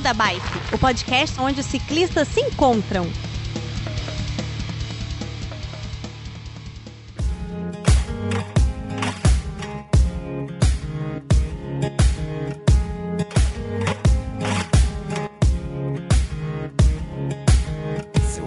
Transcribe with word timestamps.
Beco 0.00 0.02
da 0.02 0.14
Bike, 0.14 0.46
o 0.72 0.78
podcast 0.78 1.38
onde 1.40 1.60
os 1.60 1.66
ciclistas 1.66 2.26
se 2.28 2.40
encontram. 2.40 3.06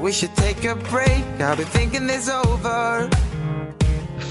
We 0.01 0.11
should 0.11 0.35
take 0.35 0.67
a 0.67 0.75
break. 0.75 1.23
I've 1.39 1.57
been 1.57 1.65
thinking 1.67 2.07
this 2.07 2.27
over. 2.27 3.09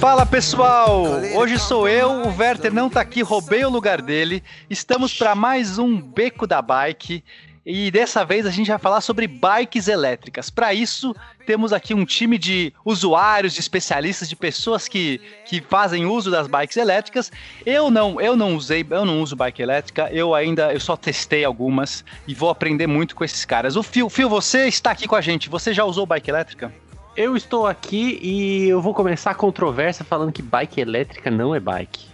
Fala 0.02 0.26
pessoal! 0.26 1.04
Hoje 1.32 1.60
sou 1.60 1.88
eu, 1.88 2.10
o 2.10 2.36
Werther 2.36 2.74
não 2.74 2.90
tá 2.90 3.00
aqui, 3.00 3.22
roubei 3.22 3.64
o 3.64 3.70
lugar 3.70 4.02
dele. 4.02 4.42
Estamos 4.68 5.16
para 5.16 5.32
mais 5.36 5.78
um 5.78 5.96
Beco 6.00 6.44
da 6.44 6.60
Bike 6.60 7.22
e 7.64 7.88
dessa 7.88 8.24
vez 8.24 8.44
a 8.44 8.50
gente 8.50 8.66
vai 8.66 8.80
falar 8.80 9.00
sobre 9.00 9.28
bikes 9.28 9.86
elétricas. 9.86 10.50
Para 10.50 10.74
isso, 10.74 11.14
temos 11.46 11.72
aqui 11.72 11.94
um 11.94 12.04
time 12.04 12.36
de 12.36 12.72
usuários, 12.84 13.52
de 13.54 13.60
especialistas, 13.60 14.28
de 14.28 14.34
pessoas 14.34 14.88
que, 14.88 15.20
que 15.46 15.60
fazem 15.60 16.04
uso 16.04 16.32
das 16.32 16.48
bikes 16.48 16.76
elétricas. 16.76 17.30
Eu 17.64 17.88
não, 17.88 18.20
eu 18.20 18.34
não 18.34 18.56
usei, 18.56 18.84
eu 18.90 19.04
não 19.04 19.22
uso 19.22 19.36
bike 19.36 19.62
elétrica, 19.62 20.08
eu 20.10 20.34
ainda, 20.34 20.72
eu 20.72 20.80
só 20.80 20.96
testei 20.96 21.44
algumas 21.44 22.04
e 22.26 22.34
vou 22.34 22.50
aprender 22.50 22.88
muito 22.88 23.14
com 23.14 23.22
esses 23.22 23.44
caras. 23.44 23.76
O 23.76 23.84
Fio, 23.84 24.10
Fio, 24.10 24.28
você 24.28 24.66
está 24.66 24.90
aqui 24.90 25.06
com 25.06 25.14
a 25.14 25.20
gente. 25.20 25.48
Você 25.48 25.72
já 25.72 25.84
usou 25.84 26.04
bike 26.06 26.28
elétrica? 26.28 26.81
Eu 27.14 27.36
estou 27.36 27.66
aqui 27.66 28.18
e 28.22 28.68
eu 28.68 28.80
vou 28.80 28.94
começar 28.94 29.32
a 29.32 29.34
controvérsia 29.34 30.02
falando 30.02 30.32
que 30.32 30.40
bike 30.40 30.80
elétrica 30.80 31.30
não 31.30 31.54
é 31.54 31.60
bike. 31.60 32.10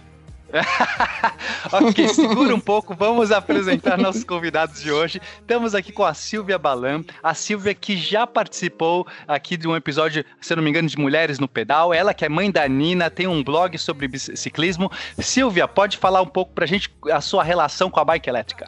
ok, 1.71 2.07
segura 2.09 2.53
um 2.53 2.59
pouco, 2.59 2.95
vamos 2.95 3.31
apresentar 3.31 3.95
nossos 3.99 4.25
convidados 4.25 4.81
de 4.81 4.91
hoje. 4.91 5.21
Estamos 5.39 5.73
aqui 5.73 5.93
com 5.93 6.03
a 6.03 6.13
Silvia 6.13 6.57
Balan, 6.57 7.03
a 7.23 7.33
Silvia 7.33 7.73
que 7.73 7.95
já 7.95 8.27
participou 8.27 9.07
aqui 9.25 9.55
de 9.55 9.67
um 9.69 9.75
episódio, 9.75 10.25
se 10.41 10.51
eu 10.51 10.57
não 10.57 10.63
me 10.63 10.69
engano, 10.69 10.89
de 10.89 10.97
Mulheres 10.97 11.39
no 11.39 11.47
Pedal. 11.47 11.93
Ela 11.93 12.13
que 12.13 12.25
é 12.25 12.29
mãe 12.29 12.51
da 12.51 12.67
Nina, 12.67 13.09
tem 13.09 13.27
um 13.27 13.41
blog 13.41 13.77
sobre 13.77 14.09
ciclismo. 14.19 14.91
Silvia, 15.19 15.65
pode 15.65 15.97
falar 15.97 16.21
um 16.21 16.27
pouco 16.27 16.51
pra 16.51 16.65
gente 16.65 16.93
a 17.09 17.21
sua 17.21 17.43
relação 17.43 17.89
com 17.89 18.01
a 18.01 18.05
bike 18.05 18.29
elétrica? 18.29 18.67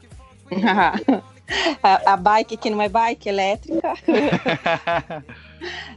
a, 1.83 2.13
a 2.13 2.15
bike 2.15 2.55
que 2.55 2.69
não 2.69 2.81
é 2.81 2.87
bike 2.87 3.27
elétrica. 3.27 3.93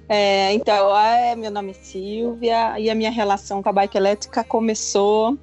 É, 0.08 0.52
então, 0.52 0.96
é, 0.96 1.34
meu 1.34 1.50
nome 1.50 1.70
é 1.70 1.74
Silvia 1.74 2.78
e 2.78 2.90
a 2.90 2.94
minha 2.94 3.10
relação 3.10 3.62
com 3.62 3.68
a 3.68 3.72
bike 3.72 3.96
elétrica 3.96 4.44
começou 4.44 5.38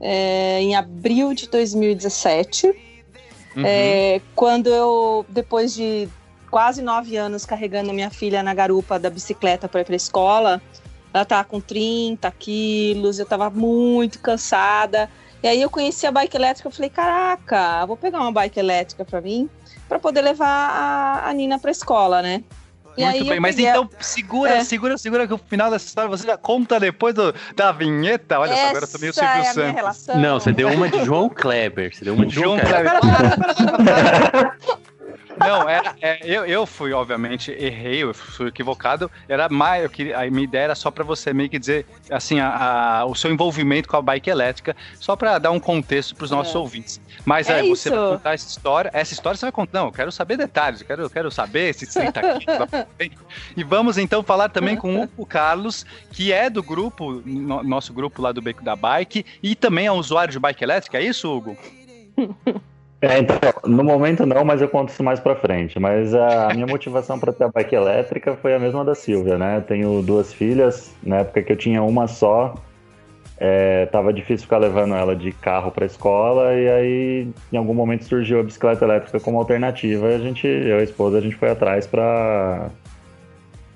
é, 0.00 0.60
em 0.60 0.74
abril 0.74 1.32
de 1.32 1.48
2017, 1.48 2.66
uhum. 2.66 3.62
é, 3.64 4.20
quando 4.34 4.66
eu, 4.66 5.24
depois 5.28 5.74
de 5.74 6.08
quase 6.50 6.82
nove 6.82 7.16
anos 7.16 7.46
carregando 7.46 7.92
minha 7.92 8.10
filha 8.10 8.42
na 8.42 8.52
garupa 8.52 8.98
da 8.98 9.08
bicicleta 9.08 9.68
para 9.68 9.80
ir 9.80 9.84
para 9.84 9.94
a 9.94 9.96
escola, 9.96 10.62
ela 11.14 11.22
estava 11.22 11.44
com 11.44 11.60
30 11.60 12.30
quilos, 12.32 13.18
eu 13.18 13.24
estava 13.24 13.48
muito 13.50 14.18
cansada. 14.18 15.08
E 15.42 15.48
aí 15.48 15.60
eu 15.60 15.68
conheci 15.68 16.06
a 16.06 16.12
bike 16.12 16.36
elétrica, 16.36 16.68
eu 16.68 16.72
falei, 16.72 16.90
caraca, 16.90 17.84
vou 17.86 17.96
pegar 17.96 18.20
uma 18.20 18.32
bike 18.32 18.58
elétrica 18.58 19.04
para 19.04 19.20
mim, 19.20 19.48
para 19.88 19.98
poder 19.98 20.22
levar 20.22 20.46
a, 20.46 21.28
a 21.28 21.32
Nina 21.32 21.58
para 21.58 21.70
a 21.70 21.72
escola, 21.72 22.22
né? 22.22 22.44
E 22.96 23.04
Muito 23.04 23.24
bem, 23.26 23.40
mas 23.40 23.58
então 23.58 23.88
segura, 24.00 24.56
é. 24.56 24.64
segura, 24.64 24.98
segura 24.98 25.26
que 25.26 25.34
o 25.34 25.38
final 25.38 25.70
dessa 25.70 25.86
história 25.86 26.10
você 26.10 26.26
já 26.26 26.36
conta 26.36 26.78
depois 26.78 27.14
do, 27.14 27.34
da 27.56 27.72
vinheta. 27.72 28.38
Olha 28.38 28.54
só, 28.54 28.68
agora 28.68 28.84
eu 28.84 28.88
tô 28.88 28.98
meio 28.98 29.12
Silvio 29.12 29.30
é 29.30 29.92
Santos. 29.92 30.20
Não, 30.20 30.38
você 30.38 30.52
deu 30.52 30.68
uma 30.68 30.88
de 30.88 31.04
João 31.04 31.28
Kleber. 31.28 31.94
Você 31.94 32.04
deu 32.04 32.14
uma 32.14 32.26
de 32.26 32.34
João, 32.34 32.58
João 32.58 32.68
Kleber. 32.68 32.92
Não, 35.38 35.68
era, 35.68 35.94
é, 36.00 36.20
eu, 36.24 36.44
eu 36.46 36.66
fui, 36.66 36.92
obviamente, 36.92 37.50
errei, 37.52 38.02
eu 38.02 38.12
fui 38.14 38.48
equivocado. 38.48 39.10
Era 39.28 39.48
mais, 39.48 39.82
eu 39.82 39.90
queria, 39.90 40.18
a 40.18 40.30
minha 40.30 40.44
ideia 40.44 40.64
era 40.64 40.74
só 40.74 40.90
para 40.90 41.04
você 41.04 41.32
meio 41.32 41.48
que 41.48 41.58
dizer, 41.58 41.86
assim, 42.10 42.40
a, 42.40 43.00
a, 43.00 43.04
o 43.06 43.14
seu 43.14 43.32
envolvimento 43.32 43.88
com 43.88 43.96
a 43.96 44.02
bike 44.02 44.30
elétrica, 44.30 44.76
só 44.98 45.16
para 45.16 45.38
dar 45.38 45.50
um 45.50 45.60
contexto 45.60 46.14
para 46.14 46.24
os 46.24 46.30
nossos 46.30 46.54
é. 46.54 46.58
ouvintes. 46.58 47.00
Mas 47.24 47.48
é, 47.48 47.62
você 47.62 47.90
vai 47.90 47.98
contar 47.98 48.34
essa 48.34 48.48
história, 48.48 48.90
essa 48.92 49.12
história 49.12 49.36
você 49.36 49.46
vai 49.46 49.52
contar, 49.52 49.78
não, 49.78 49.86
eu 49.86 49.92
quero 49.92 50.12
saber 50.12 50.36
detalhes, 50.36 50.80
eu 50.80 50.86
quero, 50.86 51.02
eu 51.02 51.10
quero 51.10 51.30
saber 51.30 51.74
se 51.74 51.86
30 51.86 52.20
aqui. 52.20 52.46
e 53.56 53.64
vamos 53.64 53.98
então 53.98 54.22
falar 54.22 54.48
também 54.48 54.76
com 54.76 55.08
o 55.16 55.26
Carlos, 55.26 55.86
que 56.10 56.32
é 56.32 56.50
do 56.50 56.62
grupo, 56.62 57.22
no, 57.24 57.62
nosso 57.62 57.92
grupo 57.92 58.20
lá 58.22 58.32
do 58.32 58.42
Beco 58.42 58.62
da 58.62 58.76
Bike, 58.76 59.24
e 59.42 59.54
também 59.54 59.86
é 59.86 59.92
um 59.92 59.96
usuário 59.96 60.32
de 60.32 60.38
bike 60.38 60.64
elétrica, 60.64 60.98
é 60.98 61.02
isso, 61.02 61.30
Hugo? 61.30 61.56
É, 63.02 63.18
então, 63.18 63.36
no 63.66 63.82
momento 63.82 64.24
não, 64.24 64.44
mas 64.44 64.62
eu 64.62 64.68
conto 64.68 64.90
isso 64.90 65.02
mais 65.02 65.18
pra 65.18 65.34
frente. 65.34 65.78
Mas 65.80 66.14
a 66.14 66.50
minha 66.54 66.66
motivação 66.66 67.18
para 67.18 67.32
ter 67.32 67.44
a 67.44 67.48
bike 67.48 67.74
elétrica 67.74 68.36
foi 68.36 68.54
a 68.54 68.60
mesma 68.60 68.84
da 68.84 68.94
Silvia, 68.94 69.36
né? 69.36 69.56
Eu 69.56 69.62
tenho 69.62 70.02
duas 70.02 70.32
filhas, 70.32 70.94
na 71.02 71.18
época 71.18 71.42
que 71.42 71.52
eu 71.52 71.56
tinha 71.56 71.82
uma 71.82 72.06
só, 72.06 72.54
é, 73.38 73.86
tava 73.86 74.12
difícil 74.12 74.44
ficar 74.44 74.58
levando 74.58 74.94
ela 74.94 75.16
de 75.16 75.32
carro 75.32 75.72
para 75.72 75.84
escola 75.84 76.54
e 76.54 76.68
aí 76.68 77.28
em 77.52 77.56
algum 77.56 77.74
momento 77.74 78.04
surgiu 78.04 78.38
a 78.38 78.42
bicicleta 78.44 78.84
elétrica 78.84 79.18
como 79.18 79.36
alternativa 79.36 80.12
e 80.12 80.14
a 80.14 80.18
gente, 80.18 80.46
eu 80.46 80.78
e 80.78 80.80
a 80.80 80.84
esposa, 80.84 81.18
a 81.18 81.20
gente 81.20 81.34
foi 81.34 81.50
atrás 81.50 81.88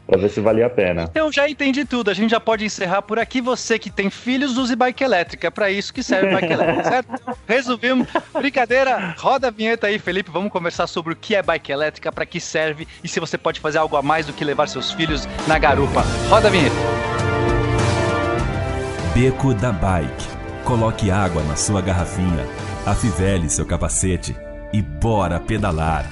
para 0.06 0.17
Pra 0.17 0.19
ver 0.19 0.31
se 0.31 0.41
valia 0.41 0.67
a 0.67 0.71
pena. 0.71 1.11
Eu 1.15 1.33
já 1.33 1.49
entendi 1.49 1.84
tudo. 1.84 2.11
A 2.11 2.15
gente 2.15 2.31
já 2.31 2.41
pode 2.41 2.65
encerrar 2.65 3.03
por 3.03 3.19
aqui. 3.19 3.41
Você 3.41 3.78
que 3.78 3.91
tem 3.91 4.09
filhos, 4.09 4.56
use 4.56 4.75
bike 4.77 5.03
elétrica. 5.03 5.49
É 5.49 5.50
pra 5.50 5.71
isso 5.71 5.93
que 5.93 6.03
serve 6.03 6.33
bike 6.33 6.53
elétrica, 6.53 6.84
certo? 6.89 7.37
Resumimos. 7.47 8.06
Brincadeira. 8.33 9.15
Roda 9.19 9.49
a 9.49 9.50
vinheta 9.50 9.89
aí, 9.89 9.99
Felipe. 9.99 10.31
Vamos 10.31 10.53
conversar 10.53 10.87
sobre 10.87 11.12
o 11.12 11.16
que 11.16 11.34
é 11.34 11.43
bike 11.43 11.72
elétrica, 11.72 12.12
para 12.12 12.25
que 12.25 12.41
serve 12.41 12.87
e 13.03 13.09
se 13.09 13.19
você 13.19 13.37
pode 13.37 13.61
fazer 13.61 13.78
algo 13.78 13.97
a 13.97 14.03
mais 14.03 14.27
do 14.27 14.33
que 14.33 14.45
levar 14.45 14.69
seus 14.69 14.93
filhos 14.93 15.28
na 15.47 15.59
garupa. 15.59 16.03
Roda 16.28 16.49
a 16.49 16.50
vinheta. 16.50 16.77
Beco 19.12 19.55
da 19.55 19.72
Bike. 19.72 20.28
Coloque 20.65 21.11
água 21.11 21.43
na 21.43 21.56
sua 21.56 21.81
garrafinha. 21.81 22.47
Afivele 22.84 23.49
seu 23.49 23.66
capacete 23.66 24.37
e 24.72 24.83
bora 24.83 25.41
pedalar. 25.41 26.06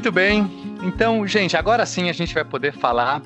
Muito 0.00 0.12
bem. 0.12 0.50
Então, 0.82 1.26
gente, 1.26 1.58
agora 1.58 1.84
sim 1.84 2.08
a 2.08 2.12
gente 2.14 2.32
vai 2.32 2.42
poder 2.42 2.72
falar 2.72 3.20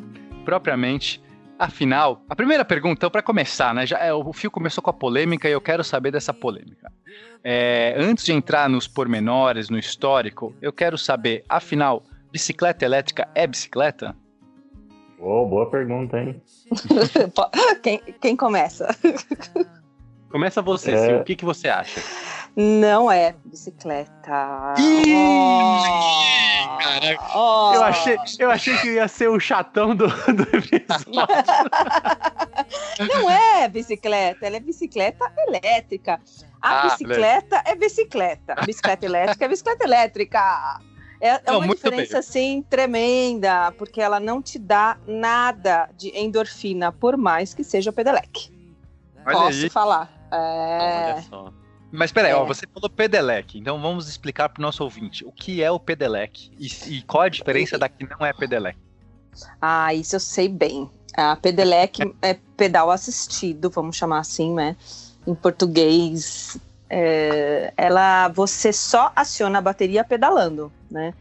propriamente. 0.45 1.23
Afinal, 1.57 2.21
a 2.29 2.35
primeira 2.35 2.65
pergunta, 2.65 2.95
então, 2.95 3.11
para 3.11 3.23
começar, 3.23 3.73
né? 3.73 3.87
Já, 3.87 4.01
é, 4.01 4.13
o 4.13 4.33
fio 4.33 4.51
começou 4.51 4.83
com 4.83 4.91
a 4.91 4.93
polêmica 4.93 5.49
e 5.49 5.53
eu 5.53 5.61
quero 5.61 5.85
saber 5.85 6.11
dessa 6.11 6.35
polêmica. 6.35 6.91
É, 7.45 7.95
antes 7.97 8.25
de 8.25 8.33
entrar 8.33 8.69
nos 8.69 8.89
pormenores, 8.89 9.71
no 9.71 9.79
histórico, 9.79 10.53
eu 10.61 10.73
quero 10.73 10.99
saber, 10.99 11.45
afinal, 11.49 12.03
bicicleta 12.33 12.85
elétrica 12.85 13.29
é 13.37 13.47
bicicleta? 13.47 14.17
Oh, 15.21 15.47
boa 15.47 15.71
pergunta, 15.71 16.19
hein? 16.19 16.43
quem, 17.85 18.01
quem 18.21 18.37
começa? 18.37 18.89
Começa 20.29 20.61
você, 20.61 20.91
é... 20.91 21.21
o 21.21 21.23
que, 21.23 21.37
que 21.37 21.45
você 21.45 21.69
acha? 21.69 22.01
Não 22.57 23.11
é 23.11 23.35
bicicleta. 23.45 24.75
Oh, 27.35 27.71
oh. 27.71 27.75
Eu, 27.75 27.83
achei, 27.83 28.17
eu 28.39 28.51
achei 28.51 28.77
que 28.79 28.93
ia 28.93 29.09
ser 29.09 29.29
o 29.29 29.41
chatão 29.41 29.95
do, 29.95 30.07
do 30.07 30.43
episódio. 30.57 31.13
Não 33.13 33.29
é 33.29 33.69
bicicleta, 33.69 34.47
ela 34.47 34.57
é 34.57 34.61
bicicleta 34.61 35.33
elétrica. 35.49 36.21
A 36.63 36.79
ah, 36.79 36.83
bicicleta 36.85 37.63
é 37.67 37.75
bicicleta. 37.75 38.55
Bicicleta 38.65 39.05
elétrica 39.05 39.45
é 39.45 39.49
bicicleta 39.49 39.85
elétrica. 39.85 40.81
É, 41.21 41.29
é 41.29 41.43
não, 41.47 41.59
uma 41.59 41.75
diferença, 41.75 42.13
bem. 42.13 42.21
assim, 42.21 42.63
tremenda, 42.71 43.73
porque 43.73 44.01
ela 44.01 44.21
não 44.21 44.41
te 44.41 44.59
dá 44.59 44.97
nada 45.07 45.91
de 45.97 46.17
endorfina, 46.17 46.93
por 46.93 47.17
mais 47.17 47.53
que 47.53 47.65
seja 47.65 47.91
o 47.91 47.93
pedelec. 47.93 48.53
Olha 49.27 49.37
Posso 49.39 49.65
aí. 49.65 49.71
falar. 49.71 50.11
É... 50.31 51.15
Olha 51.15 51.23
só. 51.23 51.64
Mas 51.95 52.11
peraí, 52.11 52.33
é. 52.33 52.35
ó, 52.35 52.45
você 52.45 52.67
falou 52.67 52.91
pedelec, 52.91 53.57
então 53.57 53.81
vamos 53.81 54.09
explicar 54.09 54.49
para 54.49 54.61
o 54.61 54.63
nosso 54.63 54.83
ouvinte 54.83 55.25
o 55.25 55.31
que 55.31 55.63
é 55.63 55.71
o 55.71 55.79
pedelec 55.79 56.51
e, 56.59 56.67
e 56.97 57.03
qual 57.03 57.23
a 57.23 57.29
diferença 57.29 57.79
da 57.79 57.89
que 57.89 58.05
não 58.05 58.27
é 58.27 58.33
pedelec. 58.33 58.77
Ah, 59.61 59.95
isso 59.95 60.17
eu 60.17 60.21
sei 60.21 60.49
bem. 60.49 60.91
A 61.17 61.37
pedelec 61.37 62.01
é 62.21 62.37
pedal 62.57 62.91
assistido, 62.91 63.71
vamos 63.71 63.97
chamar 63.97 64.19
assim, 64.19 64.53
né? 64.53 64.77
Em 65.25 65.37
português, 65.37 66.57
é, 66.91 67.73
ela 67.77 68.27
você 68.27 68.73
só 68.73 69.13
aciona 69.15 69.59
a 69.59 69.63
bateria 69.63 70.03
pedalando, 70.03 70.73
né? 70.91 71.15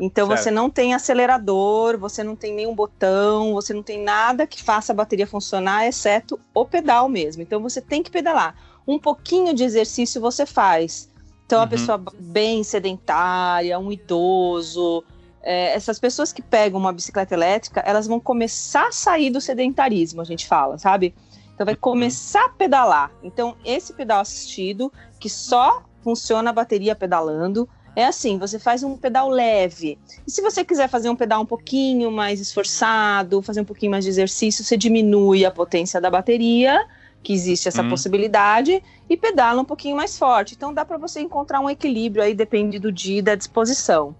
Então 0.00 0.28
certo. 0.28 0.40
você 0.40 0.50
não 0.50 0.70
tem 0.70 0.94
acelerador, 0.94 1.98
você 1.98 2.24
não 2.24 2.34
tem 2.34 2.54
nenhum 2.54 2.74
botão, 2.74 3.52
você 3.52 3.74
não 3.74 3.82
tem 3.82 4.02
nada 4.02 4.46
que 4.46 4.62
faça 4.62 4.92
a 4.92 4.96
bateria 4.96 5.26
funcionar, 5.26 5.86
exceto 5.86 6.40
o 6.54 6.64
pedal 6.64 7.06
mesmo. 7.06 7.42
Então 7.42 7.60
você 7.60 7.82
tem 7.82 8.02
que 8.02 8.10
pedalar. 8.10 8.54
Um 8.86 8.98
pouquinho 8.98 9.52
de 9.54 9.64
exercício 9.64 10.20
você 10.20 10.46
faz. 10.46 11.08
Então, 11.44 11.60
a 11.60 11.62
Uhum. 11.64 11.68
pessoa 11.68 12.02
bem 12.18 12.62
sedentária, 12.64 13.78
um 13.78 13.90
idoso, 13.92 15.04
é, 15.42 15.74
essas 15.74 15.98
pessoas 15.98 16.32
que 16.32 16.42
pegam 16.42 16.78
uma 16.78 16.92
bicicleta 16.92 17.34
elétrica, 17.34 17.80
elas 17.86 18.06
vão 18.06 18.18
começar 18.18 18.88
a 18.88 18.92
sair 18.92 19.30
do 19.30 19.40
sedentarismo, 19.40 20.20
a 20.20 20.24
gente 20.24 20.46
fala, 20.46 20.76
sabe? 20.78 21.14
Então, 21.54 21.64
vai 21.64 21.76
começar 21.76 22.44
a 22.44 22.48
pedalar. 22.50 23.10
Então, 23.22 23.56
esse 23.64 23.92
pedal 23.92 24.20
assistido, 24.20 24.92
que 25.20 25.30
só 25.30 25.82
funciona 26.02 26.50
a 26.50 26.52
bateria 26.52 26.94
pedalando, 26.94 27.68
é 27.94 28.04
assim: 28.04 28.38
você 28.38 28.58
faz 28.58 28.82
um 28.82 28.96
pedal 28.96 29.28
leve. 29.30 29.98
E 30.26 30.30
se 30.30 30.42
você 30.42 30.64
quiser 30.64 30.88
fazer 30.88 31.08
um 31.08 31.16
pedal 31.16 31.40
um 31.40 31.46
pouquinho 31.46 32.10
mais 32.10 32.40
esforçado, 32.40 33.40
fazer 33.40 33.62
um 33.62 33.64
pouquinho 33.64 33.90
mais 33.90 34.04
de 34.04 34.10
exercício, 34.10 34.62
você 34.62 34.76
diminui 34.76 35.44
a 35.46 35.50
potência 35.50 36.00
da 36.00 36.10
bateria, 36.10 36.86
que 37.22 37.32
existe 37.32 37.66
essa 37.68 37.82
Hum. 37.82 37.88
possibilidade, 37.88 38.82
e 39.10 39.16
pedala 39.16 39.60
um 39.60 39.64
pouquinho 39.64 39.96
mais 39.96 40.16
forte. 40.18 40.54
Então 40.54 40.72
dá 40.72 40.84
para 40.84 40.96
você 40.98 41.20
encontrar 41.20 41.60
um 41.60 41.68
equilíbrio 41.68 42.22
aí, 42.22 42.34
depende 42.34 42.78
do 42.78 42.92
dia 42.92 43.18
e 43.18 43.22
da 43.22 43.34
disposição. 43.34 44.14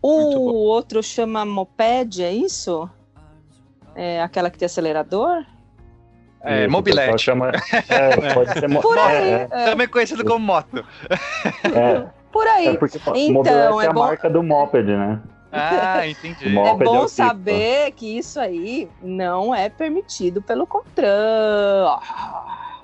O 0.00 0.52
outro 0.52 1.02
chama 1.02 1.44
moped, 1.44 2.22
é 2.22 2.32
isso? 2.32 2.88
É 3.94 4.22
aquela 4.22 4.50
que 4.50 4.58
tem 4.58 4.66
acelerador? 4.66 5.44
É, 6.42 6.68
mobilete. 6.68 7.22
Chama, 7.22 7.52
é, 7.88 8.34
pode 8.34 8.52
ser 8.58 8.68
mo- 8.68 8.82
Por 8.82 8.98
aí. 8.98 9.30
é, 9.30 9.48
é, 9.50 9.64
Também 9.64 9.88
conhecido 9.88 10.24
como 10.24 10.44
moto. 10.44 10.84
é, 11.64 12.06
por 12.30 12.46
aí. 12.46 12.66
é 12.68 12.74
porque 12.76 12.98
Então, 12.98 13.32
mobilete 13.32 13.80
é 13.80 13.84
é 13.86 13.88
a 13.88 13.92
bom- 13.92 14.00
marca 14.00 14.28
do 14.28 14.42
moped, 14.42 14.86
né? 14.86 15.20
Ah, 15.54 16.06
entendi. 16.06 16.56
É 16.58 16.68
é 16.68 16.74
bom 16.74 16.96
tipo. 17.00 17.08
saber 17.08 17.92
que 17.92 18.18
isso 18.18 18.40
aí 18.40 18.88
não 19.02 19.54
é 19.54 19.68
permitido 19.68 20.42
pelo 20.42 20.66
CONTRAN. 20.66 21.98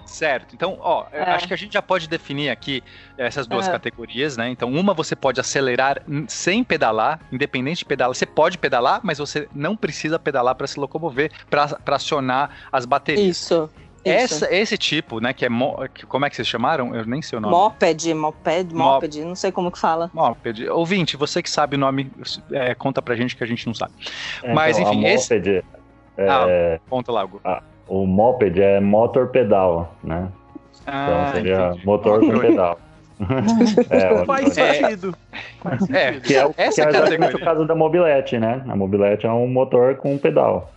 Certo. 0.07 0.55
Então, 0.57 0.77
ó, 0.81 1.07
É. 1.13 1.23
acho 1.23 1.47
que 1.47 1.55
a 1.55 1.57
gente 1.57 1.73
já 1.73 1.81
pode 1.83 2.09
definir 2.09 2.51
aqui 2.51 2.83
essas 3.17 3.47
duas 3.47 3.69
É. 3.69 3.71
categorias, 3.71 4.37
né? 4.37 4.49
Então, 4.49 4.69
uma 4.73 4.93
você 4.93 5.15
pode 5.15 5.41
acelerar 5.41 6.03
sem 6.27 6.65
pedalar, 6.65 7.21
independente 7.31 7.79
de 7.79 7.85
pedalar. 7.85 8.13
Você 8.15 8.27
pode 8.27 8.59
pedalar, 8.59 9.01
mas 9.05 9.19
você 9.19 9.49
não 9.55 9.77
precisa 9.77 10.19
pedalar 10.19 10.57
para 10.57 10.67
se 10.67 10.81
locomover, 10.81 11.31
para 11.49 11.77
acionar 11.95 12.51
as 12.73 12.85
baterias. 12.85 13.37
Isso. 13.37 13.71
Essa, 14.05 14.53
esse 14.55 14.79
tipo, 14.79 15.21
né, 15.21 15.33
que 15.33 15.45
é 15.45 15.49
mo- 15.49 15.77
que- 15.93 16.07
como 16.07 16.25
é 16.25 16.31
que 16.31 16.37
vocês 16.37 16.49
chamaram? 16.49 16.95
Eu 16.95 17.05
nem 17.05 17.21
sei 17.21 17.39
o 17.39 17.41
nome. 17.41 17.55
Moped, 17.55 18.15
moped, 18.15 18.75
Mo- 18.75 18.85
moped, 18.85 19.21
não 19.25 19.35
sei 19.35 19.53
como 19.53 19.71
que 19.71 19.79
fala. 19.79 20.11
Moped. 20.15 20.69
Ouvinte, 20.71 21.17
você 21.17 21.43
que 21.43 21.51
sabe 21.51 21.77
o 21.77 21.79
nome, 21.79 22.11
é, 22.53 22.75
conta 22.75 23.03
pra 23.03 23.15
gente 23.15 23.37
que 23.37 23.45
a 23.45 23.47
gente 23.47 23.67
não 23.67 23.75
sabe. 23.75 23.93
É, 24.43 24.53
Mas, 24.55 24.79
então, 24.79 24.93
enfim, 24.95 25.07
a 25.07 25.13
esse- 25.13 25.35
moped, 25.35 25.65
é, 26.17 26.81
Conta 26.89 27.13
lá, 27.13 27.25
Hugo. 27.25 27.41
o 27.89 28.07
moped 28.07 28.61
é 28.61 28.81
motor 28.81 29.29
pedal, 29.29 29.95
né? 30.03 30.29
Então 30.83 30.95
Ah, 30.95 31.31
seria 31.35 31.69
entendi. 31.71 31.87
motor 31.87 32.21
com 32.21 32.39
pedal. 32.39 32.81
é, 33.91 34.13
o- 34.15 34.25
Faz 34.25 34.57
É. 34.57 34.75
sentido. 34.75 35.15
É, 35.93 36.13
que 36.21 36.35
é, 36.35 36.47
o- 36.47 36.55
que 36.55 36.61
é 36.63 36.65
essa 36.67 36.81
exatamente 36.89 37.19
categoria. 37.19 37.37
o 37.37 37.41
caso 37.45 37.67
da 37.67 37.75
mobilete, 37.75 38.39
né? 38.39 38.63
A 38.67 38.75
mobilete 38.75 39.27
é 39.27 39.31
um 39.31 39.47
motor 39.47 39.97
com 39.97 40.17
pedal. 40.17 40.73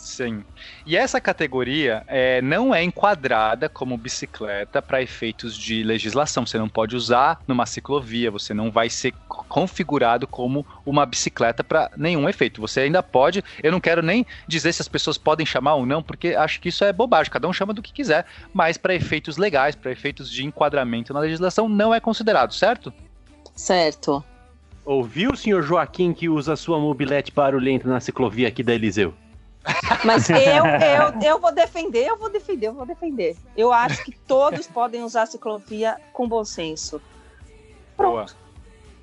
Sim. 0.00 0.42
E 0.86 0.96
essa 0.96 1.20
categoria 1.20 2.02
é, 2.06 2.40
não 2.40 2.74
é 2.74 2.82
enquadrada 2.82 3.68
como 3.68 3.98
bicicleta 3.98 4.80
para 4.80 5.02
efeitos 5.02 5.56
de 5.56 5.82
legislação. 5.82 6.46
Você 6.46 6.58
não 6.58 6.68
pode 6.68 6.96
usar 6.96 7.40
numa 7.46 7.66
ciclovia, 7.66 8.30
você 8.30 8.54
não 8.54 8.70
vai 8.70 8.88
ser 8.88 9.12
co- 9.28 9.44
configurado 9.46 10.26
como 10.26 10.66
uma 10.86 11.04
bicicleta 11.04 11.62
para 11.62 11.90
nenhum 11.96 12.28
efeito. 12.28 12.62
Você 12.62 12.80
ainda 12.80 13.02
pode. 13.02 13.44
Eu 13.62 13.70
não 13.70 13.80
quero 13.80 14.02
nem 14.02 14.26
dizer 14.48 14.72
se 14.72 14.80
as 14.80 14.88
pessoas 14.88 15.18
podem 15.18 15.44
chamar 15.44 15.74
ou 15.74 15.84
não, 15.84 16.02
porque 16.02 16.28
acho 16.28 16.60
que 16.60 16.70
isso 16.70 16.82
é 16.82 16.92
bobagem. 16.92 17.30
Cada 17.30 17.46
um 17.46 17.52
chama 17.52 17.74
do 17.74 17.82
que 17.82 17.92
quiser. 17.92 18.24
Mas 18.54 18.78
para 18.78 18.94
efeitos 18.94 19.36
legais, 19.36 19.76
para 19.76 19.92
efeitos 19.92 20.30
de 20.30 20.44
enquadramento 20.44 21.12
na 21.12 21.20
legislação, 21.20 21.68
não 21.68 21.94
é 21.94 22.00
considerado, 22.00 22.54
certo? 22.54 22.92
Certo. 23.54 24.24
Ouviu, 24.84 25.36
senhor 25.36 25.62
Joaquim, 25.62 26.14
que 26.14 26.28
usa 26.28 26.56
sua 26.56 26.80
mobilete 26.80 27.30
barulhenta 27.30 27.86
na 27.86 28.00
ciclovia 28.00 28.48
aqui 28.48 28.62
da 28.62 28.74
Eliseu? 28.74 29.14
Mas 30.04 30.28
eu, 30.30 30.36
eu, 30.36 31.20
eu 31.22 31.38
vou 31.40 31.52
defender, 31.52 32.06
eu 32.06 32.16
vou 32.16 32.30
defender, 32.30 32.66
eu 32.68 32.74
vou 32.74 32.86
defender. 32.86 33.36
Eu 33.56 33.72
acho 33.72 34.04
que 34.04 34.12
todos 34.12 34.66
podem 34.66 35.02
usar 35.02 35.22
a 35.22 35.26
ciclovia 35.26 35.96
com 36.12 36.28
bom 36.28 36.44
senso. 36.44 37.00
Boa. 37.96 38.26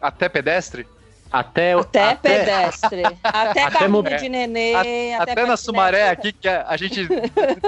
Até 0.01 0.29
pedestre? 0.29 0.87
Até, 1.29 1.73
Até, 1.73 2.15
pedestre, 2.15 3.03
até, 3.21 3.63
até 3.65 3.69
carrinho 3.69 4.01
de 4.01 4.29
nenê, 4.29 4.73
Até, 4.73 5.15
até, 5.15 5.45
na. 5.45 5.57
Sumaré 5.57 6.09
aqui, 6.09 6.31
que 6.31 6.47
a, 6.47 6.65
a 6.67 6.77
gente 6.77 7.05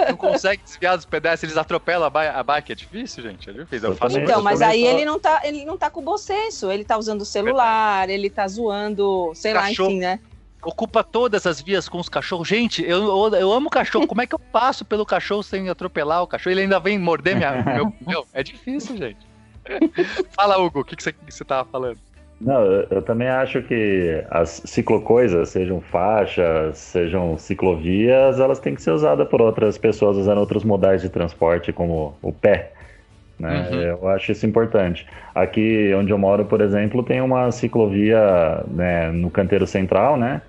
não 0.10 0.16
consegue 0.16 0.64
desviar 0.64 0.96
dos 0.96 1.06
pedestres, 1.06 1.52
eles 1.52 1.58
atropelam 1.58 2.08
a, 2.08 2.10
ba 2.10 2.30
a 2.30 2.42
bike. 2.42 2.72
É 2.72 2.76
difícil, 2.76 3.24
gente. 3.24 3.50
É 3.50 3.54
difícil. 3.54 3.90
Eu 3.90 3.96
faço 3.98 4.16
Também, 4.16 4.30
Então, 4.30 4.42
mas 4.42 4.62
aí 4.62 4.86
ele 4.86 5.04
não 5.04 5.20
tá, 5.20 5.42
ele 5.44 5.66
não 5.66 5.78
tá 5.78 5.90
com 5.90 6.02
bom 6.02 6.18
senso, 6.18 6.72
ele 6.72 6.86
tá 6.86 6.98
usando 6.98 7.22
o 7.22 7.26
celular, 7.26 8.10
ele 8.10 8.30
tá 8.30 8.48
zoando, 8.48 9.34
sei 9.36 9.52
Cachorro. 9.52 9.90
lá, 9.90 9.90
enfim, 9.90 10.00
né? 10.00 10.20
Ocupa 10.64 11.04
todas 11.04 11.46
as 11.46 11.62
vias 11.62 11.88
com 11.88 12.00
os 12.00 12.10
cachorros. 12.10 12.48
Gente, 12.48 12.84
eu, 12.84 13.34
eu, 13.34 13.52
amo 13.52 13.70
cachorro. 13.70 14.08
Como 14.08 14.22
é 14.22 14.28
que 14.28 14.36
eu 14.36 14.40
passo 14.40 14.84
pelo 14.84 15.06
cachorro 15.06 15.44
sem 15.44 15.70
atropelar 15.70 16.24
o 16.24 16.28
cachorro? 16.28 16.54
Ele 16.54 16.62
ainda 16.62 16.80
vem 16.80 16.98
morder 16.98 17.36
minha, 17.36 17.64
meu, 17.64 17.94
meu. 18.06 18.26
É 18.34 18.44
difícil, 18.44 18.98
gente. 18.98 19.28
Fala, 20.36 20.58
Hugo, 20.58 20.82
o 20.82 20.84
que, 20.84 20.96
que, 20.96 21.04
você, 21.04 21.14
que 21.14 21.34
você 21.34 21.46
tava 21.46 21.70
falando? 21.70 21.98
Não, 22.42 22.62
eu, 22.62 22.88
eu 22.90 23.02
também 23.02 23.28
acho 23.28 23.62
que 23.64 24.24
as 24.30 24.62
ciclocoisas, 24.66 25.50
sejam 25.50 25.82
faixas, 25.82 26.78
sejam 26.78 27.38
ciclovias, 27.38 28.40
elas 28.40 28.60
têm 28.60 28.76
que 28.76 28.82
ser 28.82 28.92
usadas 28.92 29.28
por 29.28 29.42
outras 29.42 29.78
pessoas 29.78 30.16
usando 30.16 30.38
outros 30.38 30.64
modais 30.64 31.02
de 31.02 31.10
transporte, 31.10 31.74
como 31.74 32.18
o 32.22 32.32
pé. 32.32 32.72
Né? 33.38 33.70
Uhum. 33.72 33.80
Eu 33.82 34.08
acho 34.10 34.32
isso 34.32 34.46
importante. 34.46 35.06
Aqui 35.36 35.94
onde 35.94 36.12
eu 36.12 36.18
moro, 36.18 36.46
por 36.46 36.62
exemplo, 36.62 37.04
tem 37.04 37.22
uma 37.22 37.52
ciclovia 37.52 38.64
né, 38.68 39.12
no 39.12 39.30
canteiro 39.30 39.68
central, 39.68 40.18
né? 40.18 40.42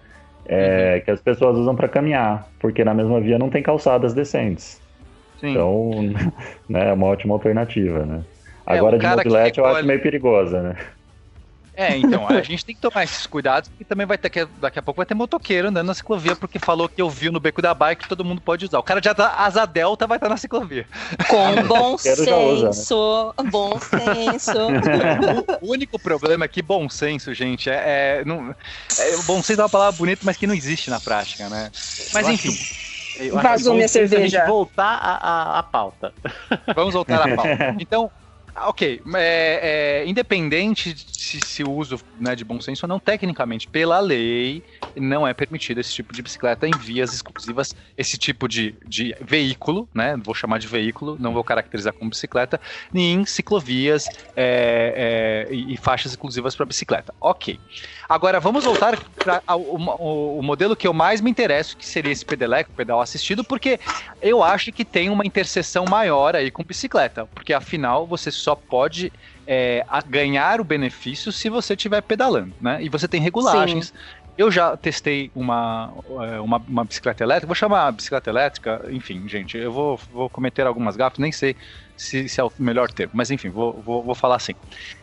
É, 0.51 1.01
Que 1.01 1.11
as 1.11 1.21
pessoas 1.21 1.57
usam 1.57 1.77
para 1.77 1.89
caminhar, 1.89 2.49
porque 2.59 2.85
na 2.85 2.93
mesma 2.93 3.21
via 3.21 3.39
não 3.39 3.49
tem 3.49 3.63
calçadas 3.63 4.13
decentes. 4.13 4.81
Sim. 5.39 5.51
Então, 5.51 5.91
né, 6.69 6.89
é 6.91 6.93
uma 6.93 7.07
ótima 7.07 7.35
alternativa, 7.35 8.05
né? 8.05 8.23
É, 8.67 8.77
Agora 8.77 8.99
de 8.99 9.07
mobilete 9.07 9.59
eu 9.59 9.67
acho 9.67 9.87
meio 9.87 10.03
perigosa, 10.03 10.63
né? 10.63 10.77
É, 11.81 11.97
então, 11.97 12.29
a 12.29 12.43
gente 12.43 12.63
tem 12.63 12.75
que 12.75 12.81
tomar 12.81 13.05
esses 13.05 13.27
cuidados, 13.27 13.71
porque 13.71 13.87
também 13.87 14.07
vai 14.07 14.19
ter 14.19 14.29
que, 14.29 14.45
daqui 14.61 14.79
a 14.79 14.83
pouco 14.83 14.99
vai 14.99 15.07
ter 15.07 15.15
motoqueiro 15.15 15.69
andando 15.69 15.87
na 15.87 15.95
ciclovia, 15.95 16.37
porque 16.37 16.59
falou 16.59 16.87
que 16.87 17.03
ouviu 17.03 17.33
no 17.33 17.41
beco 17.41 17.63
da 17.63 17.73
bike 17.73 18.03
que 18.03 18.09
todo 18.09 18.23
mundo 18.23 18.43
pode 18.43 18.67
usar. 18.67 18.79
O 18.79 18.83
cara 18.83 19.01
já 19.03 19.15
tá 19.15 19.35
asa 19.39 19.65
delta 19.65 20.07
vai 20.07 20.19
estar 20.19 20.29
na 20.29 20.37
ciclovia. 20.37 20.87
Com 21.27 21.63
bom 21.67 21.97
já 21.97 22.13
usar, 22.13 22.67
né? 22.67 22.73
senso, 22.73 23.35
bom 23.51 23.79
senso. 23.81 24.59
O 25.63 25.73
único 25.73 25.99
problema 25.99 26.45
é 26.45 26.49
que 26.49 26.61
bom 26.61 26.87
senso, 26.91 27.33
gente, 27.33 27.71
é, 27.71 28.21
é, 28.21 28.25
não, 28.27 28.51
é 28.51 29.17
bom 29.25 29.43
senso 29.43 29.63
é 29.63 29.65
uma 29.65 29.71
palavra 29.71 29.97
bonita, 29.97 30.21
mas 30.23 30.37
que 30.37 30.47
não 30.47 30.55
existe 30.55 30.91
na 30.91 31.01
prática, 31.01 31.49
né? 31.49 31.71
Mas 32.13 32.27
Eu 32.27 32.33
enfim, 32.35 32.53
Eu 33.19 33.41
Vazou 33.41 33.75
minha 33.75 33.89
gente 33.89 33.93
cerveja. 34.09 34.45
voltar 34.47 34.99
à, 35.03 35.15
à, 35.15 35.59
à 35.61 35.63
pauta. 35.63 36.13
vamos 36.75 36.93
voltar 36.93 37.23
à 37.23 37.37
pauta. 37.37 37.75
Então, 37.81 38.11
ok, 38.57 39.01
é, 39.15 40.03
é, 40.03 40.09
independente 40.09 40.95
se, 40.97 41.41
se 41.41 41.63
o 41.63 41.71
uso 41.71 41.99
né, 42.19 42.35
de 42.35 42.45
bom 42.45 42.61
senso 42.61 42.87
ou 42.87 42.89
não, 42.89 42.99
tecnicamente, 42.99 43.69
pela 43.69 44.01
lei, 44.01 44.63
não 44.97 45.27
é 45.27 45.33
permitido 45.33 45.79
esse 45.79 45.93
tipo 45.93 46.13
de 46.13 46.23
bicicleta 46.23 46.67
em 46.67 46.73
vias 46.73 47.13
exclusivas, 47.13 47.75
esse 47.97 48.19
tipo 48.19 48.49
de, 48.49 48.75
de 48.87 49.15
veículo, 49.21 49.89
né? 49.95 50.17
Vou 50.23 50.35
chamar 50.35 50.59
de 50.59 50.67
veículo, 50.67 51.17
não 51.21 51.33
vou 51.33 51.45
caracterizar 51.45 51.93
como 51.93 52.11
bicicleta, 52.11 52.61
nem 52.93 53.21
em 53.21 53.27
ciclovias 53.27 54.07
é, 54.35 55.47
é, 55.49 55.55
e, 55.55 55.75
e 55.75 55.77
faixas 55.77 56.13
exclusivas 56.13 56.57
para 56.57 56.67
bicicleta. 56.67 57.15
Ok. 57.21 57.59
Agora 58.09 58.41
vamos 58.41 58.65
voltar 58.65 58.99
para 59.23 59.43
o 59.55 60.43
modelo 60.43 60.75
que 60.75 60.87
eu 60.87 60.93
mais 60.93 61.21
me 61.21 61.31
interesso, 61.31 61.77
que 61.77 61.87
seria 61.87 62.11
esse 62.11 62.25
pedeleco, 62.25 62.73
pedal 62.73 63.01
assistido, 63.01 63.45
porque 63.45 63.79
eu 64.21 64.43
acho 64.43 64.73
que 64.73 64.85
tem 64.85 65.11
uma 65.11 65.25
interseção 65.25 65.85
maior 65.85 66.35
aí 66.35 66.51
com 66.51 66.65
bicicleta, 66.65 67.27
porque 67.27 67.53
afinal 67.53 68.07
você 68.07 68.31
só 68.41 68.55
pode 68.55 69.13
é, 69.47 69.85
ganhar 70.09 70.61
o 70.61 70.65
benefício 70.65 71.31
se 71.33 71.49
você 71.49 71.75
estiver 71.75 72.01
pedalando, 72.01 72.53
né? 72.61 72.83
E 72.83 72.89
você 72.89 73.07
tem 73.07 73.21
regulagens. 73.21 73.93
Eu 74.39 74.51
já 74.51 74.77
testei 74.77 75.31
uma, 75.35 75.93
é, 76.23 76.41
uma, 76.41 76.57
uma 76.67 76.85
bicicleta 76.85 77.23
elétrica, 77.23 77.47
vou 77.47 77.55
chamar 77.55 77.93
bicicleta 77.93 78.31
elétrica, 78.31 78.81
enfim, 78.91 79.29
gente, 79.29 79.59
eu 79.59 79.71
vou, 79.71 80.01
vou 80.11 80.31
cometer 80.31 80.67
algumas 80.67 80.97
gafas, 80.97 81.19
nem 81.19 81.31
sei 81.31 81.55
se, 81.97 82.29
se 82.29 82.41
é 82.41 82.45
o 82.45 82.51
melhor 82.59 82.91
termo, 82.91 83.13
mas 83.15 83.31
enfim, 83.31 83.51
vou, 83.51 83.75
vou, 83.85 84.03
vou 84.03 84.15
falar 84.15 84.37
assim. 84.37 84.55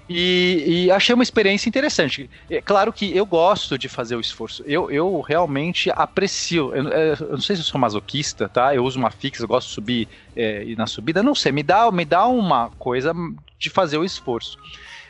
E, 0.10 0.86
e 0.86 0.92
achei 0.92 1.14
uma 1.14 1.24
experiência 1.24 1.68
interessante. 1.68 2.30
É 2.50 2.62
claro 2.62 2.94
que 2.94 3.16
eu 3.16 3.26
gosto 3.26 3.78
de 3.78 3.90
fazer 3.90 4.16
o 4.16 4.22
esforço. 4.22 4.64
Eu, 4.66 4.90
eu 4.90 5.20
realmente 5.20 5.92
aprecio. 5.94 6.74
Eu, 6.74 6.88
eu 6.88 7.30
não 7.32 7.42
sei 7.42 7.56
se 7.56 7.62
eu 7.62 7.66
sou 7.66 7.80
masoquista, 7.80 8.48
tá? 8.48 8.74
Eu 8.74 8.86
uso 8.86 8.98
uma 8.98 9.12
fixa, 9.12 9.44
eu 9.44 9.48
gosto 9.48 9.68
de 9.68 9.74
subir 9.74 10.08
é, 10.36 10.64
na 10.76 10.88
subida. 10.88 11.22
Não 11.22 11.36
sei, 11.36 11.52
me 11.52 11.62
dá, 11.62 11.92
me 11.92 12.06
dá 12.06 12.26
uma 12.26 12.70
coisa 12.80 13.14
de 13.60 13.70
fazer 13.70 13.98
o 13.98 14.06
esforço. 14.06 14.58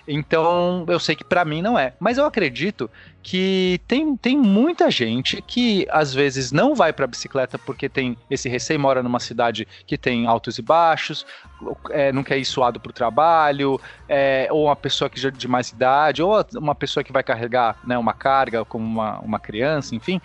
Então, 0.07 0.85
eu 0.87 0.99
sei 0.99 1.15
que 1.15 1.23
para 1.23 1.43
mim 1.43 1.61
não 1.61 1.77
é. 1.77 1.93
Mas 1.99 2.17
eu 2.17 2.25
acredito 2.25 2.89
que 3.21 3.81
tem, 3.85 4.15
tem 4.15 4.37
muita 4.37 4.89
gente 4.89 5.41
que 5.41 5.85
às 5.89 6.13
vezes 6.13 6.53
não 6.53 6.73
vai 6.73 6.93
para 6.93 7.05
bicicleta 7.05 7.59
porque 7.59 7.89
tem 7.89 8.17
esse 8.29 8.47
receio, 8.47 8.79
mora 8.79 9.03
numa 9.03 9.19
cidade 9.19 9.67
que 9.85 9.97
tem 9.97 10.25
altos 10.25 10.57
e 10.57 10.61
baixos, 10.61 11.25
é, 11.89 12.09
não 12.13 12.23
quer 12.23 12.37
ir 12.37 12.45
suado 12.45 12.79
para 12.79 12.89
o 12.89 12.93
trabalho, 12.93 13.81
é, 14.07 14.47
ou 14.49 14.67
uma 14.67 14.77
pessoa 14.77 15.09
que 15.09 15.19
já 15.19 15.29
de 15.29 15.45
mais 15.45 15.71
idade, 15.71 16.23
ou 16.23 16.33
uma 16.55 16.73
pessoa 16.73 17.03
que 17.03 17.11
vai 17.11 17.21
carregar 17.21 17.77
né, 17.83 17.97
uma 17.97 18.13
carga 18.13 18.63
como 18.63 18.85
uma, 18.85 19.19
uma 19.19 19.39
criança, 19.39 19.93
enfim. 19.93 20.21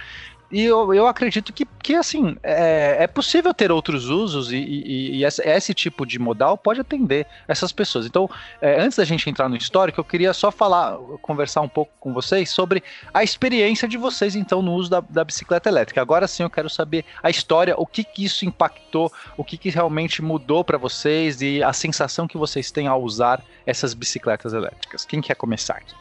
E 0.52 0.64
eu, 0.64 0.92
eu 0.92 1.06
acredito 1.06 1.50
que, 1.50 1.64
que 1.82 1.94
assim, 1.94 2.37
é, 2.42 2.99
é 3.00 3.06
possível 3.06 3.54
ter 3.54 3.73
outros 3.73 4.11
usos 4.11 4.52
e, 4.52 4.56
e, 4.56 5.16
e 5.16 5.25
esse, 5.25 5.42
esse, 5.49 5.73
tipo 5.73 6.04
de 6.04 6.18
modal 6.18 6.59
pode 6.59 6.78
atender 6.78 7.26
essas 7.49 7.73
pessoas. 7.73 8.04
Então, 8.04 8.28
é, 8.61 8.78
antes 8.78 8.99
da 8.99 9.04
gente 9.04 9.28
entrar 9.30 9.49
no 9.49 9.56
histórico, 9.56 9.99
eu 9.99 10.04
queria 10.04 10.35
só 10.35 10.50
falar, 10.52 10.99
conversar 11.23 11.62
um 11.62 11.68
pouco 11.68 11.90
com 11.99 12.12
vocês 12.12 12.50
sobre 12.50 12.82
a 13.14 13.25
experiência 13.25 13.88
de 13.88 13.97
vocês, 13.97 14.37
então, 14.37 14.61
no 14.61 14.75
uso 14.75 14.90
da, 14.90 15.00
da 15.00 15.25
bicicleta 15.25 15.71
elétrica. 15.71 16.02
Agora 16.02 16.28
sim, 16.28 16.42
eu 16.42 16.50
quero 16.50 16.68
saber 16.68 17.06
a 17.23 17.30
história, 17.30 17.75
o 17.78 17.87
que, 17.87 18.04
que 18.04 18.23
isso 18.23 18.44
impactou, 18.44 19.11
o 19.38 19.42
que, 19.42 19.56
que 19.56 19.71
realmente 19.71 20.21
mudou 20.21 20.62
para 20.62 20.76
vocês 20.76 21.40
e 21.40 21.62
a 21.62 21.73
sensação 21.73 22.28
que 22.28 22.37
vocês 22.37 22.71
têm 22.71 22.87
ao 22.87 23.02
usar 23.02 23.42
essas 23.64 23.94
bicicletas 23.94 24.52
elétricas. 24.52 25.06
Quem 25.06 25.23
quer 25.23 25.35
começar 25.35 25.76
aqui? 25.76 25.94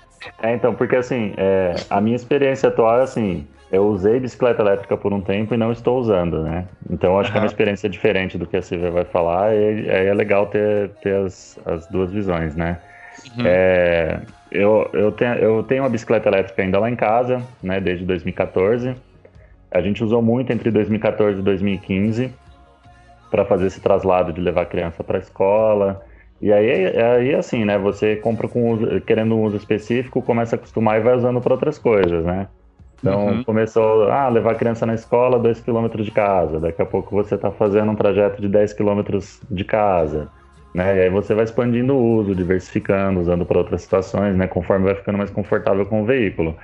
É, 0.44 0.54
então, 0.54 0.76
porque 0.76 0.98
assim, 0.98 1.34
é, 1.38 1.74
a 1.90 2.02
minha 2.02 2.18
experiência 2.18 2.68
atual 2.68 3.00
é 3.00 3.04
assim, 3.04 3.48
eu 3.72 3.88
usei 3.88 4.20
bicicleta 4.20 4.62
elétrica 4.62 4.98
por 4.98 5.14
um 5.14 5.22
tempo 5.22 5.54
e 5.54 5.58
não 5.58 5.72
estou 5.72 5.98
usando, 5.98 6.44
né? 6.44 6.66
Então 6.90 7.18
acho 7.18 7.30
uhum. 7.30 7.32
que 7.32 7.38
é 7.38 7.42
uma 7.42 7.48
experiência 7.48 7.90
diferente 7.90 8.38
do 8.38 8.46
que 8.46 8.58
a 8.58 8.62
Silvia 8.62 8.92
vai 8.92 9.06
falar 9.06 9.56
e 9.56 9.90
aí 9.90 10.08
é 10.08 10.14
legal 10.14 10.48
ter, 10.48 10.90
ter 11.02 11.16
as, 11.16 11.58
as 11.66 11.88
duas 11.88 12.12
visões, 12.12 12.56
né? 12.56 12.80
Uhum. 13.38 13.44
É, 13.46 14.20
eu, 14.52 14.90
eu, 14.92 15.12
tenho, 15.14 15.36
eu 15.36 15.64
tenho 15.64 15.84
uma 15.84 15.90
bicicleta 15.90 16.28
elétrica 16.28 16.62
ainda 16.62 16.80
lá 16.80 16.90
em 16.90 16.96
casa, 16.96 17.42
né? 17.64 17.80
Desde 17.80 18.04
2014. 18.06 18.94
A 19.72 19.80
gente 19.80 20.04
usou 20.04 20.22
muito 20.22 20.52
entre 20.52 20.70
2014 20.70 21.40
e 21.40 21.42
2015 21.42 22.34
para 23.30 23.46
fazer 23.46 23.68
esse 23.68 23.80
traslado 23.80 24.34
de 24.34 24.42
levar 24.42 24.64
a 24.64 24.66
criança 24.66 25.02
para 25.02 25.18
a 25.18 25.22
escola. 25.22 26.04
E 26.42 26.52
aí, 26.52 26.88
aí 27.00 27.34
assim, 27.34 27.64
né? 27.64 27.78
Você 27.78 28.18
compra 28.18 28.50
com 28.50 28.72
uso, 28.72 29.00
querendo 29.02 29.34
um 29.34 29.44
uso 29.44 29.56
específico, 29.56 30.22
começa 30.22 30.56
a 30.56 30.58
acostumar 30.58 31.00
e 31.00 31.04
vai 31.04 31.16
usando 31.16 31.40
para 31.40 31.54
outras 31.54 31.80
coisas, 31.80 32.26
né? 32.26 32.48
Então 33.02 33.28
uhum. 33.28 33.44
começou, 33.44 34.12
ah, 34.12 34.30
levar 34.30 34.52
a 34.52 34.56
criança 34.56 34.86
na 34.86 34.94
escola 34.94 35.40
2 35.40 35.60
km 35.62 35.88
de 36.04 36.12
casa. 36.12 36.60
Daqui 36.60 36.82
a 36.82 36.86
pouco 36.86 37.16
você 37.16 37.36
está 37.36 37.52
fazendo 37.52 37.92
um 37.92 37.96
trajeto 37.96 38.42
de 38.42 38.48
10 38.48 38.74
km 38.74 39.02
de 39.50 39.64
casa. 39.66 40.30
Né? 40.74 40.98
E 40.98 41.02
aí 41.02 41.10
você 41.10 41.34
vai 41.34 41.44
expandindo 41.44 41.94
o 41.94 42.18
uso, 42.18 42.36
diversificando, 42.36 43.20
usando 43.20 43.46
para 43.46 43.58
outras 43.58 43.82
situações, 43.82 44.38
né? 44.38 44.48
conforme 44.48 44.86
vai 44.86 44.96
ficando 44.96 45.18
mais 45.18 45.32
confortável 45.32 45.86
com 45.86 46.04
o 46.04 46.06
veículo. 46.06 46.56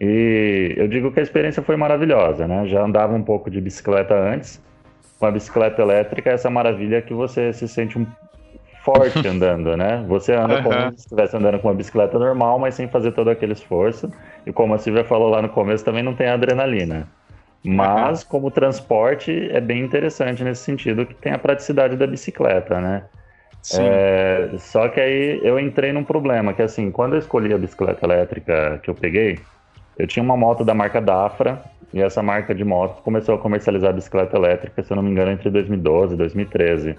E 0.00 0.74
eu 0.76 0.88
digo 0.88 1.12
que 1.12 1.20
a 1.20 1.22
experiência 1.22 1.62
foi 1.62 1.76
maravilhosa, 1.76 2.46
né? 2.46 2.66
Já 2.66 2.84
andava 2.84 3.14
um 3.14 3.22
pouco 3.22 3.50
de 3.50 3.60
bicicleta 3.60 4.14
antes. 4.14 4.62
Com 5.18 5.24
a 5.24 5.30
bicicleta 5.30 5.80
elétrica, 5.80 6.28
essa 6.28 6.50
maravilha 6.50 7.00
que 7.00 7.14
você 7.14 7.50
se 7.54 7.66
sente 7.66 7.98
um 7.98 8.06
forte 8.86 9.26
andando, 9.26 9.76
né? 9.76 10.04
Você 10.06 10.32
anda 10.32 10.58
uhum. 10.58 10.62
como 10.62 10.90
se 10.92 10.98
estivesse 10.98 11.36
andando 11.36 11.58
com 11.58 11.66
uma 11.66 11.74
bicicleta 11.74 12.16
normal, 12.16 12.56
mas 12.60 12.76
sem 12.76 12.86
fazer 12.86 13.10
todo 13.10 13.28
aquele 13.28 13.52
esforço. 13.52 14.08
E 14.46 14.52
como 14.52 14.74
a 14.74 14.78
Silvia 14.78 15.04
falou 15.04 15.28
lá 15.28 15.42
no 15.42 15.48
começo, 15.48 15.84
também 15.84 16.04
não 16.04 16.14
tem 16.14 16.28
adrenalina. 16.28 17.08
Mas, 17.64 18.22
uhum. 18.22 18.28
como 18.28 18.50
transporte, 18.50 19.50
é 19.50 19.60
bem 19.60 19.80
interessante 19.80 20.44
nesse 20.44 20.62
sentido, 20.62 21.04
que 21.04 21.14
tem 21.14 21.32
a 21.32 21.38
praticidade 21.38 21.96
da 21.96 22.06
bicicleta, 22.06 22.80
né? 22.80 23.02
É, 23.76 24.50
só 24.58 24.88
que 24.88 25.00
aí 25.00 25.40
eu 25.42 25.58
entrei 25.58 25.92
num 25.92 26.04
problema, 26.04 26.54
que 26.54 26.62
assim, 26.62 26.92
quando 26.92 27.14
eu 27.14 27.18
escolhi 27.18 27.52
a 27.52 27.58
bicicleta 27.58 28.06
elétrica 28.06 28.78
que 28.80 28.88
eu 28.88 28.94
peguei, 28.94 29.40
eu 29.98 30.06
tinha 30.06 30.22
uma 30.22 30.36
moto 30.36 30.64
da 30.64 30.72
marca 30.72 31.00
Dafra, 31.00 31.60
e 31.92 32.00
essa 32.00 32.22
marca 32.22 32.54
de 32.54 32.64
moto 32.64 33.02
começou 33.02 33.34
a 33.34 33.38
comercializar 33.38 33.92
bicicleta 33.92 34.36
elétrica, 34.36 34.80
se 34.84 34.92
eu 34.92 34.96
não 34.96 35.02
me 35.02 35.10
engano, 35.10 35.32
entre 35.32 35.50
2012 35.50 36.14
e 36.14 36.16
2013. 36.16 36.96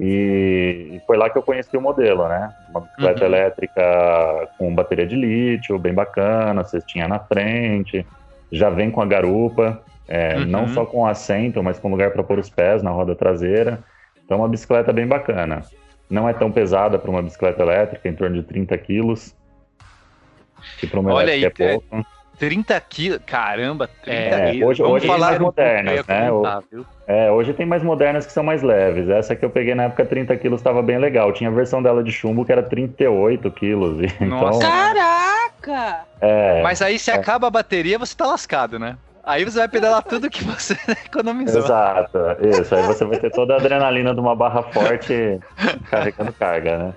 E 0.00 1.00
foi 1.06 1.16
lá 1.16 1.30
que 1.30 1.38
eu 1.38 1.42
conheci 1.42 1.76
o 1.76 1.80
modelo, 1.80 2.28
né? 2.28 2.52
Uma 2.70 2.80
bicicleta 2.80 3.20
uhum. 3.20 3.26
elétrica 3.26 4.48
com 4.58 4.74
bateria 4.74 5.06
de 5.06 5.14
lítio, 5.14 5.78
bem 5.78 5.94
bacana, 5.94 6.64
cestinha 6.64 7.06
na 7.06 7.18
frente, 7.18 8.04
já 8.50 8.70
vem 8.70 8.90
com 8.90 9.00
a 9.00 9.06
garupa, 9.06 9.82
é, 10.08 10.36
uhum. 10.36 10.46
não 10.46 10.68
só 10.68 10.84
com 10.84 11.06
assento, 11.06 11.62
mas 11.62 11.78
com 11.78 11.90
lugar 11.90 12.10
para 12.10 12.22
pôr 12.22 12.38
os 12.38 12.50
pés 12.50 12.82
na 12.82 12.90
roda 12.90 13.14
traseira. 13.14 13.78
Então, 14.24 14.38
uma 14.38 14.48
bicicleta 14.48 14.92
bem 14.92 15.06
bacana. 15.06 15.62
Não 16.10 16.28
é 16.28 16.32
tão 16.32 16.50
pesada 16.50 16.98
para 16.98 17.10
uma 17.10 17.22
bicicleta 17.22 17.62
elétrica, 17.62 18.08
em 18.08 18.14
torno 18.14 18.36
de 18.36 18.42
30 18.42 18.76
quilos. 18.78 19.34
Que 20.78 20.86
para 20.86 21.00
uma 21.00 21.12
Olha 21.12 21.34
elétrica 21.34 21.64
aí, 21.64 21.70
é 21.70 21.72
pouco. 21.74 22.06
30 22.38 22.80
quilos, 22.80 23.20
caramba, 23.24 23.88
30 24.02 24.18
é, 24.18 24.50
quilos. 24.50 24.68
Hoje, 24.68 24.82
hoje 24.82 25.06
tem 25.06 25.18
mais 25.18 25.38
modernas, 25.38 26.06
né? 26.06 26.28
é, 27.06 27.30
hoje 27.30 27.52
tem 27.52 27.66
mais 27.66 27.82
modernas 27.82 28.26
que 28.26 28.32
são 28.32 28.42
mais 28.42 28.62
leves. 28.62 29.08
Essa 29.08 29.36
que 29.36 29.44
eu 29.44 29.50
peguei 29.50 29.74
na 29.74 29.84
época, 29.84 30.04
30 30.04 30.36
quilos, 30.36 30.60
estava 30.60 30.82
bem 30.82 30.98
legal. 30.98 31.32
Tinha 31.32 31.50
a 31.50 31.52
versão 31.52 31.82
dela 31.82 32.02
de 32.02 32.10
chumbo 32.10 32.44
que 32.44 32.52
era 32.52 32.62
38 32.62 33.50
quilos. 33.50 33.98
Então, 34.20 34.58
Caraca! 34.58 36.04
É, 36.20 36.62
Mas 36.62 36.80
aí 36.80 36.98
se 36.98 37.10
é. 37.10 37.14
acaba 37.14 37.46
a 37.46 37.50
bateria, 37.50 37.98
você 37.98 38.16
tá 38.16 38.26
lascado, 38.26 38.78
né? 38.78 38.96
Aí 39.22 39.44
você 39.44 39.58
vai 39.58 39.68
pedalar 39.68 40.02
tudo 40.04 40.30
que 40.30 40.44
você 40.44 40.76
economizou. 41.06 41.62
Exato, 41.62 42.18
isso. 42.42 42.74
Aí 42.74 42.82
você 42.82 43.04
vai 43.04 43.18
ter 43.18 43.30
toda 43.30 43.54
a 43.54 43.56
adrenalina 43.56 44.14
de 44.14 44.20
uma 44.20 44.34
barra 44.34 44.62
forte 44.62 45.38
carregando 45.90 46.32
carga, 46.32 46.78
né? 46.78 46.94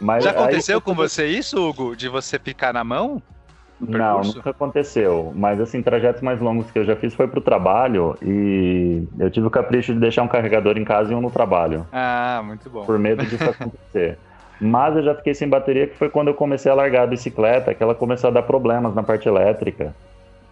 Mas 0.00 0.24
Já 0.24 0.30
aconteceu 0.30 0.76
aí, 0.76 0.82
com 0.82 0.94
você 0.94 1.26
isso, 1.26 1.58
Hugo? 1.58 1.96
De 1.96 2.08
você 2.08 2.38
ficar 2.38 2.72
na 2.72 2.84
mão? 2.84 3.22
Não, 3.80 4.22
nunca 4.22 4.50
aconteceu. 4.50 5.32
Mas 5.34 5.60
assim, 5.60 5.82
trajetos 5.82 6.22
mais 6.22 6.40
longos 6.40 6.70
que 6.70 6.78
eu 6.78 6.84
já 6.84 6.96
fiz 6.96 7.14
foi 7.14 7.28
pro 7.28 7.40
trabalho 7.40 8.16
e 8.22 9.06
eu 9.18 9.30
tive 9.30 9.46
o 9.46 9.50
capricho 9.50 9.92
de 9.92 10.00
deixar 10.00 10.22
um 10.22 10.28
carregador 10.28 10.78
em 10.78 10.84
casa 10.84 11.12
e 11.12 11.14
um 11.14 11.20
no 11.20 11.30
trabalho. 11.30 11.86
Ah, 11.92 12.42
muito 12.44 12.70
bom. 12.70 12.84
Por 12.84 12.98
medo 12.98 13.24
disso 13.24 13.44
acontecer. 13.44 14.18
Mas 14.58 14.96
eu 14.96 15.02
já 15.02 15.14
fiquei 15.14 15.34
sem 15.34 15.48
bateria, 15.48 15.86
que 15.86 15.96
foi 15.96 16.08
quando 16.08 16.28
eu 16.28 16.34
comecei 16.34 16.72
a 16.72 16.74
largar 16.74 17.02
a 17.02 17.06
bicicleta, 17.06 17.74
que 17.74 17.82
ela 17.82 17.94
começou 17.94 18.28
a 18.28 18.32
dar 18.32 18.42
problemas 18.42 18.94
na 18.94 19.02
parte 19.02 19.28
elétrica. 19.28 19.94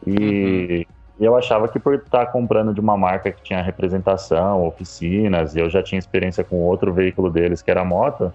E 0.06 0.86
uhum. 0.86 1.24
eu 1.24 1.36
achava 1.36 1.68
que 1.68 1.78
por 1.78 1.94
estar 1.94 2.26
comprando 2.26 2.74
de 2.74 2.80
uma 2.80 2.98
marca 2.98 3.32
que 3.32 3.42
tinha 3.42 3.62
representação, 3.62 4.66
oficinas, 4.66 5.56
e 5.56 5.60
eu 5.60 5.70
já 5.70 5.82
tinha 5.82 5.98
experiência 5.98 6.44
com 6.44 6.56
outro 6.56 6.92
veículo 6.92 7.30
deles, 7.30 7.62
que 7.62 7.70
era 7.70 7.82
moto, 7.82 8.30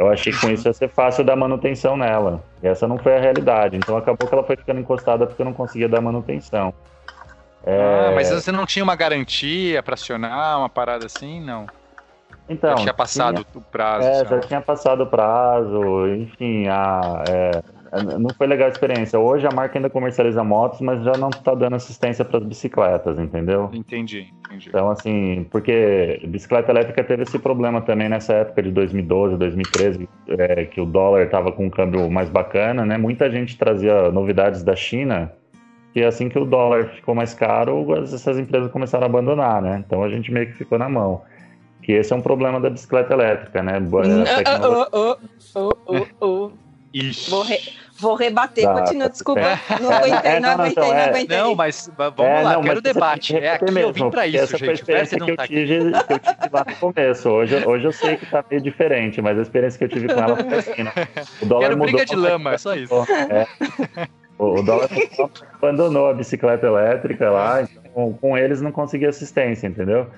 eu 0.00 0.08
achei 0.08 0.32
que 0.32 0.40
com 0.40 0.48
isso 0.48 0.66
ia 0.66 0.72
ser 0.72 0.88
fácil 0.88 1.22
dar 1.22 1.36
manutenção 1.36 1.94
nela. 1.94 2.42
E 2.62 2.66
essa 2.66 2.88
não 2.88 2.96
foi 2.96 3.18
a 3.18 3.20
realidade. 3.20 3.76
Então 3.76 3.98
acabou 3.98 4.26
que 4.26 4.34
ela 4.34 4.42
foi 4.42 4.56
ficando 4.56 4.80
encostada 4.80 5.26
porque 5.26 5.42
eu 5.42 5.44
não 5.44 5.52
conseguia 5.52 5.90
dar 5.90 6.00
manutenção. 6.00 6.72
É... 7.66 8.08
Ah, 8.08 8.12
mas 8.14 8.30
você 8.30 8.50
não 8.50 8.64
tinha 8.64 8.82
uma 8.82 8.96
garantia 8.96 9.82
para 9.82 9.92
acionar, 9.92 10.58
uma 10.58 10.70
parada 10.70 11.04
assim? 11.04 11.38
Não. 11.44 11.66
Então, 12.48 12.70
já 12.70 12.76
tinha 12.76 12.94
passado 12.94 13.44
tinha, 13.44 13.60
o 13.60 13.60
prazo. 13.60 14.08
É, 14.08 14.14
já. 14.14 14.24
já 14.24 14.40
tinha 14.40 14.60
passado 14.62 15.02
o 15.02 15.06
prazo, 15.06 16.08
enfim, 16.16 16.66
a, 16.66 17.22
é, 17.28 17.62
não 18.18 18.30
foi 18.36 18.46
legal 18.46 18.68
a 18.68 18.70
experiência. 18.70 19.18
Hoje 19.18 19.46
a 19.46 19.50
marca 19.50 19.78
ainda 19.78 19.90
comercializa 19.90 20.44
motos, 20.44 20.80
mas 20.80 21.02
já 21.02 21.12
não 21.16 21.28
está 21.28 21.54
dando 21.54 21.76
assistência 21.76 22.24
para 22.24 22.38
as 22.38 22.44
bicicletas, 22.44 23.18
entendeu? 23.18 23.68
Entendi, 23.72 24.32
entendi. 24.46 24.68
Então, 24.68 24.90
assim, 24.90 25.46
porque 25.50 26.20
bicicleta 26.28 26.70
elétrica 26.70 27.02
teve 27.02 27.24
esse 27.24 27.38
problema 27.38 27.80
também 27.80 28.08
nessa 28.08 28.34
época 28.34 28.62
de 28.62 28.70
2012, 28.70 29.36
2013, 29.36 30.08
é, 30.28 30.64
que 30.64 30.80
o 30.80 30.86
dólar 30.86 31.24
estava 31.24 31.50
com 31.50 31.66
um 31.66 31.70
câmbio 31.70 32.10
mais 32.10 32.28
bacana, 32.28 32.84
né? 32.84 32.96
Muita 32.96 33.30
gente 33.30 33.58
trazia 33.58 34.10
novidades 34.10 34.62
da 34.62 34.76
China, 34.76 35.32
e 35.94 36.04
assim 36.04 36.28
que 36.28 36.38
o 36.38 36.44
dólar 36.44 36.86
ficou 36.90 37.14
mais 37.14 37.34
caro, 37.34 37.92
essas 38.02 38.38
empresas 38.38 38.70
começaram 38.70 39.04
a 39.04 39.08
abandonar, 39.08 39.60
né? 39.60 39.82
Então 39.84 40.04
a 40.04 40.08
gente 40.08 40.32
meio 40.32 40.46
que 40.46 40.52
ficou 40.52 40.78
na 40.78 40.88
mão. 40.88 41.22
Que 41.82 41.92
esse 41.92 42.12
é 42.12 42.16
um 42.16 42.20
problema 42.20 42.60
da 42.60 42.70
bicicleta 42.70 43.14
elétrica, 43.14 43.62
né? 43.62 43.80
Tecnologia... 43.80 44.90
Oh, 44.92 45.16
oh, 45.54 45.72
oh, 45.86 46.06
oh, 46.20 46.50
Ixi. 46.92 47.30
Vou, 47.30 47.42
re, 47.42 47.58
vou 47.98 48.14
rebater, 48.14 48.64
tá, 48.64 48.80
continua, 48.80 49.08
desculpa. 49.08 49.40
É. 49.40 49.58
Não 49.80 49.92
aguentei, 49.92 50.30
é, 50.30 50.40
não, 50.40 50.48
não, 50.48 50.64
aguentei, 50.64 50.82
então, 50.82 50.94
não 50.94 51.04
aguentei. 51.04 51.36
Não, 51.38 51.54
mas 51.54 51.90
vamos 51.96 52.20
é, 52.20 52.42
lá, 52.42 52.52
não, 52.54 52.62
quero 52.62 52.82
debate. 52.82 53.36
É 53.36 53.54
aqui 53.54 53.64
mesmo, 53.66 53.80
eu 53.80 53.92
vim 53.92 54.10
pra 54.10 54.26
isso, 54.26 54.38
essa 54.38 54.58
gente. 54.58 54.64
Foi 54.64 54.70
a 54.70 54.74
experiência 54.74 55.18
que 55.20 55.30
eu, 55.30 55.36
tá 55.36 55.46
tive, 55.46 55.66
que 56.06 56.12
eu 56.12 56.18
tive 56.18 56.48
lá 56.52 56.66
no 56.68 56.76
começo. 56.76 57.28
Hoje, 57.28 57.64
hoje 57.64 57.84
eu 57.84 57.92
sei 57.92 58.16
que 58.16 58.26
tá 58.26 58.44
meio 58.50 58.60
diferente, 58.60 59.22
mas 59.22 59.38
a 59.38 59.42
experiência 59.42 59.78
que 59.78 59.84
eu 59.84 59.88
tive 59.88 60.12
com 60.12 60.20
ela 60.20 60.36
foi 60.36 60.58
assim, 60.58 60.82
né? 60.82 60.92
O 61.40 61.46
dólar 61.46 61.62
quero 61.62 61.78
mudou. 61.78 61.92
briga 61.92 62.06
de 62.06 62.16
lama, 62.16 62.54
é 62.54 62.58
só 62.58 62.74
isso. 62.74 62.94
É. 63.30 63.46
O 64.36 64.62
dólar 64.62 64.88
abandonou 65.52 66.08
a 66.08 66.14
bicicleta 66.14 66.66
elétrica 66.66 67.30
lá, 67.30 67.62
então 67.62 68.12
com 68.14 68.36
eles 68.36 68.60
não 68.60 68.72
conseguia 68.72 69.10
assistência, 69.10 69.68
entendeu? 69.68 70.08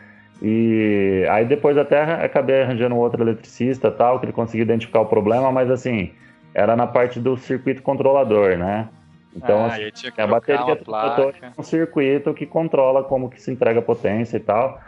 E 0.40 1.26
aí 1.28 1.44
depois 1.44 1.76
até 1.76 2.02
acabei 2.02 2.62
arranjando 2.62 2.94
um 2.94 2.98
outro 2.98 3.22
eletricista 3.22 3.90
tal, 3.90 4.18
que 4.18 4.26
ele 4.26 4.32
conseguiu 4.32 4.62
identificar 4.62 5.00
o 5.00 5.06
problema, 5.06 5.52
mas 5.52 5.70
assim 5.70 6.12
era 6.54 6.76
na 6.76 6.86
parte 6.86 7.18
do 7.20 7.36
circuito 7.36 7.82
controlador, 7.82 8.56
né? 8.56 8.88
Então, 9.34 9.64
ah, 9.64 9.68
assim, 9.68 10.10
a 10.18 10.26
bateria 10.26 10.60
é 10.60 11.52
um 11.58 11.62
circuito 11.62 12.34
que 12.34 12.44
controla 12.44 13.02
como 13.02 13.30
que 13.30 13.40
se 13.40 13.50
entrega 13.50 13.78
a 13.78 13.82
potência 13.82 14.36
e 14.36 14.40
tal. 14.40 14.78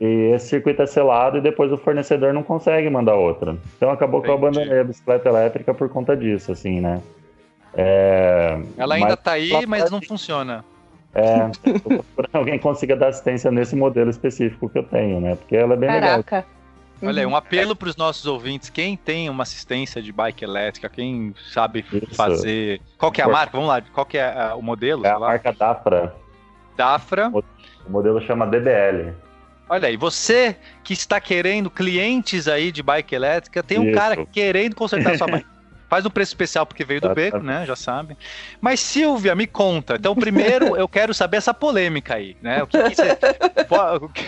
E 0.00 0.32
esse 0.34 0.48
circuito 0.48 0.82
é 0.82 0.86
selado 0.86 1.38
e 1.38 1.40
depois 1.40 1.72
o 1.72 1.78
fornecedor 1.78 2.32
não 2.34 2.42
consegue 2.42 2.90
mandar 2.90 3.14
outra. 3.14 3.56
Então 3.76 3.90
acabou 3.90 4.20
que 4.20 4.28
eu 4.28 4.34
Entendi. 4.34 4.58
abandonei 4.58 4.80
a 4.80 4.84
bicicleta 4.84 5.28
elétrica 5.28 5.72
por 5.72 5.88
conta 5.88 6.16
disso, 6.16 6.52
assim, 6.52 6.80
né? 6.80 7.00
É, 7.72 8.60
Ela 8.76 8.96
ainda 8.96 9.08
mas- 9.08 9.20
tá 9.20 9.32
aí, 9.32 9.66
mas 9.66 9.90
não 9.90 10.02
funciona. 10.02 10.64
É, 11.14 11.48
alguém 12.32 12.58
consiga 12.58 12.96
dar 12.96 13.08
assistência 13.08 13.50
nesse 13.50 13.76
modelo 13.76 14.10
específico 14.10 14.68
que 14.68 14.78
eu 14.78 14.82
tenho, 14.82 15.20
né? 15.20 15.36
Porque 15.36 15.56
ela 15.56 15.74
é 15.74 15.76
bem 15.76 15.90
legal. 15.90 16.24
Olha 17.02 17.20
aí, 17.20 17.26
Uhum. 17.26 17.32
um 17.32 17.36
apelo 17.36 17.74
para 17.76 17.88
os 17.88 17.96
nossos 17.96 18.24
ouvintes. 18.26 18.70
Quem 18.70 18.96
tem 18.96 19.28
uma 19.28 19.42
assistência 19.42 20.00
de 20.00 20.12
bike 20.12 20.44
elétrica, 20.44 20.88
quem 20.88 21.34
sabe 21.52 21.84
Isso. 21.92 22.14
fazer. 22.14 22.80
Qual 22.96 23.12
que 23.12 23.20
é 23.20 23.24
a 23.24 23.28
marca? 23.28 23.52
Vamos 23.52 23.68
lá, 23.68 23.80
qual 23.80 24.06
que 24.06 24.16
é 24.16 24.24
ah, 24.26 24.54
o 24.54 24.62
modelo? 24.62 25.04
É 25.06 25.10
a 25.10 25.18
marca 25.18 25.52
Dafra. 25.52 26.14
Dafra. 26.76 27.30
O 27.30 27.90
modelo 27.90 28.20
chama 28.22 28.46
DBL. 28.46 29.12
Olha 29.68 29.88
aí, 29.88 29.96
você 29.96 30.56
que 30.82 30.92
está 30.92 31.20
querendo 31.20 31.70
clientes 31.70 32.46
aí 32.48 32.70
de 32.70 32.82
bike 32.82 33.14
elétrica, 33.14 33.62
tem 33.62 33.78
um 33.78 33.84
Isso. 33.86 33.94
cara 33.94 34.26
querendo 34.26 34.74
consertar 34.76 35.16
sua 35.16 35.26
bike. 35.26 35.46
Faz 35.94 36.04
um 36.04 36.10
preço 36.10 36.30
especial 36.30 36.66
porque 36.66 36.84
veio 36.84 37.00
do 37.00 37.06
Tá, 37.06 37.14
beco, 37.14 37.36
tá. 37.38 37.42
né? 37.44 37.64
Já 37.64 37.76
sabe. 37.76 38.18
Mas 38.60 38.80
Silvia, 38.80 39.32
me 39.36 39.46
conta. 39.46 39.94
Então, 39.94 40.12
primeiro 40.12 40.74
eu 40.76 40.88
quero 40.88 41.14
saber 41.14 41.36
essa 41.36 41.54
polêmica 41.54 42.14
aí, 42.16 42.36
né? 42.42 42.64
O 42.64 42.66
que, 42.66 42.82
que 42.82 42.96
você. 42.96 43.12
o 44.02 44.08
que- 44.08 44.24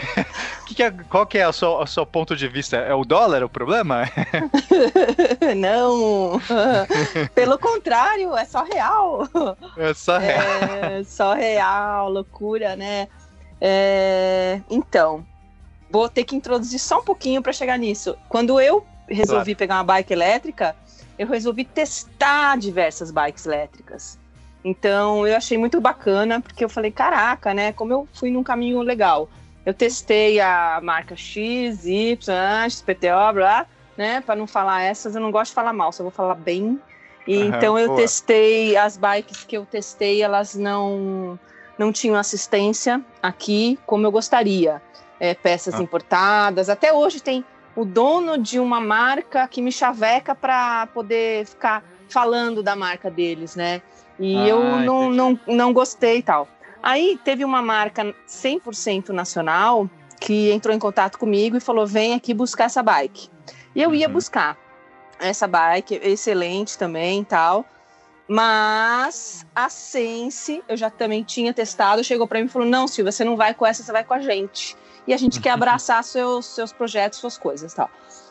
o 0.63 0.65
que 0.67 0.75
que 0.77 0.83
é- 0.85 0.91
qual 1.09 1.27
que 1.27 1.39
é 1.39 1.49
o 1.49 1.53
seu, 1.53 1.71
o 1.73 1.87
seu 1.89 2.07
ponto 2.07 2.37
de 2.37 2.47
vista? 2.47 2.77
É 2.77 2.95
o 2.95 3.05
dólar 3.05 3.43
o 3.43 3.49
problema? 3.49 4.05
Não. 5.57 6.41
Pelo 7.35 7.59
contrário, 7.59 8.37
é 8.37 8.45
só 8.45 8.63
real. 8.63 9.27
É 9.77 9.93
só 9.93 10.19
real. 10.19 10.43
É 11.01 11.03
só 11.05 11.35
real, 11.35 12.11
loucura, 12.11 12.77
né? 12.77 13.09
É, 13.61 14.61
Então, 14.71 15.27
vou 15.91 16.09
ter 16.09 16.23
que 16.23 16.37
introduzir 16.37 16.79
só 16.79 17.01
um 17.01 17.05
pouquinho 17.05 17.43
para 17.43 17.53
chegar 17.53 17.77
nisso. 17.77 18.17
Quando 18.29 18.61
eu 18.61 18.87
resolvi 19.09 19.55
pegar 19.55 19.77
uma 19.77 19.85
bike 19.85 20.13
elétrica, 20.13 20.75
eu 21.19 21.27
resolvi 21.27 21.65
testar 21.65 22.59
diversas 22.59 23.11
bikes 23.11 23.47
elétricas. 23.47 24.19
Então, 24.65 25.27
eu 25.27 25.37
achei 25.37 25.57
muito 25.57 25.81
bacana, 25.81 26.41
porque 26.41 26.65
eu 26.65 26.69
falei, 26.69 26.91
caraca, 26.91 27.55
né? 27.55 27.73
Como 27.73 27.93
eu 27.93 28.09
fui 28.13 28.31
num 28.31 28.43
caminho 28.43 28.81
legal. 28.83 29.29
Eu 29.65 29.73
testei 29.73 30.41
a 30.41 30.81
marca 30.83 31.17
X, 31.17 31.85
Y, 31.87 32.17
XPTO, 32.69 33.33
blá, 33.35 33.67
né? 33.97 34.21
Para 34.21 34.37
não 34.37 34.47
falar 34.47 34.83
essas, 34.83 35.15
eu 35.15 35.21
não 35.21 35.31
gosto 35.31 35.51
de 35.51 35.55
falar 35.55 35.73
mal, 35.73 35.93
só 35.93 36.03
vou 36.03 36.13
falar 36.13 36.35
bem. 36.35 36.81
E 37.27 37.37
Aham, 37.37 37.49
então 37.49 37.79
eu 37.79 37.89
boa. 37.89 38.01
testei 38.01 38.77
as 38.77 38.97
bikes 38.97 39.45
que 39.45 39.57
eu 39.57 39.65
testei, 39.67 40.23
elas 40.23 40.55
não 40.55 41.39
não 41.79 41.93
tinham 41.93 42.17
assistência 42.17 43.03
aqui 43.23 43.79
como 43.85 44.07
eu 44.07 44.11
gostaria. 44.11 44.81
É, 45.21 45.35
peças 45.35 45.75
Ah. 45.75 45.83
importadas. 45.83 46.69
Até 46.71 46.93
hoje 46.93 47.21
tem 47.21 47.45
o 47.77 47.85
dono 47.85 48.39
de 48.39 48.59
uma 48.59 48.81
marca 48.81 49.47
que 49.47 49.61
me 49.63 49.71
chaveca 49.71 50.35
para 50.35 50.87
poder 50.89 51.47
ficar 51.47 51.85
falando 52.09 52.63
da 52.63 52.75
marca 52.75 53.11
deles, 53.11 53.55
né? 53.55 53.83
E 54.19 54.35
Ah, 54.35 54.49
eu 54.49 54.63
não, 54.81 55.13
entendi. 55.13 55.17
não, 55.17 55.41
não 55.47 55.73
gostei 55.73 56.19
e 56.19 56.23
tal. 56.23 56.49
Aí 56.83 57.19
teve 57.25 57.45
uma 57.45 57.61
marca 57.61 58.15
100% 58.27 59.11
nacional 59.11 59.89
que 60.21 60.51
entrou 60.51 60.75
em 60.75 60.79
contato 60.79 61.19
comigo 61.19 61.57
e 61.57 61.61
falou: 61.61 61.87
vem 61.87 62.15
aqui 62.15 62.33
buscar 62.33 62.65
essa 62.65 62.83
bike. 62.83 63.29
E 63.75 63.83
eu 63.83 63.95
ia 63.95 64.07
Uhum. 64.07 64.13
buscar 64.15 64.57
essa 65.19 65.47
bike, 65.47 66.01
excelente 66.03 66.79
também 66.79 67.21
e 67.21 67.25
tal. 67.25 67.65
Mas 68.29 69.47
a 69.55 69.69
Sense, 69.69 70.63
eu 70.69 70.77
já 70.77 70.91
também 70.91 71.23
tinha 71.23 71.55
testado, 71.55 72.03
chegou 72.03 72.27
para 72.27 72.41
mim 72.41 72.47
e 72.47 72.49
falou: 72.49 72.67
Não, 72.69 72.89
Silvia, 72.89 73.13
você 73.13 73.25
não 73.25 73.37
vai 73.37 73.55
com 73.55 73.65
essa, 73.67 73.83
você 73.83 73.93
vai 73.93 74.05
com 74.05 74.15
a 74.15 74.21
gente. 74.21 74.77
E 75.07 75.15
a 75.15 75.17
gente 75.17 75.41
quer 75.41 75.51
abraçar 75.57 76.03
seus, 76.05 76.47
seus 76.47 76.73
projetos, 76.73 77.19
suas 77.19 77.39
coisas 77.39 77.73
e 77.73 77.77
tal. 77.77 77.91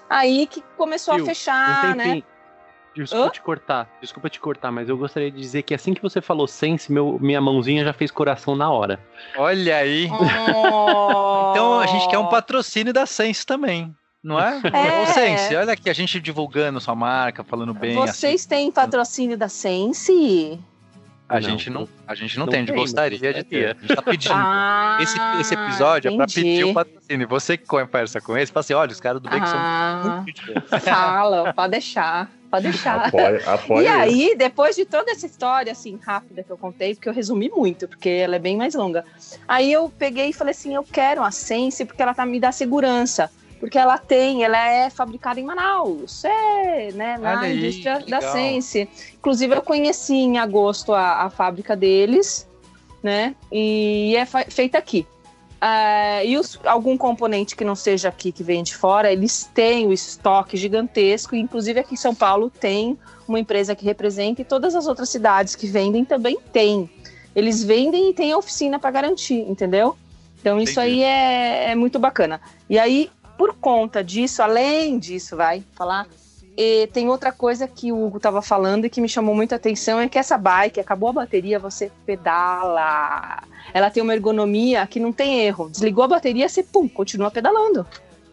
Aí 0.10 0.48
que 0.48 0.62
começou 0.78 1.14
Sil, 1.16 1.24
a 1.24 1.26
fechar, 1.26 1.94
Um 1.94 1.96
né? 1.96 2.24
Desculpa 2.96 3.28
Hã? 3.28 3.30
te 3.30 3.42
cortar, 3.42 3.90
desculpa 4.00 4.30
te 4.30 4.40
cortar, 4.40 4.72
mas 4.72 4.88
eu 4.88 4.98
gostaria 4.98 5.30
de 5.30 5.38
dizer 5.38 5.64
que 5.64 5.74
assim 5.74 5.94
que 5.94 6.02
você 6.02 6.22
falou 6.22 6.48
Sense, 6.48 6.90
meu, 6.90 7.18
minha 7.20 7.42
mãozinha 7.42 7.84
já 7.84 7.92
fez 7.92 8.10
coração 8.10 8.56
na 8.56 8.72
hora. 8.72 9.00
Olha 9.36 9.76
aí. 9.78 10.08
Oh. 10.10 11.52
Então 11.52 11.80
a 11.80 11.88
gente 11.88 12.08
quer 12.10 12.18
um 12.18 12.28
patrocínio 12.28 12.94
da 12.94 13.06
Sense 13.06 13.46
também, 13.46 13.96
não 14.24 14.40
é? 14.40 14.62
É. 14.74 15.02
Ô 15.04 15.06
Sense, 15.08 15.56
olha 15.56 15.74
aqui 15.74 15.90
a 15.90 15.94
gente 15.94 16.20
divulgando 16.20 16.80
sua 16.80 16.96
marca, 16.96 17.44
falando 17.44 17.74
bem. 17.74 17.98
assim. 18.02 18.12
Vocês 18.14 18.46
têm 18.46 18.72
patrocínio 18.72 19.38
da 19.38 19.50
Sense? 19.50 20.60
A 21.28 21.36
Não, 21.36 21.42
gente 21.42 21.70
não, 21.72 21.90
a 22.08 22.14
gente 22.14 22.38
não, 22.38 22.46
não 22.46 22.52
tem, 22.52 22.62
a 22.62 22.66
gente 22.66 22.76
gostaria 22.76 23.20
mas 23.20 23.36
de 23.36 23.44
ter. 23.44 23.76
A 23.76 23.82
gente 23.82 23.96
tá 23.96 24.02
pedindo. 24.04 24.34
Ah, 24.36 24.98
esse, 25.02 25.18
esse 25.42 25.54
episódio 25.56 26.10
é 26.12 26.16
pra 26.16 26.26
entendi. 26.26 26.42
pedir 26.42 26.64
o 26.66 26.74
patrocínio. 26.74 27.28
Você 27.28 27.58
que 27.58 27.66
conversa 27.66 28.22
com 28.22 28.38
eles, 28.38 28.52
fala 28.52 28.62
assim: 28.62 28.74
olha, 28.76 28.92
os 28.92 29.00
caras 29.00 29.20
do 29.20 29.28
são 29.28 29.40
Ah, 29.42 30.24
boa. 30.24 30.80
fala, 30.82 31.54
pode 31.54 31.72
deixar, 31.72 32.30
pode 32.52 32.70
deixar. 32.70 33.08
Apoia, 33.08 33.42
apoia 33.48 33.84
E 33.84 33.88
aí, 33.88 34.36
depois 34.38 34.76
de 34.76 34.86
toda 34.86 35.10
essa 35.12 35.26
história, 35.26 35.72
assim, 35.72 36.00
rápida 36.06 36.44
que 36.44 36.52
eu 36.52 36.58
contei, 36.58 36.94
porque 36.94 37.10
eu 37.10 37.14
resumi 37.14 37.50
muito, 37.50 37.88
porque 37.88 38.10
ela 38.10 38.36
é 38.36 38.40
bem 38.40 38.56
mais 38.56 38.76
longa. 38.76 39.04
Aí 39.48 39.72
eu 39.74 39.90
peguei 39.98 40.30
e 40.30 40.34
falei 40.34 40.52
assim, 40.52 40.76
eu 40.76 40.84
quero 40.84 41.24
a 41.24 41.32
Sense 41.32 41.86
porque 41.86 42.04
ela 42.04 42.14
tá, 42.14 42.24
me 42.24 42.40
dá 42.40 42.52
segurança. 42.52 43.32
Porque 43.66 43.78
ela 43.80 43.98
tem, 43.98 44.44
ela 44.44 44.58
é 44.58 44.90
fabricada 44.90 45.40
em 45.40 45.44
Manaus, 45.44 46.24
é, 46.24 46.92
né, 46.94 47.18
na 47.18 47.40
aí, 47.40 47.58
indústria 47.58 48.00
da. 48.08 48.22
Sense. 48.22 48.88
Inclusive, 49.18 49.56
eu 49.56 49.62
conheci 49.62 50.14
em 50.14 50.38
agosto 50.38 50.94
a, 50.94 51.24
a 51.24 51.30
fábrica 51.30 51.76
deles, 51.76 52.48
né, 53.02 53.36
e 53.52 54.16
é 54.16 54.26
feita 54.26 54.78
aqui. 54.78 55.06
Ah, 55.60 56.24
e 56.24 56.38
os- 56.38 56.60
algum 56.64 56.96
componente 56.96 57.56
que 57.56 57.64
não 57.64 57.76
seja 57.76 58.10
aqui, 58.10 58.32
que 58.32 58.44
vem 58.44 58.62
de 58.62 58.76
fora, 58.76 59.12
eles 59.12 59.50
têm 59.54 59.88
o 59.88 59.94
estoque 59.94 60.58
gigantesco, 60.58 61.36
inclusive 61.36 61.80
aqui 61.80 61.96
em 61.96 61.98
São 61.98 62.14
Paulo 62.14 62.52
tem 62.52 62.96
uma 63.28 63.40
empresa 63.40 63.74
que 63.76 63.84
representa 63.84 64.42
e 64.42 64.46
todas 64.46 64.76
as 64.76 64.86
outras 64.86 65.10
cidades 65.10 65.56
que 65.56 65.66
vendem 65.66 66.06
também 66.06 66.38
têm. 66.54 66.88
Eles 67.36 67.64
vendem 67.64 68.12
e 68.12 68.14
tem 68.14 68.32
a 68.32 68.38
oficina 68.38 68.78
para 68.78 68.92
garantir, 68.92 69.40
entendeu? 69.50 69.98
Então 70.40 70.60
isso 70.62 70.80
Entendi. 70.80 71.02
aí 71.02 71.04
é, 71.04 71.72
é 71.72 71.76
muito 71.76 71.98
bacana. 71.98 72.40
E 72.70 72.78
aí, 72.78 73.10
por 73.38 73.54
conta 73.56 74.04
disso, 74.04 74.42
além 74.42 74.98
disso, 75.00 75.36
vai 75.36 75.64
falar, 75.74 76.08
e 76.58 76.88
tem 76.94 77.10
outra 77.10 77.32
coisa 77.34 77.68
que 77.68 77.92
o 77.92 78.06
Hugo 78.06 78.18
estava 78.18 78.42
falando 78.42 78.86
e 78.86 78.90
que 78.90 79.02
me 79.02 79.10
chamou 79.10 79.36
muita 79.36 79.56
atenção, 79.58 80.00
é 80.00 80.08
que 80.08 80.18
essa 80.18 80.38
bike, 80.38 80.80
acabou 80.80 81.10
a 81.10 81.14
bateria, 81.14 81.60
você 81.60 81.92
pedala. 82.06 83.44
Ela 83.74 83.90
tem 83.90 84.02
uma 84.02 84.14
ergonomia 84.14 84.86
que 84.88 85.00
não 85.00 85.12
tem 85.12 85.42
erro. 85.42 85.70
Desligou 85.70 86.04
a 86.06 86.08
bateria, 86.08 86.48
você 86.48 86.64
pum, 86.64 86.88
continua 86.88 87.30
pedalando. 87.30 87.86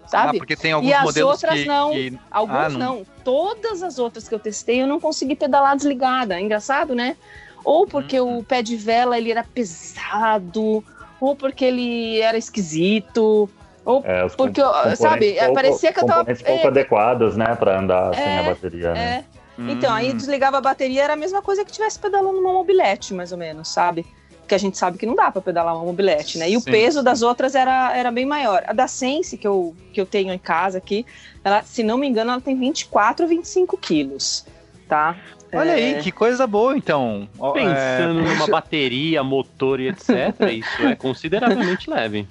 Ah, 0.05 0.09
Sabe? 0.09 0.39
porque 0.39 0.55
tem 0.55 0.73
alguns 0.73 0.91
E 0.91 0.95
as 0.95 1.03
modelos 1.05 1.31
outras 1.33 1.61
que, 1.61 1.65
não. 1.67 1.91
que- 1.91 2.19
Alguns 2.31 2.57
Ah, 2.57 2.69
não. 2.69 2.79
não. 2.79 3.07
Todas 3.25 3.83
as 3.83 3.99
outras 3.99 4.29
que 4.29 4.35
eu 4.35 4.39
testei, 4.39 4.83
eu 4.83 4.87
não 4.87 5.01
consegui 5.01 5.35
pedalar 5.35 5.75
desligada. 5.75 6.39
Engraçado, 6.41 6.95
né? 6.95 7.17
Ou 7.65 7.87
porque 7.87 8.21
Uhum. 8.21 8.39
o 8.39 8.45
pé 8.45 8.61
de 8.63 8.77
vela 8.77 9.17
ele 9.17 9.31
era 9.31 9.43
pesado, 9.43 10.85
ou 11.21 11.35
porque 11.35 11.65
ele 11.65 12.21
era 12.21 12.37
esquisito, 12.37 13.49
ou 13.85 14.03
É, 14.05 14.27
porque, 14.29 14.61
sabe, 14.97 15.35
pouco- 15.35 15.55
parecia 15.55 15.93
que 15.93 16.01
eu 16.01 16.07
tava- 16.07 16.19
componentes 16.21 16.43
pouco 16.43 16.65
é. 16.67 16.69
adequados, 16.69 17.37
né, 17.37 17.55
pra 17.55 17.79
andar 17.79 18.15
sem 18.15 18.23
É, 18.25 18.39
a 18.39 18.43
bateria, 18.43 18.95
né? 18.95 19.25
é. 19.29 19.43
Então, 19.71 19.93
aí 19.95 20.13
Hum, 20.13 20.17
desligava 20.17 20.59
a 20.59 20.61
bateria, 20.61 21.05
era 21.05 21.13
a 21.13 21.17
mesma 21.17 21.41
coisa 21.43 21.65
que 21.65 21.71
tivesse 21.71 21.99
pedalando 21.99 22.39
uma 22.39 22.53
mobilete, 22.53 23.15
mais 23.15 23.33
ou 23.33 23.39
menos, 23.39 23.69
sabe? 23.69 24.05
Porque 24.41 24.55
a 24.55 24.59
gente 24.59 24.77
sabe 24.77 24.99
que 24.99 25.07
não 25.07 25.15
dá 25.15 25.31
para 25.31 25.41
pedalar 25.41 25.77
uma 25.77 25.85
mobilete, 25.85 26.37
né? 26.39 26.51
E 26.51 26.57
o 26.57 26.61
Sim, 26.61 26.71
peso 26.71 26.99
sim. 26.99 27.05
das 27.05 27.23
outras 27.23 27.55
era, 27.55 27.97
era 27.97 28.11
bem 28.11 28.27
maior. 28.27 28.65
A 28.67 28.73
da 28.73 28.89
Sense, 28.89 29.37
que 29.37 29.47
eu, 29.47 29.75
que 29.93 30.01
eu 30.01 30.07
tenho 30.07 30.33
em 30.33 30.39
casa 30.39 30.79
aqui, 30.79 31.07
ela, 31.45 31.63
se 31.63 31.83
não 31.85 31.97
me 31.97 32.09
engano, 32.09 32.33
ela 32.33 32.41
tem 32.41 32.59
24 32.59 33.25
ou 33.25 33.29
25 33.29 33.77
quilos, 33.77 34.45
tá? 34.89 35.17
Olha 35.55 35.73
É, 35.73 35.75
aí, 35.75 36.03
que 36.03 36.11
coisa 36.11 36.47
boa, 36.47 36.77
então. 36.77 37.29
Ó, 37.39 37.57
é, 37.57 37.63
Pensando 37.63 38.15
numa 38.25 38.47
bateria, 38.49 39.23
motor 39.23 39.79
e 39.81 39.89
etc., 39.89 40.51
isso 40.51 40.85
é 40.87 40.97
consideravelmente 40.97 41.89
leve. 41.91 42.27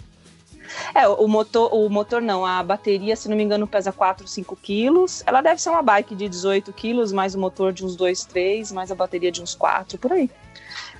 É, 0.93 1.07
o 1.07 1.27
motor, 1.27 1.73
o 1.73 1.89
motor 1.89 2.21
não, 2.21 2.45
a 2.45 2.61
bateria, 2.63 3.15
se 3.15 3.29
não 3.29 3.35
me 3.35 3.43
engano, 3.43 3.67
pesa 3.67 3.91
4, 3.91 4.27
5 4.27 4.55
quilos. 4.55 5.23
Ela 5.25 5.41
deve 5.41 5.61
ser 5.61 5.69
uma 5.69 5.81
bike 5.81 6.15
de 6.15 6.27
18 6.27 6.71
quilos, 6.73 7.11
mais 7.11 7.35
o 7.35 7.39
motor 7.39 7.73
de 7.73 7.85
uns 7.85 7.95
2, 7.95 8.25
3, 8.25 8.71
mais 8.71 8.91
a 8.91 8.95
bateria 8.95 9.31
de 9.31 9.41
uns 9.41 9.55
4, 9.55 9.97
por 9.97 10.11
aí. 10.11 10.29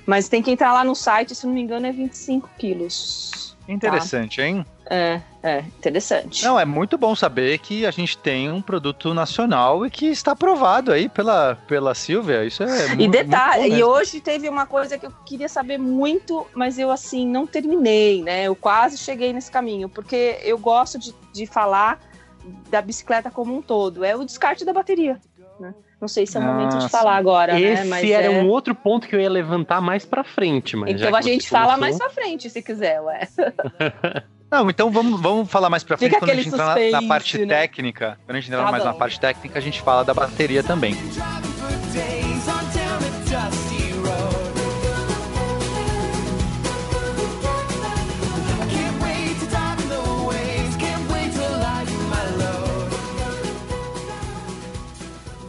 Mas 0.06 0.28
tem 0.28 0.42
que 0.42 0.50
entrar 0.50 0.72
lá 0.72 0.84
no 0.84 0.94
site, 0.94 1.34
se 1.34 1.46
não 1.46 1.54
me 1.54 1.60
engano, 1.60 1.86
é 1.86 1.92
25 1.92 2.48
quilos. 2.58 3.51
Interessante, 3.68 4.40
hein? 4.40 4.66
É, 4.90 5.20
é, 5.42 5.58
interessante. 5.60 6.44
Não, 6.44 6.58
é 6.58 6.64
muito 6.64 6.98
bom 6.98 7.14
saber 7.14 7.58
que 7.58 7.86
a 7.86 7.90
gente 7.90 8.18
tem 8.18 8.50
um 8.50 8.60
produto 8.60 9.14
nacional 9.14 9.86
e 9.86 9.90
que 9.90 10.06
está 10.06 10.32
aprovado 10.32 10.92
aí 10.92 11.08
pela, 11.08 11.54
pela 11.66 11.94
Silvia. 11.94 12.44
Isso 12.44 12.62
é 12.62 12.88
muito 12.88 13.02
E 13.02 13.08
detalhe, 13.08 13.60
muito 13.62 13.72
bom 13.72 13.78
e 13.78 13.84
hoje 13.84 14.20
teve 14.20 14.48
uma 14.48 14.66
coisa 14.66 14.98
que 14.98 15.06
eu 15.06 15.12
queria 15.24 15.48
saber 15.48 15.78
muito, 15.78 16.46
mas 16.54 16.78
eu 16.78 16.90
assim 16.90 17.26
não 17.26 17.46
terminei, 17.46 18.22
né? 18.22 18.44
Eu 18.44 18.56
quase 18.56 18.98
cheguei 18.98 19.32
nesse 19.32 19.50
caminho, 19.50 19.88
porque 19.88 20.38
eu 20.42 20.58
gosto 20.58 20.98
de, 20.98 21.14
de 21.32 21.46
falar 21.46 22.00
da 22.68 22.82
bicicleta 22.82 23.30
como 23.30 23.56
um 23.56 23.62
todo. 23.62 24.04
É 24.04 24.16
o 24.16 24.24
descarte 24.24 24.64
da 24.64 24.72
bateria. 24.72 25.20
Né? 25.58 25.72
Não 26.02 26.08
sei 26.08 26.26
se 26.26 26.36
é 26.36 26.40
o 26.40 26.42
momento 26.42 26.70
de 26.70 26.74
Nossa. 26.74 26.88
falar 26.88 27.16
agora, 27.16 27.52
né? 27.54 27.60
Esse 27.60 27.84
Mas 27.86 28.10
era 28.10 28.26
é... 28.26 28.30
um 28.42 28.48
outro 28.48 28.74
ponto 28.74 29.06
que 29.06 29.14
eu 29.14 29.20
ia 29.20 29.30
levantar 29.30 29.80
mais 29.80 30.04
pra 30.04 30.24
frente, 30.24 30.74
mas 30.76 30.90
Então 31.00 31.14
a 31.14 31.22
gente 31.22 31.48
fala 31.48 31.74
começou- 31.76 31.80
mais 31.80 31.96
pra 31.98 32.10
frente, 32.10 32.50
se 32.50 32.60
quiser, 32.60 33.00
ué. 33.02 33.28
Não, 34.50 34.68
então 34.68 34.90
vamos, 34.90 35.20
vamos 35.20 35.48
falar 35.50 35.70
mais 35.70 35.84
pra 35.84 35.96
frente 35.96 36.10
Fica 36.10 36.20
quando 36.20 36.30
a 36.30 36.34
gente 36.34 36.48
entrar 36.48 36.76
na, 36.76 37.00
na 37.00 37.08
parte 37.08 37.38
né? 37.38 37.46
técnica. 37.46 38.18
Quando 38.26 38.36
a 38.36 38.40
gente 38.40 38.50
entrar 38.52 38.64
Tá 38.64 38.70
mais 38.72 38.84
na 38.84 38.92
bom. 38.92 38.98
parte 38.98 39.20
técnica, 39.20 39.58
a 39.58 39.62
gente 39.62 39.80
fala 39.80 40.02
da 40.04 40.12
bateria 40.12 40.62
também. 40.64 40.94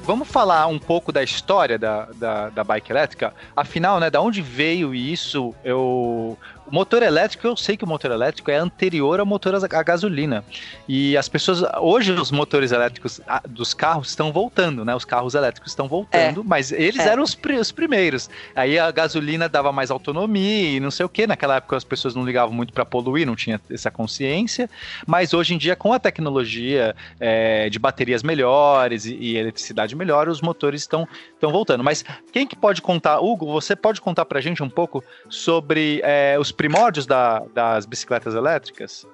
Vamos 0.05 0.27
falar 0.27 0.67
um 0.67 0.77
pouco 0.77 1.13
da 1.13 1.23
história 1.23 1.79
da, 1.79 2.09
da, 2.15 2.49
da 2.49 2.61
bike 2.61 2.91
elétrica? 2.91 3.33
Afinal, 3.55 4.01
né, 4.01 4.09
da 4.09 4.19
onde 4.19 4.41
veio 4.41 4.93
isso? 4.93 5.55
Eu, 5.63 6.37
motor 6.73 7.03
elétrico, 7.03 7.45
eu 7.45 7.55
sei 7.55 7.77
que 7.77 7.83
o 7.83 7.87
motor 7.87 8.09
elétrico 8.09 8.49
é 8.49 8.55
anterior 8.55 9.19
ao 9.19 9.25
motor 9.27 9.53
a 9.53 9.83
gasolina. 9.83 10.43
E 10.87 11.15
as 11.15 11.29
pessoas, 11.29 11.61
hoje 11.79 12.11
os 12.11 12.31
motores 12.31 12.71
elétricos 12.71 13.21
dos 13.47 13.75
carros 13.75 14.09
estão 14.09 14.33
voltando, 14.33 14.83
né? 14.83 14.95
Os 14.95 15.05
carros 15.05 15.35
elétricos 15.35 15.71
estão 15.71 15.87
voltando, 15.87 16.43
mas 16.43 16.71
eles 16.71 16.99
É. 16.99 17.09
eram 17.09 17.21
os, 17.21 17.37
os 17.59 17.71
primeiros. 17.71 18.27
Aí 18.55 18.79
a 18.79 18.89
gasolina 18.89 19.47
dava 19.47 19.71
mais 19.71 19.91
autonomia 19.91 20.77
e 20.77 20.79
não 20.79 20.89
sei 20.89 21.05
o 21.05 21.09
que. 21.09 21.27
Naquela 21.27 21.57
época 21.57 21.77
as 21.77 21.83
pessoas 21.83 22.15
não 22.15 22.25
ligavam 22.25 22.55
muito 22.55 22.73
para 22.73 22.83
poluir, 22.83 23.27
não 23.27 23.35
tinha 23.35 23.61
essa 23.69 23.91
consciência. 23.91 24.67
Mas 25.05 25.31
hoje 25.31 25.53
em 25.53 25.59
dia, 25.59 25.75
com 25.75 25.93
a 25.93 25.99
tecnologia 25.99 26.95
é, 27.19 27.69
de 27.69 27.77
baterias 27.77 28.23
melhores 28.23 29.05
e, 29.05 29.13
e 29.13 29.37
eletricidade 29.37 29.95
melhor, 29.95 30.27
os 30.27 30.41
motores 30.41 30.81
estão 30.81 31.07
estão 31.43 31.51
voltando. 31.51 31.83
Mas 31.83 32.03
quem 32.31 32.47
que 32.47 32.55
pode 32.55 32.81
contar, 32.81 33.19
Hugo? 33.19 33.45
Você 33.51 33.75
pode 33.75 34.01
contar 34.01 34.25
pra 34.25 34.41
gente 34.41 34.63
um 34.63 34.69
pouco 34.69 35.03
sobre 35.29 36.01
é, 36.03 36.37
os 36.39 36.51
primórdios 36.63 37.05
da- 37.05 37.43
das 37.53 37.85
bicicletas 37.85 38.33
elétricas? 38.35 39.05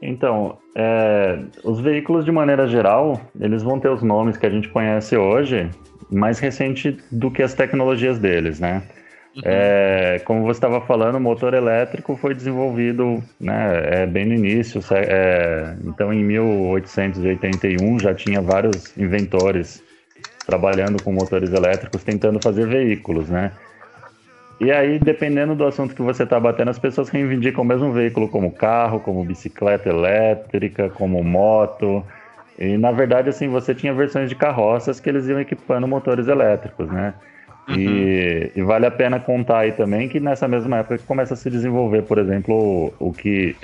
Então, 0.00 0.56
é, 0.76 1.40
os 1.64 1.80
veículos 1.80 2.24
de 2.24 2.30
maneira 2.30 2.68
geral, 2.68 3.20
eles 3.40 3.60
vão 3.60 3.80
ter 3.80 3.88
os 3.90 4.04
nomes 4.04 4.36
que 4.36 4.46
a 4.46 4.50
gente 4.50 4.68
conhece 4.68 5.16
hoje, 5.16 5.68
mais 6.08 6.38
recente 6.38 6.96
do 7.10 7.28
que 7.28 7.42
as 7.42 7.54
tecnologias 7.54 8.20
deles, 8.20 8.60
né? 8.60 8.84
É, 9.44 10.20
como 10.24 10.42
você 10.42 10.58
estava 10.58 10.80
falando, 10.80 11.16
o 11.16 11.20
motor 11.20 11.54
elétrico 11.54 12.16
foi 12.16 12.34
desenvolvido 12.34 13.22
né, 13.40 14.02
é, 14.02 14.06
bem 14.06 14.26
no 14.26 14.34
início. 14.34 14.80
é, 14.92 15.74
então, 15.84 16.12
em 16.12 16.22
1881 16.22 17.98
já 17.98 18.14
tinha 18.14 18.40
vários 18.40 18.96
inventores 18.96 19.82
trabalhando 20.46 21.02
com 21.02 21.12
motores 21.12 21.52
elétricos, 21.52 22.04
tentando 22.04 22.38
fazer 22.40 22.66
veículos, 22.66 23.28
né? 23.28 23.52
E 24.60 24.70
aí, 24.70 24.98
dependendo 24.98 25.54
do 25.54 25.64
assunto 25.64 25.94
que 25.94 26.02
você 26.02 26.24
está 26.24 26.38
batendo, 26.38 26.68
as 26.68 26.78
pessoas 26.78 27.08
reivindicam 27.08 27.64
o 27.64 27.66
mesmo 27.66 27.92
veículo 27.92 28.28
como 28.28 28.52
carro, 28.52 29.00
como 29.00 29.24
bicicleta 29.24 29.88
elétrica, 29.88 30.90
como 30.90 31.24
moto. 31.24 32.04
E 32.58 32.76
na 32.76 32.92
verdade, 32.92 33.30
assim, 33.30 33.48
você 33.48 33.74
tinha 33.74 33.94
versões 33.94 34.28
de 34.28 34.34
carroças 34.34 35.00
que 35.00 35.08
eles 35.08 35.26
iam 35.26 35.40
equipando 35.40 35.88
motores 35.88 36.28
elétricos, 36.28 36.90
né? 36.92 37.14
E, 37.70 38.52
e 38.54 38.62
vale 38.62 38.84
a 38.84 38.90
pena 38.90 39.18
contar 39.18 39.60
aí 39.60 39.72
também 39.72 40.08
que 40.10 40.20
nessa 40.20 40.46
mesma 40.46 40.78
época 40.78 40.98
que 40.98 41.04
começa 41.04 41.32
a 41.32 41.36
se 41.36 41.48
desenvolver, 41.48 42.02
por 42.02 42.18
exemplo, 42.18 42.54
o, 42.98 43.08
o 43.08 43.12
que, 43.14 43.56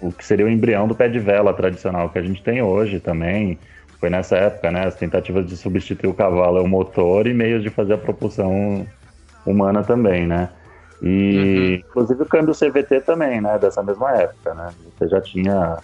o 0.00 0.10
que 0.10 0.24
seria 0.24 0.46
o 0.46 0.48
embrião 0.48 0.88
do 0.88 0.94
pé 0.94 1.08
de 1.08 1.18
vela 1.18 1.52
tradicional 1.52 2.08
que 2.08 2.18
a 2.18 2.22
gente 2.22 2.42
tem 2.42 2.62
hoje 2.62 3.00
também. 3.00 3.58
Foi 4.00 4.08
nessa 4.08 4.36
época, 4.36 4.70
né? 4.70 4.86
As 4.86 4.94
tentativas 4.94 5.46
de 5.46 5.58
substituir 5.58 6.08
o 6.08 6.14
cavalo 6.14 6.56
ao 6.56 6.66
motor 6.66 7.26
e 7.26 7.34
meios 7.34 7.62
de 7.62 7.68
fazer 7.68 7.94
a 7.94 7.98
propulsão 7.98 8.86
humana 9.48 9.82
também, 9.82 10.26
né? 10.26 10.48
E 11.02 11.82
inclusive 11.88 12.22
o 12.22 12.26
câmbio 12.26 12.54
CVT 12.54 13.02
também, 13.02 13.40
né? 13.40 13.58
Dessa 13.58 13.82
mesma 13.82 14.12
época, 14.12 14.54
né? 14.54 14.68
Você 14.98 15.08
já 15.08 15.20
tinha 15.20 15.78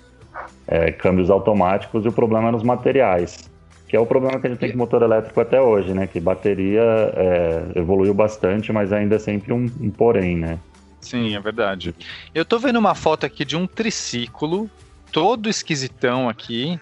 é, 0.67 0.91
câmbios 0.91 1.31
automáticos 1.31 2.05
e 2.05 2.09
o 2.09 2.13
problema 2.13 2.49
era 2.49 2.57
os 2.57 2.63
materiais, 2.63 3.49
que 3.89 3.97
é 3.97 4.01
o 4.01 4.07
problema 4.07 4.41
que 4.41 4.47
a 4.47 4.51
gente 4.51 4.59
tem 4.59 4.73
com 4.73 4.79
motor 4.79 5.03
elétrico 5.03 5.41
até 5.41 5.61
hoje, 5.61 5.95
né? 5.95 6.07
Que 6.07 6.19
bateria 6.19 6.83
é, 6.83 7.63
evoluiu 7.77 8.13
bastante, 8.13 8.73
mas 8.73 8.93
ainda 8.93 9.17
é 9.17 9.19
sempre 9.19 9.53
um, 9.53 9.71
um 9.81 9.91
porém, 9.91 10.37
né? 10.37 10.59
Sim, 11.01 11.37
é 11.37 11.41
verdade. 11.41 11.95
Eu 12.35 12.45
tô 12.45 12.59
vendo 12.59 12.79
uma 12.79 12.95
foto 12.95 13.27
aqui 13.27 13.45
de 13.45 13.57
um 13.57 13.67
triciclo, 13.67 14.69
todo 15.13 15.49
esquisitão 15.49 16.29
aqui, 16.29 16.81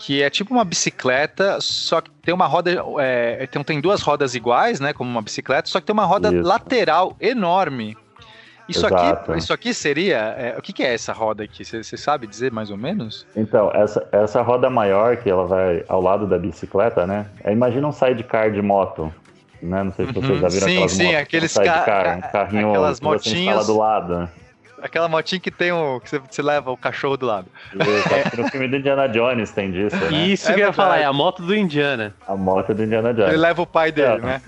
que 0.00 0.22
é 0.22 0.30
tipo 0.30 0.52
uma 0.54 0.64
bicicleta, 0.64 1.58
só 1.60 2.00
que 2.00 2.10
tem 2.22 2.32
uma 2.34 2.46
roda, 2.46 2.70
é, 2.98 3.46
tem, 3.46 3.62
tem 3.62 3.80
duas 3.80 4.00
rodas 4.02 4.34
iguais, 4.34 4.80
né, 4.80 4.92
como 4.92 5.10
uma 5.10 5.22
bicicleta, 5.22 5.68
só 5.68 5.78
que 5.80 5.86
tem 5.86 5.92
uma 5.92 6.04
roda 6.06 6.32
Isso. 6.34 6.46
lateral 6.46 7.16
enorme. 7.20 7.96
Isso 8.68 8.86
Exato. 8.86 9.30
aqui, 9.32 9.38
isso 9.38 9.52
aqui 9.52 9.74
seria, 9.74 10.16
é, 10.38 10.54
o 10.56 10.62
que, 10.62 10.72
que 10.72 10.82
é 10.82 10.94
essa 10.94 11.12
roda 11.12 11.42
aqui? 11.42 11.64
Você 11.64 11.96
sabe 11.96 12.26
dizer 12.26 12.52
mais 12.52 12.70
ou 12.70 12.76
menos? 12.76 13.26
Então, 13.36 13.68
essa, 13.74 14.06
essa 14.12 14.40
roda 14.42 14.70
maior 14.70 15.16
que 15.16 15.28
ela 15.28 15.44
vai 15.44 15.84
ao 15.88 16.00
lado 16.00 16.24
da 16.26 16.38
bicicleta, 16.38 17.04
né? 17.06 17.26
É, 17.42 17.52
imagina 17.52 17.86
um 17.88 17.92
sidecar 17.92 18.52
de 18.52 18.62
moto, 18.62 19.12
né? 19.60 19.82
Não 19.82 19.90
sei 19.92 20.06
se 20.06 20.12
vocês 20.12 20.30
Uhum. 20.30 20.38
já 20.40 20.48
viram 20.48 20.66
Sim, 20.68 20.72
aquelas 20.74 20.92
sim, 20.92 21.04
motos, 21.04 21.20
aqueles 21.20 21.50
um 21.56 21.60
sidecar, 21.62 21.84
ca- 21.84 22.16
um 22.28 22.32
carrinho 22.32 22.68
aquelas 22.68 23.00
motinhas- 23.00 23.66
do 23.66 23.76
lado. 23.76 24.30
Aquela 24.82 25.08
motinha 25.08 25.40
que 25.40 25.50
tem 25.50 25.72
o 25.72 26.00
que 26.00 26.08
você, 26.10 26.18
você 26.18 26.42
leva 26.42 26.70
o 26.70 26.76
cachorro 26.76 27.16
do 27.16 27.26
lado. 27.26 27.46
Que 28.30 28.40
no 28.40 28.48
filme 28.48 28.68
do 28.68 28.76
Indiana 28.76 29.08
Jones 29.08 29.50
tem 29.50 29.70
disso, 29.70 29.96
né? 29.96 30.10
Isso 30.26 30.50
É 30.50 30.54
que 30.54 30.60
eu 30.60 30.66
ia 30.66 30.72
falar, 30.72 30.98
é 30.98 31.04
a 31.04 31.12
moto 31.12 31.42
do 31.42 31.54
Indiana. 31.54 32.14
A 32.26 32.34
moto 32.36 32.72
do 32.74 32.82
Indiana 32.82 33.10
Ele 33.10 33.22
Jones. 33.22 33.38
leva 33.40 33.62
o 33.62 33.66
pai 33.66 33.92
dele, 33.92 34.14
É. 34.14 34.18
né? 34.18 34.42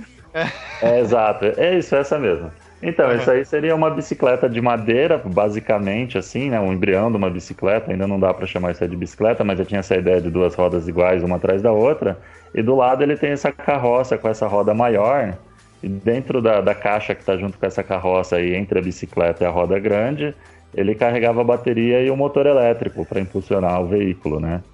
É, 0.82 1.00
exato. 1.00 1.44
É 1.56 1.76
isso, 1.76 1.94
essa 1.94 2.18
mesmo. 2.18 2.50
Então, 2.82 3.14
isso 3.14 3.30
aí 3.30 3.44
seria 3.44 3.76
uma 3.76 3.90
bicicleta 3.90 4.48
de 4.48 4.60
madeira, 4.60 5.16
basicamente, 5.24 6.18
assim, 6.18 6.50
né? 6.50 6.58
Um 6.58 6.72
embrião 6.72 7.10
de 7.12 7.16
uma 7.16 7.30
bicicleta. 7.30 7.92
Ainda 7.92 8.08
não 8.08 8.18
dá 8.18 8.34
para 8.34 8.44
chamar 8.44 8.72
isso 8.72 8.82
aí 8.82 8.90
de 8.90 8.96
bicicleta, 8.96 9.44
mas 9.44 9.58
já 9.58 9.64
tinha 9.64 9.80
essa 9.80 9.94
ideia 9.94 10.20
de 10.20 10.30
duas 10.30 10.54
rodas 10.56 10.88
iguais, 10.88 11.22
uma 11.22 11.36
atrás 11.36 11.62
da 11.62 11.70
outra. 11.70 12.18
E 12.52 12.60
do 12.60 12.74
lado 12.74 13.02
ele 13.04 13.16
tem 13.16 13.30
essa 13.30 13.52
carroça 13.52 14.18
com 14.18 14.28
essa 14.28 14.48
roda 14.48 14.74
maior. 14.74 15.34
E 15.82 15.88
dentro 15.88 16.40
da, 16.42 16.60
da 16.60 16.74
caixa 16.74 17.14
que 17.14 17.22
está 17.22 17.36
junto 17.36 17.58
com 17.58 17.66
essa 17.66 17.82
carroça 17.84 18.36
aí, 18.36 18.54
entre 18.54 18.78
a 18.78 18.82
bicicleta 18.82 19.44
e 19.44 19.46
a 19.46 19.50
roda 19.50 19.78
grande, 19.80 20.36
ele 20.72 20.94
carregava 20.94 21.40
a 21.40 21.44
bateria 21.44 22.02
e 22.02 22.10
o 22.10 22.16
motor 22.16 22.46
elétrico 22.46 23.04
para 23.06 23.20
impulsionar 23.20 23.82
o 23.82 23.88
veículo, 23.88 24.40
né? 24.40 24.64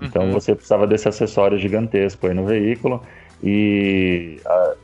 Então 0.00 0.30
Uhum. 0.30 0.30
você 0.30 0.54
precisava 0.54 0.86
desse 0.86 1.08
acessório 1.08 1.58
gigantesco 1.58 2.26
aí 2.26 2.34
no 2.34 2.46
veículo 2.46 3.06
e 3.42 4.40
a- 4.46 4.76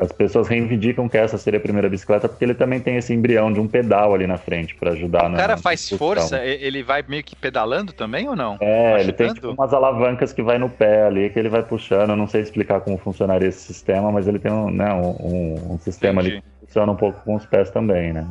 as 0.00 0.10
pessoas 0.10 0.48
reivindicam 0.48 1.08
que 1.08 1.16
essa 1.16 1.38
seria 1.38 1.58
a 1.58 1.62
primeira 1.62 1.88
bicicleta 1.88 2.28
porque 2.28 2.44
ele 2.44 2.54
também 2.54 2.80
tem 2.80 2.96
esse 2.96 3.12
embrião 3.14 3.52
de 3.52 3.60
um 3.60 3.68
pedal 3.68 4.12
ali 4.14 4.26
na 4.26 4.36
frente 4.36 4.74
para 4.74 4.90
ajudar 4.90 5.26
O 5.26 5.28
na 5.28 5.36
cara 5.36 5.56
na 5.56 5.62
faz 5.62 5.86
impulsão. 5.92 5.98
força, 6.08 6.44
ele 6.44 6.82
vai 6.82 7.04
meio 7.06 7.22
que 7.22 7.36
pedalando 7.36 7.92
também 7.92 8.28
ou 8.28 8.34
não? 8.34 8.56
É, 8.60 9.00
ele 9.00 9.12
tem 9.12 9.26
Ajudando? 9.26 9.34
tipo, 9.34 9.50
umas 9.52 9.72
alavancas 9.72 10.32
que 10.32 10.42
vai 10.42 10.58
no 10.58 10.68
pé 10.68 11.04
ali, 11.06 11.30
que 11.30 11.38
ele 11.38 11.48
vai 11.48 11.62
puxando. 11.62 12.10
Eu 12.10 12.16
não 12.16 12.26
sei 12.26 12.40
explicar 12.42 12.80
como 12.80 12.98
funcionaria 12.98 13.48
esse 13.48 13.60
sistema, 13.60 14.10
mas 14.10 14.26
ele 14.26 14.38
tem 14.38 14.50
um, 14.50 14.70
né, 14.70 14.92
um, 14.92 15.74
um- 15.74 15.78
sistema 15.78 16.20
ali 16.20 16.30
Entendi. 16.30 16.42
que 16.60 16.66
funciona 16.66 16.90
um 16.92 16.96
pouco 16.96 17.20
com 17.24 17.34
os 17.36 17.46
pés 17.46 17.70
também, 17.70 18.12
né? 18.12 18.26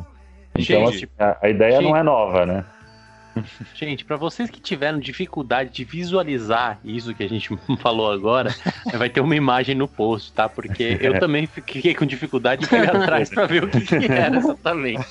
Então, 0.56 0.82
Entendi. 0.82 1.04
assim, 1.04 1.06
a, 1.18 1.36
a 1.42 1.48
ideia 1.48 1.80
não 1.80 1.96
é 1.96 2.02
nova, 2.02 2.46
né? 2.46 2.64
Gente, 3.74 4.04
pra 4.04 4.16
vocês 4.16 4.50
que 4.50 4.60
tiveram 4.60 4.98
dificuldade 4.98 5.70
de 5.70 5.84
visualizar 5.84 6.78
isso 6.84 7.14
que 7.14 7.22
a 7.22 7.28
gente 7.28 7.50
falou 7.80 8.10
agora, 8.10 8.54
vai 8.94 9.08
ter 9.08 9.20
uma 9.20 9.36
imagem 9.36 9.74
no 9.74 9.88
post, 9.88 10.32
tá? 10.32 10.48
Porque 10.48 10.98
eu 11.00 11.18
também 11.20 11.46
fiquei 11.46 11.94
com 11.94 12.06
dificuldade 12.06 12.62
de 12.62 12.68
pegar 12.68 12.96
atrás 12.96 13.28
pra 13.28 13.46
ver 13.46 13.64
o 13.64 13.68
que, 13.68 13.80
que 13.80 14.12
era 14.12 14.36
exatamente. 14.36 15.04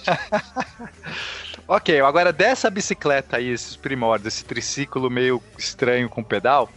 Ok, 1.67 1.99
agora 2.01 2.33
dessa 2.33 2.69
bicicleta 2.69 3.38
aí, 3.38 3.47
esses 3.47 3.75
primórdios, 3.75 4.33
esse 4.33 4.45
triciclo 4.45 5.09
meio 5.09 5.41
estranho 5.57 6.09
com 6.09 6.23
pedal, 6.23 6.69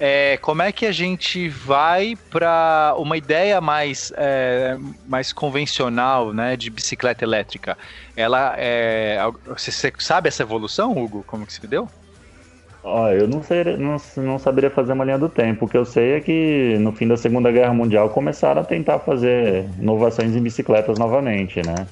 é, 0.00 0.38
como 0.38 0.62
é 0.62 0.72
que 0.72 0.86
a 0.86 0.92
gente 0.92 1.46
vai 1.50 2.16
para 2.30 2.94
uma 2.96 3.18
ideia 3.18 3.60
mais, 3.60 4.10
é, 4.16 4.78
mais 5.06 5.30
convencional, 5.30 6.32
né, 6.32 6.56
de 6.56 6.70
bicicleta 6.70 7.22
elétrica? 7.22 7.76
Ela 8.16 8.54
é, 8.56 9.18
você, 9.46 9.70
você 9.70 9.92
sabe 9.98 10.28
essa 10.28 10.42
evolução, 10.42 10.96
Hugo? 10.96 11.22
Como 11.26 11.46
que 11.46 11.52
se 11.52 11.66
deu? 11.66 11.86
Ó, 12.82 13.10
eu 13.10 13.28
não, 13.28 13.42
sei, 13.42 13.76
não, 13.76 13.96
não 14.16 14.38
saberia 14.38 14.70
fazer 14.70 14.94
uma 14.94 15.04
linha 15.04 15.18
do 15.18 15.28
tempo. 15.28 15.66
O 15.66 15.68
que 15.68 15.76
eu 15.76 15.84
sei 15.84 16.12
é 16.12 16.20
que 16.20 16.78
no 16.80 16.92
fim 16.92 17.06
da 17.06 17.18
Segunda 17.18 17.52
Guerra 17.52 17.74
Mundial 17.74 18.08
começaram 18.08 18.62
a 18.62 18.64
tentar 18.64 19.00
fazer 19.00 19.66
inovações 19.78 20.34
em 20.34 20.42
bicicletas 20.42 20.98
novamente, 20.98 21.60
né? 21.64 21.86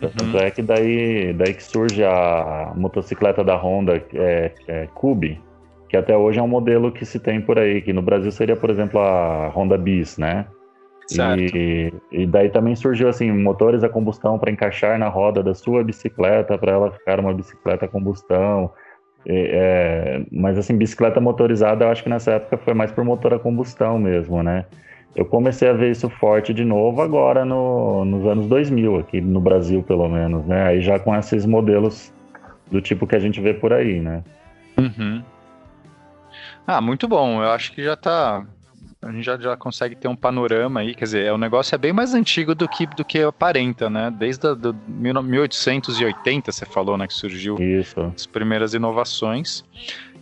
Tanto 0.00 0.38
é 0.38 0.50
que 0.50 0.62
daí, 0.62 1.32
daí 1.34 1.54
que 1.54 1.62
surge 1.62 2.02
a 2.02 2.72
motocicleta 2.74 3.44
da 3.44 3.54
Honda, 3.54 4.02
é, 4.14 4.52
é 4.66 4.88
Cube, 4.94 5.38
que 5.92 5.96
até 5.98 6.16
hoje 6.16 6.38
é 6.38 6.42
um 6.42 6.48
modelo 6.48 6.90
que 6.90 7.04
se 7.04 7.20
tem 7.20 7.38
por 7.38 7.58
aí, 7.58 7.82
que 7.82 7.92
no 7.92 8.00
Brasil 8.00 8.32
seria, 8.32 8.56
por 8.56 8.70
exemplo, 8.70 8.98
a 8.98 9.52
Honda 9.54 9.76
Bis, 9.76 10.16
né? 10.16 10.46
Certo. 11.06 11.54
E, 11.54 11.92
e 12.10 12.26
daí 12.26 12.48
também 12.48 12.74
surgiu 12.74 13.10
assim 13.10 13.30
motores 13.30 13.84
a 13.84 13.90
combustão 13.90 14.38
para 14.38 14.50
encaixar 14.50 14.98
na 14.98 15.08
roda 15.08 15.42
da 15.42 15.52
sua 15.52 15.84
bicicleta 15.84 16.56
para 16.56 16.72
ela 16.72 16.90
ficar 16.92 17.20
uma 17.20 17.34
bicicleta 17.34 17.84
a 17.84 17.88
combustão. 17.88 18.70
E, 19.26 19.50
é, 19.52 20.22
mas 20.32 20.56
assim 20.56 20.78
bicicleta 20.78 21.20
motorizada 21.20 21.84
eu 21.84 21.90
acho 21.90 22.02
que 22.02 22.08
nessa 22.08 22.32
época 22.32 22.56
foi 22.56 22.72
mais 22.72 22.90
por 22.90 23.04
motor 23.04 23.34
a 23.34 23.38
combustão 23.38 23.98
mesmo, 23.98 24.42
né? 24.42 24.64
Eu 25.14 25.26
comecei 25.26 25.68
a 25.68 25.74
ver 25.74 25.90
isso 25.90 26.08
forte 26.08 26.54
de 26.54 26.64
novo 26.64 27.02
agora 27.02 27.44
no, 27.44 28.02
nos 28.06 28.24
anos 28.24 28.46
2000 28.46 28.98
aqui 28.98 29.20
no 29.20 29.42
Brasil 29.42 29.82
pelo 29.82 30.08
menos, 30.08 30.46
né? 30.46 30.68
Aí 30.68 30.80
já 30.80 30.98
com 30.98 31.14
esses 31.14 31.44
modelos 31.44 32.10
do 32.70 32.80
tipo 32.80 33.06
que 33.06 33.14
a 33.14 33.20
gente 33.20 33.42
vê 33.42 33.52
por 33.52 33.74
aí, 33.74 34.00
né? 34.00 34.24
Uhum. 34.78 35.22
Ah, 36.66 36.80
muito 36.80 37.08
bom. 37.08 37.42
Eu 37.42 37.50
acho 37.50 37.72
que 37.72 37.82
já 37.82 37.96
tá. 37.96 38.46
A 39.00 39.10
gente 39.10 39.24
já, 39.24 39.36
já 39.36 39.56
consegue 39.56 39.96
ter 39.96 40.06
um 40.06 40.14
panorama 40.14 40.78
aí, 40.78 40.94
quer 40.94 41.06
dizer, 41.06 41.32
o 41.32 41.38
negócio 41.38 41.74
é 41.74 41.78
bem 41.78 41.92
mais 41.92 42.14
antigo 42.14 42.54
do 42.54 42.68
que, 42.68 42.86
do 42.86 43.04
que 43.04 43.20
aparenta, 43.20 43.90
né? 43.90 44.12
Desde 44.16 44.46
a, 44.46 44.54
do 44.54 44.72
1880, 44.86 46.52
você 46.52 46.64
falou, 46.64 46.96
né, 46.96 47.08
que 47.08 47.14
surgiu 47.14 47.58
Isso. 47.60 48.00
as 48.14 48.26
primeiras 48.26 48.74
inovações. 48.74 49.64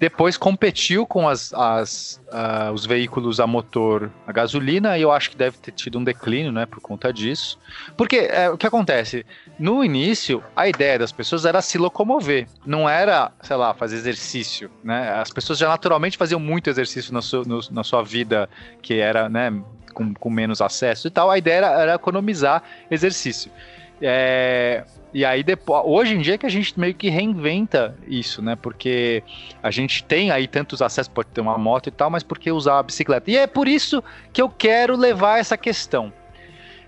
Depois 0.00 0.38
competiu 0.38 1.06
com 1.06 1.28
as, 1.28 1.52
as, 1.52 2.18
uh, 2.28 2.72
os 2.72 2.86
veículos 2.86 3.38
a 3.38 3.46
motor 3.46 4.10
a 4.26 4.32
gasolina, 4.32 4.96
e 4.96 5.02
eu 5.02 5.12
acho 5.12 5.28
que 5.28 5.36
deve 5.36 5.58
ter 5.58 5.72
tido 5.72 5.98
um 5.98 6.02
declínio, 6.02 6.50
né, 6.50 6.64
por 6.64 6.80
conta 6.80 7.12
disso. 7.12 7.58
Porque 7.98 8.16
é, 8.16 8.48
o 8.48 8.56
que 8.56 8.66
acontece? 8.66 9.26
No 9.58 9.84
início, 9.84 10.42
a 10.56 10.66
ideia 10.66 10.98
das 10.98 11.12
pessoas 11.12 11.44
era 11.44 11.60
se 11.60 11.76
locomover, 11.76 12.46
não 12.64 12.88
era, 12.88 13.30
sei 13.42 13.56
lá, 13.56 13.74
fazer 13.74 13.96
exercício, 13.96 14.70
né? 14.82 15.10
As 15.20 15.30
pessoas 15.30 15.58
já 15.58 15.68
naturalmente 15.68 16.16
faziam 16.16 16.40
muito 16.40 16.70
exercício 16.70 17.12
na 17.12 17.20
sua, 17.20 17.44
no, 17.44 17.60
na 17.70 17.84
sua 17.84 18.02
vida, 18.02 18.48
que 18.80 18.94
era, 18.94 19.28
né, 19.28 19.52
com, 19.92 20.14
com 20.14 20.30
menos 20.30 20.62
acesso 20.62 21.08
e 21.08 21.10
tal. 21.10 21.30
A 21.30 21.36
ideia 21.36 21.56
era, 21.56 21.82
era 21.82 21.94
economizar 21.96 22.62
exercício. 22.90 23.52
É, 24.00 24.82
e 25.12 25.24
aí 25.24 25.42
depois, 25.42 25.82
hoje 25.84 26.14
em 26.14 26.20
dia 26.20 26.34
é 26.34 26.38
que 26.38 26.46
a 26.46 26.50
gente 26.50 26.78
meio 26.78 26.94
que 26.94 27.08
reinventa 27.08 27.96
isso, 28.06 28.40
né? 28.40 28.56
Porque 28.56 29.22
a 29.62 29.70
gente 29.70 30.04
tem 30.04 30.30
aí 30.30 30.46
tantos 30.46 30.80
acessos, 30.80 31.12
pode 31.12 31.28
ter 31.30 31.40
uma 31.40 31.58
moto 31.58 31.88
e 31.88 31.90
tal, 31.90 32.10
mas 32.10 32.22
por 32.22 32.38
que 32.38 32.50
usar 32.52 32.78
a 32.78 32.82
bicicleta? 32.82 33.30
E 33.30 33.36
é 33.36 33.46
por 33.46 33.66
isso 33.66 34.02
que 34.32 34.40
eu 34.40 34.48
quero 34.48 34.96
levar 34.96 35.38
essa 35.38 35.56
questão. 35.56 36.12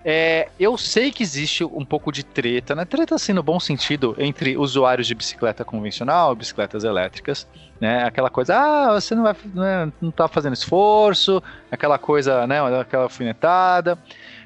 É, 0.04 0.48
eu 0.58 0.76
sei 0.76 1.12
que 1.12 1.22
existe 1.22 1.62
um 1.64 1.84
pouco 1.84 2.10
de 2.10 2.24
treta, 2.24 2.74
né? 2.74 2.84
Treta 2.84 3.14
assim 3.14 3.32
no 3.32 3.42
bom 3.42 3.60
sentido, 3.60 4.16
entre 4.18 4.56
usuários 4.56 5.06
de 5.06 5.14
bicicleta 5.14 5.64
convencional 5.64 6.34
bicicletas 6.34 6.82
elétricas, 6.82 7.46
né? 7.80 8.04
Aquela 8.04 8.28
coisa, 8.28 8.56
ah, 8.56 9.00
você 9.00 9.14
não 9.14 9.22
vai, 9.22 9.36
não, 9.54 9.64
é, 9.64 9.92
não 10.00 10.10
tá 10.10 10.26
fazendo 10.26 10.54
esforço, 10.54 11.40
aquela 11.70 11.98
coisa, 11.98 12.46
né? 12.48 12.60
Aquela 12.80 13.04
alfinetada. 13.04 13.96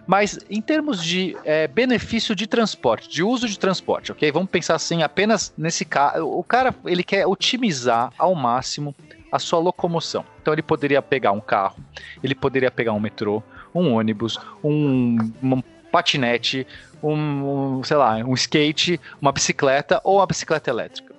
Mas 0.07 0.39
em 0.49 0.61
termos 0.61 1.03
de 1.03 1.37
é, 1.45 1.67
benefício 1.67 2.35
de 2.35 2.47
transporte, 2.47 3.09
de 3.09 3.23
uso 3.23 3.49
de 3.49 3.59
transporte, 3.59 4.13
ok? 4.13 4.31
Vamos 4.31 4.49
pensar 4.49 4.77
assim 4.77 5.03
apenas 5.03 5.53
nesse 5.59 5.85
caso. 5.85 6.25
O 6.27 6.45
cara 6.45 6.75
ele 6.85 7.03
quer 7.03 7.27
otimizar 7.27 8.13
ao 8.17 8.35
máximo 8.35 8.95
a 9.33 9.39
sua 9.39 9.59
locomoção. 9.59 10.25
Então 10.41 10.55
ele 10.55 10.63
poderia 10.63 11.03
pegar 11.03 11.33
um 11.33 11.41
carro, 11.41 11.77
ele 12.23 12.35
poderia 12.35 12.71
pegar 12.71 12.93
um 12.93 13.01
metrô, 13.01 13.43
um 13.75 13.95
ônibus, 13.95 14.39
um, 14.63 15.19
um 15.43 15.63
patinete, 15.91 16.67
um, 17.03 17.79
um, 17.79 17.85
sei 17.85 17.97
lá, 17.97 18.17
um 18.17 18.35
skate, 18.35 19.01
uma 19.21 19.33
bicicleta 19.33 20.01
ou 20.05 20.19
uma 20.19 20.27
bicicleta 20.27 20.71
elétrica. 20.71 21.15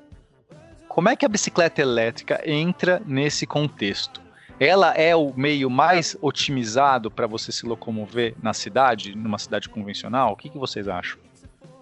Como 0.87 1.09
é 1.09 1.15
que 1.15 1.25
a 1.25 1.29
bicicleta 1.29 1.81
elétrica 1.81 2.41
entra 2.45 3.01
nesse 3.05 3.45
contexto? 3.45 4.26
Ela 4.59 4.93
é 4.93 5.15
o 5.15 5.31
meio 5.35 5.69
mais 5.69 6.17
otimizado 6.21 7.11
para 7.11 7.27
você 7.27 7.51
se 7.51 7.65
locomover 7.65 8.33
na 8.41 8.53
cidade, 8.53 9.15
numa 9.15 9.37
cidade 9.37 9.69
convencional? 9.69 10.33
O 10.33 10.35
que, 10.35 10.49
que 10.49 10.57
vocês 10.57 10.87
acham? 10.87 11.19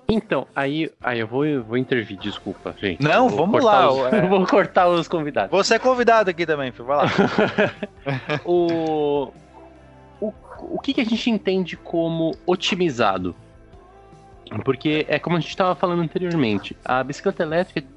Então, 0.08 0.48
aí, 0.56 0.92
aí 1.02 1.20
eu 1.20 1.28
vou, 1.28 1.46
vou 1.64 1.78
intervir, 1.78 2.18
desculpa, 2.18 2.76
gente. 2.80 3.02
Não, 3.02 3.28
vamos 3.28 3.64
lá. 3.64 3.92
Os, 3.92 4.14
é... 4.14 4.22
Vou 4.28 4.46
cortar 4.46 4.88
os 4.88 5.08
convidados. 5.08 5.50
Você 5.50 5.76
é 5.76 5.80
convidado 5.80 6.30
aqui 6.30 6.46
também, 6.46 6.72
filho, 6.72 6.86
vai 6.86 6.98
lá. 6.98 7.12
o, 8.46 9.32
o, 10.22 10.34
o 10.62 10.80
que, 10.80 10.94
que 10.94 11.02
a 11.02 11.06
gente 11.06 11.30
entende 11.30 11.76
como 11.76 12.36
otimizado? 12.46 13.36
Porque 14.64 15.08
é 15.10 15.18
como 15.18 15.38
a 15.38 15.40
gente 15.40 15.50
estava 15.50 15.74
falando 15.74 16.04
anteriormente, 16.04 16.78
a 16.86 17.04
bicicleta 17.04 17.42
elétrica, 17.42 17.88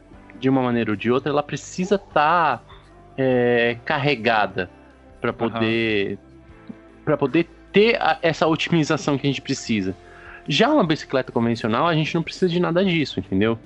de 0.41 0.49
uma 0.49 0.63
maneira 0.63 0.93
ou 0.93 0.97
de 0.97 1.11
outra, 1.11 1.31
ela 1.31 1.43
precisa 1.43 1.97
estar... 1.97 2.59
Tá 2.59 2.78
é, 3.19 3.77
carregada 3.85 4.71
para 5.21 5.33
poder 5.33 6.13
uhum. 6.13 6.75
para 7.05 7.17
poder 7.17 7.49
ter 7.73 8.01
a, 8.01 8.19
essa 8.23 8.47
otimização 8.47 9.19
que 9.19 9.27
a 9.27 9.31
gente 9.31 9.43
precisa. 9.43 9.95
Já 10.47 10.71
uma 10.71 10.85
bicicleta 10.85 11.31
convencional, 11.31 11.87
a 11.87 11.95
gente 11.95 12.15
não 12.15 12.23
precisa 12.23 12.49
de 12.49 12.59
nada 12.59 12.83
disso, 12.85 13.21
entendeu? 13.21 13.59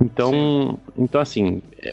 Então, 0.00 0.78
então 0.96 1.20
assim, 1.20 1.62
é, 1.82 1.92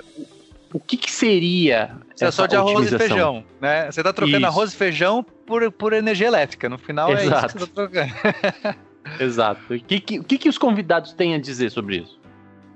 o 0.73 0.79
que, 0.79 0.97
que 0.97 1.09
seria 1.09 1.91
Isso 2.13 2.25
é 2.25 2.31
só 2.31 2.45
de 2.45 2.55
arroz 2.55 2.91
e 2.91 2.97
feijão, 2.97 3.43
né? 3.59 3.89
Você 3.89 4.03
tá 4.03 4.13
trocando 4.13 4.37
isso. 4.37 4.45
arroz 4.45 4.73
e 4.73 4.75
feijão 4.75 5.25
por, 5.45 5.71
por 5.71 5.93
energia 5.93 6.27
elétrica. 6.27 6.69
No 6.69 6.77
final 6.77 7.11
Exato. 7.11 7.21
é 7.21 7.25
isso 7.25 7.47
que 7.47 7.59
você 7.59 7.67
tá 7.67 7.73
trocando. 7.73 8.77
Exato. 9.19 9.73
O 9.73 9.79
que, 9.79 9.99
que, 9.99 10.23
que, 10.23 10.37
que 10.37 10.49
os 10.49 10.57
convidados 10.57 11.13
têm 11.13 11.33
a 11.33 11.39
dizer 11.39 11.71
sobre 11.71 11.97
isso? 11.97 12.19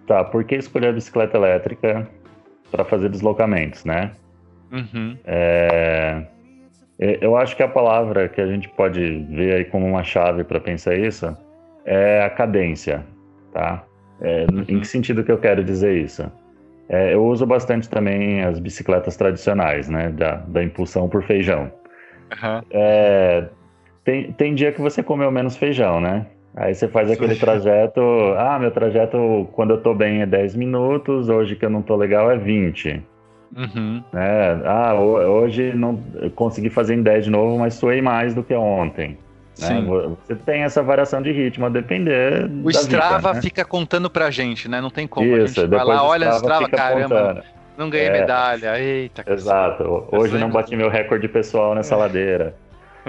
Tá, 0.08 0.24
por 0.24 0.44
que 0.44 0.56
escolher 0.56 0.88
a 0.88 0.94
bicicleta 0.94 1.38
elétrica 1.38 2.10
para 2.72 2.86
fazer 2.86 3.10
deslocamentos, 3.10 3.84
né? 3.86 4.12
Uhum. 4.72 5.18
É, 5.26 6.24
eu 6.98 7.36
acho 7.36 7.56
que 7.56 7.64
a 7.64 7.68
palavra 7.68 8.30
que 8.30 8.40
a 8.40 8.48
gente 8.48 8.70
pode 8.70 9.26
ver 9.30 9.54
aí 9.56 9.66
como 9.66 9.86
uma 9.86 10.04
chave 10.04 10.44
para 10.44 10.60
pensar 10.60 10.96
isso 10.96 11.36
é 11.86 12.24
a 12.24 12.30
cadência, 12.30 13.04
tá? 13.52 13.84
É, 14.22 14.46
uhum. 14.52 14.66
Em 14.68 14.80
que 14.80 14.88
sentido 14.88 15.24
que 15.24 15.32
eu 15.32 15.38
quero 15.38 15.64
dizer 15.64 15.98
isso? 15.98 16.32
É, 16.88 17.14
eu 17.14 17.26
uso 17.26 17.46
bastante 17.46 17.90
também 17.90 18.44
as 18.44 18.60
bicicletas 18.60 19.16
tradicionais, 19.16 19.90
né? 19.90 20.10
Da, 20.10 20.36
da 20.36 20.64
impulsão 20.64 21.10
por 21.10 21.24
feijão. 21.24 21.72
Uhum. 22.32 22.62
É, 22.70 23.48
tem, 24.04 24.32
tem 24.34 24.54
dia 24.54 24.72
que 24.72 24.82
você 24.82 25.02
comeu 25.02 25.32
menos 25.32 25.58
feijão, 25.58 26.00
né? 26.00 26.28
Aí 26.56 26.76
você 26.76 26.88
faz 26.88 27.10
aquele 27.10 27.36
trajeto, 27.36 28.02
ah, 28.38 28.60
meu 28.60 28.72
trajeto 28.72 29.48
quando 29.54 29.72
eu 29.72 29.82
tô 29.82 29.94
bem 29.94 30.22
é 30.22 30.26
10 30.26 30.56
minutos, 30.56 31.30
hoje 31.30 31.56
que 31.56 31.66
eu 31.66 31.70
não 31.70 31.82
tô 31.82 31.96
legal 31.96 32.30
é 32.30 32.38
20. 32.38 33.02
Uhum. 33.56 34.04
É, 34.14 34.60
ah, 34.66 34.94
hoje 34.96 35.74
não 35.74 36.02
consegui 36.36 36.70
fazer 36.70 36.96
em 36.96 37.04
10 37.04 37.26
de 37.26 37.32
novo, 37.32 37.58
mas 37.58 37.76
suei 37.76 38.02
mais 38.02 38.34
do 38.34 38.44
que 38.44 38.54
ontem. 38.54 39.18
Né? 39.60 39.86
Você 40.24 40.36
tem 40.36 40.64
essa 40.64 40.82
variação 40.82 41.22
de 41.22 41.32
ritmo 41.32 41.66
a 41.66 41.70
depender. 41.70 42.50
O 42.64 42.70
Strava 42.70 43.18
vida, 43.18 43.34
né? 43.34 43.42
fica 43.42 43.66
contando 43.66 44.10
pra 44.10 44.32
gente, 44.32 44.68
né? 44.68 44.82
Não 44.82 44.90
tem 44.90 45.06
como. 45.08 45.28
Isso, 45.28 45.60
a 45.60 45.64
gente 45.64 45.76
vai 45.76 45.86
lá, 45.86 46.04
olha 46.04 46.32
o 46.32 46.36
Strava, 46.38 46.70
caramba. 46.70 47.20
Apontando. 47.20 47.44
Não 47.78 47.90
ganhei 47.90 48.08
é, 48.08 48.12
medalha. 48.12 48.80
Eita, 48.80 49.24
Exato. 49.28 50.08
Hoje 50.12 50.38
não 50.38 50.50
bati 50.50 50.76
meu 50.76 50.90
recorde 50.90 51.28
pessoal 51.28 51.76
nessa 51.76 51.96
é. 51.96 51.98
ladeira. 51.98 52.56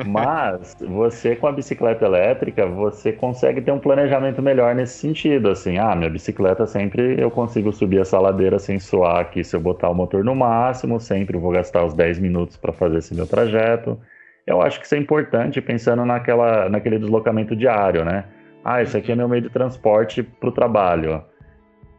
Mas 0.06 0.76
você 0.80 1.36
com 1.36 1.46
a 1.46 1.52
bicicleta 1.52 2.04
elétrica, 2.04 2.66
você 2.66 3.12
consegue 3.12 3.60
ter 3.60 3.72
um 3.72 3.78
planejamento 3.78 4.40
melhor 4.40 4.74
nesse 4.74 4.98
sentido, 4.98 5.50
assim, 5.50 5.78
ah, 5.78 5.94
minha 5.94 6.08
bicicleta 6.08 6.66
sempre 6.66 7.20
eu 7.20 7.30
consigo 7.30 7.72
subir 7.72 8.00
essa 8.00 8.18
ladeira 8.18 8.58
sem 8.58 8.78
suar 8.78 9.20
aqui 9.20 9.44
se 9.44 9.54
eu 9.54 9.60
botar 9.60 9.90
o 9.90 9.94
motor 9.94 10.24
no 10.24 10.34
máximo, 10.34 10.98
sempre 10.98 11.36
vou 11.36 11.52
gastar 11.52 11.84
os 11.84 11.94
10 11.94 12.18
minutos 12.18 12.56
para 12.56 12.72
fazer 12.72 12.98
esse 12.98 13.14
meu 13.14 13.26
trajeto. 13.26 13.98
Eu 14.46 14.60
acho 14.60 14.80
que 14.80 14.86
isso 14.86 14.94
é 14.94 14.98
importante 14.98 15.60
pensando 15.60 16.04
naquela, 16.04 16.68
naquele 16.68 16.98
deslocamento 16.98 17.54
diário, 17.54 18.04
né? 18.04 18.24
Ah, 18.64 18.82
esse 18.82 18.96
aqui 18.96 19.12
é 19.12 19.16
meu 19.16 19.28
meio 19.28 19.42
de 19.42 19.50
transporte 19.50 20.22
para 20.22 20.48
o 20.48 20.52
trabalho. 20.52 21.22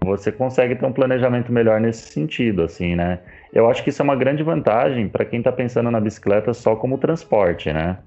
Você 0.03 0.31
consegue 0.31 0.75
ter 0.75 0.85
um 0.85 0.91
planejamento 0.91 1.51
melhor 1.51 1.79
nesse 1.79 2.11
sentido, 2.11 2.63
assim, 2.63 2.95
né? 2.95 3.19
Eu 3.53 3.69
acho 3.69 3.83
que 3.83 3.91
isso 3.91 4.01
é 4.01 4.03
uma 4.03 4.15
grande 4.15 4.41
vantagem 4.41 5.07
para 5.07 5.23
quem 5.23 5.39
está 5.39 5.51
pensando 5.51 5.91
na 5.91 6.01
bicicleta 6.01 6.53
só 6.53 6.75
como 6.75 6.97
transporte, 6.97 7.71
né? 7.71 7.99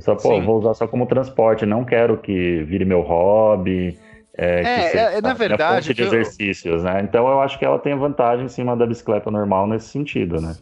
Só, 0.00 0.14
pô, 0.14 0.40
vou 0.40 0.58
usar 0.58 0.74
só 0.74 0.86
como 0.86 1.06
transporte, 1.06 1.66
não 1.66 1.84
quero 1.84 2.18
que 2.18 2.62
vire 2.64 2.84
meu 2.84 3.02
hobby. 3.02 3.98
É, 4.36 4.60
é, 4.60 4.88
seja, 4.88 5.00
é 5.00 5.20
na 5.20 5.32
verdade. 5.34 5.94
de 5.94 6.02
exercícios, 6.02 6.82
né? 6.82 7.00
Então 7.02 7.28
eu 7.28 7.40
acho 7.40 7.58
que 7.58 7.64
ela 7.64 7.78
tem 7.78 7.96
vantagem 7.96 8.46
em 8.46 8.48
cima 8.48 8.76
da 8.76 8.86
bicicleta 8.86 9.30
normal 9.30 9.66
nesse 9.66 9.88
sentido, 9.88 10.40
né? 10.40 10.54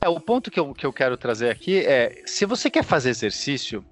É, 0.00 0.08
o 0.08 0.18
ponto 0.18 0.50
que 0.50 0.58
eu, 0.58 0.72
que 0.74 0.84
eu 0.84 0.92
quero 0.92 1.16
trazer 1.16 1.50
aqui 1.50 1.78
é: 1.84 2.22
se 2.26 2.44
você 2.44 2.68
quer 2.68 2.82
fazer 2.82 3.10
exercício, 3.10 3.84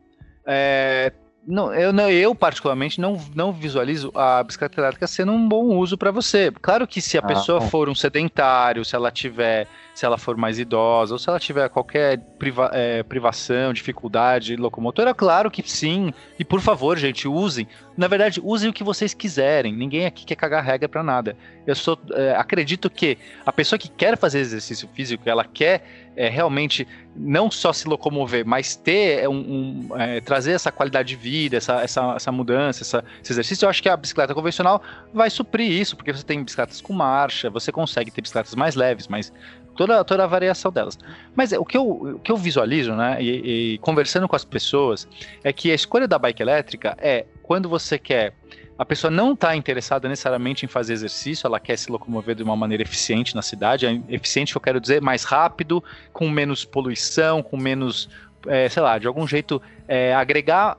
é, 0.46 1.12
não, 1.50 1.74
eu, 1.74 1.92
não, 1.92 2.10
eu, 2.10 2.34
particularmente, 2.34 3.00
não, 3.00 3.20
não 3.34 3.52
visualizo 3.52 4.12
a 4.14 4.42
bicicleta 4.42 4.80
elétrica 4.80 5.06
sendo 5.06 5.32
um 5.32 5.48
bom 5.48 5.76
uso 5.76 5.98
para 5.98 6.10
você. 6.10 6.52
Claro 6.62 6.86
que 6.86 7.00
se 7.00 7.18
a 7.18 7.20
ah, 7.20 7.26
pessoa 7.26 7.60
for 7.60 7.88
um 7.88 7.94
sedentário, 7.94 8.84
se 8.84 8.94
ela 8.94 9.10
tiver, 9.10 9.66
se 9.94 10.06
ela 10.06 10.16
for 10.16 10.36
mais 10.36 10.58
idosa, 10.58 11.14
ou 11.14 11.18
se 11.18 11.28
ela 11.28 11.40
tiver 11.40 11.68
qualquer 11.68 12.18
priva, 12.38 12.70
é, 12.72 13.02
privação, 13.02 13.72
dificuldade 13.72 14.56
locomotora, 14.56 15.12
claro 15.12 15.50
que 15.50 15.68
sim. 15.68 16.12
E 16.38 16.44
por 16.44 16.60
favor, 16.60 16.96
gente, 16.96 17.26
usem. 17.26 17.66
Na 17.96 18.06
verdade, 18.06 18.40
usem 18.42 18.70
o 18.70 18.72
que 18.72 18.84
vocês 18.84 19.12
quiserem. 19.12 19.74
Ninguém 19.74 20.06
aqui 20.06 20.24
quer 20.24 20.36
cagar 20.36 20.64
regra 20.64 20.88
para 20.88 21.02
nada. 21.02 21.36
Eu 21.66 21.74
é, 22.14 22.34
acredito 22.36 22.88
que 22.88 23.18
a 23.44 23.52
pessoa 23.52 23.78
que 23.78 23.88
quer 23.88 24.16
fazer 24.16 24.38
exercício 24.38 24.88
físico, 24.94 25.28
ela 25.28 25.44
quer 25.44 26.09
é, 26.20 26.28
realmente 26.28 26.86
não 27.16 27.50
só 27.50 27.72
se 27.72 27.88
locomover, 27.88 28.46
mas 28.46 28.76
ter 28.76 29.20
é, 29.20 29.28
um, 29.28 29.88
um 29.90 29.96
é, 29.98 30.20
trazer 30.20 30.52
essa 30.52 30.70
qualidade 30.70 31.08
de 31.08 31.16
vida, 31.16 31.56
essa, 31.56 31.80
essa, 31.80 32.12
essa 32.14 32.30
mudança, 32.30 32.82
essa, 32.82 33.02
esse 33.22 33.32
exercício, 33.32 33.64
eu 33.64 33.70
acho 33.70 33.82
que 33.82 33.88
a 33.88 33.96
bicicleta 33.96 34.34
convencional 34.34 34.82
vai 35.14 35.30
suprir 35.30 35.70
isso, 35.70 35.96
porque 35.96 36.12
você 36.12 36.22
tem 36.22 36.44
bicicletas 36.44 36.82
com 36.82 36.92
marcha, 36.92 37.48
você 37.48 37.72
consegue 37.72 38.10
ter 38.10 38.20
bicicletas 38.20 38.54
mais 38.54 38.74
leves, 38.74 39.08
mais 39.08 39.32
toda, 39.74 40.04
toda 40.04 40.24
a 40.24 40.26
variação 40.26 40.70
delas. 40.70 40.98
Mas 41.34 41.54
é, 41.54 41.58
o 41.58 41.64
que 41.64 41.78
eu, 41.78 41.88
o 41.88 42.18
que 42.18 42.30
eu 42.30 42.36
visualizo, 42.36 42.94
né, 42.94 43.16
e, 43.18 43.76
e 43.76 43.78
conversando 43.78 44.28
com 44.28 44.36
as 44.36 44.44
pessoas, 44.44 45.08
é 45.42 45.54
que 45.54 45.72
a 45.72 45.74
escolha 45.74 46.06
da 46.06 46.18
bike 46.18 46.42
elétrica 46.42 46.94
é 47.00 47.24
quando 47.42 47.66
você 47.66 47.98
quer 47.98 48.34
a 48.80 48.84
pessoa 48.86 49.10
não 49.10 49.34
está 49.34 49.54
interessada 49.54 50.08
necessariamente 50.08 50.64
em 50.64 50.68
fazer 50.68 50.94
exercício, 50.94 51.46
ela 51.46 51.60
quer 51.60 51.76
se 51.76 51.92
locomover 51.92 52.34
de 52.34 52.42
uma 52.42 52.56
maneira 52.56 52.82
eficiente 52.82 53.34
na 53.34 53.42
cidade. 53.42 53.84
É 53.84 54.00
eficiente, 54.08 54.56
eu 54.56 54.60
quero 54.60 54.80
dizer, 54.80 55.02
mais 55.02 55.22
rápido, 55.22 55.84
com 56.14 56.30
menos 56.30 56.64
poluição, 56.64 57.42
com 57.42 57.58
menos, 57.58 58.08
é, 58.46 58.70
sei 58.70 58.82
lá, 58.82 58.96
de 58.96 59.06
algum 59.06 59.26
jeito 59.26 59.60
é, 59.86 60.14
agregar 60.14 60.78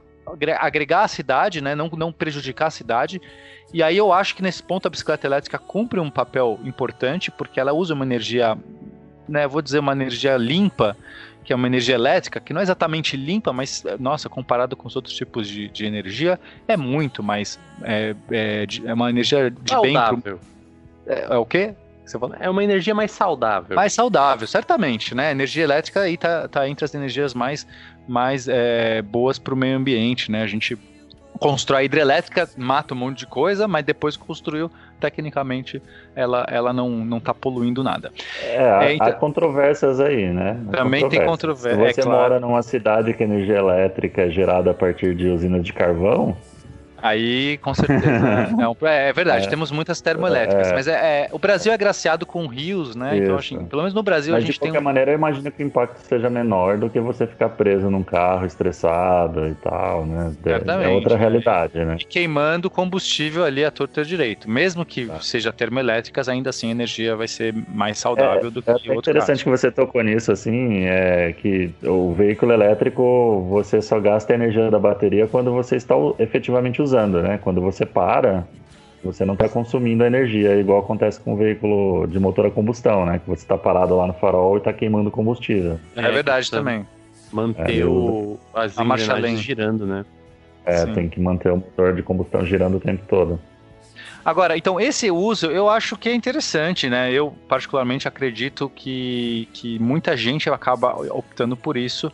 agregar 0.60 1.04
a 1.04 1.08
cidade, 1.08 1.62
né? 1.62 1.76
Não, 1.76 1.90
não 1.90 2.12
prejudicar 2.12 2.68
a 2.68 2.72
cidade. 2.72 3.22
E 3.72 3.84
aí 3.84 3.98
eu 3.98 4.12
acho 4.12 4.36
que 4.36 4.42
nesse 4.42 4.64
ponto 4.64 4.88
a 4.88 4.90
bicicleta 4.90 5.28
elétrica 5.28 5.60
cumpre 5.60 6.00
um 6.00 6.10
papel 6.10 6.60
importante, 6.64 7.30
porque 7.30 7.60
ela 7.60 7.72
usa 7.72 7.94
uma 7.94 8.04
energia, 8.04 8.58
né? 9.30 9.48
Vou 9.48 9.62
dizer 9.62 9.78
uma 9.78 9.92
energia 9.92 10.38
limpa 10.38 10.98
que 11.44 11.52
é 11.52 11.56
uma 11.56 11.68
energia 11.68 11.96
elétrica, 11.96 12.40
que 12.40 12.54
não 12.54 12.62
é 12.62 12.64
exatamente 12.64 13.18
limpa, 13.18 13.52
mas, 13.52 13.84
nossa, 14.00 14.30
comparado 14.30 14.76
com 14.76 14.88
os 14.88 14.96
outros 14.96 15.16
tipos 15.16 15.48
de, 15.48 15.68
de 15.70 15.86
energia, 15.86 16.40
é 16.68 16.78
muito 16.78 17.24
mais. 17.24 17.60
É, 17.84 18.16
é, 18.32 18.66
é 18.86 18.94
uma 18.94 19.10
energia 19.10 19.50
de 19.50 19.72
saudável. 19.72 20.18
bem. 20.18 20.22
Pro, 20.22 20.40
é, 21.08 21.34
é 21.34 21.38
o 21.38 21.46
quê? 21.46 21.74
Você 22.06 22.20
falou? 22.20 22.36
É 22.40 22.50
uma 22.50 22.64
energia 22.64 22.94
mais 22.94 23.12
saudável. 23.12 23.76
Mais 23.76 23.94
saudável, 23.94 24.48
certamente, 24.48 25.16
né? 25.16 25.30
A 25.30 25.32
energia 25.32 25.64
elétrica 25.64 26.02
aí 26.02 26.18
tá, 26.18 26.48
tá 26.48 26.68
entre 26.68 26.84
as 26.84 26.94
energias 26.94 27.34
mais, 27.34 27.66
mais 28.08 28.48
é, 28.48 29.02
boas 29.02 29.40
para 29.40 29.54
o 29.54 29.58
meio 29.58 29.78
ambiente, 29.78 30.32
né? 30.32 30.44
A 30.44 30.48
gente 30.48 30.78
constrói 31.40 31.86
hidrelétrica, 31.86 32.48
mata 32.58 32.94
um 32.94 32.98
monte 32.98 33.20
de 33.20 33.28
coisa, 33.28 33.68
mas 33.68 33.84
depois 33.84 34.16
construiu, 34.16 34.70
tecnicamente, 35.00 35.82
ela, 36.16 36.46
ela 36.50 36.72
não, 36.72 36.90
não 36.90 37.20
tá 37.20 37.34
poluindo 37.34 37.84
nada. 37.84 38.12
É, 38.44 38.86
é 38.86 38.94
então, 38.94 39.08
há 39.08 39.14
controvérsias 39.14 40.00
aí, 40.00 40.32
né? 40.32 40.60
Há 40.70 40.78
também 40.78 41.08
tem 41.10 41.26
controvérsia. 41.26 41.94
Se 41.94 41.94
você 41.94 42.02
é, 42.02 42.06
mora 42.06 42.28
claro. 42.28 42.40
numa 42.42 42.62
cidade 42.62 43.14
que 43.14 43.24
a 43.24 43.26
energia 43.26 43.58
elétrica 43.58 44.24
é 44.24 44.30
gerada 44.30 44.72
a 44.72 44.74
partir 44.74 45.16
de 45.16 45.28
usinas 45.28 45.64
de 45.64 45.74
carvão, 45.74 46.38
Aí, 47.02 47.58
com 47.58 47.74
certeza. 47.74 48.50
é, 48.84 49.10
é, 49.10 49.14
verdade, 49.14 49.48
é. 49.48 49.50
temos 49.50 49.72
muitas 49.72 50.02
termoelétricas. 50.02 50.70
É. 50.70 50.74
Mas 50.74 50.88
é, 50.88 50.94
é, 50.94 51.30
o 51.32 51.40
Brasil 51.40 51.72
é 51.72 51.76
agraciado 51.76 52.26
com 52.26 52.46
rios, 52.48 52.96
né? 52.96 53.18
Então, 53.18 53.38
Isso. 53.38 53.54
Então, 53.54 53.66
pelo 53.66 53.82
menos 53.82 53.94
no 53.94 54.04
Brasil, 54.04 54.34
mas 54.34 54.44
a 54.44 54.46
gente 54.46 54.60
tem. 54.60 54.68
De 54.68 54.74
qualquer 54.74 54.82
um... 54.82 54.84
maneira, 54.84 55.12
eu 55.12 55.16
imagino 55.16 55.52
que 55.52 55.64
o 55.64 55.66
impacto 55.66 55.98
seja 56.00 56.30
menor 56.30 56.78
do 56.78 56.90
que 56.90 57.00
você 57.00 57.26
ficar 57.26 57.50
preso 57.50 57.90
num 57.90 58.04
carro 58.04 58.46
estressado 58.46 59.48
e 59.48 59.56
tal, 59.56 60.06
né? 60.06 60.34
É 60.84 60.88
outra 60.90 61.18
realidade, 61.18 61.84
né? 61.84 61.98
E 62.00 62.06
queimando 62.06 62.70
combustível 62.70 63.44
ali 63.44 63.64
a 63.64 63.72
torta 63.72 64.04
direito. 64.04 64.50
Mesmo 64.50 64.86
que 64.86 65.06
tá. 65.06 65.20
seja 65.22 65.52
termoelétricas, 65.52 66.30
ainda 66.30 66.50
assim 66.50 66.70
a 66.70 66.72
energia 66.72 67.16
vai 67.16 67.28
ser 67.28 67.54
mais 67.68 67.98
saudável 67.98 68.48
é, 68.48 68.52
do 68.52 68.62
que 68.62 68.70
é 68.70 68.74
outro 68.74 69.12
interessante 69.12 69.28
caso. 69.28 69.44
que 69.44 69.50
você 69.50 69.72
tocou 69.72 70.02
nisso, 70.04 70.32
assim, 70.32 70.86
é 70.86 71.34
que 71.34 71.72
o 71.84 72.14
veículo 72.14 72.52
elétrico, 72.52 73.46
você 73.50 73.82
só 73.82 74.00
gasta 74.00 74.34
a 74.34 74.36
energia 74.36 74.70
da 74.70 74.80
bateria 74.80 75.28
quando 75.28 75.52
você 75.52 75.76
está 75.76 75.96
efetivamente 76.20 76.82
usando, 76.82 76.91
né? 76.92 77.40
Quando 77.42 77.62
você 77.62 77.86
para, 77.86 78.48
você 79.04 79.26
não 79.26 79.34
está 79.34 79.50
consumindo 79.50 80.04
a 80.04 80.08
energia, 80.08 80.56
igual 80.56 80.80
acontece 80.80 81.20
com 81.20 81.34
um 81.34 81.38
veículo 81.38 82.08
de 82.08 82.20
motor 82.20 82.46
a 82.46 82.52
combustão, 82.52 83.06
né? 83.06 83.20
Que 83.20 83.30
você 83.30 83.44
está 83.44 83.58
parado 83.58 83.96
lá 83.96 84.08
no 84.08 84.14
farol 84.14 84.56
e 84.56 84.58
está 84.60 84.72
queimando 84.72 85.10
combustível. 85.10 85.80
É, 85.96 86.06
é 86.06 86.12
verdade 86.12 86.50
também. 86.50 86.86
Manter 87.32 87.82
é, 87.82 87.86
o, 87.86 88.38
as 88.54 88.78
a 88.78 88.84
marcha 88.84 89.14
lenta 89.14 89.42
girando, 89.42 89.86
né? 89.86 90.06
É, 90.66 90.86
Sim. 90.86 90.94
tem 90.94 91.10
que 91.10 91.20
manter 91.20 91.52
o 91.52 91.56
motor 91.56 91.96
de 91.96 92.04
combustão 92.04 92.46
girando 92.46 92.78
o 92.78 92.80
tempo 92.80 93.04
todo. 93.08 93.40
Agora, 94.24 94.56
então, 94.56 94.80
esse 94.80 95.10
uso 95.10 95.48
eu 95.48 95.68
acho 95.68 95.98
que 95.98 96.08
é 96.08 96.14
interessante, 96.14 96.88
né? 96.88 97.12
Eu, 97.12 97.34
particularmente, 97.48 98.08
acredito 98.08 98.72
que, 98.76 99.50
que 99.52 99.80
muita 99.80 100.16
gente 100.16 100.48
acaba 100.50 100.94
optando 101.12 101.58
por 101.58 101.76
isso, 101.76 102.12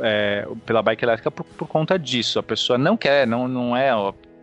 é, 0.00 0.46
pela 0.64 0.82
bike 0.82 1.04
elétrica, 1.04 1.30
por, 1.30 1.44
por, 1.44 1.68
conta 1.68 1.98
disso. 1.98 2.38
A 2.38 2.42
pessoa 2.42 2.78
não 2.78 2.96
quer, 2.96 3.26
não, 3.26 3.48
não 3.48 3.76
é 3.76 3.90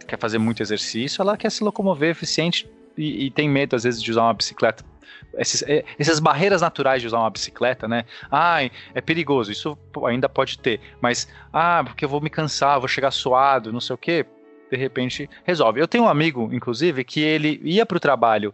quer 0.07 0.17
fazer 0.17 0.37
muito 0.37 0.61
exercício, 0.63 1.21
ela 1.21 1.35
quer 1.35 1.51
se 1.51 1.63
locomover 1.63 2.09
eficiente 2.09 2.69
e, 2.97 3.25
e 3.25 3.31
tem 3.31 3.49
medo, 3.49 3.75
às 3.75 3.83
vezes, 3.83 4.01
de 4.01 4.09
usar 4.09 4.23
uma 4.23 4.33
bicicleta 4.33 4.83
esses, 5.37 5.63
é, 5.63 5.83
essas 5.97 6.19
barreiras 6.19 6.61
naturais 6.61 7.01
de 7.01 7.07
usar 7.07 7.19
uma 7.19 7.29
bicicleta, 7.29 7.87
né? 7.87 8.05
Ah, 8.31 8.63
é 8.93 9.01
perigoso, 9.01 9.51
isso 9.51 9.77
ainda 10.05 10.27
pode 10.27 10.57
ter, 10.59 10.79
mas 11.01 11.27
ah, 11.53 11.83
porque 11.85 12.05
eu 12.05 12.09
vou 12.09 12.21
me 12.21 12.29
cansar, 12.29 12.79
vou 12.79 12.87
chegar 12.87 13.11
suado, 13.11 13.71
não 13.71 13.79
sei 13.79 13.93
o 13.93 13.97
quê, 13.97 14.25
de 14.69 14.77
repente 14.77 15.29
resolve. 15.43 15.79
Eu 15.79 15.87
tenho 15.87 16.05
um 16.05 16.09
amigo, 16.09 16.49
inclusive, 16.51 17.03
que 17.03 17.21
ele 17.21 17.61
ia 17.63 17.85
para 17.85 17.97
o 17.97 17.99
trabalho 17.99 18.53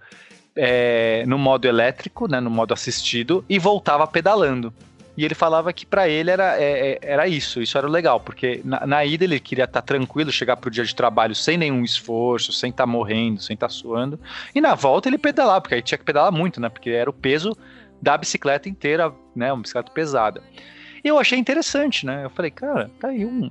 é, 0.56 1.24
no 1.26 1.38
modo 1.38 1.66
elétrico, 1.66 2.28
né, 2.28 2.40
no 2.40 2.50
modo 2.50 2.74
assistido, 2.74 3.44
e 3.50 3.58
voltava 3.58 4.06
pedalando. 4.06 4.74
E 5.16 5.24
ele 5.24 5.36
falava 5.36 5.72
que 5.72 5.86
para 5.86 6.10
ele 6.10 6.32
era, 6.32 6.60
é, 6.60 6.94
é, 6.94 7.00
era 7.02 7.28
isso, 7.28 7.62
isso 7.62 7.78
era 7.78 7.88
legal, 7.88 8.20
porque 8.20 8.62
na, 8.64 8.86
na 8.86 9.06
ida 9.06 9.24
ele 9.24 9.40
queria 9.40 9.66
estar 9.66 9.82
tá 9.82 9.86
tranquilo, 9.86 10.32
chegar 10.32 10.58
pro 10.58 10.72
dia 10.72 10.84
de 10.84 10.96
trabalho 10.96 11.36
sem 11.36 11.56
nenhum 11.56 11.84
esforço, 11.84 12.52
sem 12.52 12.72
estar 12.72 12.84
tá 12.84 12.88
morrendo, 12.88 13.42
sem 13.42 13.54
estar 13.54 13.68
tá 13.68 13.74
suando. 13.74 14.20
E 14.56 14.60
na 14.60 14.74
volta 14.74 15.08
ele 15.08 15.20
pedalava, 15.20 15.62
porque 15.62 15.76
aí 15.76 15.82
tinha 15.82 15.98
que 15.98 16.04
pedalar 16.04 16.32
muito, 16.32 16.60
né? 16.60 16.68
Porque 16.68 16.90
era 16.90 17.10
o 17.10 17.14
peso 17.14 17.56
da 18.02 18.18
bicicleta 18.18 18.68
inteira, 18.68 19.14
né? 19.36 19.54
Uma 19.54 19.62
bicicleta 19.62 19.92
pesada. 19.92 20.42
E 21.04 21.08
eu 21.08 21.20
achei 21.20 21.38
interessante, 21.38 22.06
né? 22.06 22.24
Eu 22.24 22.30
falei, 22.30 22.50
cara, 22.50 22.90
tá 23.00 23.10
aí 23.10 23.26
um. 23.26 23.50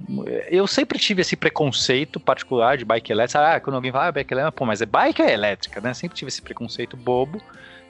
Eu 0.51 0.67
sempre 0.67 0.99
tive 0.99 1.21
esse 1.21 1.37
preconceito 1.37 2.19
particular 2.19 2.79
de 2.79 2.85
bike 2.85 3.13
elétrica. 3.13 3.57
Ah, 3.57 3.61
quando 3.61 3.77
alguém 3.77 3.93
fala, 3.93 4.07
ah, 4.07 4.13
bike 4.13 4.33
elétrica, 4.33 4.53
pô, 4.53 4.65
mas 4.65 4.81
é 4.81 4.87
bike 4.87 5.21
é 5.21 5.33
elétrica, 5.33 5.81
né? 5.81 5.93
Sempre 5.93 6.17
tive 6.17 6.29
esse 6.29 6.41
preconceito 6.41 6.97
bobo. 6.97 7.41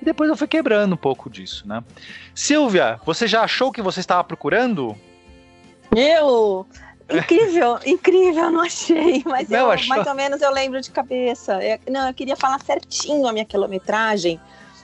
E 0.03 0.05
depois 0.05 0.29
eu 0.29 0.37
fui 0.37 0.49
quebrando 0.49 0.95
um 0.95 0.97
pouco 0.97 1.31
disso, 1.31 1.67
né? 1.67 1.81
Silvia, 2.35 3.01
você 3.07 3.29
já 3.29 3.43
achou 3.43 3.69
o 3.69 3.73
que 3.73 3.81
você 3.81 4.01
estava 4.01 4.25
procurando? 4.25 4.97
Eu? 5.95 6.67
Incrível, 7.09 7.79
incrível, 7.87 8.51
não 8.51 8.63
achei, 8.63 9.23
mas 9.25 9.49
não, 9.49 9.61
eu, 9.61 9.71
achou... 9.71 9.89
mais 9.89 10.05
ou 10.05 10.15
menos 10.15 10.43
eu 10.43 10.51
lembro 10.51 10.81
de 10.81 10.91
cabeça. 10.91 11.63
Eu, 11.63 11.79
não, 11.89 12.09
eu 12.09 12.15
queria 12.15 12.35
falar 12.35 12.61
certinho 12.61 13.29
a 13.29 13.33
minha 13.33 13.45
quilometragem 13.45 14.41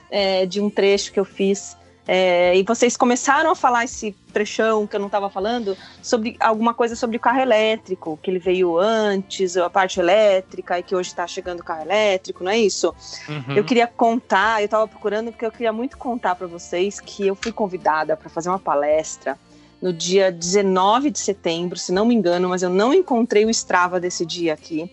é, 0.09 0.45
de 0.45 0.61
um 0.61 0.69
trecho 0.69 1.11
que 1.11 1.19
eu 1.19 1.25
fiz 1.25 1.75
é, 2.11 2.57
e 2.57 2.63
vocês 2.63 2.97
começaram 2.97 3.51
a 3.51 3.55
falar 3.55 3.83
esse 3.83 4.15
trechão 4.33 4.87
que 4.87 4.95
eu 4.95 4.99
não 4.99 5.05
estava 5.05 5.29
falando 5.29 5.77
sobre 6.01 6.35
alguma 6.39 6.73
coisa 6.73 6.95
sobre 6.95 7.17
o 7.17 7.19
carro 7.19 7.39
elétrico, 7.39 8.17
que 8.19 8.31
ele 8.31 8.39
veio 8.39 8.79
antes, 8.79 9.55
a 9.55 9.69
parte 9.69 9.99
elétrica, 9.99 10.79
e 10.79 10.81
que 10.81 10.95
hoje 10.95 11.09
está 11.09 11.27
chegando 11.27 11.59
o 11.59 11.63
carro 11.63 11.83
elétrico, 11.83 12.43
não 12.43 12.51
é 12.51 12.57
isso? 12.57 12.95
Uhum. 13.27 13.55
Eu 13.55 13.63
queria 13.63 13.85
contar, 13.85 14.59
eu 14.59 14.65
estava 14.65 14.87
procurando 14.87 15.31
porque 15.31 15.45
eu 15.45 15.51
queria 15.51 15.71
muito 15.71 15.99
contar 15.99 16.33
para 16.33 16.47
vocês 16.47 16.99
que 16.99 17.27
eu 17.27 17.35
fui 17.35 17.51
convidada 17.51 18.17
para 18.17 18.27
fazer 18.27 18.49
uma 18.49 18.57
palestra 18.57 19.37
no 19.79 19.93
dia 19.93 20.31
19 20.31 21.11
de 21.11 21.19
setembro, 21.19 21.77
se 21.77 21.91
não 21.91 22.07
me 22.07 22.15
engano, 22.15 22.49
mas 22.49 22.63
eu 22.63 22.71
não 22.71 22.91
encontrei 22.91 23.45
o 23.45 23.51
Strava 23.51 23.99
desse 23.99 24.25
dia 24.25 24.55
aqui. 24.55 24.91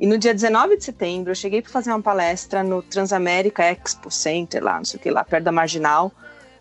E 0.00 0.08
no 0.08 0.18
dia 0.18 0.34
19 0.34 0.76
de 0.76 0.82
setembro, 0.82 1.30
eu 1.30 1.36
cheguei 1.36 1.62
para 1.62 1.70
fazer 1.70 1.90
uma 1.90 2.02
palestra 2.02 2.64
no 2.64 2.82
Transamérica 2.82 3.62
Expo 3.62 4.10
Center, 4.10 4.60
lá, 4.60 4.78
não 4.78 4.84
sei 4.84 4.98
o 4.98 5.00
que, 5.00 5.08
lá 5.08 5.22
perto 5.22 5.44
da 5.44 5.52
Marginal, 5.52 6.10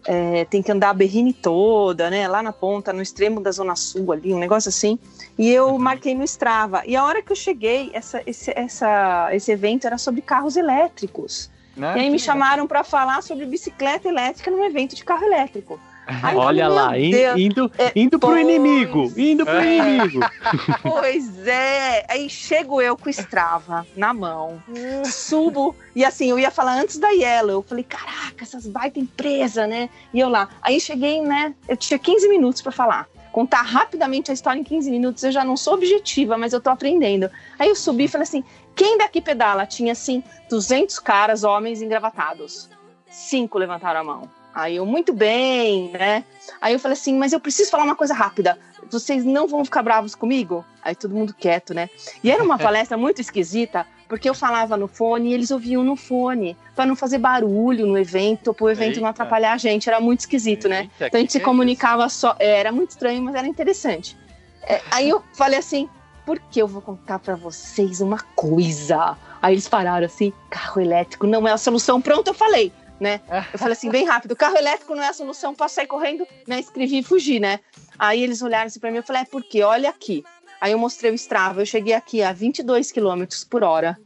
é, 0.06 0.46
tem 0.46 0.62
que 0.62 0.72
andar 0.72 0.90
a 0.90 0.94
berrine 0.94 1.34
toda, 1.34 2.10
né? 2.10 2.28
Lá 2.28 2.42
na 2.42 2.52
ponta, 2.52 2.92
no 2.92 3.02
extremo 3.02 3.40
da 3.40 3.52
Zona 3.52 3.76
Sul 3.76 4.12
ali, 4.12 4.34
um 4.34 4.40
negócio 4.40 4.70
assim. 4.70 4.98
E 5.38 5.50
eu 5.50 5.70
uhum. 5.70 5.80
marquei 5.80 6.16
no 6.16 6.24
Strava. 6.24 6.84
E 6.86 6.96
a 6.96 7.04
hora 7.04 7.22
que 7.22 7.32
eu 7.32 7.36
cheguei, 7.36 7.92
essa, 7.94 8.22
esse, 8.26 8.52
essa, 8.56 9.30
esse 9.32 9.52
evento 9.52 9.86
era 9.86 9.98
sobre 9.98 10.22
carros 10.22 10.56
elétricos. 10.56 11.50
Ah, 11.80 11.98
e 11.98 12.02
aí 12.02 12.10
me 12.10 12.20
chamaram 12.20 12.68
para 12.68 12.84
falar 12.84 13.24
sobre 13.24 13.46
bicicleta 13.46 14.08
elétrica 14.08 14.52
num 14.52 14.64
evento 14.64 14.96
de 14.96 15.04
carro 15.04 15.24
elétrico. 15.24 15.80
Aí 16.22 16.36
Olha 16.36 16.68
lá, 16.68 16.98
in, 16.98 17.14
indo, 17.38 17.72
é, 17.78 17.92
indo 17.96 18.20
pro 18.20 18.30
pois... 18.30 18.42
inimigo, 18.42 19.12
indo 19.18 19.46
pro 19.46 19.64
inimigo. 19.64 20.20
Pois 20.82 21.48
é, 21.48 22.06
aí 22.10 22.30
chego 22.30 22.82
eu 22.82 22.98
com 22.98 23.10
Strava 23.10 23.86
na 23.96 24.14
mão, 24.14 24.62
subo, 25.06 25.76
e 25.96 26.04
assim, 26.04 26.30
eu 26.30 26.40
ia 26.40 26.52
falar 26.52 26.80
antes 26.80 26.98
da 26.98 27.10
Yellow, 27.10 27.60
eu 27.60 27.64
falei, 27.64 27.84
caraca, 27.84 28.44
essas 28.44 28.68
baita 28.68 29.00
empresa, 29.00 29.66
né? 29.68 29.90
E 30.14 30.20
eu 30.20 30.30
lá, 30.30 30.50
aí 30.62 30.80
cheguei, 30.80 31.22
né, 31.22 31.54
eu 31.68 31.78
tinha 31.78 31.98
15 31.98 32.28
minutos 32.28 32.62
para 32.62 32.72
falar. 32.72 33.08
Contar 33.32 33.62
rapidamente 33.62 34.30
a 34.30 34.34
história 34.34 34.60
em 34.60 34.64
15 34.64 34.92
minutos, 34.92 35.24
eu 35.24 35.32
já 35.32 35.44
não 35.44 35.56
sou 35.56 35.76
objetiva, 35.76 36.38
mas 36.38 36.52
eu 36.52 36.60
tô 36.60 36.70
aprendendo. 36.70 37.30
Aí 37.58 37.70
eu 37.70 37.76
subi 37.76 38.04
e 38.06 38.08
falei 38.08 38.24
assim, 38.24 38.44
quem 38.76 38.98
daqui 38.98 39.22
pedala? 39.22 39.66
Tinha, 39.66 39.94
assim, 39.94 40.22
200 40.50 41.00
caras, 41.00 41.44
homens 41.44 41.82
engravatados. 41.82 42.70
Cinco 43.10 43.58
levantaram 43.58 44.02
a 44.02 44.04
mão. 44.04 44.41
Aí 44.54 44.76
eu, 44.76 44.86
muito 44.86 45.14
bem, 45.14 45.92
né? 45.92 46.24
Aí 46.60 46.74
eu 46.74 46.80
falei 46.80 46.98
assim, 46.98 47.18
mas 47.18 47.32
eu 47.32 47.40
preciso 47.40 47.72
falar 47.72 47.84
uma 47.84 47.96
coisa 47.96 48.14
rápida. 48.14 48.58
Vocês 48.90 49.24
não 49.24 49.48
vão 49.48 49.64
ficar 49.64 49.82
bravos 49.82 50.14
comigo? 50.14 50.66
Aí 50.84 50.94
todo 50.94 51.16
mundo 51.16 51.34
quieto, 51.34 51.74
né? 51.74 51.90
E 52.24 52.30
era 52.30 52.44
uma 52.44 52.58
palestra 52.60 52.98
muito 52.98 53.22
esquisita, 53.22 53.88
porque 54.10 54.30
eu 54.30 54.34
falava 54.34 54.76
no 54.76 54.88
fone 54.88 55.30
e 55.30 55.34
eles 55.34 55.52
ouviam 55.52 55.84
no 55.84 55.96
fone, 55.96 56.58
para 56.76 56.86
não 56.86 56.96
fazer 56.96 57.18
barulho 57.18 57.86
no 57.88 57.98
evento, 57.98 58.54
para 58.54 58.66
o 58.66 58.70
evento 58.70 58.90
Eita. 58.90 59.02
não 59.02 59.08
atrapalhar 59.08 59.54
a 59.54 59.58
gente. 59.58 59.88
Era 59.88 60.02
muito 60.02 60.22
esquisito, 60.22 60.68
né? 60.68 60.82
Eita, 60.82 60.94
né? 61.00 61.08
Então 61.08 61.18
a 61.18 61.22
gente 61.22 61.32
se 61.32 61.40
comunicava 61.40 62.10
só. 62.10 62.36
É, 62.38 62.60
era 62.60 62.72
muito 62.72 62.92
estranho, 62.92 63.22
mas 63.22 63.36
era 63.36 63.48
interessante. 63.48 64.18
É, 64.64 64.82
aí 64.92 65.08
eu 65.08 65.24
falei 65.34 65.60
assim, 65.60 65.88
porque 66.26 66.62
eu 66.62 66.68
vou 66.68 66.82
contar 66.82 67.20
para 67.20 67.36
vocês 67.36 68.02
uma 68.02 68.20
coisa. 68.36 69.16
Aí 69.42 69.54
eles 69.54 69.70
pararam 69.70 70.06
assim, 70.06 70.34
carro 70.50 70.82
elétrico 70.82 71.26
não 71.26 71.48
é 71.48 71.52
a 71.54 71.58
solução. 71.58 72.02
Pronto, 72.02 72.28
eu 72.28 72.34
falei 72.34 72.74
né? 73.02 73.20
Eu 73.52 73.58
falei 73.58 73.74
assim, 73.74 73.90
bem 73.90 74.06
rápido, 74.06 74.36
carro 74.36 74.56
elétrico 74.56 74.94
não 74.94 75.02
é 75.02 75.08
a 75.08 75.14
solução, 75.14 75.56
posso 75.56 75.74
sair 75.74 75.88
correndo, 75.88 76.26
né? 76.48 76.60
Escrevi 76.60 77.00
e 77.00 77.04
fugi, 77.04 77.40
né? 77.40 77.60
Aí 77.98 78.22
eles 78.22 78.44
olharam 78.44 78.68
assim 78.68 78.80
pra 78.80 78.92
mim, 78.92 78.98
eu 78.98 79.04
falei, 79.04 79.24
é 79.24 79.26
porque, 79.26 79.64
olha 79.64 79.90
aqui. 79.90 80.24
Aí 80.62 80.72
eu 80.72 80.78
mostrei 80.78 81.12
o 81.12 81.16
Strava, 81.16 81.62
eu 81.62 81.66
cheguei 81.66 81.96
aqui 81.96 82.22
a 82.22 82.32
22 82.32 82.92
km 82.92 83.24
por 83.50 83.64
hora, 83.64 84.00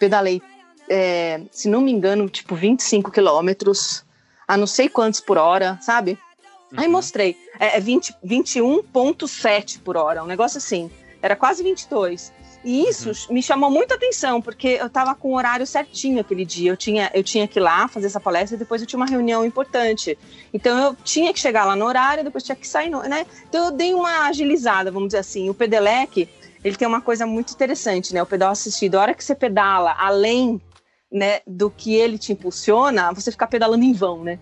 pedalei, 0.00 0.42
é, 0.88 1.42
se 1.52 1.68
não 1.68 1.80
me 1.80 1.92
engano, 1.92 2.28
tipo 2.28 2.56
25 2.56 3.12
quilômetros, 3.12 4.04
a 4.48 4.56
não 4.56 4.66
sei 4.66 4.88
quantos 4.88 5.20
por 5.20 5.38
hora, 5.38 5.78
sabe? 5.80 6.18
Aí 6.76 6.88
mostrei, 6.88 7.36
é, 7.60 7.76
é 7.76 7.80
20 7.80 8.14
21.7 8.24 9.80
por 9.80 9.96
hora, 9.96 10.24
um 10.24 10.26
negócio 10.26 10.58
assim, 10.58 10.90
era 11.22 11.36
quase 11.36 11.62
22. 11.62 12.32
E 12.62 12.88
isso 12.88 13.32
me 13.32 13.42
chamou 13.42 13.70
muita 13.70 13.94
atenção, 13.94 14.40
porque 14.40 14.68
eu 14.80 14.86
estava 14.86 15.14
com 15.14 15.30
o 15.30 15.36
horário 15.36 15.66
certinho 15.66 16.20
aquele 16.20 16.44
dia. 16.44 16.70
Eu 16.70 16.76
tinha, 16.76 17.10
eu 17.14 17.22
tinha 17.22 17.48
que 17.48 17.58
ir 17.58 17.62
lá 17.62 17.88
fazer 17.88 18.06
essa 18.06 18.20
palestra 18.20 18.56
e 18.56 18.58
depois 18.58 18.82
eu 18.82 18.86
tinha 18.86 18.98
uma 18.98 19.06
reunião 19.06 19.44
importante. 19.44 20.18
Então 20.52 20.78
eu 20.78 20.96
tinha 21.02 21.32
que 21.32 21.40
chegar 21.40 21.64
lá 21.64 21.74
no 21.74 21.86
horário, 21.86 22.22
depois 22.22 22.44
tinha 22.44 22.56
que 22.56 22.68
sair, 22.68 22.90
no, 22.90 23.02
né? 23.02 23.26
Então 23.48 23.66
eu 23.66 23.70
dei 23.70 23.94
uma 23.94 24.26
agilizada, 24.26 24.90
vamos 24.90 25.08
dizer 25.08 25.18
assim. 25.18 25.48
O 25.48 25.54
Pedelec, 25.54 26.28
ele 26.62 26.76
tem 26.76 26.86
uma 26.86 27.00
coisa 27.00 27.26
muito 27.26 27.52
interessante, 27.52 28.12
né? 28.12 28.22
O 28.22 28.26
pedal 28.26 28.50
assistido, 28.50 28.96
a 28.96 29.02
hora 29.02 29.14
que 29.14 29.24
você 29.24 29.34
pedala 29.34 29.94
além 29.98 30.60
né, 31.12 31.40
do 31.46 31.68
que 31.70 31.94
ele 31.94 32.16
te 32.16 32.32
impulsiona, 32.32 33.12
você 33.12 33.32
ficar 33.32 33.48
pedalando 33.48 33.84
em 33.84 33.92
vão, 33.92 34.22
né? 34.22 34.38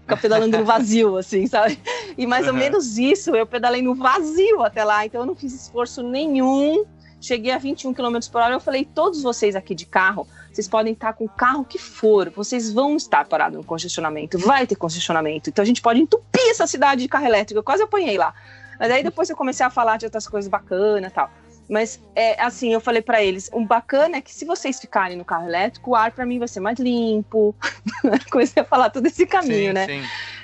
Ficar 0.00 0.18
pedalando 0.18 0.58
no 0.58 0.64
vazio, 0.64 1.16
assim, 1.16 1.46
sabe? 1.46 1.78
E 2.18 2.26
mais 2.26 2.46
ou 2.46 2.52
menos 2.52 2.98
isso, 2.98 3.34
eu 3.34 3.46
pedalei 3.46 3.80
no 3.80 3.94
vazio 3.94 4.62
até 4.62 4.84
lá, 4.84 5.06
então 5.06 5.22
eu 5.22 5.26
não 5.26 5.34
fiz 5.34 5.54
esforço 5.54 6.02
nenhum. 6.02 6.84
Cheguei 7.24 7.52
a 7.52 7.56
21 7.56 7.94
km 7.94 8.18
por 8.30 8.42
hora, 8.42 8.54
eu 8.54 8.60
falei, 8.60 8.84
todos 8.84 9.22
vocês 9.22 9.56
aqui 9.56 9.74
de 9.74 9.86
carro, 9.86 10.28
vocês 10.52 10.68
podem 10.68 10.92
estar 10.92 11.14
com 11.14 11.24
o 11.24 11.28
carro 11.28 11.64
que 11.64 11.78
for, 11.78 12.28
vocês 12.28 12.70
vão 12.70 12.96
estar 12.96 13.26
parados 13.26 13.56
no 13.56 13.64
congestionamento, 13.64 14.38
vai 14.38 14.66
ter 14.66 14.76
congestionamento, 14.76 15.48
então 15.48 15.62
a 15.62 15.66
gente 15.66 15.80
pode 15.80 16.02
entupir 16.02 16.50
essa 16.50 16.66
cidade 16.66 17.00
de 17.00 17.08
carro 17.08 17.24
elétrico, 17.24 17.58
eu 17.58 17.64
quase 17.64 17.82
apanhei 17.82 18.18
lá. 18.18 18.34
Mas 18.78 18.90
aí 18.90 19.02
depois 19.02 19.30
eu 19.30 19.36
comecei 19.36 19.64
a 19.64 19.70
falar 19.70 19.96
de 19.96 20.04
outras 20.04 20.28
coisas 20.28 20.50
bacanas 20.50 21.10
e 21.10 21.14
tal. 21.14 21.30
Mas, 21.66 21.98
é, 22.14 22.38
assim, 22.42 22.74
eu 22.74 22.80
falei 22.80 23.00
para 23.00 23.22
eles: 23.22 23.48
o 23.54 23.64
bacana 23.64 24.18
é 24.18 24.20
que 24.20 24.34
se 24.34 24.44
vocês 24.44 24.78
ficarem 24.78 25.16
no 25.16 25.24
carro 25.24 25.48
elétrico, 25.48 25.92
o 25.92 25.94
ar 25.94 26.10
para 26.10 26.26
mim 26.26 26.38
vai 26.38 26.48
ser 26.48 26.60
mais 26.60 26.78
limpo. 26.78 27.56
Comecei 28.30 28.62
a 28.62 28.66
falar 28.66 28.90
todo 28.90 29.06
esse 29.06 29.24
caminho, 29.24 29.68
sim, 29.68 29.72
né? 29.72 29.86
sim. 29.86 30.02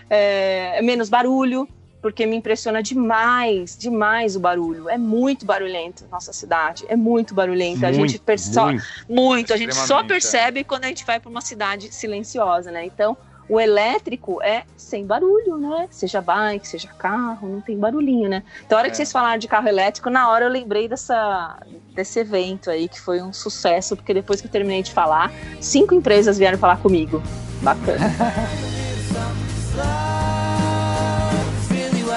É, 0.08 0.80
menos 0.80 1.10
barulho, 1.10 1.68
porque 2.00 2.26
me 2.26 2.36
impressiona 2.36 2.82
demais, 2.82 3.76
demais 3.76 4.36
o 4.36 4.40
barulho. 4.40 4.88
É 4.88 4.98
muito 4.98 5.44
barulhento 5.44 6.04
nossa 6.10 6.32
cidade, 6.32 6.84
é 6.88 6.96
muito 6.96 7.34
barulhento. 7.34 7.84
a 7.84 7.92
gente 7.92 8.18
percebe 8.18 8.72
muito. 8.72 8.84
muito, 9.08 9.52
a 9.52 9.56
gente 9.56 9.74
só 9.74 9.82
Extremamente, 9.82 10.08
percebe 10.08 10.64
quando 10.64 10.84
a 10.84 10.88
gente 10.88 11.04
vai 11.04 11.20
para 11.20 11.30
uma 11.30 11.40
cidade 11.40 11.92
silenciosa, 11.94 12.70
né? 12.70 12.86
Então, 12.86 13.16
o 13.48 13.60
elétrico 13.60 14.40
é 14.42 14.62
sem 14.76 15.04
barulho, 15.04 15.58
né? 15.58 15.88
Seja 15.90 16.20
bike, 16.20 16.66
seja 16.68 16.88
carro, 16.88 17.48
não 17.48 17.60
tem 17.60 17.76
barulhinho, 17.76 18.28
né? 18.28 18.44
Então, 18.64 18.78
a 18.78 18.80
hora 18.80 18.88
que 18.88 18.94
É. 18.94 18.96
vocês 18.96 19.10
falaram 19.10 19.38
de 19.38 19.48
carro 19.48 19.66
elétrico, 19.66 20.08
na 20.08 20.30
hora 20.30 20.44
eu 20.44 20.50
lembrei 20.50 20.86
dessa, 20.88 21.58
desse 21.92 22.20
evento 22.20 22.70
aí, 22.70 22.88
que 22.88 23.00
foi 23.00 23.20
um 23.20 23.32
sucesso, 23.32 23.96
porque 23.96 24.14
depois 24.14 24.40
que 24.40 24.46
eu 24.46 24.50
terminei 24.50 24.82
de 24.84 24.92
falar, 24.92 25.32
cinco 25.60 25.94
empresas 25.94 26.38
vieram 26.38 26.58
falar 26.58 26.76
comigo. 26.78 27.20
Bacana. 27.60 28.08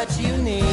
what 0.03 0.21
you 0.21 0.37
need. 0.37 0.63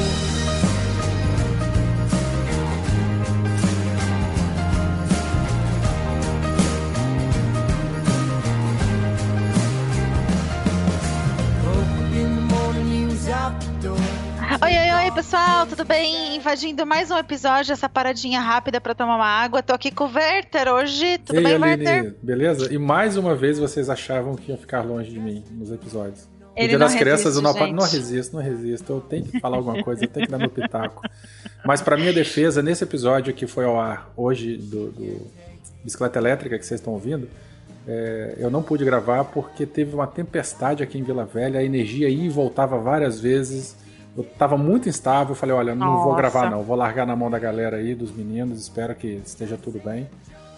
Oi, 14.63 14.73
oi, 14.77 15.05
oi, 15.05 15.11
pessoal, 15.13 15.65
tudo 15.67 15.85
bem? 15.85 16.37
Invadindo 16.37 16.85
mais 16.85 17.11
um 17.11 17.17
episódio, 17.17 17.73
essa 17.73 17.89
paradinha 17.89 18.41
rápida 18.41 18.81
pra 18.81 18.95
tomar 18.95 19.15
uma 19.15 19.27
água. 19.27 19.63
Tô 19.63 19.73
aqui 19.73 19.93
com 19.93 20.05
o 20.05 20.13
Werther 20.13 20.69
hoje. 20.69 21.19
Tudo 21.19 21.39
Ei, 21.39 21.45
bem, 21.45 21.55
Aline, 21.55 21.89
Werther? 21.89 22.17
beleza? 22.21 22.75
E 22.75 22.79
mais 22.79 23.17
uma 23.17 23.37
vez 23.37 23.61
vocês 23.61 23.89
achavam 23.89 24.35
que 24.35 24.51
iam 24.51 24.59
ficar 24.59 24.83
longe 24.83 25.11
de 25.11 25.21
mim 25.21 25.45
nos 25.53 25.71
episódios. 25.71 26.30
Ele 26.57 26.69
Dia 26.69 26.79
das 26.79 26.95
Crianças 26.95 27.37
eu 27.37 27.43
não, 27.43 27.53
não 27.53 27.85
resisto, 27.85 28.35
não 28.35 28.43
resisto. 28.43 28.93
Eu 28.93 29.01
tenho 29.01 29.25
que 29.25 29.41
falar 29.41 29.57
alguma 29.57 29.83
coisa, 29.83 30.05
eu 30.05 30.09
tenho 30.09 30.27
que 30.27 30.33
dar 30.33 30.39
meu 30.39 30.51
pitaco. 30.51 31.03
Mas 31.65 31.81
pra 31.81 31.97
minha 31.97 32.13
defesa, 32.13 32.63
nesse 32.63 32.85
episódio 32.85 33.33
que 33.33 33.47
foi 33.47 33.65
ao 33.65 33.79
ar 33.79 34.13
hoje 34.17 34.57
do, 34.57 34.91
do 34.91 35.27
Bicicleta 35.85 36.19
Elétrica 36.19 36.59
que 36.59 36.67
vocês 36.67 36.81
estão 36.81 36.93
ouvindo, 36.93 37.29
é, 37.87 38.35
eu 38.39 38.51
não 38.51 38.63
pude 38.63 38.85
gravar 38.85 39.25
porque 39.25 39.65
teve 39.65 39.95
uma 39.95 40.07
tempestade 40.07 40.83
aqui 40.83 40.99
em 40.99 41.03
Vila 41.03 41.25
Velha, 41.25 41.61
a 41.61 41.65
energia 41.65 42.09
ia 42.09 42.27
e 42.27 42.29
voltava 42.29 42.79
várias 42.79 43.21
vezes. 43.21 43.77
Eu 44.17 44.25
tava 44.25 44.57
muito 44.57 44.89
instável, 44.89 45.33
eu 45.33 45.37
falei, 45.37 45.55
olha, 45.55 45.75
não 45.75 45.99
vou 45.99 46.07
Nossa. 46.07 46.17
gravar 46.17 46.51
não, 46.51 46.63
vou 46.63 46.77
largar 46.77 47.07
na 47.07 47.15
mão 47.15 47.31
da 47.31 47.39
galera 47.39 47.77
aí, 47.77 47.95
dos 47.95 48.11
meninos, 48.11 48.61
espero 48.61 48.95
que 48.95 49.21
esteja 49.25 49.57
tudo 49.57 49.81
bem. 49.83 50.09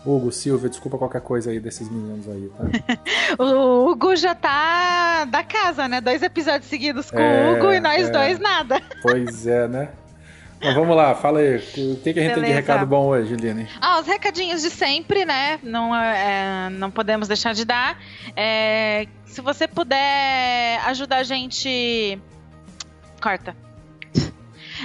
Hugo, 0.05 0.33
Silvia, 0.33 0.69
desculpa 0.69 0.99
qualquer 0.99 1.21
coisa 1.21 1.51
aí 1.51 1.61
desses 1.61 1.89
meninos 1.89 2.29
aí, 2.29 2.51
tá? 2.57 2.97
O 3.39 3.89
Hugo 3.91 4.17
já 4.17 4.35
tá 4.35 5.25
da 5.27 5.45
casa, 5.45 5.87
né? 5.87 6.01
Dois 6.01 6.23
episódios 6.23 6.69
seguidos 6.69 7.11
com 7.11 7.19
É, 7.21 7.51
o 7.51 7.57
Hugo 7.57 7.73
e 7.73 7.81
nós 7.81 8.09
é. 8.09 8.11
dois 8.11 8.39
nada. 8.39 8.81
Pois 9.01 9.47
é, 9.47 9.69
né? 9.69 9.89
Mas 10.65 10.75
vamos 10.75 10.97
lá, 10.97 11.13
fala 11.15 11.41
aí. 11.41 11.57
O 11.57 11.61
que, 11.97 12.13
que 12.13 12.21
a 12.21 12.23
gente 12.23 12.35
tem 12.35 12.35
de 12.35 12.41
Beleza. 12.41 12.55
recado 12.55 12.87
bom 12.87 13.07
hoje, 13.07 13.35
Liane? 13.35 13.69
Ah, 13.81 13.99
os 13.99 14.07
recadinhos 14.07 14.63
de 14.63 14.71
sempre, 14.71 15.25
né? 15.25 15.59
Não, 15.63 15.95
é, 15.95 16.71
não 16.71 16.89
podemos 16.89 17.27
deixar 17.27 17.53
de 17.53 17.65
dar. 17.65 17.99
É, 18.37 19.09
se 19.25 19.41
você 19.41 19.67
puder 19.67 20.81
ajudar 20.87 21.17
a 21.19 21.23
gente. 21.25 22.17
Corta. 23.21 23.57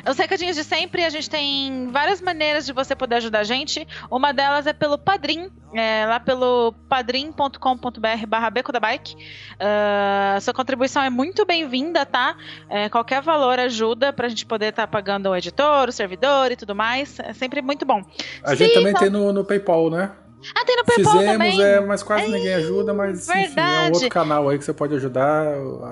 Os 0.09 0.17
recadinhos 0.17 0.55
de 0.55 0.63
sempre, 0.63 1.03
a 1.05 1.09
gente 1.09 1.29
tem 1.29 1.87
várias 1.91 2.21
maneiras 2.21 2.65
de 2.65 2.73
você 2.73 2.95
poder 2.95 3.15
ajudar 3.15 3.39
a 3.39 3.43
gente. 3.43 3.87
Uma 4.11 4.33
delas 4.33 4.67
é 4.67 4.73
pelo 4.73 4.97
Padrim, 4.97 5.49
é, 5.73 6.05
lá 6.05 6.19
pelo 6.19 6.73
padrim.com.br 6.89 8.25
barra 8.27 8.49
Beco 8.49 8.71
da 8.71 8.79
Bike. 8.79 9.15
Ah, 9.59 10.37
sua 10.41 10.53
contribuição 10.53 11.01
é 11.01 11.09
muito 11.09 11.45
bem-vinda, 11.45 12.05
tá? 12.05 12.35
É, 12.69 12.89
qualquer 12.89 13.21
valor 13.21 13.59
ajuda 13.59 14.13
pra 14.13 14.27
gente 14.29 14.45
poder 14.45 14.67
estar 14.67 14.87
pagando 14.87 15.29
o 15.29 15.35
editor, 15.35 15.89
o 15.89 15.91
servidor 15.91 16.51
e 16.51 16.55
tudo 16.55 16.75
mais. 16.75 17.19
É 17.19 17.33
sempre 17.33 17.61
muito 17.61 17.85
bom. 17.85 18.01
A 18.43 18.55
gente 18.55 18.69
Sim, 18.69 18.73
também 18.75 18.93
tá- 18.93 18.99
tem 18.99 19.09
no, 19.09 19.31
no 19.33 19.43
PayPal, 19.43 19.89
né? 19.89 20.11
Ah, 20.55 20.65
tem 20.65 20.75
no 20.77 20.85
PayPal 20.85 21.13
Fizemos, 21.13 21.31
também. 21.33 21.61
é, 21.61 21.79
mas 21.79 22.03
quase 22.03 22.27
ninguém 22.27 22.53
ajuda, 22.53 22.93
mas 22.93 23.27
enfim, 23.27 23.31
é 23.31 23.41
um 23.41 23.45
verdade. 23.45 23.91
outro 23.93 24.09
canal 24.09 24.49
aí 24.49 24.57
que 24.57 24.65
você 24.65 24.73
pode 24.73 24.95
ajudar. 24.95 25.45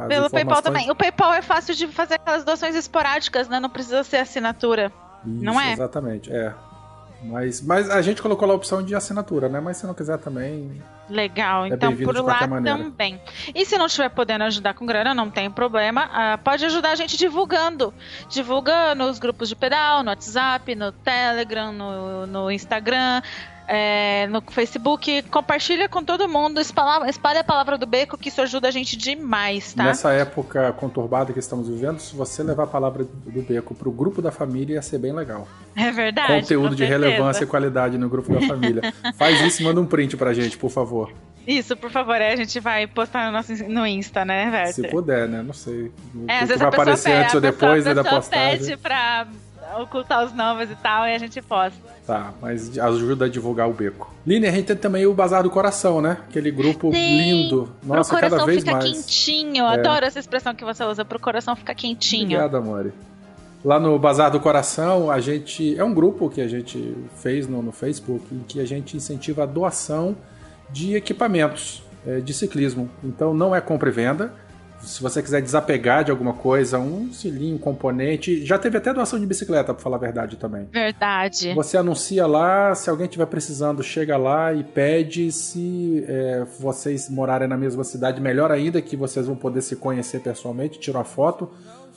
Pelo 0.08 0.30
PayPal 0.30 0.62
também. 0.62 0.90
O 0.92 0.96
PayPal 0.96 1.34
é 1.34 1.42
fácil 1.42 1.76
de 1.76 1.88
fazer 1.88 2.16
aquelas 2.16 2.44
doações 2.44 2.76
esporádicas, 2.76 3.48
né? 3.48 3.60
Não 3.60 3.70
precisa 3.70 4.04
ser 4.04 4.18
assinatura. 4.18 4.92
Não 5.24 5.54
Isso, 5.54 5.62
é? 5.62 5.74
Exatamente, 5.74 6.32
é. 6.32 6.54
Mas, 7.24 7.62
mas 7.62 7.90
a 7.90 8.02
gente 8.02 8.22
colocou 8.22 8.48
lá 8.48 8.54
a 8.54 8.58
opção 8.58 8.84
de 8.84 8.94
assinatura, 8.94 9.50
né? 9.50 9.60
Mas 9.60 9.78
se 9.78 9.88
não 9.88 9.94
quiser 9.96 10.18
também. 10.20 10.82
Legal, 11.10 11.66
É 11.66 11.70
então 11.70 11.96
por 11.96 12.16
lá 12.18 12.46
maneira. 12.48 12.78
também. 12.78 13.20
E 13.54 13.66
se 13.66 13.78
não 13.78 13.86
estiver 13.88 14.10
podendo 14.10 14.44
ajudar 14.44 14.74
com 14.74 14.86
grana, 14.86 15.14
não 15.14 15.30
tem 15.30 15.50
problema. 15.50 16.10
ah, 16.12 16.38
pode 16.38 16.66
ajudar 16.66 16.92
a 16.92 16.96
gente 16.96 17.18
divulgando. 17.18 17.94
Divulga 18.30 18.94
nos 18.94 19.18
grupos 19.18 19.50
de 19.50 19.56
pedal, 19.56 20.04
no 20.04 20.10
WhatsApp, 20.10 20.76
no 20.76 20.92
Telegram, 20.92 21.72
no, 21.72 22.28
no 22.28 22.52
Instagram. 22.52 23.22
É, 23.68 24.28
no 24.28 24.42
Facebook, 24.42 25.22
compartilha 25.24 25.88
com 25.90 26.04
todo 26.04 26.28
mundo, 26.30 26.60
espalha, 26.62 27.10
espalha 27.10 27.42
a 27.42 27.44
palavra 27.44 27.78
do 27.78 27.86
beco, 27.86 28.18
que 28.18 28.30
isso 28.30 28.42
ajuda 28.42 28.68
a 28.68 28.72
gente 28.72 28.96
demais, 28.98 29.74
tá? 29.74 29.84
Nessa 29.86 30.12
época 30.14 30.72
conturbada 30.74 31.34
que 31.34 31.40
estamos 31.40 31.68
vivendo, 31.68 32.00
se 32.00 32.16
você 32.16 32.44
levar 32.44 32.64
a 32.64 32.68
palavra 32.68 33.04
do 33.04 33.42
Beco 33.42 33.74
pro 33.76 33.92
grupo 33.92 34.22
da 34.22 34.32
família, 34.32 34.76
ia 34.76 34.82
ser 34.82 34.98
bem 35.00 35.14
legal. 35.14 35.48
É 35.76 35.92
verdade. 35.92 36.42
Conteúdo 36.42 36.76
de 36.76 36.86
relevância 36.86 37.44
e 37.44 37.48
qualidade 37.48 37.98
no 37.98 38.08
grupo 38.10 38.34
da 38.34 38.42
família. 38.48 38.94
Faz 39.18 39.42
isso 39.42 39.62
e 39.62 39.66
manda 39.66 39.80
um 39.82 39.86
print 39.86 40.16
pra 40.18 40.34
gente, 40.34 40.58
por 40.58 40.70
favor. 40.70 41.12
Isso, 41.48 41.76
por 41.78 41.92
favor, 41.92 42.16
aí 42.16 42.34
a 42.34 42.36
gente 42.36 42.60
vai 42.60 42.88
postar 42.88 43.28
no, 43.28 43.32
nosso, 43.32 43.54
no 43.70 43.86
Insta, 43.86 44.26
né, 44.26 44.50
Werther? 44.50 44.74
Se 44.74 44.88
puder, 44.90 45.28
né? 45.28 45.44
Não 45.44 45.54
sei. 45.54 45.92
O 46.16 46.24
É, 46.28 46.38
que 46.38 46.44
às 46.44 46.48
vezes 46.50 46.58
vai 46.62 46.70
pessoa 46.72 46.84
aparecer 46.84 47.10
pede, 47.12 47.22
antes 47.24 47.36
ou 47.36 47.42
pessoa- 47.42 47.52
depois 47.68 47.86
né, 47.86 47.94
da 47.94 48.04
pessoa 48.04 48.22
postagem. 48.22 48.60
pede 48.60 48.78
pra 48.78 49.28
ocultar 49.82 50.26
os 50.26 50.34
novos 50.34 50.70
e 50.70 50.76
tal, 50.76 51.06
e 51.08 51.14
a 51.14 51.18
gente 51.18 51.42
posta. 51.42 51.80
Tá, 52.06 52.34
mas 52.42 52.78
ajuda 52.78 53.26
a 53.26 53.30
divulgar 53.30 53.68
o 53.68 53.74
beco. 53.74 54.14
Line, 54.26 54.48
a 54.48 54.52
gente 54.52 54.66
tem 54.66 54.76
também 54.76 55.06
o 55.06 55.14
Bazar 55.14 55.44
do 55.44 55.50
Coração, 55.50 56.02
né? 56.02 56.18
Aquele 56.30 56.52
grupo 56.52 56.92
Tem. 56.92 57.18
lindo. 57.18 57.70
Nossa, 57.84 58.12
pro 58.12 58.20
coração 58.20 58.40
cada 58.40 58.46
vez 58.46 58.60
fica 58.60 58.72
mais. 58.74 58.86
É. 58.86 58.94
quentinho. 58.94 59.58
Eu 59.58 59.68
Adoro 59.68 60.06
essa 60.06 60.20
expressão 60.20 60.54
que 60.54 60.64
você 60.64 60.84
usa. 60.84 61.04
Pro 61.04 61.20
coração 61.20 61.56
ficar 61.56 61.74
quentinho. 61.74 62.26
Obrigado, 62.26 62.58
amore. 62.58 62.94
Lá 63.64 63.80
no 63.80 63.98
Bazar 63.98 64.30
do 64.30 64.40
Coração, 64.40 65.10
a 65.10 65.20
gente. 65.20 65.78
É 65.78 65.84
um 65.84 65.94
grupo 65.94 66.30
que 66.30 66.42
a 66.42 66.48
gente 66.48 66.96
fez 67.16 67.48
no, 67.48 67.64
no 67.64 67.72
Facebook 67.72 68.24
em 68.32 68.44
que 68.48 68.60
a 68.60 68.66
gente 68.66 68.96
incentiva 68.96 69.44
a 69.44 69.46
doação 69.48 70.16
de 70.70 70.96
equipamentos 70.96 71.84
é, 72.06 72.20
de 72.20 72.34
ciclismo. 72.34 72.90
Então 73.04 73.34
não 73.34 73.56
é 73.56 73.60
compra 73.60 73.90
e 73.90 73.92
venda. 73.92 74.32
Se 74.82 75.02
você 75.02 75.22
quiser 75.22 75.42
desapegar 75.42 76.04
de 76.04 76.12
alguma 76.12 76.34
coisa, 76.34 76.78
um 76.80 77.12
cilindro, 77.12 77.56
um 77.56 77.58
componente. 77.58 78.46
Já 78.46 78.58
teve 78.58 78.78
até 78.78 78.94
doação 78.94 79.20
de 79.20 79.26
bicicleta, 79.26 79.74
pra 79.74 79.82
falar 79.82 79.98
a 79.98 80.00
verdade 80.00 80.38
também. 80.38 80.68
Verdade. 80.72 81.54
Você 81.54 81.78
anuncia 81.78 82.26
lá, 82.28 82.74
se 82.76 82.90
alguém 82.90 83.06
estiver 83.06 83.26
precisando, 83.26 83.82
chega 83.84 84.18
lá 84.18 84.54
e 84.54 84.64
pede. 84.64 85.32
Se 85.32 86.04
é, 86.08 86.46
vocês 86.60 87.10
morarem 87.10 87.48
na 87.48 87.58
mesma 87.58 87.84
cidade, 87.84 88.22
melhor 88.22 88.52
ainda, 88.52 88.82
que 88.82 88.96
vocês 88.96 89.28
vão 89.28 89.36
poder 89.36 89.62
se 89.62 89.76
conhecer 89.76 90.20
pessoalmente, 90.20 90.80
tira 90.80 90.98
uma 90.98 91.04
foto, 91.04 91.50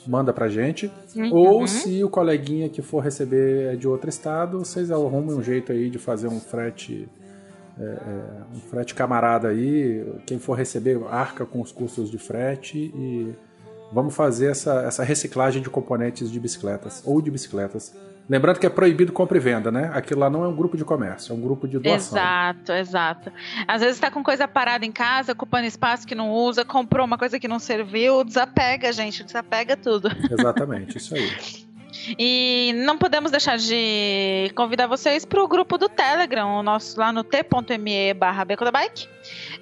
manda 0.07 0.33
pra 0.33 0.49
gente. 0.49 0.91
Uhum. 1.14 1.35
Ou 1.35 1.66
se 1.66 2.03
o 2.03 2.09
coleguinha 2.09 2.68
que 2.68 2.81
for 2.81 3.01
receber 3.01 3.74
é 3.74 3.76
de 3.76 3.87
outro 3.87 4.09
estado, 4.09 4.59
vocês 4.59 4.91
arrumem 4.91 5.35
um 5.35 5.43
jeito 5.43 5.72
aí 5.72 5.91
de 5.91 5.99
fazer 5.99 6.29
um 6.29 6.41
frete. 6.41 7.09
É, 7.81 7.85
é, 7.85 8.57
um 8.57 8.61
frete 8.61 8.95
camarada 8.95 9.49
aí, 9.49 10.05
quem 10.26 10.39
for 10.39 10.55
receber 10.55 11.01
arca 11.11 11.47
com 11.47 11.61
os 11.61 11.70
custos 11.70 12.11
de 12.11 12.18
frete 12.18 12.76
e 12.79 13.35
vamos 13.93 14.14
fazer 14.14 14.51
essa, 14.51 14.83
essa 14.83 15.05
reciclagem 15.05 15.62
de 15.62 15.70
componentes 15.70 16.31
de 16.31 16.41
bicicletas 16.41 17.03
ou 17.07 17.22
de 17.22 17.31
bicicletas. 17.31 17.95
Lembrando 18.29 18.59
que 18.59 18.66
é 18.66 18.70
proibido 18.70 19.11
compra 19.11 19.39
e 19.39 19.41
venda, 19.41 19.70
né? 19.70 19.91
Aquilo 19.95 20.20
lá 20.20 20.29
não 20.29 20.45
é 20.45 20.49
um 20.49 20.55
grupo 20.55 20.76
de 20.76 20.85
comércio, 20.85 21.33
é 21.33 21.35
um 21.35 21.41
grupo 21.41 21.66
de 21.66 21.79
doação. 21.79 22.18
Exato, 22.18 22.72
exato. 22.72 23.33
Às 23.66 23.81
vezes 23.81 23.99
tá 23.99 24.11
com 24.11 24.22
coisa 24.22 24.47
parada 24.47 24.85
em 24.85 24.93
casa, 24.93 25.33
ocupando 25.33 25.66
espaço 25.66 26.07
que 26.07 26.14
não 26.14 26.31
usa, 26.31 26.62
comprou 26.62 27.07
uma 27.07 27.16
coisa 27.16 27.41
que 27.41 27.49
não 27.49 27.59
serviu, 27.59 28.22
desapega, 28.22 28.93
gente, 28.93 29.24
desapega 29.24 29.79
tudo. 29.79 30.11
Exatamente, 30.31 30.99
isso 30.99 31.14
aí. 31.14 31.67
E 32.18 32.72
não 32.76 32.99
podemos 32.99 33.30
deixar 33.30 33.57
de 33.59 34.51
convidar 34.55 34.86
vocês 34.86 35.24
para 35.24 35.43
o 35.43 35.49
grupo 35.49 35.78
do 35.78 35.89
Telegram, 35.89 36.59
o 36.59 36.62
nosso 36.62 36.99
lá 36.99 37.12
no 37.12 37.24
t.me 37.24 38.14
barra 38.14 38.45
Beco 38.45 38.64
da 38.64 38.70
Bike. 38.70 39.09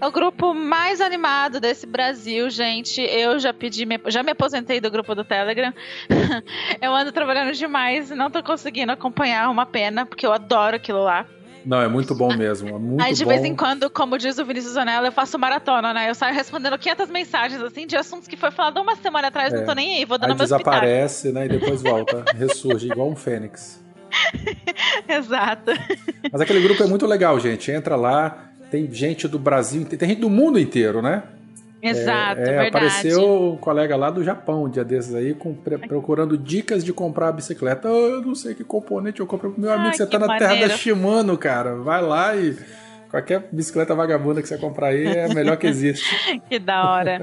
É 0.01 0.07
o 0.07 0.12
grupo 0.12 0.55
mais 0.55 1.01
animado 1.01 1.61
desse 1.61 1.87
Brasil, 1.87 2.49
gente. 2.51 3.01
Eu 3.01 3.39
já 3.39 3.53
pedi, 3.53 3.87
já 4.07 4.22
me 4.22 4.33
aposentei 4.33 4.81
do 4.81 4.91
grupo 4.91 5.14
do 5.14 5.24
Telegram. 5.24 5.72
eu 6.81 6.95
ando 6.95 7.12
trabalhando 7.12 7.53
demais, 7.53 8.11
não 8.11 8.31
tô 8.31 8.43
conseguindo 8.43 8.93
acompanhar, 8.93 9.51
uma 9.51 9.66
pena, 9.66 10.05
porque 10.05 10.27
eu 10.27 10.33
adoro 10.33 10.77
aquilo 10.77 11.03
lá. 11.03 11.27
Não, 11.67 11.81
é 11.83 11.89
muito 11.89 12.14
bom 12.14 12.33
mesmo. 12.37 12.69
É 12.69 12.79
muito 12.79 13.03
Aí 13.03 13.12
de 13.12 13.25
bom. 13.25 13.31
vez 13.31 13.45
em 13.45 13.55
quando, 13.57 13.91
como 13.91 14.17
diz 14.17 14.39
o 14.39 14.45
Vinícius 14.45 14.75
Zanella, 14.75 15.09
eu 15.09 15.12
faço 15.12 15.37
maratona, 15.37 15.93
né? 15.93 16.09
Eu 16.09 16.14
saio 16.14 16.33
respondendo 16.33 16.79
500 16.79 17.11
mensagens, 17.11 17.61
assim, 17.61 17.87
de 17.89 17.97
assuntos 17.97 18.29
que 18.29 18.37
foi 18.37 18.53
falado 18.53 18.81
uma 18.81 18.95
semana 18.95 19.29
atrás, 19.29 19.53
É. 19.53 19.57
não 19.59 19.64
tô 19.67 19.73
nem 19.75 19.97
aí, 19.97 20.05
vou 20.05 20.14
Aí 20.14 20.21
dando 20.21 20.37
meus 20.39 20.49
pitacos. 20.51 20.64
desaparece, 20.64 21.33
né? 21.33 21.47
E 21.47 21.49
depois 21.49 21.83
volta, 21.83 22.25
ressurge, 22.39 22.87
igual 22.87 23.11
um 23.11 23.17
fênix. 23.17 23.85
Exato. 25.09 25.73
Mas 26.31 26.41
aquele 26.41 26.61
grupo 26.61 26.83
é 26.83 26.87
muito 26.87 27.07
legal, 27.07 27.39
gente. 27.41 27.71
Entra 27.71 27.97
lá, 27.97 28.51
tem 28.71 28.91
gente 28.91 29.27
do 29.29 29.39
Brasil, 29.39 29.85
tem 29.85 30.09
gente 30.09 30.21
do 30.21 30.31
mundo 30.31 30.59
inteiro, 30.59 31.03
né? 31.03 31.23
Exato, 31.83 32.41
É, 32.41 32.45
verdade. 32.45 32.68
apareceu 32.68 33.53
um 33.53 33.57
colega 33.57 33.97
lá 33.97 34.11
do 34.11 34.24
Japão 34.24 34.64
um 34.64 34.68
dia 34.68 34.85
desses 34.85 35.14
aí, 35.14 35.35
com- 35.35 35.55
pre- 35.55 35.79
procurando 35.79 36.37
dicas 36.37 36.83
de 36.85 36.93
comprar 36.93 37.29
a 37.29 37.33
bicicleta. 37.33 37.89
Ah, 37.89 37.93
eu 37.93 38.22
não 38.22 38.35
sei 38.35 38.55
que 38.55 38.64
componente 38.64 39.20
eu 39.20 39.27
compro. 39.27 39.55
Meu 39.57 39.70
amigo, 39.72 39.95
você 39.95 40.07
tá 40.07 40.18
na 40.18 40.27
terra 40.39 40.55
da 40.55 40.61
maneiro. 40.61 40.79
Shimano, 40.79 41.37
cara. 41.39 41.74
Vai 41.77 42.03
lá 42.03 42.35
e 42.35 42.57
qualquer 43.11 43.48
bicicleta 43.52 43.94
vagabunda 43.94 44.42
que 44.42 44.48
você 44.48 44.59
comprar 44.59 44.88
aí 44.88 45.07
é 45.07 45.24
a 45.24 45.34
melhor 45.34 45.57
que 45.57 45.66
existe. 45.66 46.04
Que 46.48 46.59
da 46.59 46.90
hora. 46.90 47.22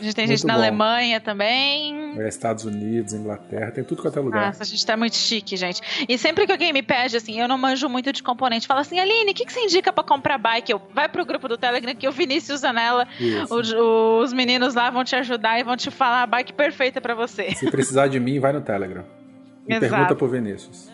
A 0.00 0.02
gente 0.02 0.14
tem 0.16 0.26
gente 0.26 0.44
na 0.46 0.54
bom. 0.54 0.60
Alemanha 0.60 1.20
também. 1.20 2.18
É, 2.20 2.28
Estados 2.28 2.64
Unidos, 2.64 3.12
Inglaterra, 3.12 3.70
tem 3.70 3.84
tudo 3.84 4.02
quanto 4.02 4.18
é 4.18 4.22
lugar. 4.22 4.46
Nossa, 4.46 4.62
a 4.62 4.66
gente 4.66 4.84
tá 4.84 4.96
muito 4.96 5.16
chique, 5.16 5.56
gente. 5.56 5.80
E 6.08 6.18
sempre 6.18 6.46
que 6.46 6.52
alguém 6.52 6.72
me 6.72 6.82
pede, 6.82 7.16
assim, 7.16 7.40
eu 7.40 7.46
não 7.46 7.56
manjo 7.58 7.88
muito 7.88 8.12
de 8.12 8.22
componente, 8.22 8.66
fala 8.66 8.80
assim, 8.80 8.98
Aline, 8.98 9.30
o 9.30 9.34
que, 9.34 9.44
que 9.44 9.52
você 9.52 9.60
indica 9.60 9.92
pra 9.92 10.02
comprar 10.02 10.38
bike? 10.38 10.72
Eu, 10.72 10.82
vai 10.92 11.08
pro 11.08 11.24
grupo 11.24 11.46
do 11.48 11.56
Telegram 11.56 11.94
que 11.94 12.08
o 12.08 12.12
Vinícius 12.12 12.60
Zanella, 12.60 13.06
Isso. 13.20 13.54
os, 13.54 13.72
os 13.72 14.32
meninos 14.32 14.74
lá 14.74 14.90
vão 14.90 15.04
te 15.04 15.14
ajudar 15.16 15.60
e 15.60 15.62
vão 15.62 15.76
te 15.76 15.90
falar 15.90 16.22
a 16.22 16.26
bike 16.26 16.52
perfeita 16.52 17.00
pra 17.00 17.14
você. 17.14 17.52
Se 17.52 17.70
precisar 17.70 18.08
de 18.08 18.18
mim, 18.18 18.40
vai 18.40 18.52
no 18.52 18.60
Telegram. 18.60 19.04
E 19.68 19.72
Exato. 19.74 19.90
pergunta 19.90 20.14
pro 20.14 20.28
Vinícius. 20.28 20.90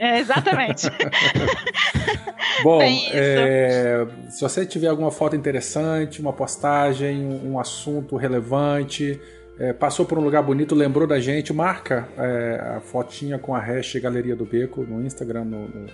É, 0.00 0.18
exatamente. 0.18 0.86
Bom, 2.64 2.80
é, 2.82 4.06
se 4.30 4.40
você 4.40 4.64
tiver 4.64 4.86
alguma 4.86 5.10
foto 5.10 5.36
interessante, 5.36 6.22
uma 6.22 6.32
postagem, 6.32 7.22
um, 7.22 7.60
assunto 7.60 8.16
relevante, 8.16 9.20
é, 9.58 9.74
passou 9.74 10.06
por 10.06 10.16
um 10.18 10.22
lugar 10.22 10.42
bonito, 10.42 10.74
lembrou 10.74 11.06
da 11.06 11.20
gente, 11.20 11.52
marca 11.52 12.08
é, 12.16 12.76
a 12.76 12.80
fotinha 12.80 13.38
com 13.38 13.54
a 13.54 13.60
hashtag 13.60 14.02
Galeria 14.02 14.34
do 14.34 14.46
Beco 14.46 14.84
no 14.84 15.04
Instagram, 15.04 15.44
no, 15.44 15.68
no, 15.68 15.86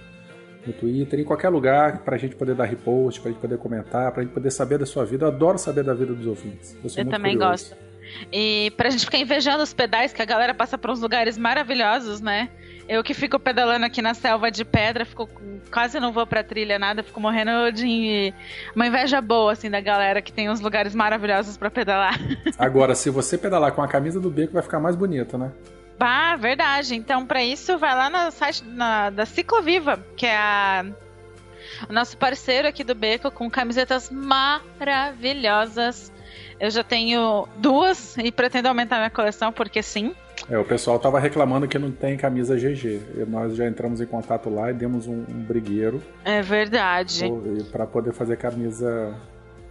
no 0.64 0.72
Twitter, 0.72 1.18
em 1.18 1.24
qualquer 1.24 1.48
lugar, 1.48 2.04
pra 2.04 2.16
gente 2.16 2.36
poder 2.36 2.54
dar 2.54 2.64
repost, 2.64 3.20
pra 3.20 3.32
gente 3.32 3.40
poder 3.40 3.58
comentar, 3.58 4.12
pra 4.12 4.22
gente 4.22 4.32
poder 4.32 4.52
saber 4.52 4.78
da 4.78 4.86
sua 4.86 5.04
vida. 5.04 5.24
Eu 5.24 5.30
adoro 5.30 5.58
saber 5.58 5.82
da 5.82 5.94
vida 5.94 6.14
dos 6.14 6.26
ouvintes. 6.28 6.74
Eu, 6.74 6.78
Eu 6.84 6.94
muito 6.94 7.10
também 7.10 7.36
curioso. 7.36 7.70
gosto. 7.70 7.85
E 8.32 8.72
pra 8.76 8.90
gente 8.90 9.04
ficar 9.04 9.18
invejando 9.18 9.62
os 9.62 9.72
pedais, 9.72 10.12
que 10.12 10.20
a 10.22 10.24
galera 10.24 10.52
passa 10.54 10.76
por 10.78 10.90
uns 10.90 11.00
lugares 11.00 11.36
maravilhosos, 11.38 12.20
né? 12.20 12.48
Eu 12.88 13.02
que 13.02 13.14
fico 13.14 13.36
pedalando 13.38 13.84
aqui 13.84 14.00
na 14.00 14.14
selva 14.14 14.48
de 14.48 14.64
pedra, 14.64 15.04
fico 15.04 15.28
quase 15.72 15.98
não 15.98 16.12
vou 16.12 16.24
pra 16.24 16.44
trilha 16.44 16.78
nada, 16.78 17.02
fico 17.02 17.18
morrendo 17.20 17.72
de 17.72 18.32
uma 18.76 18.86
inveja 18.86 19.20
boa 19.20 19.52
assim 19.52 19.68
da 19.68 19.80
galera 19.80 20.22
que 20.22 20.32
tem 20.32 20.48
uns 20.48 20.60
lugares 20.60 20.94
maravilhosos 20.94 21.56
pra 21.56 21.68
pedalar. 21.68 22.14
Agora, 22.56 22.94
se 22.94 23.10
você 23.10 23.36
pedalar 23.36 23.72
com 23.72 23.82
a 23.82 23.88
camisa 23.88 24.20
do 24.20 24.30
Beco, 24.30 24.52
vai 24.52 24.62
ficar 24.62 24.78
mais 24.78 24.94
bonito, 24.94 25.36
né? 25.36 25.50
Bah, 25.98 26.36
verdade. 26.36 26.94
Então, 26.94 27.26
pra 27.26 27.42
isso, 27.42 27.76
vai 27.76 27.92
lá 27.94 28.08
no 28.08 28.30
site 28.30 28.62
na- 28.64 29.10
da 29.10 29.26
Cicloviva, 29.26 29.98
que 30.16 30.26
é 30.26 30.36
a, 30.36 30.84
o 31.88 31.92
nosso 31.92 32.16
parceiro 32.16 32.68
aqui 32.68 32.84
do 32.84 32.94
Beco, 32.94 33.30
com 33.32 33.50
camisetas 33.50 34.10
maravilhosas. 34.78 36.12
Eu 36.58 36.70
já 36.70 36.82
tenho 36.82 37.46
duas 37.58 38.16
e 38.16 38.32
pretendo 38.32 38.68
aumentar 38.68 38.96
minha 38.96 39.10
coleção, 39.10 39.52
porque 39.52 39.82
sim. 39.82 40.14
É, 40.50 40.58
o 40.58 40.64
pessoal 40.64 40.98
tava 40.98 41.18
reclamando 41.18 41.66
que 41.66 41.78
não 41.78 41.90
tem 41.90 42.16
camisa 42.16 42.56
GG. 42.56 43.00
E 43.16 43.24
nós 43.26 43.56
já 43.56 43.66
entramos 43.66 44.00
em 44.00 44.06
contato 44.06 44.48
lá 44.48 44.70
e 44.70 44.74
demos 44.74 45.06
um, 45.06 45.24
um 45.28 45.44
brigueiro 45.46 46.02
É 46.24 46.42
verdade. 46.42 47.24
para 47.72 47.86
poder 47.86 48.12
fazer 48.12 48.36
camisa 48.36 49.14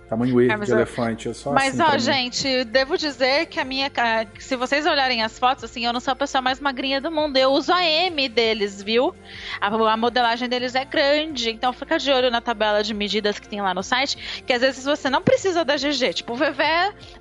tamanho 0.09 0.39
E 0.41 0.43
de 0.45 0.49
Camisa- 0.49 0.75
elefante. 0.75 1.29
É 1.29 1.33
só 1.33 1.51
Mas, 1.51 1.79
assim 1.79 1.95
ó, 1.95 1.97
gente, 1.97 2.63
devo 2.65 2.97
dizer 2.97 3.47
que 3.47 3.59
a 3.59 3.65
minha. 3.65 3.91
Se 4.39 4.55
vocês 4.55 4.85
olharem 4.85 5.23
as 5.23 5.37
fotos, 5.39 5.63
assim, 5.63 5.85
eu 5.85 5.91
não 5.93 5.99
sou 5.99 6.11
a 6.11 6.15
pessoa 6.15 6.41
mais 6.41 6.59
magrinha 6.59 7.01
do 7.01 7.11
mundo. 7.11 7.37
Eu 7.37 7.51
uso 7.51 7.73
a 7.73 7.83
M 7.83 8.29
deles, 8.29 8.81
viu? 8.81 9.13
A, 9.59 9.67
a 9.67 9.97
modelagem 9.97 10.47
deles 10.47 10.75
é 10.75 10.85
grande. 10.85 11.49
Então 11.49 11.73
fica 11.73 11.97
de 11.97 12.11
olho 12.11 12.29
na 12.29 12.41
tabela 12.41 12.83
de 12.83 12.93
medidas 12.93 13.39
que 13.39 13.47
tem 13.47 13.61
lá 13.61 13.73
no 13.73 13.83
site. 13.83 14.43
Que 14.45 14.53
às 14.53 14.61
vezes 14.61 14.85
você 14.85 15.09
não 15.09 15.21
precisa 15.21 15.65
da 15.65 15.75
GG. 15.75 16.13
Tipo, 16.13 16.33
o 16.33 16.35
VV, 16.35 16.63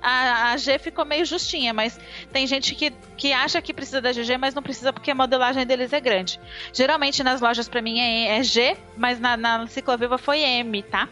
a, 0.01 0.51
a 0.51 0.57
G 0.57 0.77
ficou 0.77 1.05
meio 1.05 1.25
justinha. 1.25 1.73
Mas 1.73 1.99
tem 2.31 2.45
gente 2.47 2.75
que, 2.75 2.91
que 3.17 3.33
acha 3.33 3.61
que 3.61 3.73
precisa 3.73 4.01
da 4.01 4.11
GG, 4.11 4.37
mas 4.39 4.53
não 4.53 4.61
precisa 4.63 4.93
porque 4.93 5.11
a 5.11 5.15
modelagem 5.15 5.65
deles 5.65 5.91
é 5.91 5.99
grande. 5.99 6.39
Geralmente 6.73 7.23
nas 7.23 7.41
lojas 7.41 7.67
pra 7.67 7.81
mim 7.81 7.99
é, 7.99 8.37
é 8.37 8.43
G, 8.43 8.77
mas 8.95 9.19
na, 9.19 9.35
na 9.35 9.67
Cicloviva 9.67 10.17
foi 10.17 10.39
M, 10.39 10.83
tá? 10.83 11.09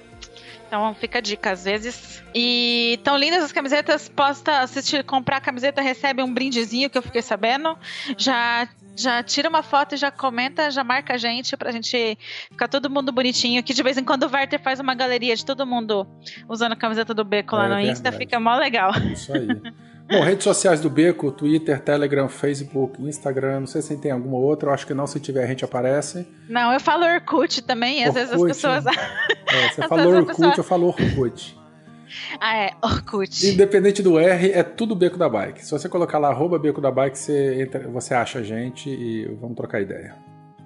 Então 0.68 0.94
fica 0.96 1.20
a 1.20 1.22
dica 1.22 1.52
às 1.52 1.64
vezes. 1.66 2.24
E 2.34 3.00
tão 3.04 3.18
lindas 3.18 3.44
as 3.44 3.52
camisetas. 3.52 4.10
Posta, 4.10 4.66
te 4.82 5.04
comprar 5.04 5.38
a 5.38 5.42
camiseta, 5.42 5.82
recebe 5.82 6.22
um 6.24 6.34
brindezinho 6.34 6.90
que 6.90 6.98
eu 6.98 7.02
fiquei 7.02 7.22
sabendo. 7.22 7.78
Já. 8.18 8.68
Já 8.96 9.24
tira 9.24 9.50
uma 9.50 9.64
foto 9.64 9.96
e 9.96 9.98
já 9.98 10.12
comenta, 10.12 10.70
já 10.70 10.84
marca 10.84 11.16
a 11.16 11.18
gente 11.18 11.58
pra 11.58 11.72
gente 11.72 12.16
ficar 12.52 12.68
todo 12.68 12.92
mundo 12.92 13.12
bonitinho. 13.12 13.64
Que 13.64 13.74
de 13.74 13.82
vez 13.82 13.98
em 13.98 14.04
quando 14.04 14.22
o 14.22 14.32
Werther 14.32 14.62
faz 14.62 14.80
uma 14.80 14.94
galeria 14.94 15.36
de 15.36 15.44
todo 15.44 15.66
mundo 15.66 16.06
usando 16.48 16.74
a 16.74 16.76
camiseta 16.76 17.12
do 17.12 17.24
Beco 17.26 17.56
lá 17.56 17.66
É 17.66 17.70
no 17.70 17.80
Insta, 17.80 18.04
verdade. 18.12 18.18
fica 18.18 18.40
mó 18.40 18.56
legal. 18.56 18.92
Isso 19.12 19.34
aí. 19.34 19.48
Bom, 20.10 20.22
redes 20.22 20.44
sociais 20.44 20.80
do 20.82 20.90
Beco, 20.90 21.32
Twitter, 21.32 21.80
Telegram, 21.80 22.28
Facebook, 22.28 23.02
Instagram, 23.02 23.62
não 23.62 23.68
sei 23.68 23.82
se 23.82 23.98
tem 23.98 24.12
alguma 24.12 24.38
outra, 24.38 24.70
eu 24.70 24.74
acho 24.74 24.86
que 24.86 24.94
não, 24.94 25.08
se 25.08 25.20
tiver 25.20 25.44
a 25.44 25.48
gente 25.48 25.64
aparece. 25.66 26.28
Não, 26.50 26.72
eu 26.74 26.80
falo 26.80 27.06
Orkut 27.06 27.62
também, 27.64 28.04
às 28.04 28.14
vezes 28.14 28.32
as 28.34 28.40
Orkut, 28.40 28.54
pessoas. 28.54 28.86
É, 28.86 29.70
você 29.74 29.88
falou 29.88 30.14
Orkut, 30.14 30.28
pessoa- 30.36 30.54
eu 30.56 30.64
falo 30.64 30.88
Orkut. 30.88 31.58
ah, 32.40 32.58
é, 32.58 32.72
Orkut. 32.82 33.48
Independente 33.48 34.04
do 34.04 34.20
R, 34.20 34.52
é 34.52 34.62
tudo 34.62 34.94
Beco 34.96 35.18
da 35.18 35.30
Bike. 35.30 35.66
Se 35.66 35.72
você 35.72 35.88
colocar 35.90 36.20
lá 36.20 36.30
arroba 36.30 36.60
Beco 36.60 36.82
da 36.82 36.92
Bike, 36.92 37.18
você, 37.18 37.62
entra, 37.64 37.88
você 37.88 38.14
acha 38.14 38.40
a 38.40 38.44
gente 38.44 38.90
e 38.90 39.26
vamos 39.40 39.56
trocar 39.56 39.82
ideia. 39.82 40.16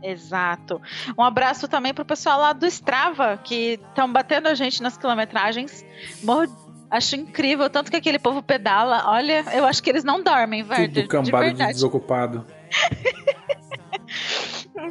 Exato. 0.04 0.82
Um 1.18 1.24
abraço 1.24 1.68
também 1.68 1.94
pro 1.94 2.06
pessoal 2.06 2.40
lá 2.40 2.54
do 2.54 2.66
Strava, 2.68 3.38
que 3.44 3.80
estão 3.90 4.12
batendo 4.12 4.48
a 4.48 4.54
gente 4.54 4.82
nas 4.82 4.98
quilometragens. 4.98 5.84
Morro- 6.24 6.67
Acho 6.90 7.16
incrível, 7.16 7.70
tanto 7.70 7.92
que 7.92 7.98
aquele 7.98 8.18
povo 8.18 8.42
pedala. 8.42 9.04
Olha, 9.08 9.44
eu 9.54 9.66
acho 9.66 9.84
que 9.84 9.90
eles 9.90 10.04
não 10.04 10.24
dormem, 10.24 10.64
Werther. 10.64 10.88
Tudo 10.88 11.02
de 11.02 11.08
cambado 11.08 11.44
de, 11.44 11.50
verdade. 11.50 11.74
desocupado. 11.74 12.46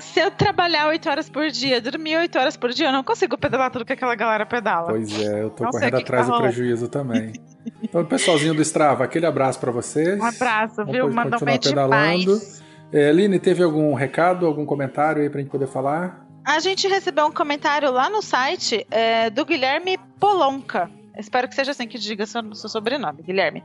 Se 0.01 0.21
eu 0.21 0.31
trabalhar 0.31 0.89
8 0.89 1.09
horas 1.09 1.31
por 1.31 1.49
dia, 1.49 1.81
dormir 1.81 2.17
8 2.17 2.39
horas 2.39 2.57
por 2.57 2.71
dia, 2.71 2.89
eu 2.89 2.93
não 2.93 3.05
consigo 3.05 3.39
pedalar 3.39 3.71
tudo 3.71 3.85
que 3.85 3.93
aquela 3.93 4.15
galera 4.15 4.45
pedala. 4.45 4.89
Pois 4.89 5.21
é, 5.21 5.43
eu 5.43 5.51
tô 5.51 5.65
Não 5.65 5.71
correndo 5.71 5.97
atrás 5.97 6.27
que 6.27 6.33
do 6.33 6.37
tá 6.37 6.43
prejuízo 6.43 6.89
também. 6.89 7.33
Então, 7.83 8.05
pessoalzinho 8.05 8.55
do 8.55 8.63
Strava, 8.63 9.03
aquele 9.03 9.27
abraço 9.27 9.59
pra 9.59 9.73
vocês. 9.73 10.21
Um 10.21 10.25
abraço, 10.25 10.77
Vamos 10.77 10.93
viu? 10.93 11.13
Mandou 11.13 11.41
bem 11.41 11.59
pedalando. 11.59 12.39
demais. 12.39 12.63
É, 12.93 13.09
Aline, 13.09 13.41
teve 13.41 13.63
algum 13.63 13.93
recado, 13.93 14.47
algum 14.47 14.65
comentário 14.65 15.21
aí 15.21 15.29
pra 15.29 15.41
gente 15.41 15.51
poder 15.51 15.67
falar? 15.67 16.25
A 16.45 16.61
gente 16.61 16.87
recebeu 16.87 17.27
um 17.27 17.33
comentário 17.33 17.91
lá 17.91 18.09
no 18.09 18.23
site 18.23 18.87
é, 18.89 19.31
do 19.31 19.45
Guilherme 19.45 19.99
Polonca. 20.21 20.89
Espero 21.17 21.49
que 21.49 21.55
seja 21.55 21.71
assim 21.71 21.87
que 21.87 21.99
diga 21.99 22.27
seu, 22.27 22.55
seu 22.55 22.69
sobrenome, 22.69 23.23
Guilherme. 23.23 23.65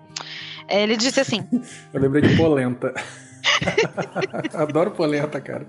Ele 0.69 0.95
disse 0.95 1.19
assim: 1.19 1.47
Eu 1.93 2.01
lembrei 2.01 2.21
de 2.21 2.35
polenta. 2.37 2.93
Adoro 4.53 4.91
polenta, 4.91 5.41
cara. 5.41 5.65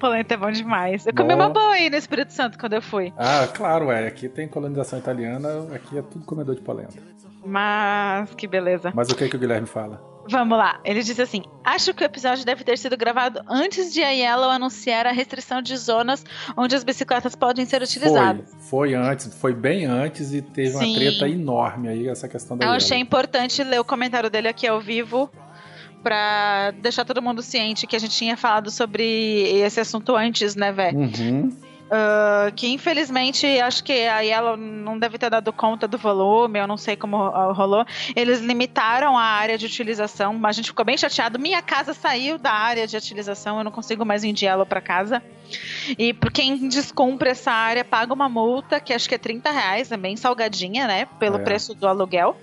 polenta 0.00 0.34
é 0.34 0.36
bom 0.36 0.50
demais. 0.50 1.06
Eu 1.06 1.14
comi 1.14 1.34
uma 1.34 1.48
boa 1.48 1.72
aí 1.72 1.90
no 1.90 1.96
Espírito 1.96 2.32
Santo 2.32 2.58
quando 2.58 2.72
eu 2.74 2.82
fui. 2.82 3.12
Ah, 3.16 3.46
claro, 3.52 3.90
é. 3.90 4.06
Aqui 4.06 4.28
tem 4.28 4.48
colonização 4.48 4.98
italiana, 4.98 5.74
aqui 5.74 5.98
é 5.98 6.02
tudo 6.02 6.24
comedor 6.24 6.54
de 6.54 6.62
polenta. 6.62 6.94
Mas 7.44 8.34
que 8.34 8.46
beleza. 8.46 8.92
Mas 8.94 9.10
o 9.10 9.16
que, 9.16 9.28
que 9.28 9.36
o 9.36 9.38
Guilherme 9.38 9.66
fala? 9.66 10.11
Vamos 10.28 10.56
lá. 10.56 10.80
Ele 10.84 11.02
disse 11.02 11.20
assim: 11.20 11.42
Acho 11.64 11.92
que 11.92 12.02
o 12.02 12.06
episódio 12.06 12.44
deve 12.44 12.64
ter 12.64 12.78
sido 12.78 12.96
gravado 12.96 13.40
antes 13.48 13.92
de 13.92 14.02
a 14.02 14.10
Yellow 14.10 14.50
anunciar 14.50 15.06
a 15.06 15.12
restrição 15.12 15.60
de 15.60 15.76
zonas 15.76 16.24
onde 16.56 16.76
as 16.76 16.84
bicicletas 16.84 17.34
podem 17.34 17.64
ser 17.66 17.82
utilizadas. 17.82 18.48
Foi, 18.50 18.90
foi 18.90 18.94
antes, 18.94 19.34
foi 19.34 19.52
bem 19.52 19.84
antes 19.84 20.32
e 20.32 20.40
teve 20.40 20.70
Sim. 20.70 20.76
uma 20.76 20.94
treta 20.94 21.28
enorme 21.28 21.88
aí, 21.88 22.08
essa 22.08 22.28
questão 22.28 22.56
da 22.56 22.64
Eu 22.64 22.68
Yellow. 22.68 22.76
achei 22.76 22.98
importante 22.98 23.62
ler 23.64 23.80
o 23.80 23.84
comentário 23.84 24.30
dele 24.30 24.48
aqui 24.48 24.66
ao 24.66 24.80
vivo 24.80 25.30
para 26.02 26.72
deixar 26.82 27.04
todo 27.04 27.22
mundo 27.22 27.42
ciente 27.42 27.86
que 27.86 27.94
a 27.94 27.98
gente 27.98 28.16
tinha 28.16 28.36
falado 28.36 28.70
sobre 28.70 29.04
esse 29.60 29.80
assunto 29.80 30.16
antes, 30.16 30.56
né, 30.56 30.72
velho? 30.72 30.98
Uhum. 30.98 31.56
Uh, 31.92 32.50
que 32.56 32.68
infelizmente 32.68 33.46
acho 33.60 33.84
que 33.84 33.92
a 34.08 34.20
Yellow 34.20 34.56
não 34.56 34.98
deve 34.98 35.18
ter 35.18 35.28
dado 35.28 35.52
conta 35.52 35.86
do 35.86 35.98
volume, 35.98 36.58
eu 36.58 36.66
não 36.66 36.78
sei 36.78 36.96
como 36.96 37.18
rolou. 37.52 37.84
Eles 38.16 38.40
limitaram 38.40 39.18
a 39.18 39.22
área 39.22 39.58
de 39.58 39.66
utilização, 39.66 40.32
mas 40.32 40.56
a 40.56 40.56
gente 40.56 40.70
ficou 40.70 40.86
bem 40.86 40.96
chateado. 40.96 41.38
Minha 41.38 41.60
casa 41.60 41.92
saiu 41.92 42.38
da 42.38 42.50
área 42.50 42.86
de 42.86 42.96
utilização, 42.96 43.58
eu 43.58 43.64
não 43.64 43.70
consigo 43.70 44.06
mais 44.06 44.24
ir 44.24 44.32
de 44.32 44.46
Yellow 44.46 44.64
para 44.64 44.80
casa. 44.80 45.22
E 45.98 46.14
por 46.14 46.32
quem 46.32 46.66
descumpre 46.66 47.28
essa 47.28 47.52
área, 47.52 47.84
paga 47.84 48.14
uma 48.14 48.26
multa, 48.26 48.80
que 48.80 48.94
acho 48.94 49.06
que 49.06 49.14
é 49.14 49.18
30 49.18 49.50
reais, 49.50 49.92
é 49.92 49.96
bem 49.98 50.16
salgadinha, 50.16 50.86
né? 50.86 51.06
Pelo 51.18 51.36
é. 51.36 51.42
preço 51.42 51.74
do 51.74 51.86
aluguel. 51.86 52.34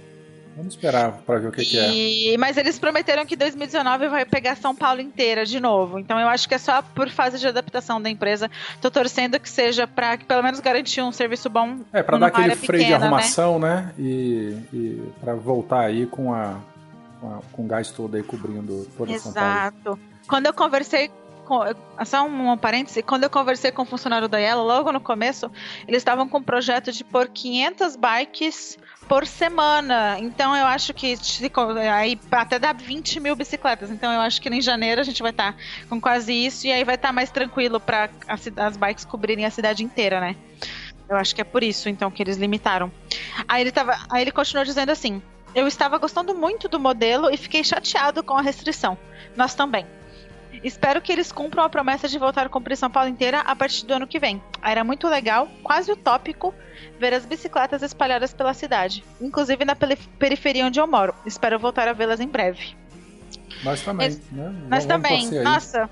Vamos 0.60 0.74
esperar 0.74 1.14
para 1.26 1.40
ver 1.40 1.48
o 1.48 1.52
que, 1.54 1.62
e... 1.62 1.66
que, 1.66 2.34
é. 2.34 2.38
Mas 2.38 2.58
eles 2.58 2.78
prometeram 2.78 3.26
que 3.26 3.38
2019 3.38 4.10
vai 4.10 4.26
pegar 4.26 4.58
São 4.58 4.76
Paulo 4.76 5.00
inteira 5.00 5.46
de 5.46 5.58
novo. 5.58 5.98
Então 5.98 6.20
eu 6.20 6.28
acho 6.28 6.50
que 6.50 6.56
é 6.56 6.58
só 6.58 6.82
por 6.82 7.10
fase 7.10 7.40
de 7.40 7.48
adaptação 7.48 8.02
da 8.02 8.10
empresa. 8.10 8.52
Tô 8.82 8.92
torcendo 8.92 9.40
que 9.40 9.50
seja 9.50 9.88
para 9.88 10.18
que 10.18 10.26
pelo 10.26 10.44
menos 10.44 10.60
garantir 10.60 11.02
um 11.02 11.14
serviço 11.14 11.50
bom. 11.50 11.80
É, 11.94 12.04
para 12.04 12.18
dar 12.18 12.28
aquele 12.28 12.56
freio 12.58 12.84
pequena, 12.84 12.98
de 12.98 13.02
né? 13.02 13.08
arrumação, 13.08 13.58
né? 13.58 13.76
né? 13.76 13.94
E, 13.98 14.58
e 14.74 15.12
para 15.22 15.34
voltar 15.34 15.80
aí 15.80 16.06
com 16.06 16.34
a, 16.34 16.58
com 17.22 17.34
a, 17.34 17.40
com 17.54 17.64
o 17.64 17.66
gás 17.66 17.90
todo 17.92 18.18
aí 18.18 18.24
cobrindo 18.24 18.86
toda 18.98 19.14
Exato. 19.14 19.24
São 19.24 19.34
Paulo. 19.34 19.50
Exato. 19.50 20.00
Quando 20.28 20.46
eu 20.46 20.54
conversei 20.54 21.10
só 22.06 22.26
um, 22.26 22.52
um 22.52 22.58
parêntese, 22.58 23.02
quando 23.02 23.24
eu 23.24 23.30
conversei 23.30 23.72
com 23.72 23.82
o 23.82 23.86
funcionário 23.86 24.28
da 24.28 24.38
Yellow, 24.38 24.66
logo 24.66 24.92
no 24.92 25.00
começo, 25.00 25.52
eles 25.88 26.00
estavam 26.00 26.28
com 26.28 26.38
um 26.38 26.44
projeto 26.44 26.92
de 26.92 27.04
pôr 27.04 27.28
500 27.28 27.96
bikes 27.96 28.78
por 29.08 29.26
semana. 29.26 30.18
Então 30.20 30.56
eu 30.56 30.66
acho 30.66 30.94
que 30.94 31.18
aí 31.92 32.20
até 32.32 32.60
dá 32.60 32.72
20 32.72 33.20
mil 33.20 33.36
bicicletas. 33.36 33.90
Então 33.90 34.14
eu 34.14 34.22
acho 34.22 34.40
que 34.40 34.48
em 34.50 34.62
janeiro 34.62 35.02
a 35.02 35.04
gente 35.04 35.22
vai 35.22 35.32
estar 35.32 35.54
tá 35.54 35.60
com 35.90 36.00
quase 36.00 36.32
isso 36.32 36.68
e 36.68 36.72
aí 36.72 36.84
vai 36.84 36.96
estar 36.96 37.10
tá 37.10 37.14
mais 37.14 37.32
tranquilo 37.32 37.80
para 37.80 38.10
as, 38.28 38.78
bikes 38.78 39.06
cobrirem 39.06 39.46
a 39.46 39.52
cidade 39.52 39.84
inteira, 39.84 40.20
né? 40.20 40.36
Eu 41.10 41.18
acho 41.18 41.34
que 41.34 41.42
é 41.42 41.44
por 41.44 41.64
isso 41.64 41.90
então 41.90 42.12
que 42.12 42.22
eles 42.22 42.38
limitaram. 42.38 42.92
Aí 43.48 43.62
ele 43.62 43.72
tava, 43.72 43.98
aí 44.12 44.22
ele 44.22 44.32
continuou 44.32 44.64
dizendo 44.64 44.92
assim: 44.92 45.22
"Eu 45.56 45.68
estava 45.68 45.98
gostando 45.98 46.36
muito 46.36 46.70
do 46.70 46.80
modelo 46.80 47.32
e 47.32 47.38
fiquei 47.38 47.64
chateado 47.64 48.24
com 48.24 48.36
a 48.36 48.42
restrição. 48.42 48.96
Nós 49.36 49.56
também. 49.56 49.86
Espero 50.64 51.02
que 51.02 51.12
eles 51.12 51.32
cumpram 51.32 51.64
a 51.64 51.70
promessa 51.70 52.08
de 52.08 52.18
voltar 52.18 52.46
a 52.46 52.50
cumprir 52.50 52.76
São 52.76 52.90
Paulo 52.90 53.10
inteira 53.10 53.40
a 53.40 53.56
partir 53.56 53.86
do 53.86 53.94
ano 53.94 54.08
que 54.08 54.20
vem. 54.20 54.42
Era 54.62 54.84
muito 54.84 55.08
legal, 55.08 55.48
quase 55.64 55.92
utópico, 55.92 56.54
ver 57.00 57.14
as 57.14 57.26
bicicletas 57.26 57.82
espalhadas 57.82 58.34
pela 58.34 58.54
cidade, 58.54 59.04
inclusive 59.22 59.64
na 59.66 59.76
periferia 59.76 60.66
onde 60.66 60.80
eu 60.80 60.88
moro. 60.88 61.14
Espero 61.26 61.58
voltar 61.60 61.88
a 61.88 61.94
vê-las 61.94 62.20
em 62.20 62.28
breve. 62.28 62.76
Nós 63.64 63.82
também, 63.82 64.22
né? 64.32 64.54
Nós 64.70 64.86
também. 64.86 65.30
Nossa, 65.42 65.90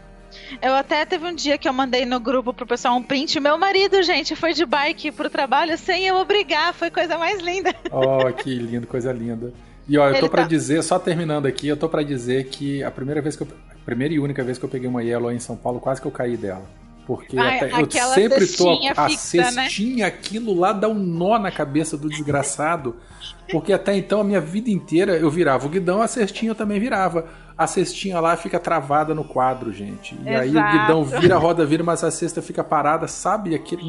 eu 0.61 0.73
até 0.73 1.05
teve 1.05 1.25
um 1.25 1.33
dia 1.33 1.57
que 1.57 1.67
eu 1.67 1.73
mandei 1.73 2.05
no 2.05 2.19
grupo 2.19 2.53
pro 2.53 2.65
pessoal 2.65 2.95
um 2.95 3.03
print. 3.03 3.39
Meu 3.39 3.57
marido, 3.57 4.01
gente, 4.03 4.35
foi 4.35 4.53
de 4.53 4.65
bike 4.65 5.11
pro 5.11 5.29
trabalho 5.29 5.77
sem 5.77 6.05
eu 6.05 6.15
obrigar. 6.15 6.73
Foi 6.73 6.89
coisa 6.89 7.17
mais 7.17 7.41
linda. 7.41 7.73
Oh, 7.91 8.31
que 8.33 8.53
lindo, 8.55 8.87
coisa 8.87 9.11
linda. 9.11 9.53
E 9.87 9.97
ó, 9.97 10.09
eu 10.09 10.19
tô 10.19 10.29
para 10.29 10.43
tá... 10.43 10.47
dizer, 10.47 10.83
só 10.83 10.99
terminando 10.99 11.45
aqui, 11.45 11.67
eu 11.67 11.77
tô 11.77 11.87
para 11.87 12.03
dizer 12.03 12.45
que 12.45 12.83
a 12.83 12.91
primeira 12.91 13.21
vez 13.21 13.35
que 13.35 13.43
eu, 13.43 13.47
a 13.71 13.85
primeira 13.85 14.13
e 14.13 14.19
única 14.19 14.43
vez 14.43 14.57
que 14.57 14.65
eu 14.65 14.69
peguei 14.69 14.87
uma 14.87 15.01
Yellow 15.01 15.31
em 15.31 15.39
São 15.39 15.55
Paulo, 15.55 15.79
quase 15.79 16.01
que 16.01 16.07
eu 16.07 16.11
caí 16.11 16.35
dela. 16.35 16.65
Porque 17.05 17.39
Ai, 17.39 17.57
até, 17.57 17.71
eu 17.81 17.89
sempre 17.89 18.45
tô 18.47 18.69
a 18.97 19.07
fixa, 19.07 19.37
né? 19.37 19.63
cestinha, 19.63 20.03
né? 20.03 20.03
aquilo 20.05 20.53
lá 20.53 20.73
dá 20.73 20.89
um 20.89 20.93
nó 20.93 21.39
na 21.39 21.49
cabeça 21.49 21.97
do 21.97 22.09
desgraçado. 22.09 22.97
Porque 23.49 23.71
até 23.71 23.95
então 23.95 24.19
a 24.19 24.23
minha 24.25 24.41
vida 24.41 24.69
inteira 24.69 25.15
eu 25.15 25.31
virava 25.31 25.65
o 25.65 25.69
guidão, 25.69 26.01
a 26.01 26.07
cestinha 26.07 26.51
eu 26.51 26.55
também 26.55 26.81
virava 26.81 27.25
a 27.57 27.65
cestinha 27.65 28.19
lá 28.19 28.37
fica 28.37 28.59
travada 28.59 29.15
no 29.15 29.23
quadro, 29.23 29.73
gente. 29.73 30.15
E 30.23 30.29
Exato. 30.29 30.41
aí 30.41 30.49
o 30.49 30.71
guidão 30.71 31.03
vira, 31.03 31.35
a 31.35 31.39
roda 31.39 31.65
vira, 31.65 31.83
mas 31.83 32.03
a 32.03 32.11
cesta 32.11 32.39
fica 32.39 32.63
parada, 32.63 33.07
sabe? 33.07 33.55
Aquele 33.55 33.83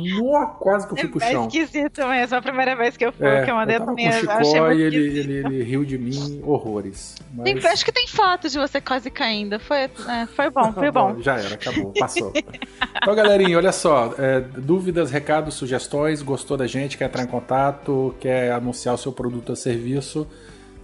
quase 0.59 0.87
que 0.87 0.95
eu 0.95 0.97
fui 0.97 1.09
pro 1.09 1.23
é 1.23 1.33
chão. 1.33 1.45
É 1.45 1.47
esquisito 1.47 2.07
mesmo. 2.07 2.37
A 2.37 2.41
primeira 2.41 2.75
vez 2.75 2.97
que 2.97 3.05
eu 3.05 3.13
fui, 3.13 3.27
é, 3.27 3.45
que 3.45 3.51
eu 3.51 3.55
mandei 3.55 3.77
eu 3.77 3.81
tava 3.81 3.95
com 3.95 4.09
o 4.09 4.13
Chicó 4.13 4.73
e 4.73 4.83
ele, 4.83 4.97
ele, 4.97 5.33
ele, 5.35 5.63
riu 5.63 5.85
de 5.85 5.99
mim 5.99 6.41
horrores. 6.43 7.15
Mas... 7.35 7.45
Tem, 7.45 7.71
acho 7.71 7.85
que 7.85 7.93
tem 7.93 8.07
foto 8.07 8.49
de 8.49 8.59
você 8.59 8.81
quase 8.81 9.11
caindo. 9.11 9.61
Foi, 9.61 9.81
é, 9.81 9.91
foi 10.35 10.49
bom, 10.49 10.73
foi 10.73 10.89
bom. 10.91 11.21
Já 11.21 11.39
era, 11.39 11.55
acabou, 11.55 11.93
passou. 11.93 12.33
então, 12.35 13.15
galerinha, 13.15 13.59
olha 13.59 13.73
só. 13.73 14.15
É, 14.19 14.41
dúvidas, 14.41 15.11
recados, 15.11 15.55
sugestões, 15.55 16.23
gostou 16.23 16.57
da 16.57 16.67
gente, 16.67 16.97
quer 16.97 17.05
entrar 17.05 17.23
em 17.23 17.27
contato, 17.27 18.15
quer 18.19 18.51
anunciar 18.53 18.95
o 18.95 18.99
seu 18.99 19.13
produto 19.13 19.51
ou 19.51 19.57
serviço 19.57 20.27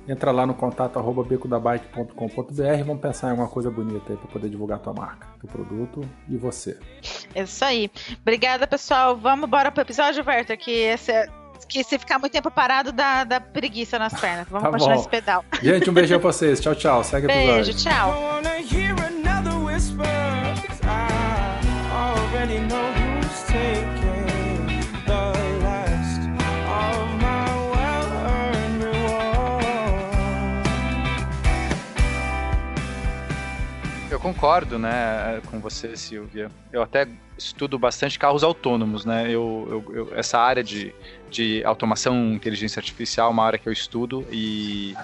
Entra 0.07 0.31
lá 0.31 0.47
no 0.47 0.55
contato 0.55 0.99
arroba 0.99 1.25
becodabike.com.br 1.25 2.85
vamos 2.87 3.01
pensar 3.01 3.29
em 3.29 3.31
alguma 3.31 3.49
coisa 3.49 3.71
bonita 3.71 4.13
aí 4.13 4.17
para 4.19 4.29
poder 4.29 4.49
divulgar 4.51 4.79
tua 4.79 4.93
marca, 4.93 5.27
teu 5.41 5.49
produto 5.49 6.03
e 6.29 6.37
você. 6.37 6.79
É 7.35 7.43
isso 7.43 7.65
aí. 7.65 7.91
Obrigada, 8.21 8.67
pessoal. 8.67 9.17
Vamos 9.17 9.47
embora 9.47 9.73
pro 9.73 9.83
episódio, 9.83 10.23
Verta, 10.23 10.57
que 10.57 10.71
esse 10.71 11.11
é 11.11 11.27
que 11.69 11.83
se 11.83 11.99
ficar 11.99 12.19
muito 12.19 12.33
tempo 12.33 12.51
parado 12.51 12.93
dá, 12.93 13.25
dá 13.25 13.41
preguiça 13.41 13.99
nas 13.99 14.13
pernas. 14.21 14.47
Vamos 14.49 14.65
tá 14.65 14.71
continuar 14.71 14.95
bom. 14.95 15.01
esse 15.01 15.09
pedal. 15.09 15.45
Gente, 15.63 15.89
um 15.89 15.95
beijão 15.95 16.21
pra 16.21 16.31
vocês. 16.31 16.61
Tchau, 16.61 16.75
tchau. 16.75 17.03
Segue 17.03 17.27
o 17.27 17.31
episódio. 17.31 17.65
Beijo, 17.65 17.79
tchau. 17.79 18.45
Concordo, 34.25 34.79
né, 34.79 35.43
com 35.51 35.61
você, 35.61 35.95
Silvia. 35.95 36.51
Eu 36.73 36.83
até 36.83 37.07
estudo 37.37 37.79
bastante 37.79 38.19
carros 38.19 38.43
autônomos, 38.43 39.05
né? 39.05 39.27
Eu, 39.27 39.85
eu, 39.87 39.95
eu, 39.95 40.19
essa 40.19 40.39
área 40.39 40.65
de, 40.65 40.95
de 41.31 41.63
automação, 41.63 42.33
inteligência 42.33 42.81
artificial, 42.81 43.29
é 43.29 43.31
uma 43.31 43.45
área 43.45 43.59
que 43.59 43.69
eu 43.69 43.73
estudo 43.73 44.27
e 44.33 44.97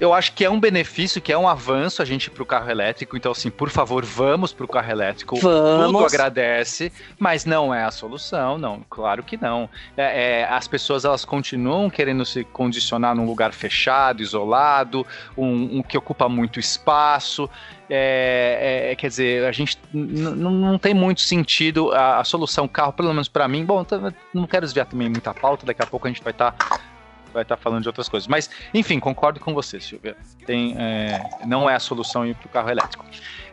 eu 0.00 0.14
acho 0.14 0.32
que 0.32 0.44
é 0.44 0.50
um 0.50 0.60
benefício, 0.60 1.20
que 1.20 1.32
é 1.32 1.36
um 1.36 1.48
avanço 1.48 2.00
a 2.00 2.04
gente 2.04 2.26
ir 2.26 2.30
pro 2.30 2.46
carro 2.46 2.70
elétrico. 2.70 3.16
Então, 3.16 3.32
assim, 3.32 3.50
por 3.50 3.68
favor, 3.68 4.04
vamos 4.04 4.52
pro 4.52 4.68
carro 4.68 4.92
elétrico. 4.92 5.36
Vamos. 5.40 5.86
Tudo 5.86 6.06
agradece, 6.06 6.92
mas 7.18 7.44
não 7.44 7.74
é 7.74 7.82
a 7.82 7.90
solução, 7.90 8.56
não. 8.56 8.84
Claro 8.88 9.24
que 9.24 9.36
não. 9.36 9.68
É, 9.96 10.42
é, 10.42 10.44
as 10.44 10.68
pessoas 10.68 11.04
elas 11.04 11.24
continuam 11.24 11.90
querendo 11.90 12.24
se 12.24 12.44
condicionar 12.44 13.16
num 13.16 13.26
lugar 13.26 13.52
fechado, 13.52 14.22
isolado, 14.22 15.04
um, 15.36 15.78
um 15.78 15.82
que 15.82 15.98
ocupa 15.98 16.28
muito 16.28 16.60
espaço. 16.60 17.50
É, 17.90 18.90
é, 18.90 18.96
quer 18.96 19.08
dizer, 19.08 19.44
a 19.46 19.52
gente 19.52 19.78
não 19.92 20.78
tem 20.78 20.92
muito 20.92 21.22
sentido 21.22 21.92
a, 21.92 22.20
a 22.20 22.24
solução 22.24 22.68
carro, 22.68 22.92
pelo 22.92 23.08
menos 23.08 23.28
para 23.28 23.48
mim. 23.48 23.64
Bom, 23.64 23.84
não 24.34 24.46
quero 24.46 24.66
desviar 24.66 24.86
também 24.86 25.08
muita 25.08 25.32
pauta, 25.32 25.64
daqui 25.64 25.82
a 25.82 25.86
pouco 25.86 26.06
a 26.06 26.10
gente 26.10 26.22
vai 26.22 26.32
estar 26.32 26.52
tá 26.52 26.80
vai 27.32 27.42
estar 27.42 27.56
tá 27.56 27.62
falando 27.62 27.82
de 27.82 27.88
outras 27.88 28.08
coisas. 28.08 28.26
Mas, 28.26 28.50
enfim, 28.72 28.98
concordo 28.98 29.40
com 29.40 29.54
você, 29.54 29.80
Silvia. 29.80 30.16
Tem, 30.46 30.74
é, 30.78 31.22
não 31.46 31.68
é 31.68 31.74
a 31.74 31.80
solução 31.80 32.26
ir 32.26 32.34
para 32.34 32.46
o 32.46 32.48
carro 32.48 32.70
elétrico. 32.70 33.04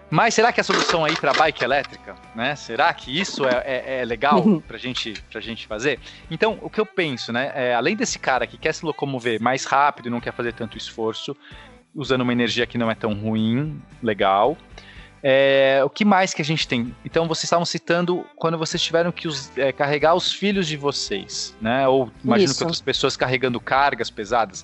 Mas 0.10 0.36
será 0.36 0.52
que 0.52 0.62
a 0.62 0.64
solução 0.64 1.04
aí 1.04 1.16
para 1.16 1.34
bike 1.34 1.64
elétrica, 1.64 2.16
né? 2.36 2.56
Será 2.56 2.94
que 2.94 3.20
isso 3.20 3.46
é, 3.46 3.64
é, 3.66 4.02
é 4.02 4.06
legal 4.06 4.40
uhum. 4.40 4.60
para 4.60 4.78
gente, 4.78 5.14
a 5.34 5.40
gente 5.40 5.66
fazer? 5.66 6.00
Então, 6.30 6.60
o 6.62 6.70
que 6.70 6.80
eu 6.80 6.86
penso, 6.86 7.34
né? 7.34 7.52
É, 7.56 7.74
além 7.74 7.96
desse 7.96 8.20
cara 8.20 8.46
que 8.46 8.58
quer 8.58 8.74
se 8.74 8.86
locomover 8.86 9.42
mais 9.42 9.66
rápido, 9.66 10.10
não 10.12 10.22
quer 10.22 10.32
fazer 10.32 10.54
tanto 10.54 10.78
esforço, 10.78 11.36
usando 11.96 12.22
uma 12.22 12.34
energia 12.34 12.68
que 12.68 12.78
não 12.78 12.92
é 12.92 12.96
tão 12.96 13.14
ruim, 13.14 13.82
legal. 14.04 14.58
É, 15.24 15.82
o 15.84 15.90
que 15.90 16.06
mais 16.06 16.34
que 16.34 16.42
a 16.42 16.46
gente 16.46 16.68
tem? 16.68 16.96
Então, 17.04 17.28
vocês 17.28 17.46
estavam 17.46 17.66
citando 17.66 18.24
quando 18.36 18.60
vocês 18.60 18.80
tiveram 18.82 19.12
que 19.12 19.28
os, 19.28 19.58
é, 19.58 19.72
carregar 19.72 20.14
os 20.14 20.32
filhos 20.32 20.68
de 20.68 20.78
vocês, 20.78 21.56
né? 21.60 21.88
Ou 21.88 22.12
imagino 22.24 22.52
Isso. 22.52 22.60
que 22.60 22.64
outras 22.64 22.82
pessoas 22.82 23.18
carregando 23.18 23.60
cargas 23.60 24.12
pesadas. 24.12 24.64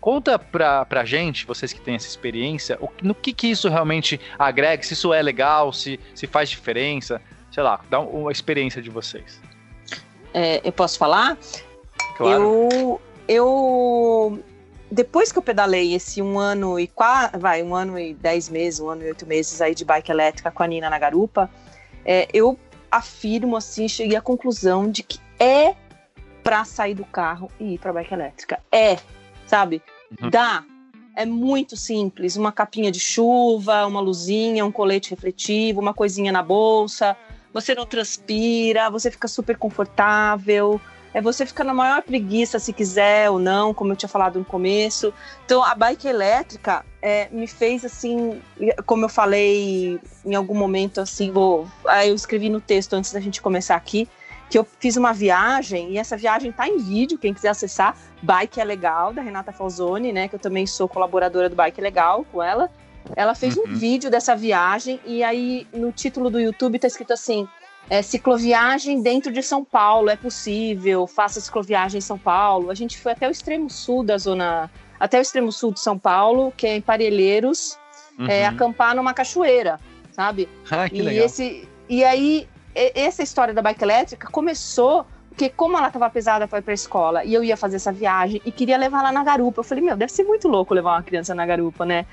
Conta 0.00 0.38
pra, 0.38 0.84
pra 0.84 1.04
gente, 1.04 1.44
vocês 1.44 1.72
que 1.72 1.80
têm 1.80 1.96
essa 1.96 2.06
experiência, 2.06 2.78
o, 2.80 2.88
no 3.02 3.16
que, 3.16 3.32
que 3.32 3.48
isso 3.48 3.68
realmente 3.68 4.20
agrega, 4.38 4.80
se 4.84 4.92
isso 4.92 5.12
é 5.12 5.20
legal, 5.20 5.72
se, 5.72 5.98
se 6.14 6.28
faz 6.28 6.48
diferença. 6.48 7.20
Sei 7.50 7.62
lá, 7.62 7.80
dá 7.90 7.98
uma 7.98 8.30
experiência 8.30 8.80
de 8.80 8.90
vocês. 8.90 9.40
É, 10.32 10.60
eu 10.62 10.70
posso 10.70 10.98
falar? 10.98 11.36
Claro. 12.16 12.68
Eu 12.70 13.00
eu 13.28 14.42
depois 14.90 15.32
que 15.32 15.38
eu 15.38 15.42
pedalei 15.42 15.94
esse 15.94 16.22
um 16.22 16.38
ano 16.38 16.78
e 16.78 16.86
quatro, 16.86 17.40
vai, 17.40 17.62
um 17.62 17.74
ano 17.74 17.98
e 17.98 18.14
dez 18.14 18.48
meses, 18.48 18.80
um 18.80 18.88
ano 18.88 19.02
e 19.02 19.06
oito 19.06 19.26
meses 19.26 19.60
aí 19.60 19.74
de 19.74 19.84
bike 19.84 20.10
elétrica 20.10 20.50
com 20.50 20.62
a 20.62 20.66
Nina 20.66 20.88
na 20.88 20.98
garupa, 20.98 21.50
é, 22.04 22.28
eu 22.32 22.58
afirmo 22.90 23.56
assim, 23.56 23.88
cheguei 23.88 24.16
à 24.16 24.20
conclusão 24.20 24.88
de 24.90 25.02
que 25.02 25.18
é 25.38 25.74
para 26.42 26.64
sair 26.64 26.94
do 26.94 27.04
carro 27.04 27.50
e 27.58 27.74
ir 27.74 27.78
para 27.78 27.92
bike 27.92 28.14
elétrica. 28.14 28.60
É, 28.70 28.96
sabe? 29.46 29.82
Uhum. 30.20 30.30
Dá. 30.30 30.64
É 31.16 31.24
muito 31.24 31.76
simples, 31.76 32.36
uma 32.36 32.52
capinha 32.52 32.92
de 32.92 33.00
chuva, 33.00 33.86
uma 33.86 34.00
luzinha, 34.00 34.64
um 34.66 34.70
colete 34.70 35.10
refletivo, 35.10 35.80
uma 35.80 35.94
coisinha 35.94 36.30
na 36.30 36.42
bolsa. 36.42 37.16
Você 37.54 37.74
não 37.74 37.86
transpira, 37.86 38.90
você 38.90 39.10
fica 39.10 39.26
super 39.26 39.56
confortável 39.56 40.78
é 41.14 41.20
você 41.20 41.46
ficar 41.46 41.64
na 41.64 41.72
maior 41.72 42.02
preguiça 42.02 42.58
se 42.58 42.72
quiser 42.72 43.30
ou 43.30 43.38
não, 43.38 43.72
como 43.72 43.92
eu 43.92 43.96
tinha 43.96 44.08
falado 44.08 44.38
no 44.38 44.44
começo. 44.44 45.12
Então 45.44 45.62
a 45.64 45.74
bike 45.74 46.06
elétrica 46.06 46.84
é, 47.00 47.28
me 47.30 47.46
fez 47.46 47.84
assim, 47.84 48.40
como 48.84 49.04
eu 49.04 49.08
falei 49.08 49.98
em 50.24 50.34
algum 50.34 50.54
momento 50.54 51.00
assim, 51.00 51.30
vou, 51.30 51.66
eu 52.06 52.14
escrevi 52.14 52.48
no 52.48 52.60
texto 52.60 52.94
antes 52.94 53.12
da 53.12 53.20
gente 53.20 53.40
começar 53.40 53.76
aqui, 53.76 54.08
que 54.48 54.58
eu 54.58 54.66
fiz 54.78 54.96
uma 54.96 55.12
viagem 55.12 55.92
e 55.92 55.98
essa 55.98 56.16
viagem 56.16 56.52
tá 56.52 56.68
em 56.68 56.78
vídeo, 56.78 57.18
quem 57.18 57.34
quiser 57.34 57.48
acessar, 57.48 57.96
Bike 58.22 58.60
é 58.60 58.64
Legal, 58.64 59.12
da 59.12 59.22
Renata 59.22 59.52
Falzoni, 59.52 60.12
né, 60.12 60.28
que 60.28 60.34
eu 60.34 60.40
também 60.40 60.66
sou 60.66 60.88
colaboradora 60.88 61.48
do 61.48 61.56
Bike 61.56 61.80
é 61.80 61.82
Legal 61.82 62.24
com 62.30 62.42
ela. 62.42 62.70
Ela 63.14 63.34
fez 63.34 63.56
uhum. 63.56 63.64
um 63.64 63.74
vídeo 63.74 64.10
dessa 64.10 64.34
viagem 64.34 64.98
e 65.04 65.22
aí 65.22 65.66
no 65.72 65.92
título 65.92 66.28
do 66.28 66.40
YouTube 66.40 66.78
tá 66.78 66.88
escrito 66.88 67.12
assim: 67.12 67.46
é, 67.88 68.02
cicloviagem 68.02 69.00
dentro 69.00 69.32
de 69.32 69.42
São 69.42 69.64
Paulo, 69.64 70.10
é 70.10 70.16
possível, 70.16 71.06
faça 71.06 71.40
cicloviagem 71.40 71.98
em 71.98 72.02
São 72.02 72.18
Paulo. 72.18 72.70
A 72.70 72.74
gente 72.74 72.98
foi 72.98 73.12
até 73.12 73.28
o 73.28 73.30
extremo 73.30 73.70
sul 73.70 74.02
da 74.02 74.18
zona, 74.18 74.70
até 74.98 75.18
o 75.18 75.22
extremo 75.22 75.52
sul 75.52 75.72
de 75.72 75.80
São 75.80 75.98
Paulo, 75.98 76.52
que 76.56 76.66
é 76.66 76.76
em 76.76 76.80
Parelheiros, 76.80 77.78
uhum. 78.18 78.26
é, 78.26 78.44
acampar 78.46 78.94
numa 78.94 79.14
cachoeira, 79.14 79.78
sabe? 80.12 80.48
Ah, 80.70 80.88
que 80.88 80.96
e 80.96 81.02
legal. 81.02 81.26
Esse, 81.26 81.68
e 81.88 82.04
aí, 82.04 82.48
essa 82.74 83.22
história 83.22 83.54
da 83.54 83.62
bike 83.62 83.82
elétrica 83.82 84.28
começou 84.30 85.06
porque 85.36 85.50
como 85.50 85.76
ela 85.76 85.88
estava 85.88 86.08
pesada 86.08 86.48
para 86.48 86.60
ir 86.60 86.62
para 86.62 86.72
a 86.72 86.74
escola 86.74 87.22
e 87.22 87.34
eu 87.34 87.44
ia 87.44 87.58
fazer 87.58 87.76
essa 87.76 87.92
viagem 87.92 88.40
e 88.42 88.50
queria 88.50 88.78
levar 88.78 89.00
ela 89.00 89.12
na 89.12 89.22
garupa, 89.22 89.60
eu 89.60 89.64
falei, 89.64 89.84
meu, 89.84 89.94
deve 89.94 90.10
ser 90.10 90.24
muito 90.24 90.48
louco 90.48 90.72
levar 90.72 90.92
uma 90.92 91.02
criança 91.02 91.34
na 91.34 91.44
garupa, 91.44 91.84
né? 91.84 92.06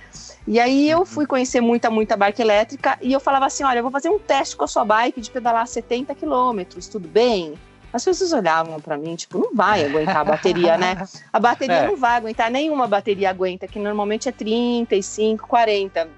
E 0.46 0.60
aí 0.60 0.90
eu 0.90 1.06
fui 1.06 1.26
conhecer 1.26 1.62
muita, 1.62 1.90
muita 1.90 2.18
bike 2.18 2.42
elétrica 2.42 3.00
e 3.02 3.14
eu 3.14 3.22
falava 3.22 3.46
assim, 3.46 3.64
olha, 3.64 3.80
eu 3.80 3.82
vou 3.82 3.92
fazer 3.94 4.10
um 4.10 4.20
teste 4.20 4.58
com 4.58 4.66
a 4.66 4.68
sua 4.68 4.84
bike 4.84 5.22
de 5.22 5.32
pedalar 5.32 5.66
70 5.66 6.14
quilômetros, 6.16 6.90
tudo 6.90 7.08
bem? 7.08 7.54
As 7.94 8.04
pessoas 8.04 8.34
olhavam 8.34 8.82
para 8.82 8.98
mim, 8.98 9.16
tipo, 9.16 9.38
não 9.38 9.56
vai 9.56 9.86
aguentar 9.86 10.18
a 10.18 10.24
bateria, 10.26 10.78
né? 10.78 11.08
A 11.32 11.40
bateria 11.40 11.78
é. 11.80 11.88
não 11.88 11.96
vai 11.96 12.18
aguentar, 12.18 12.52
nenhuma 12.52 12.88
bateria 12.88 13.30
aguenta, 13.30 13.70
que 13.70 13.80
normalmente 13.80 14.28
é 14.28 14.34
35, 14.34 15.48
40. 15.48 16.10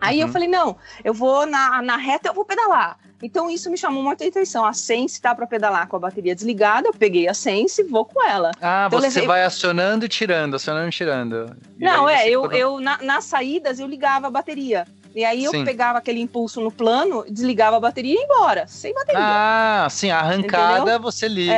Aí 0.00 0.20
uhum. 0.20 0.26
eu 0.26 0.32
falei, 0.32 0.48
não, 0.48 0.76
eu 1.04 1.12
vou 1.12 1.46
na, 1.46 1.82
na 1.82 1.96
reta, 1.96 2.28
eu 2.28 2.34
vou 2.34 2.44
pedalar. 2.44 2.98
Então 3.22 3.50
isso 3.50 3.68
me 3.68 3.76
chamou 3.76 4.02
muita 4.02 4.26
atenção. 4.26 4.64
A 4.64 4.72
Sense 4.72 5.20
tá 5.20 5.34
para 5.34 5.46
pedalar 5.46 5.88
com 5.88 5.96
a 5.96 5.98
bateria 5.98 6.34
desligada, 6.34 6.88
eu 6.88 6.94
peguei 6.94 7.28
a 7.28 7.34
Sense 7.34 7.82
e 7.82 7.84
vou 7.84 8.04
com 8.04 8.24
ela. 8.24 8.52
Ah, 8.60 8.84
então, 8.86 9.00
você 9.00 9.08
levei... 9.08 9.26
vai 9.26 9.44
acionando 9.44 10.04
e 10.04 10.08
tirando, 10.08 10.54
acionando 10.54 10.88
e 10.88 10.92
tirando. 10.92 11.56
E 11.78 11.84
Não, 11.84 12.08
é, 12.08 12.28
eu, 12.28 12.50
eu 12.52 12.80
na, 12.80 12.98
nas 12.98 13.24
saídas 13.24 13.80
eu 13.80 13.86
ligava 13.86 14.28
a 14.28 14.30
bateria. 14.30 14.86
E 15.14 15.24
aí 15.24 15.44
eu 15.44 15.50
sim. 15.50 15.64
pegava 15.64 15.98
aquele 15.98 16.20
impulso 16.20 16.60
no 16.60 16.70
plano, 16.70 17.24
desligava 17.28 17.76
a 17.76 17.80
bateria 17.80 18.14
e 18.14 18.18
ia 18.18 18.24
embora, 18.24 18.66
sem 18.68 18.94
bateria. 18.94 19.20
Ah, 19.20 19.88
sim, 19.90 20.10
arrancada 20.10 20.82
Entendeu? 20.82 21.00
você 21.00 21.26
liga. 21.26 21.52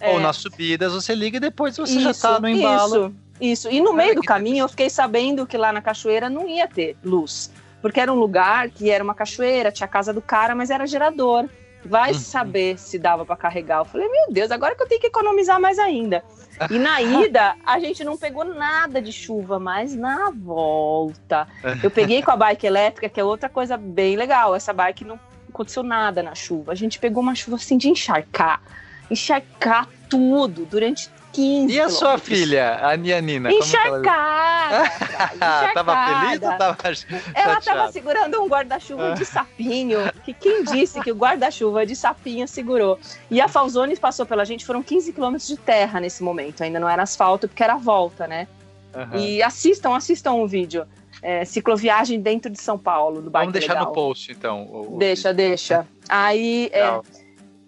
É, 0.00 0.10
ou 0.10 0.18
é. 0.18 0.22
nas 0.22 0.36
subidas 0.38 0.92
você 0.92 1.14
liga 1.14 1.36
e 1.36 1.40
depois 1.40 1.76
você 1.76 1.92
isso, 1.92 2.00
já 2.00 2.14
tá 2.14 2.40
no 2.40 2.48
embalo. 2.48 3.14
Isso, 3.40 3.68
isso. 3.68 3.70
E 3.70 3.80
no 3.80 3.92
meio 3.92 4.16
do 4.16 4.22
caminho 4.22 4.64
eu 4.64 4.68
fiquei 4.68 4.90
sabendo 4.90 5.46
que 5.46 5.56
lá 5.56 5.72
na 5.72 5.80
cachoeira 5.80 6.28
não 6.28 6.48
ia 6.48 6.66
ter 6.66 6.96
luz 7.04 7.50
porque 7.86 8.00
era 8.00 8.12
um 8.12 8.16
lugar 8.16 8.68
que 8.68 8.90
era 8.90 9.02
uma 9.02 9.14
cachoeira, 9.14 9.70
tinha 9.70 9.84
a 9.84 9.88
casa 9.88 10.12
do 10.12 10.20
cara, 10.20 10.56
mas 10.56 10.70
era 10.70 10.84
gerador. 10.88 11.48
Vai 11.84 12.12
uhum. 12.12 12.18
saber 12.18 12.76
se 12.80 12.98
dava 12.98 13.24
para 13.24 13.36
carregar. 13.36 13.78
Eu 13.78 13.84
falei, 13.84 14.08
meu 14.08 14.32
Deus, 14.32 14.50
agora 14.50 14.74
que 14.74 14.82
eu 14.82 14.88
tenho 14.88 15.00
que 15.00 15.06
economizar 15.06 15.60
mais 15.60 15.78
ainda. 15.78 16.24
E 16.68 16.80
na 16.80 16.98
ida, 17.22 17.54
a 17.64 17.78
gente 17.78 18.02
não 18.02 18.16
pegou 18.16 18.44
nada 18.44 19.00
de 19.00 19.12
chuva, 19.12 19.60
mas 19.60 19.94
na 19.94 20.32
volta. 20.32 21.46
Eu 21.80 21.88
peguei 21.88 22.22
com 22.24 22.32
a 22.32 22.36
bike 22.36 22.66
elétrica, 22.66 23.08
que 23.08 23.20
é 23.20 23.24
outra 23.24 23.48
coisa 23.48 23.76
bem 23.76 24.16
legal. 24.16 24.52
Essa 24.52 24.72
bike 24.72 25.04
não 25.04 25.20
aconteceu 25.48 25.84
nada 25.84 26.24
na 26.24 26.34
chuva. 26.34 26.72
A 26.72 26.74
gente 26.74 26.98
pegou 26.98 27.22
uma 27.22 27.36
chuva 27.36 27.54
assim 27.54 27.78
de 27.78 27.88
encharcar. 27.88 28.60
Encharcar 29.08 29.86
tudo 30.10 30.66
durante 30.66 31.08
15. 31.36 31.70
E 31.70 31.78
a 31.78 31.90
sua 31.90 32.16
filha, 32.16 32.78
a 32.82 32.96
Nina? 32.96 33.52
Encharcada! 33.52 34.90
Ela... 35.38 35.68
tava 35.74 36.06
feliz 36.06 36.42
ou 36.42 36.56
tava 36.56 36.76
Ela 37.34 37.60
tava 37.60 37.92
segurando 37.92 38.42
um 38.42 38.48
guarda-chuva 38.48 39.12
de 39.12 39.26
sapinho, 39.26 39.98
que 40.24 40.32
quem 40.32 40.64
disse 40.64 40.98
que 41.02 41.12
o 41.12 41.14
guarda-chuva 41.14 41.84
de 41.84 41.94
sapinho 41.94 42.48
segurou. 42.48 42.98
E 43.30 43.38
a 43.38 43.48
Falzone 43.48 43.94
passou 43.96 44.24
pela 44.24 44.46
gente, 44.46 44.64
foram 44.64 44.82
15 44.82 45.12
quilômetros 45.12 45.46
de 45.46 45.58
terra 45.58 46.00
nesse 46.00 46.22
momento, 46.22 46.62
ainda 46.62 46.80
não 46.80 46.88
era 46.88 47.02
asfalto, 47.02 47.46
porque 47.46 47.62
era 47.62 47.74
a 47.74 47.78
volta, 47.78 48.26
né? 48.26 48.48
Uhum. 48.94 49.18
E 49.18 49.42
assistam, 49.42 49.94
assistam 49.94 50.32
o 50.32 50.48
vídeo. 50.48 50.86
É, 51.22 51.44
cicloviagem 51.44 52.20
dentro 52.20 52.50
de 52.50 52.60
São 52.60 52.78
Paulo, 52.78 53.20
do 53.20 53.30
Vamos 53.30 53.52
deixar 53.52 53.72
legal. 53.74 53.88
no 53.88 53.92
post, 53.92 54.32
então. 54.32 54.62
O, 54.70 54.96
deixa, 54.98 55.34
deixa. 55.34 55.86
Aí, 56.08 56.70
é, 56.72 57.00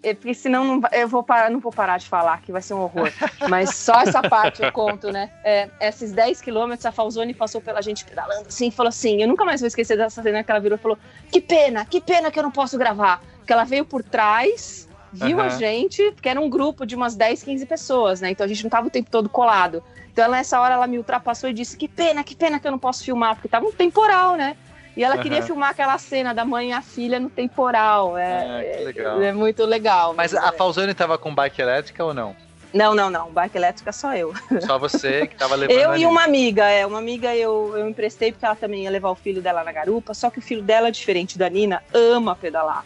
é, 0.01 0.13
porque 0.13 0.33
senão 0.33 0.63
não, 0.63 0.81
eu 0.93 1.07
vou 1.07 1.21
parar, 1.21 1.49
não 1.51 1.59
vou 1.59 1.71
parar 1.71 1.97
de 1.97 2.07
falar, 2.07 2.41
que 2.41 2.51
vai 2.51 2.61
ser 2.61 2.73
um 2.73 2.81
horror. 2.81 3.11
Mas 3.49 3.75
só 3.75 4.01
essa 4.01 4.21
parte 4.21 4.63
eu 4.63 4.71
conto, 4.71 5.11
né? 5.11 5.29
É, 5.43 5.69
esses 5.81 6.11
10 6.11 6.41
quilômetros, 6.41 6.85
a 6.85 6.91
Falzone 6.91 7.33
passou 7.33 7.59
pela 7.59 7.81
gente 7.81 8.05
pedalando 8.05 8.47
assim 8.47 8.71
falou 8.71 8.89
assim: 8.89 9.21
eu 9.21 9.27
nunca 9.27 9.43
mais 9.43 9.59
vou 9.59 9.67
esquecer 9.67 9.97
dessa 9.97 10.21
cena 10.21 10.43
que 10.43 10.51
ela 10.51 10.59
virou 10.59 10.77
e 10.77 10.81
falou: 10.81 10.97
que 11.31 11.41
pena, 11.41 11.85
que 11.85 11.99
pena 11.99 12.31
que 12.31 12.39
eu 12.39 12.43
não 12.43 12.51
posso 12.51 12.77
gravar. 12.77 13.21
Porque 13.37 13.51
ela 13.51 13.65
veio 13.65 13.83
por 13.83 14.03
trás, 14.03 14.87
viu 15.11 15.37
uhum. 15.37 15.43
a 15.43 15.49
gente, 15.49 16.11
porque 16.11 16.29
era 16.29 16.39
um 16.39 16.49
grupo 16.49 16.85
de 16.85 16.95
umas 16.95 17.15
10, 17.15 17.43
15 17.43 17.65
pessoas, 17.65 18.21
né? 18.21 18.31
Então 18.31 18.45
a 18.45 18.47
gente 18.47 18.63
não 18.63 18.69
tava 18.69 18.87
o 18.87 18.91
tempo 18.91 19.09
todo 19.09 19.27
colado. 19.27 19.83
Então 20.11 20.29
nessa 20.31 20.59
hora 20.61 20.75
ela 20.75 20.87
me 20.87 20.97
ultrapassou 20.97 21.49
e 21.49 21.53
disse: 21.53 21.75
que 21.75 21.87
pena, 21.87 22.23
que 22.23 22.35
pena 22.35 22.59
que 22.59 22.67
eu 22.67 22.71
não 22.71 22.79
posso 22.79 23.03
filmar, 23.03 23.35
porque 23.35 23.49
tava 23.49 23.65
um 23.65 23.71
temporal, 23.71 24.35
né? 24.35 24.55
E 24.99 25.03
ela 25.05 25.15
uhum. 25.15 25.21
queria 25.21 25.41
filmar 25.41 25.69
aquela 25.69 25.97
cena 25.97 26.33
da 26.33 26.43
mãe 26.43 26.71
e 26.71 26.73
a 26.73 26.81
filha 26.81 27.21
no 27.21 27.29
temporal. 27.29 28.17
É, 28.17 28.91
é, 28.93 29.27
é 29.27 29.31
muito 29.31 29.63
legal. 29.63 30.13
Mas 30.13 30.33
a 30.33 30.51
Falzone 30.51 30.93
tava 30.93 31.17
com 31.17 31.33
bike 31.33 31.61
elétrica 31.61 32.03
ou 32.03 32.13
não? 32.13 32.35
Não, 32.73 32.93
não, 32.93 33.09
não. 33.09 33.31
Bike 33.31 33.55
elétrica 33.55 33.93
só 33.93 34.13
eu. 34.13 34.33
Só 34.59 34.77
você 34.77 35.25
que 35.25 35.37
tava 35.37 35.55
levando. 35.55 35.77
eu 35.77 35.95
e 35.95 36.05
uma 36.05 36.25
amiga, 36.25 36.65
é. 36.65 36.85
Uma 36.85 36.99
amiga 36.99 37.33
eu, 37.33 37.77
eu 37.77 37.87
emprestei 37.87 38.33
porque 38.33 38.45
ela 38.45 38.57
também 38.57 38.83
ia 38.83 38.89
levar 38.89 39.09
o 39.09 39.15
filho 39.15 39.41
dela 39.41 39.63
na 39.63 39.71
garupa. 39.71 40.13
Só 40.13 40.29
que 40.29 40.39
o 40.39 40.41
filho 40.41 40.61
dela, 40.61 40.91
diferente 40.91 41.37
da 41.37 41.49
Nina, 41.49 41.81
ama 41.93 42.35
pedalar. 42.35 42.83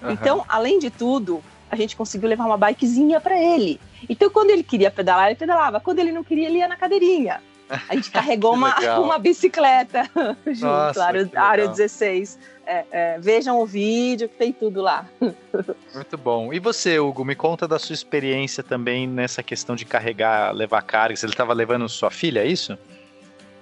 Uhum. 0.00 0.12
Então, 0.12 0.44
além 0.48 0.78
de 0.78 0.88
tudo, 0.88 1.42
a 1.68 1.74
gente 1.74 1.96
conseguiu 1.96 2.28
levar 2.28 2.44
uma 2.44 2.56
bikezinha 2.56 3.20
para 3.20 3.36
ele. 3.36 3.80
Então, 4.08 4.30
quando 4.30 4.50
ele 4.50 4.62
queria 4.62 4.88
pedalar, 4.88 5.26
ele 5.26 5.34
pedalava. 5.34 5.80
Quando 5.80 5.98
ele 5.98 6.12
não 6.12 6.22
queria, 6.22 6.46
ele 6.46 6.58
ia 6.58 6.68
na 6.68 6.76
cadeirinha. 6.76 7.42
A 7.88 7.94
gente 7.94 8.10
carregou 8.10 8.52
uma, 8.54 8.74
uma 8.98 9.18
bicicleta 9.18 10.04
junto, 10.46 10.66
Nossa, 10.66 11.04
área, 11.04 11.30
área 11.34 11.68
16. 11.68 12.38
É, 12.66 12.84
é, 12.90 13.18
vejam 13.18 13.60
o 13.60 13.66
vídeo 13.66 14.28
que 14.28 14.36
tem 14.36 14.52
tudo 14.52 14.80
lá. 14.80 15.04
Muito 15.94 16.16
bom. 16.16 16.52
E 16.52 16.60
você, 16.60 16.98
Hugo, 17.00 17.24
me 17.24 17.34
conta 17.34 17.66
da 17.66 17.78
sua 17.78 17.94
experiência 17.94 18.62
também 18.62 19.06
nessa 19.06 19.42
questão 19.42 19.74
de 19.74 19.84
carregar, 19.84 20.54
levar 20.54 20.82
cargas. 20.82 21.22
Ele 21.22 21.32
estava 21.32 21.52
levando 21.52 21.88
sua 21.88 22.10
filha, 22.10 22.40
é 22.40 22.46
isso? 22.46 22.78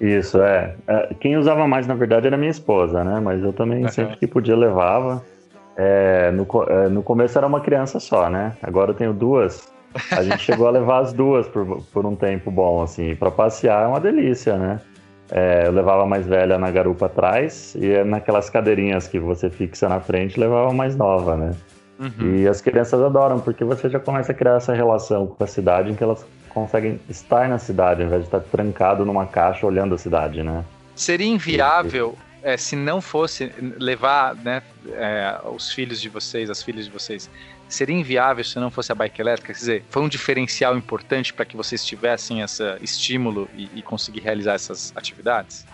Isso, 0.00 0.40
é. 0.42 0.74
é. 0.86 1.14
Quem 1.20 1.36
usava 1.36 1.66
mais, 1.66 1.86
na 1.86 1.94
verdade, 1.94 2.26
era 2.26 2.36
minha 2.36 2.50
esposa, 2.50 3.02
né? 3.02 3.18
Mas 3.20 3.42
eu 3.42 3.52
também, 3.52 3.82
uhum. 3.82 3.88
sempre 3.88 4.16
que 4.16 4.26
podia, 4.26 4.56
levava. 4.56 5.24
É, 5.76 6.30
no, 6.32 6.46
é, 6.68 6.88
no 6.88 7.02
começo 7.02 7.38
era 7.38 7.46
uma 7.46 7.60
criança 7.60 7.98
só, 8.00 8.28
né? 8.28 8.56
Agora 8.62 8.90
eu 8.90 8.94
tenho 8.94 9.12
duas. 9.12 9.72
A 10.10 10.22
gente 10.22 10.38
chegou 10.38 10.66
a 10.66 10.70
levar 10.70 11.00
as 11.00 11.12
duas 11.12 11.48
por, 11.48 11.82
por 11.92 12.06
um 12.06 12.14
tempo 12.14 12.50
bom, 12.50 12.82
assim. 12.82 13.14
Para 13.14 13.30
passear 13.30 13.84
é 13.84 13.86
uma 13.86 14.00
delícia, 14.00 14.56
né? 14.56 14.80
É, 15.30 15.66
eu 15.66 15.72
levava 15.72 16.04
a 16.04 16.06
mais 16.06 16.26
velha 16.26 16.58
na 16.58 16.70
garupa 16.70 17.06
atrás 17.06 17.74
e 17.74 18.02
naquelas 18.04 18.48
cadeirinhas 18.48 19.06
que 19.06 19.18
você 19.18 19.50
fixa 19.50 19.88
na 19.88 20.00
frente, 20.00 20.40
levava 20.40 20.70
a 20.70 20.72
mais 20.72 20.96
nova, 20.96 21.36
né? 21.36 21.50
Uhum. 21.98 22.36
E 22.36 22.48
as 22.48 22.60
crianças 22.60 23.00
adoram, 23.02 23.40
porque 23.40 23.64
você 23.64 23.90
já 23.90 23.98
começa 23.98 24.32
a 24.32 24.34
criar 24.34 24.56
essa 24.56 24.72
relação 24.72 25.26
com 25.26 25.42
a 25.42 25.46
cidade 25.46 25.90
em 25.90 25.94
que 25.94 26.02
elas 26.02 26.24
conseguem 26.48 27.00
estar 27.08 27.48
na 27.48 27.58
cidade, 27.58 28.00
ao 28.00 28.06
invés 28.06 28.22
de 28.22 28.28
estar 28.28 28.40
trancado 28.40 29.04
numa 29.04 29.26
caixa 29.26 29.66
olhando 29.66 29.94
a 29.94 29.98
cidade, 29.98 30.42
né? 30.42 30.64
Seria 30.94 31.26
inviável 31.26 32.16
é, 32.42 32.56
se 32.56 32.76
não 32.76 33.00
fosse 33.00 33.52
levar 33.78 34.34
né, 34.36 34.62
é, 34.92 35.38
os 35.52 35.72
filhos 35.72 36.00
de 36.00 36.08
vocês, 36.08 36.48
as 36.48 36.62
filhas 36.62 36.84
de 36.86 36.90
vocês, 36.90 37.28
seria 37.68 37.96
inviável 37.96 38.42
se 38.44 38.58
não 38.58 38.70
fosse 38.70 38.90
a 38.92 38.94
bike 38.94 39.20
elétrica? 39.20 39.52
Quer 39.52 39.58
dizer, 39.58 39.84
foi 39.90 40.02
um 40.02 40.08
diferencial 40.08 40.76
importante 40.76 41.32
para 41.32 41.44
que 41.44 41.56
vocês 41.56 41.84
tivessem 41.84 42.40
esse 42.40 42.62
estímulo 42.80 43.48
e, 43.56 43.70
e 43.76 43.82
conseguir 43.82 44.20
realizar 44.20 44.54
essas 44.54 44.92
atividades? 44.96 45.66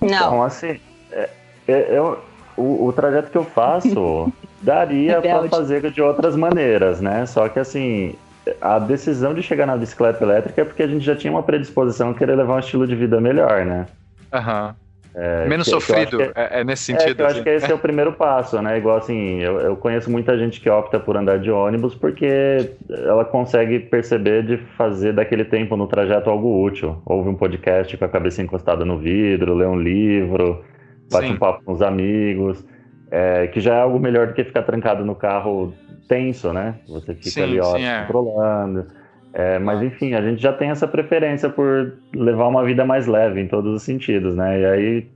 Não. 0.00 0.08
Então, 0.08 0.42
assim, 0.42 0.80
é, 1.10 1.30
é, 1.68 1.98
eu, 1.98 2.22
o, 2.56 2.86
o, 2.86 2.92
trajeto 2.92 3.30
que 3.30 3.38
eu 3.38 3.44
faço 3.44 4.32
daria 4.60 5.20
para 5.20 5.48
fazer 5.48 5.90
de 5.90 6.02
outras 6.02 6.36
maneiras, 6.36 7.00
né? 7.00 7.24
Só 7.26 7.48
que, 7.48 7.58
assim, 7.58 8.14
a 8.60 8.78
decisão 8.78 9.34
de 9.34 9.42
chegar 9.42 9.66
na 9.66 9.76
bicicleta 9.76 10.24
elétrica 10.24 10.62
é 10.62 10.64
porque 10.64 10.82
a 10.82 10.88
gente 10.88 11.04
já 11.04 11.14
tinha 11.14 11.32
uma 11.32 11.42
predisposição 11.42 12.10
a 12.10 12.14
querer 12.14 12.36
levar 12.36 12.56
um 12.56 12.58
estilo 12.58 12.86
de 12.86 12.94
vida 12.94 13.20
melhor, 13.20 13.64
né? 13.64 13.86
Aham. 14.32 14.74
É, 15.14 15.46
Menos 15.46 15.66
que- 15.66 15.72
sofrido, 15.74 16.16
que 16.16 16.22
é, 16.34 16.60
é 16.60 16.64
nesse 16.64 16.90
É, 16.92 16.98
sentido. 16.98 17.20
eu 17.20 17.26
acho 17.26 17.34
assim. 17.36 17.44
que 17.44 17.50
esse 17.50 17.70
é 17.70 17.74
o 17.74 17.78
primeiro 17.78 18.12
passo, 18.14 18.60
né? 18.62 18.78
Igual 18.78 18.96
assim, 18.96 19.40
eu, 19.40 19.60
eu 19.60 19.76
conheço 19.76 20.10
muita 20.10 20.38
gente 20.38 20.58
que 20.60 20.70
opta 20.70 20.98
por 20.98 21.16
andar 21.18 21.38
de 21.38 21.50
ônibus 21.50 21.94
porque 21.94 22.70
ela 22.88 23.22
consegue 23.24 23.78
perceber 23.80 24.42
de 24.42 24.56
fazer 24.78 25.12
daquele 25.12 25.44
tempo 25.44 25.76
no 25.76 25.86
trajeto 25.86 26.30
algo 26.30 26.64
útil. 26.64 27.02
Ouve 27.04 27.28
um 27.28 27.34
podcast 27.34 27.94
com 27.96 28.04
a 28.04 28.08
cabeça 28.08 28.40
encostada 28.40 28.84
no 28.86 28.96
vidro, 28.98 29.52
lê 29.54 29.66
um 29.66 29.78
livro, 29.78 30.64
bate 31.12 31.26
Sim. 31.26 31.34
um 31.34 31.36
papo 31.36 31.62
com 31.62 31.72
os 31.72 31.82
amigos, 31.82 32.64
é, 33.10 33.46
que 33.48 33.60
já 33.60 33.74
é 33.74 33.80
algo 33.82 34.00
melhor 34.00 34.28
do 34.28 34.32
que 34.32 34.42
ficar 34.44 34.62
trancado 34.62 35.04
no 35.04 35.14
carro 35.14 35.74
tenso, 36.08 36.54
né? 36.54 36.76
Você 36.88 37.14
fica 37.14 37.28
Sim, 37.28 37.42
ali 37.42 37.60
horas 37.60 37.80
sim, 37.82 37.86
é. 37.86 38.00
controlando. 38.02 38.86
É, 39.34 39.58
mas 39.58 39.82
enfim, 39.82 40.12
a 40.12 40.20
gente 40.20 40.42
já 40.42 40.52
tem 40.52 40.68
essa 40.68 40.86
preferência 40.86 41.48
por 41.48 41.94
levar 42.14 42.48
uma 42.48 42.62
vida 42.64 42.84
mais 42.84 43.06
leve 43.06 43.40
em 43.40 43.48
todos 43.48 43.74
os 43.74 43.82
sentidos, 43.82 44.34
né? 44.34 44.60
E 44.60 44.66
aí 44.66 45.06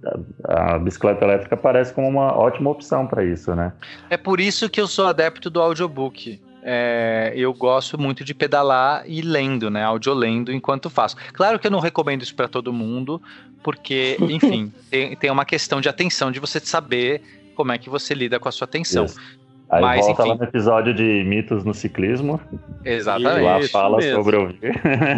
a, 0.45 0.75
a 0.75 0.79
bicicleta 0.79 1.25
elétrica 1.25 1.57
parece 1.57 1.93
como 1.93 2.09
uma 2.09 2.35
ótima 2.35 2.71
opção 2.71 3.07
para 3.07 3.23
isso, 3.23 3.55
né? 3.55 3.73
É 4.09 4.17
por 4.17 4.41
isso 4.41 4.71
que 4.71 4.81
eu 4.81 4.87
sou 4.87 5.07
adepto 5.07 5.51
do 5.51 5.61
audiobook. 5.61 6.41
É, 6.63 7.33
eu 7.37 7.53
gosto 7.53 8.01
muito 8.01 8.25
de 8.25 8.35
pedalar 8.35 9.05
e 9.07 9.21
lendo, 9.21 9.71
né? 9.71 9.85
Audiolendo 9.85 10.51
enquanto 10.51 10.89
faço. 10.89 11.17
Claro 11.35 11.59
que 11.59 11.67
eu 11.67 11.71
não 11.71 11.79
recomendo 11.79 12.23
isso 12.23 12.35
para 12.35 12.49
todo 12.49 12.73
mundo, 12.73 13.21
porque, 13.63 14.17
enfim, 14.31 14.73
tem, 14.91 15.15
tem 15.15 15.31
uma 15.31 15.45
questão 15.45 15.81
de 15.81 15.91
atenção, 15.91 16.33
de 16.33 16.41
você 16.41 16.59
saber 16.59 17.21
como 17.55 17.71
é 17.71 17.79
que 17.79 17.91
você 17.91 18.15
lida 18.15 18.41
com 18.41 18.49
a 18.49 18.53
sua 18.53 18.65
atenção. 18.65 19.05
Isso. 19.05 19.21
Aí 19.69 19.81
Mas, 19.83 20.07
volta 20.07 20.23
enfim. 20.23 20.31
lá 20.31 20.37
no 20.37 20.45
episódio 20.45 20.95
de 20.95 21.25
mitos 21.25 21.65
no 21.65 21.75
ciclismo, 21.75 22.41
Exatamente. 22.85 23.43
lá 23.43 23.61
fala 23.69 23.97
mesmo. 23.99 24.17
sobre 24.17 24.37
ouvir. 24.37 24.59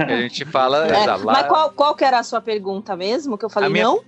A 0.09 0.20
gente 0.22 0.44
fala. 0.46 0.86
É, 0.88 1.05
lá- 1.07 1.18
Mas 1.18 1.46
qual, 1.46 1.70
qual 1.72 1.94
que 1.94 2.03
era 2.05 2.18
a 2.18 2.22
sua 2.22 2.40
pergunta 2.40 2.96
mesmo? 2.96 3.36
Que 3.36 3.44
eu 3.44 3.51
falei 3.51 3.68
minha- 3.68 3.84
não? 3.84 4.01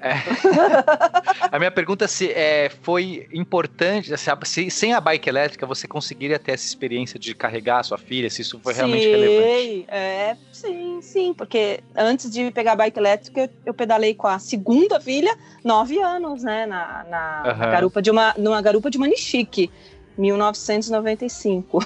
A 1.50 1.58
minha 1.58 1.70
pergunta 1.70 2.06
se 2.08 2.30
é, 2.32 2.68
foi 2.82 3.26
importante, 3.32 4.16
se, 4.16 4.30
a- 4.30 4.38
se 4.44 4.70
sem 4.70 4.92
a 4.92 5.00
bike 5.00 5.28
elétrica 5.28 5.66
você 5.66 5.86
conseguiria 5.86 6.38
ter 6.38 6.52
essa 6.52 6.66
experiência 6.66 7.18
de 7.18 7.34
carregar 7.34 7.78
a 7.80 7.82
sua 7.82 7.98
filha, 7.98 8.28
se 8.28 8.42
isso 8.42 8.60
foi 8.62 8.74
realmente 8.74 9.08
relevante. 9.08 9.48
Sim, 9.48 9.84
é, 9.88 10.36
sim, 10.52 11.00
sim, 11.02 11.34
porque 11.34 11.80
antes 11.96 12.30
de 12.30 12.50
pegar 12.50 12.72
a 12.72 12.76
bike 12.76 12.98
elétrica, 12.98 13.50
eu, 13.64 13.72
pedalei 13.74 14.14
com 14.14 14.26
a 14.26 14.38
segunda 14.38 15.00
filha, 15.00 15.34
nove 15.64 16.00
anos, 16.00 16.42
né, 16.42 16.66
na, 16.66 17.04
na 17.08 17.42
Aham. 17.46 17.70
garupa 17.70 18.02
de 18.02 18.10
uma, 18.10 18.34
numa 18.36 18.60
garupa 18.60 18.90
de 18.90 18.98
Manichique, 18.98 19.70
1995. 20.18 21.78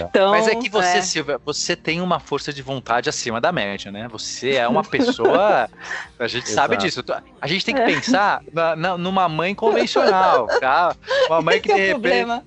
Então, 0.00 0.30
Mas 0.30 0.48
é 0.48 0.54
que 0.54 0.68
você, 0.68 0.98
é. 0.98 1.02
Silvia, 1.02 1.38
você 1.44 1.76
tem 1.76 2.00
uma 2.00 2.18
força 2.18 2.52
de 2.52 2.62
vontade 2.62 3.08
acima 3.08 3.40
da 3.40 3.52
média, 3.52 3.90
né? 3.92 4.08
Você 4.10 4.52
é 4.56 4.66
uma 4.66 4.82
pessoa. 4.82 5.68
A 6.18 6.26
gente 6.26 6.48
sabe 6.48 6.74
Exato. 6.74 6.86
disso. 6.86 7.22
A 7.40 7.46
gente 7.46 7.64
tem 7.64 7.74
que 7.74 7.82
pensar 7.84 8.40
na- 8.52 8.76
na- 8.76 8.98
numa 8.98 9.28
mãe 9.28 9.54
convencional, 9.54 10.46
tá? 10.60 10.94
Uma 11.28 11.42
mãe 11.42 11.60
que 11.60 11.68
Esse 11.70 11.76
de 11.76 11.80
é 11.82 11.86
repente. 11.88 12.00
problema. 12.00 12.42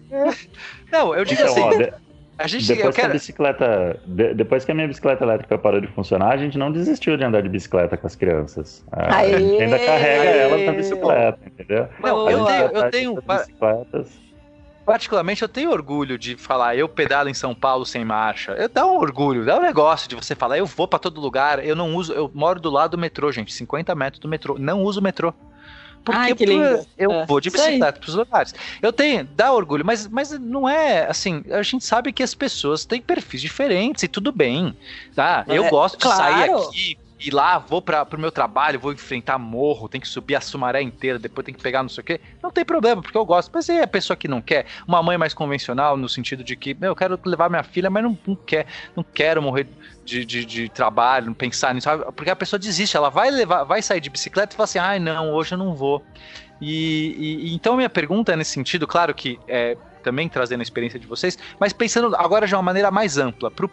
Não, 0.91 1.13
eu 1.16 1.26
digo 1.26 1.41
Então, 1.41 1.51
assim. 1.53 1.61
ó, 1.61 1.70
de- 1.78 1.93
a 2.38 2.47
gente. 2.47 2.70
Eu 2.70 2.76
depois, 2.78 2.95
que 2.95 3.01
a 3.01 3.03
quero. 3.03 3.13
bicicleta, 3.13 3.99
de- 4.05 4.34
depois 4.34 4.66
que 4.66 4.72
a 4.72 4.76
minha 4.76 4.88
bicicleta 4.88 5.24
elétrica 5.24 5.57
parou 5.57 5.80
de 5.80 5.88
funcionar, 5.88 6.34
a 6.34 6.38
gente 6.38 6.57
não 6.57 6.72
desistiu 6.72 7.16
de 7.16 7.24
andar 7.24 7.41
de 7.41 7.49
bicicleta 7.49 7.95
com 7.95 8.07
as 8.07 8.16
crianças. 8.16 8.84
A 8.91 9.18
Aê! 9.18 9.38
gente 9.39 9.61
ainda 9.63 9.80
carrega 9.80 10.22
Aê! 10.30 10.38
elas 10.39 10.66
na 10.66 10.72
bicicleta, 10.74 11.39
entendeu? 11.45 11.88
Não, 12.01 12.28
A 12.28 12.32
eu 12.32 12.38
gente 12.39 12.47
tenho, 12.47 12.72
eu 12.84 12.91
tenho. 12.91 13.16
bicicletas. 13.22 14.24
Particularmente, 14.86 15.41
eu 15.41 15.49
tenho 15.49 15.71
orgulho 15.71 16.17
de 16.17 16.38
falar, 16.38 16.75
eu 16.77 16.88
pedalo 16.88 17.27
em 17.27 17.33
São 17.33 17.55
Paulo 17.55 17.86
sem 17.86 18.05
marcha. 18.05 18.51
Eu 18.51 18.69
dá 18.69 18.86
um 18.86 18.97
orgulho, 18.99 19.43
dá 19.43 19.57
um 19.57 19.61
negócio 19.61 20.07
de 20.07 20.15
você 20.15 20.36
falar, 20.36 20.57
eu 20.59 20.65
vou 20.67 20.88
pra 20.88 20.99
todo 20.99 21.19
lugar, 21.19 21.63
eu 21.65 21.75
não 21.75 21.95
uso, 21.95 22.13
eu 22.13 22.29
moro 22.33 22.59
do 22.59 22.69
lado 22.69 22.91
do 22.91 22.97
metrô, 22.97 23.31
gente, 23.31 23.51
50 23.51 23.95
metros 23.95 24.19
do 24.19 24.27
metrô, 24.27 24.57
não 24.59 24.83
uso 24.83 24.99
o 24.99 25.03
metrô. 25.03 25.33
Porque 26.03 26.19
Ai, 26.19 26.36
que 26.36 26.45
lindo. 26.45 26.86
eu 26.95 27.11
É, 27.11 27.25
vou 27.25 27.41
de 27.41 27.49
bicicleta 27.49 27.99
pros 27.99 28.13
lugares. 28.13 28.53
Eu 28.79 28.93
tenho, 28.93 29.23
dá 29.36 29.51
orgulho, 29.51 29.83
mas, 29.83 30.07
mas 30.07 30.29
não 30.39 30.69
é 30.69 31.07
assim. 31.07 31.43
A 31.49 31.63
gente 31.63 31.83
sabe 31.83 32.13
que 32.13 32.21
as 32.21 32.36
pessoas 32.36 32.86
têm 32.86 33.01
perfis 33.01 33.41
diferentes 33.41 34.03
e 34.03 34.07
tudo 34.07 34.31
bem. 34.31 34.77
Tá? 35.15 35.43
Eu 35.47 35.65
É, 35.65 35.69
gosto 35.71 35.97
de 35.97 36.03
sair 36.07 36.45
claro. 36.45 36.59
aqui, 36.67 36.95
ir 37.20 37.34
lá, 37.34 37.57
vou 37.59 37.82
para 37.82 38.05
pro 38.05 38.20
meu 38.20 38.32
trabalho, 38.32 38.80
vou 38.80 38.91
enfrentar 38.93 39.38
morro, 39.38 39.88
tem 39.88 40.01
que 40.01 40.07
subir 40.07 40.36
a 40.36 40.41
Sumaré 40.41 40.82
inteira, 40.82 41.18
depois 41.18 41.45
tem 41.45 41.53
que 41.53 41.61
pegar 41.61 41.82
não 41.82 41.89
sei 41.89 42.01
o 42.01 42.05
quê. 42.05 42.22
Não 42.43 42.51
tem 42.51 42.66
problema, 42.66 43.01
porque 43.01 43.18
eu 43.18 43.26
gosto. 43.26 43.49
Mas 43.53 43.70
é 43.70 43.84
a 43.84 43.88
pessoa 43.88 44.18
que 44.18 44.28
não 44.28 44.41
quer, 44.41 44.68
uma 44.88 45.01
mãe 45.01 45.18
mais 45.18 45.34
convencional, 45.34 45.95
no 45.97 46.09
sentido 46.09 46.43
de 46.43 46.55
que, 46.57 46.74
meu, 46.74 46.89
eu 46.91 46.95
quero 46.95 47.20
levar 47.26 47.49
minha 47.49 47.63
filha, 47.63 47.89
mas 47.89 48.03
não, 48.03 48.20
não 48.28 48.36
quer, 48.45 48.68
não 48.95 49.03
quero 49.13 49.41
morrer 49.41 49.70
de, 50.03 50.26
de, 50.26 50.45
de 50.45 50.70
trabalho, 50.70 51.28
não 51.28 51.34
pensar 51.34 51.74
nisso, 51.74 51.88
porque 52.16 52.30
a 52.30 52.36
pessoa 52.36 52.59
desiste, 52.59 52.97
ela 52.97 53.09
vai 53.09 53.32
levar, 53.32 53.63
vai 53.63 53.82
sair 53.82 54.01
de 54.01 54.09
bicicleta 54.09 54.53
e 54.53 54.57
fala 54.57 54.66
assim, 54.66 54.80
ai 54.80 54.99
não, 54.99 55.32
hoje 55.34 55.53
eu 55.53 55.57
não 55.57 55.76
vou. 55.76 56.05
E, 56.59 57.16
e- 57.47 57.51
e 57.51 57.55
então 57.55 57.76
minha 57.76 57.89
pergunta 57.89 58.34
é 58.34 58.36
nesse 58.36 58.51
sentido, 58.51 58.88
claro 58.88 59.13
que 59.13 59.41
é 59.47 59.78
também 60.06 60.30
trazendo 60.30 60.60
a 60.60 60.64
experiência 60.64 60.99
de 60.99 61.08
vocês, 61.08 61.36
mas 61.60 61.74
pensando 61.74 62.16
agora 62.16 62.45
de 62.45 62.53
uma 62.53 62.62
maneira 62.62 62.91
mais 62.91 63.18
ampla, 63.18 63.49
para 63.49 63.66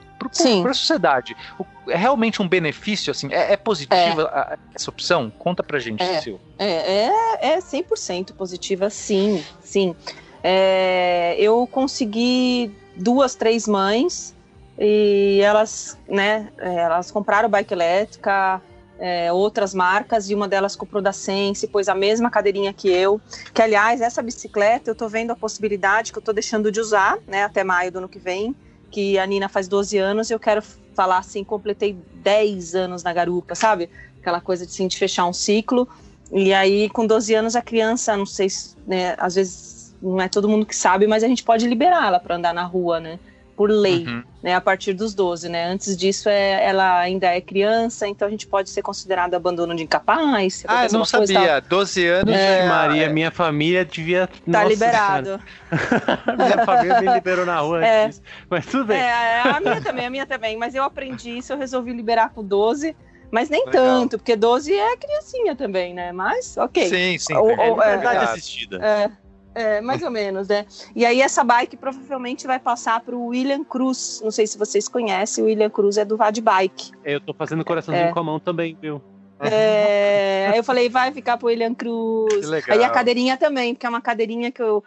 a 0.70 0.74
sociedade. 0.74 1.36
O- 1.58 1.90
é 1.90 1.96
realmente 1.96 2.40
um 2.40 2.48
benefício, 2.48 3.10
assim? 3.10 3.28
É, 3.30 3.52
é 3.52 3.56
positiva 3.56 4.22
a- 4.32 4.58
essa 4.74 4.90
opção? 4.90 5.30
Conta 5.38 5.62
pra 5.62 5.78
gente, 5.78 6.02
É. 6.02 6.20
Sil. 6.24 6.40
É, 6.58 7.10
é, 7.44 7.54
é 7.54 7.60
100% 7.60 8.32
positiva, 8.32 8.88
sim, 8.88 9.44
sim. 9.60 9.94
É, 10.42 11.36
eu 11.38 11.66
consegui 11.70 12.74
duas, 12.96 13.34
três 13.34 13.68
mães 13.68 14.34
e 14.78 15.38
elas, 15.42 15.98
né, 16.08 16.48
é, 16.58 16.76
elas 16.76 17.10
compraram 17.10 17.48
bike 17.50 17.74
elétrica, 17.74 18.60
é, 19.04 19.32
outras 19.32 19.74
marcas, 19.74 20.30
e 20.30 20.34
uma 20.34 20.46
delas 20.46 20.76
comprou 20.76 21.02
da 21.02 21.12
Sense, 21.12 21.66
pôs 21.66 21.88
a 21.88 21.94
mesma 21.94 22.30
cadeirinha 22.30 22.72
que 22.72 22.88
eu, 22.88 23.20
que 23.52 23.60
aliás, 23.60 24.00
essa 24.00 24.22
bicicleta 24.22 24.88
eu 24.88 24.94
tô 24.94 25.08
vendo 25.08 25.32
a 25.32 25.36
possibilidade 25.36 26.12
que 26.12 26.18
eu 26.18 26.22
tô 26.22 26.32
deixando 26.32 26.70
de 26.70 26.78
usar, 26.78 27.18
né, 27.26 27.42
até 27.42 27.64
maio 27.64 27.90
do 27.90 27.98
ano 27.98 28.08
que 28.08 28.20
vem, 28.20 28.54
que 28.92 29.18
a 29.18 29.26
Nina 29.26 29.48
faz 29.48 29.66
12 29.66 29.98
anos 29.98 30.30
e 30.30 30.34
eu 30.34 30.38
quero 30.38 30.62
falar 30.94 31.18
assim, 31.18 31.42
completei 31.42 31.98
10 32.14 32.76
anos 32.76 33.02
na 33.02 33.12
garupa, 33.12 33.56
sabe? 33.56 33.90
Aquela 34.20 34.40
coisa 34.40 34.64
de, 34.64 34.70
assim, 34.70 34.86
de 34.86 34.96
fechar 34.96 35.26
um 35.26 35.32
ciclo, 35.32 35.88
e 36.30 36.54
aí, 36.54 36.88
com 36.88 37.04
12 37.04 37.34
anos, 37.34 37.56
a 37.56 37.60
criança, 37.60 38.16
não 38.16 38.24
sei 38.24 38.48
se, 38.48 38.76
né, 38.86 39.16
às 39.18 39.34
vezes 39.34 39.96
não 40.00 40.20
é 40.20 40.28
todo 40.28 40.48
mundo 40.48 40.64
que 40.64 40.76
sabe, 40.76 41.08
mas 41.08 41.24
a 41.24 41.28
gente 41.28 41.42
pode 41.42 41.66
liberar 41.66 42.06
ela 42.06 42.20
para 42.20 42.36
andar 42.36 42.54
na 42.54 42.62
rua, 42.62 43.00
né? 43.00 43.18
Por 43.62 43.70
lei, 43.70 44.04
Uhum. 44.04 44.24
né? 44.42 44.56
A 44.56 44.60
partir 44.60 44.92
dos 44.92 45.14
12, 45.14 45.48
né? 45.48 45.66
Antes 45.66 45.96
disso, 45.96 46.28
é, 46.28 46.64
ela 46.66 46.98
ainda 46.98 47.28
é 47.28 47.40
criança, 47.40 48.08
então 48.08 48.26
a 48.26 48.30
gente 48.32 48.44
pode 48.44 48.70
ser 48.70 48.82
considerado 48.82 49.34
abandono 49.34 49.72
de 49.72 49.84
incapaz. 49.84 50.64
Ah, 50.66 50.80
acontecer 50.80 50.92
não 50.94 51.00
uma 51.02 51.06
coisa 51.06 51.32
e 51.32 51.36
tal. 51.36 51.44
sabia. 51.44 51.60
12 51.60 52.06
anos. 52.08 52.34
É- 52.34 52.66
Maria, 52.68 53.04
é- 53.04 53.08
minha 53.08 53.30
família 53.30 53.84
devia. 53.84 54.26
Tá 54.26 54.32
Nossa 54.44 54.66
liberado. 54.68 55.40
Minha 56.36 56.66
família 56.66 57.00
me 57.00 57.14
liberou 57.14 57.46
na 57.46 57.60
rua 57.60 57.86
É. 57.86 58.06
antes. 58.06 58.20
Mas 58.50 58.66
tudo 58.66 58.86
bem. 58.86 58.98
É, 58.98 59.42
a 59.42 59.60
minha 59.60 59.80
também, 59.80 60.06
a 60.06 60.10
minha 60.10 60.26
também. 60.26 60.56
Mas 60.56 60.74
eu 60.74 60.82
aprendi 60.82 61.38
isso, 61.38 61.52
eu 61.52 61.56
resolvi 61.58 61.92
liberar 61.92 62.30
com 62.30 62.42
12. 62.42 62.96
Mas 63.30 63.48
nem 63.48 63.64
Legal. 63.64 63.72
tanto, 63.84 64.18
porque 64.18 64.34
12 64.36 64.74
é 64.74 64.96
criancinha 64.96 65.54
também, 65.56 65.94
né? 65.94 66.10
Mas, 66.12 66.56
ok. 66.56 66.86
Sim, 66.88 67.16
sim. 67.16 67.34
Ou- 67.34 67.50
é, 67.52 67.70
Liberdade 67.70 68.00
verdade. 68.02 68.24
assistida. 68.32 68.76
É, 68.84 69.10
é, 69.54 69.80
mais 69.80 70.02
ou 70.02 70.10
menos, 70.10 70.48
né? 70.48 70.66
E 70.94 71.04
aí 71.04 71.20
essa 71.20 71.44
bike 71.44 71.76
provavelmente 71.76 72.46
vai 72.46 72.58
passar 72.58 73.00
para 73.00 73.14
o 73.14 73.26
William 73.26 73.64
Cruz. 73.64 74.20
Não 74.22 74.30
sei 74.30 74.46
se 74.46 74.56
vocês 74.58 74.88
conhecem, 74.88 75.44
o 75.44 75.46
William 75.46 75.70
Cruz 75.70 75.98
é 75.98 76.04
do 76.04 76.16
Vad 76.16 76.38
Bike. 76.40 76.92
Eu 77.04 77.20
tô 77.20 77.34
fazendo 77.34 77.64
coraçãozinho 77.64 78.08
É. 78.08 78.12
com 78.12 78.20
a 78.20 78.24
mão 78.24 78.40
também, 78.40 78.76
viu? 78.80 79.00
É, 79.40 80.48
aí 80.52 80.58
eu 80.58 80.64
falei, 80.64 80.88
vai 80.88 81.10
ficar 81.12 81.36
pro 81.36 81.48
William 81.48 81.74
Cruz. 81.74 82.50
Aí 82.68 82.84
a 82.84 82.90
cadeirinha 82.90 83.36
também, 83.36 83.74
porque 83.74 83.84
é 83.84 83.88
uma 83.88 84.00
cadeirinha 84.00 84.52
que, 84.52 84.62
eu, 84.62 84.84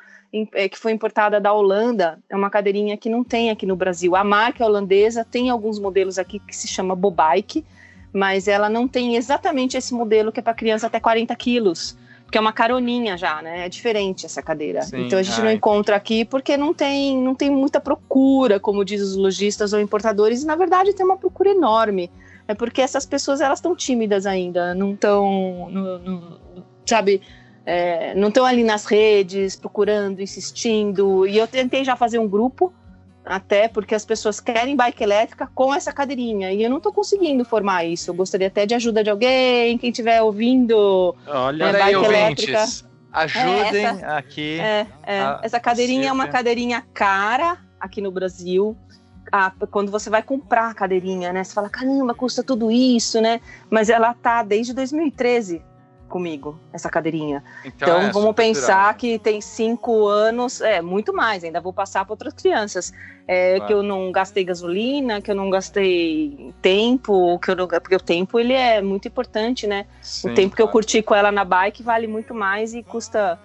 é, 0.53 0.69
que 0.69 0.77
foi 0.77 0.91
importada 0.93 1.39
da 1.41 1.51
Holanda. 1.51 2.19
É 2.29 2.35
uma 2.35 2.49
cadeirinha 2.49 2.95
que 2.95 3.09
não 3.09 3.23
tem 3.23 3.51
aqui 3.51 3.65
no 3.65 3.75
Brasil. 3.75 4.15
A 4.15 4.23
marca 4.23 4.63
é 4.63 4.67
holandesa 4.67 5.25
tem 5.29 5.49
alguns 5.49 5.77
modelos 5.77 6.17
aqui 6.17 6.39
que 6.39 6.55
se 6.55 6.67
chama 6.67 6.95
Bobike, 6.95 7.65
mas 8.13 8.47
ela 8.47 8.69
não 8.69 8.87
tem 8.87 9.17
exatamente 9.17 9.75
esse 9.75 9.93
modelo 9.93 10.31
que 10.31 10.39
é 10.39 10.43
para 10.43 10.53
criança 10.53 10.87
até 10.87 10.99
40 11.01 11.35
quilos. 11.35 11.97
Porque 12.25 12.37
é 12.37 12.41
uma 12.41 12.51
caroninha 12.51 13.17
já, 13.17 13.41
né? 13.41 13.65
É 13.65 13.69
diferente 13.69 14.25
essa 14.25 14.41
cadeira. 14.41 14.81
Sim, 14.81 15.05
então 15.05 15.17
a 15.17 15.23
gente 15.23 15.39
ah, 15.39 15.43
não 15.43 15.51
encontra 15.51 15.95
aqui 15.95 16.25
porque 16.25 16.57
não 16.57 16.73
tem, 16.73 17.15
não 17.17 17.35
tem 17.35 17.49
muita 17.49 17.79
procura, 17.79 18.59
como 18.59 18.83
diz 18.83 19.01
os 19.01 19.15
lojistas 19.15 19.73
ou 19.73 19.79
importadores. 19.79 20.43
E 20.43 20.45
na 20.45 20.55
verdade 20.55 20.93
tem 20.93 21.05
uma 21.05 21.17
procura 21.17 21.51
enorme. 21.51 22.11
É 22.47 22.53
porque 22.53 22.81
essas 22.81 23.05
pessoas 23.05 23.41
elas 23.41 23.59
estão 23.59 23.75
tímidas 23.75 24.25
ainda, 24.25 24.75
não 24.75 24.93
estão, 24.93 25.71
sabe, 26.85 27.21
é, 27.65 28.13
não 28.13 28.27
estão 28.27 28.45
ali 28.45 28.63
nas 28.63 28.85
redes 28.85 29.55
procurando, 29.55 30.21
insistindo. 30.21 31.25
E 31.25 31.37
eu 31.37 31.47
tentei 31.47 31.83
já 31.83 31.95
fazer 31.95 32.19
um 32.19 32.27
grupo, 32.27 32.71
até 33.25 33.67
porque 33.67 33.95
as 33.95 34.05
pessoas 34.05 34.39
querem 34.39 34.75
bike 34.75 35.03
elétrica 35.03 35.49
com 35.53 35.73
essa 35.73 35.91
cadeirinha 35.91 36.51
e 36.51 36.61
eu 36.63 36.69
não 36.69 36.77
estou 36.77 36.93
conseguindo 36.93 37.43
formar 37.43 37.83
isso. 37.83 38.09
Eu 38.09 38.13
gostaria 38.13 38.47
até 38.47 38.65
de 38.65 38.75
ajuda 38.75 39.03
de 39.03 39.09
alguém, 39.09 39.77
quem 39.77 39.89
estiver 39.89 40.21
ouvindo. 40.21 41.15
Olha, 41.27 41.63
É, 41.63 41.67
Olha 41.67 41.77
aí, 41.77 41.93
bike 41.93 41.95
ouvintes. 41.95 42.47
elétrica. 42.47 42.95
Ajudem 43.11 43.85
É, 43.85 44.05
aqui. 44.17 44.59
É, 44.59 44.87
é, 45.03 45.39
essa 45.41 45.59
cadeirinha 45.59 46.09
é 46.09 46.11
uma 46.11 46.27
cadeirinha 46.27 46.83
cara 46.93 47.57
aqui 47.79 48.01
no 48.01 48.11
Brasil. 48.11 48.77
a- 49.31 49.51
quando 49.71 49.91
você 49.91 50.07
vai 50.09 50.21
comprar 50.21 50.69
a 50.69 50.73
cadeirinha, 50.73 51.33
né? 51.33 51.43
Você 51.43 51.51
fala, 51.53 51.67
caramba, 51.67 52.13
custa 52.13 52.43
tudo 52.43 52.69
isso, 52.71 53.19
né? 53.19 53.41
Mas 53.71 53.89
ela 53.89 54.13
tá 54.13 54.43
desde 54.43 54.71
2013 54.71 55.61
comigo, 56.15 56.57
essa 56.71 56.89
cadeirinha. 56.89 57.43
Então, 57.65 58.03
é 58.03 58.09
vamos 58.09 58.33
pensar 58.33 58.95
que 58.95 59.19
tem 59.19 59.41
cinco 59.41 60.07
anos, 60.07 60.61
é 60.61 60.81
muito 60.81 61.13
mais, 61.13 61.43
ainda 61.43 61.59
vou 61.59 61.73
passar 61.73 62.05
para 62.05 62.13
outras 62.13 62.33
crianças. 62.33 62.93
É, 63.27 63.55
Claro. 63.55 63.65
Que 63.67 63.73
eu 63.73 63.83
não 63.83 64.11
gastei 64.13 64.43
gasolina, 64.45 65.19
que 65.19 65.29
eu 65.29 65.35
não 65.35 65.49
gastei 65.49 66.53
tempo, 66.61 67.37
que 67.39 67.51
eu 67.51 67.55
não, 67.55 67.67
porque 67.67 67.95
o 67.95 67.99
tempo 67.99 68.39
ele 68.39 68.53
é 68.53 68.81
muito 68.81 69.09
importante, 69.09 69.67
né? 69.67 69.87
Sim, 70.01 70.29
o 70.29 70.33
tempo 70.33 70.55
que 70.55 70.61
eu 70.61 70.67
claro. 70.67 70.71
curti 70.71 71.01
com 71.01 71.13
ela 71.13 71.33
na 71.33 71.43
bike 71.43 71.83
vale 71.83 72.07
muito 72.07 72.33
mais 72.33 72.73
e 72.73 72.81
custa. 72.81 73.37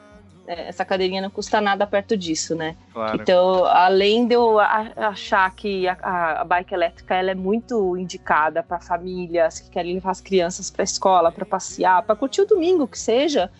É, 0.46 0.68
essa 0.68 0.84
cadeirinha 0.84 1.22
não 1.22 1.30
custa 1.30 1.60
nada 1.60 1.86
perto 1.86 2.16
disso, 2.16 2.54
né? 2.54 2.76
Claro. 2.92 3.20
Então, 3.20 3.64
além 3.66 4.26
de 4.26 4.34
eu 4.34 4.58
a- 4.58 4.92
achar 4.96 5.54
que 5.54 5.86
a, 5.86 5.96
a- 6.02 6.40
a 6.40 6.44
bike 6.44 6.74
elétrica 6.74 7.14
ela 7.14 7.30
é 7.30 7.34
muito 7.34 7.96
indicada 7.96 8.62
para 8.62 8.80
famílias 8.80 9.60
que 9.60 9.70
querem 9.70 9.94
levar 9.94 10.10
as 10.10 10.20
crianças 10.20 10.70
para 10.70 10.82
escola, 10.82 11.30
para 11.30 11.44
passear, 11.46 12.02
para 12.02 12.16
curtir 12.16 12.40
o 12.42 12.46
domingo 12.46 12.86
que 12.88 12.98
seja, 12.98 13.50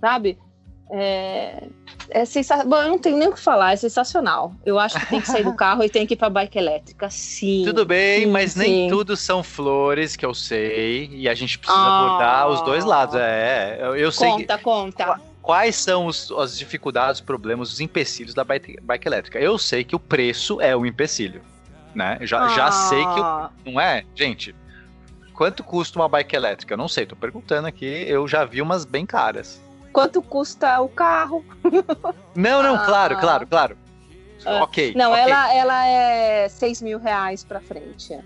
sabe? 0.00 0.38
É, 0.90 1.68
é 2.08 2.24
sensa... 2.24 2.64
Bom, 2.64 2.76
eu 2.76 2.88
não 2.88 2.98
tenho 2.98 3.18
nem 3.18 3.28
o 3.28 3.32
que 3.34 3.40
falar, 3.40 3.72
é 3.74 3.76
sensacional. 3.76 4.54
Eu 4.64 4.78
acho 4.78 4.98
que 4.98 5.04
tem 5.06 5.20
que 5.20 5.26
sair 5.26 5.44
do 5.44 5.52
carro 5.54 5.84
e 5.84 5.90
tem 5.90 6.06
que 6.06 6.14
ir 6.14 6.16
para 6.16 6.30
bike 6.30 6.56
elétrica, 6.56 7.10
sim. 7.10 7.62
Tudo 7.66 7.84
bem, 7.84 8.20
sim, 8.20 8.26
mas 8.26 8.54
nem 8.56 8.84
sim. 8.84 8.88
tudo 8.88 9.14
são 9.14 9.42
flores, 9.42 10.16
que 10.16 10.24
eu 10.24 10.32
sei, 10.32 11.10
e 11.12 11.28
a 11.28 11.34
gente 11.34 11.58
precisa 11.58 11.78
Ah. 11.78 11.98
abordar 12.06 12.48
os 12.48 12.62
dois 12.62 12.84
lados. 12.86 13.16
É, 13.16 13.76
eu, 13.82 13.96
eu 13.96 14.10
sei 14.10 14.30
que- 14.36 14.46
Conta, 14.46 14.58
conta. 14.58 15.20
Quais 15.48 15.76
são 15.76 16.04
os- 16.04 16.30
as 16.32 16.58
dificuldades, 16.58 17.20
os 17.22 17.24
problemas, 17.24 17.72
os 17.72 17.80
empecilhos 17.80 18.34
da 18.34 18.44
bike, 18.44 18.78
bike 18.82 19.08
elétrica. 19.08 19.38
Eu 19.38 19.56
sei 19.56 19.82
que 19.82 19.96
o 19.96 19.98
preço 19.98 20.60
é 20.60 20.76
um 20.76 20.84
empecilho, 20.84 21.40
né? 21.94 22.18
Já, 22.20 22.48
já 22.48 22.70
sei 22.70 22.98
que 23.02 23.20
o 23.20 23.24
Ah, 23.24 23.50
Não 23.64 23.80
é? 23.80 24.04
Gente, 24.14 24.54
quanto 25.32 25.64
custa 25.64 25.98
uma 25.98 26.06
bike 26.06 26.36
elétrica? 26.36 26.74
Eu 26.74 26.76
não 26.76 26.86
sei, 26.86 27.06
tô 27.06 27.16
perguntando 27.16 27.66
aqui. 27.66 27.86
Eu 28.06 28.28
já 28.28 28.44
vi 28.44 28.60
umas 28.60 28.84
bem 28.84 29.06
caras. 29.06 29.58
Quanto 29.90 30.20
custa 30.20 30.82
o 30.82 30.88
carro? 30.90 31.42
Não, 32.36 32.62
não, 32.62 32.74
Ah. 32.74 32.84
claro, 32.84 33.16
claro, 33.16 33.46
claro. 33.46 33.78
Ah, 34.44 34.62
ok. 34.64 34.92
Não, 34.94 35.12
ok. 35.12 35.22
ela, 35.22 35.54
ela 35.54 35.86
é 35.86 36.46
6 36.50 36.82
mil 36.82 36.98
reais 36.98 37.42
pra 37.42 37.58
frente. 37.58 38.18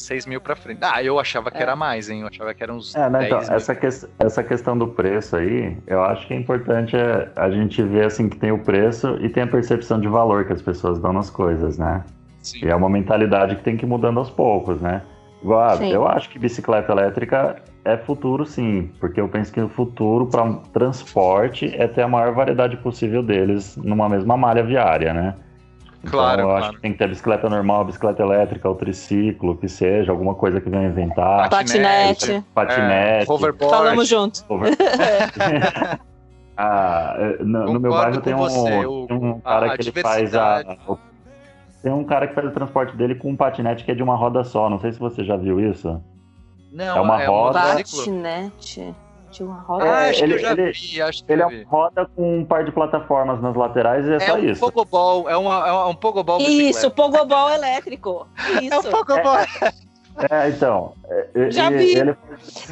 6 0.00 0.26
mil 0.26 0.40
pra 0.40 0.54
frente. 0.56 0.80
Ah, 0.82 1.02
eu 1.02 1.18
achava 1.18 1.50
que 1.50 1.58
É. 1.58 1.62
era 1.62 1.74
mais, 1.76 2.08
hein? 2.10 2.20
Eu 2.22 2.28
achava 2.28 2.52
que 2.54 2.62
eram 2.62 2.76
uns 2.76 2.94
É, 2.94 3.08
né, 3.10 3.18
10 3.20 3.26
então, 3.26 3.40
mil. 3.40 3.52
essa, 3.56 3.74
ques- 3.74 4.08
essa 4.18 4.42
questão 4.42 4.76
do 4.76 4.88
preço 4.88 5.36
aí, 5.36 5.76
eu 5.86 6.02
acho 6.02 6.26
que 6.26 6.34
é 6.34 6.36
importante 6.36 6.96
é, 6.96 7.28
a 7.36 7.50
gente 7.50 7.82
ver 7.82 8.04
assim 8.06 8.28
que 8.28 8.36
tem 8.36 8.52
o 8.52 8.58
preço 8.58 9.16
e 9.20 9.28
tem 9.28 9.42
a 9.42 9.46
percepção 9.46 10.00
de 10.00 10.08
valor 10.08 10.44
que 10.44 10.52
as 10.52 10.62
pessoas 10.62 10.98
dão 10.98 11.12
nas 11.12 11.30
coisas, 11.30 11.78
né? 11.78 12.04
Sim. 12.40 12.64
E 12.64 12.68
é 12.68 12.74
uma 12.76 12.88
mentalidade 12.88 13.56
que 13.56 13.62
tem 13.62 13.76
que 13.76 13.84
ir 13.84 13.88
mudando 13.88 14.18
aos 14.18 14.30
poucos, 14.30 14.80
né? 14.80 15.02
Igual, 15.42 15.78
ah, 15.78 15.84
eu 15.86 16.06
acho 16.08 16.28
que 16.30 16.38
bicicleta 16.38 16.90
elétrica 16.92 17.56
é 17.84 17.96
futuro 17.96 18.44
sim, 18.46 18.90
porque 18.98 19.20
eu 19.20 19.28
penso 19.28 19.52
que 19.52 19.60
o 19.60 19.68
futuro 19.68 20.26
para 20.26 20.44
transporte 20.72 21.72
é 21.76 21.86
ter 21.86 22.02
a 22.02 22.08
maior 22.08 22.32
variedade 22.32 22.76
possível 22.78 23.22
deles 23.22 23.76
numa 23.76 24.08
mesma 24.08 24.36
malha 24.36 24.62
viária, 24.62 25.12
né? 25.12 25.34
Claro, 26.10 26.40
então, 26.40 26.50
eu 26.50 26.56
acho 26.56 26.60
claro. 26.62 26.76
que 26.76 26.82
tem 26.82 26.92
que 26.92 26.98
ter 26.98 27.08
bicicleta 27.08 27.48
normal, 27.48 27.84
bicicleta 27.84 28.22
elétrica, 28.22 28.68
o 28.70 28.74
triciclo, 28.74 29.56
que 29.56 29.68
seja, 29.68 30.12
alguma 30.12 30.34
coisa 30.34 30.60
que 30.60 30.68
venha 30.70 30.88
inventar. 30.88 31.48
Patinete. 31.50 32.42
Patinete. 32.54 33.28
É, 33.28 33.32
hoverboard. 33.32 33.74
Falamos 33.76 34.08
junto. 34.08 34.44
Over- 34.48 34.76
ah, 36.56 37.14
é, 37.18 37.42
no, 37.42 37.72
no 37.72 37.80
meu 37.80 37.90
bairro 37.92 38.20
tem 38.20 38.34
um, 38.34 38.38
você, 38.38 38.86
o- 38.86 39.06
tem 39.06 39.16
um 39.16 39.40
cara 39.40 39.66
a 39.72 39.76
que 39.78 39.82
ele 39.88 40.02
faz 40.02 40.34
a. 40.34 40.76
o- 40.88 40.98
Tem 41.82 41.92
um 41.92 42.04
cara 42.04 42.26
que 42.26 42.34
faz 42.34 42.46
o 42.46 42.50
transporte 42.50 42.96
dele 42.96 43.14
com 43.14 43.30
um 43.30 43.36
patinete 43.36 43.84
que 43.84 43.90
é 43.90 43.94
de 43.94 44.02
uma 44.02 44.16
roda 44.16 44.42
só. 44.44 44.68
Não 44.70 44.78
sei 44.78 44.92
se 44.92 44.98
você 44.98 45.22
já 45.24 45.36
viu 45.36 45.60
isso. 45.60 46.02
Não, 46.72 46.96
é 46.96 47.00
uma 47.00 47.16
um 47.22 47.26
roda. 47.26 47.60
monociclo? 47.60 47.98
Patinete. 47.98 48.94
De 49.30 49.42
uma 49.42 49.60
roda. 49.60 49.84
Ah, 49.84 50.06
É, 50.06 50.10
acho 50.10 50.24
ele- 50.24 50.34
que 50.34 50.38
eu 50.38 50.42
já 50.46 50.52
ele- 50.52 50.72
vi, 50.72 51.02
acho 51.02 51.24
que 51.24 51.32
Ele 51.32 51.42
é 51.42 51.46
uma 51.46 51.64
roda 51.68 52.06
com 52.14 52.38
um 52.38 52.44
par 52.44 52.64
de 52.64 52.70
plataformas 52.72 53.40
nas 53.42 53.54
laterais 53.56 54.06
e 54.06 54.12
é, 54.12 54.16
É 54.16 54.20
só 54.20 54.34
um 54.34 54.38
isso. 54.38 54.60
pogobol, 54.60 55.28
é, 55.28 55.36
uma, 55.36 55.68
é 55.68 55.72
um 55.86 55.94
pogobol 55.94 56.40
Isso, 56.40 56.90
pogobol 56.90 57.50
elétrico. 57.50 58.26
É 58.70 58.76
um 58.76 58.80
Isso. 58.80 58.90
pogobol. 58.90 59.36
É, 60.30 60.48
então. 60.48 60.94
é, 61.34 61.50
Já 61.50 61.70
e- 61.70 61.76
vi. 61.76 61.90
Ele, 61.98 62.16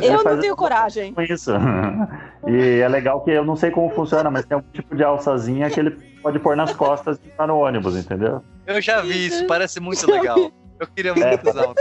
ele 0.00 0.06
Eu 0.14 0.24
não 0.24 0.38
tenho 0.40 0.56
coragem. 0.56 1.12
com 1.12 1.20
isso. 1.20 1.50
e 2.48 2.80
é 2.80 2.88
legal 2.88 3.20
que 3.22 3.30
eu 3.32 3.44
não 3.44 3.56
sei 3.56 3.70
como 3.70 3.90
funciona, 3.90 4.30
mas 4.30 4.46
tem 4.46 4.56
um 4.56 4.62
tipo 4.72 4.94
de 4.96 5.04
alçazinha 5.04 5.68
que 5.68 5.78
ele 5.80 5.90
pode 6.22 6.38
pôr 6.38 6.56
nas 6.56 6.72
costas 6.74 7.18
e 7.22 7.28
tá 7.28 7.46
no 7.46 7.58
ônibus, 7.58 7.96
entendeu? 7.96 8.40
Eu 8.66 8.80
já 8.80 9.02
vi 9.02 9.26
isso, 9.26 9.46
parece 9.46 9.78
muito 9.80 10.10
legal. 10.10 10.38
Eu 10.80 10.86
queria 10.88 11.12
É, 11.12 11.14
muito 11.14 11.48
usar 11.50 11.68
um. 11.68 11.74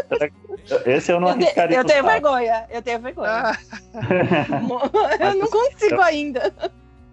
Esse 0.86 1.12
eu 1.12 1.20
não 1.20 1.30
Eu, 1.30 1.38
te- 1.38 1.44
arriscaria. 1.46 1.78
eu 1.78 1.86
tenho 1.86 2.00
usar. 2.04 2.12
vergonha. 2.12 2.66
Eu 2.70 2.82
tenho 2.82 3.00
vergonha. 3.00 3.30
Ah, 3.32 3.54
eu 5.20 5.36
não 5.36 5.48
consigo 5.48 6.02
ainda. 6.02 6.54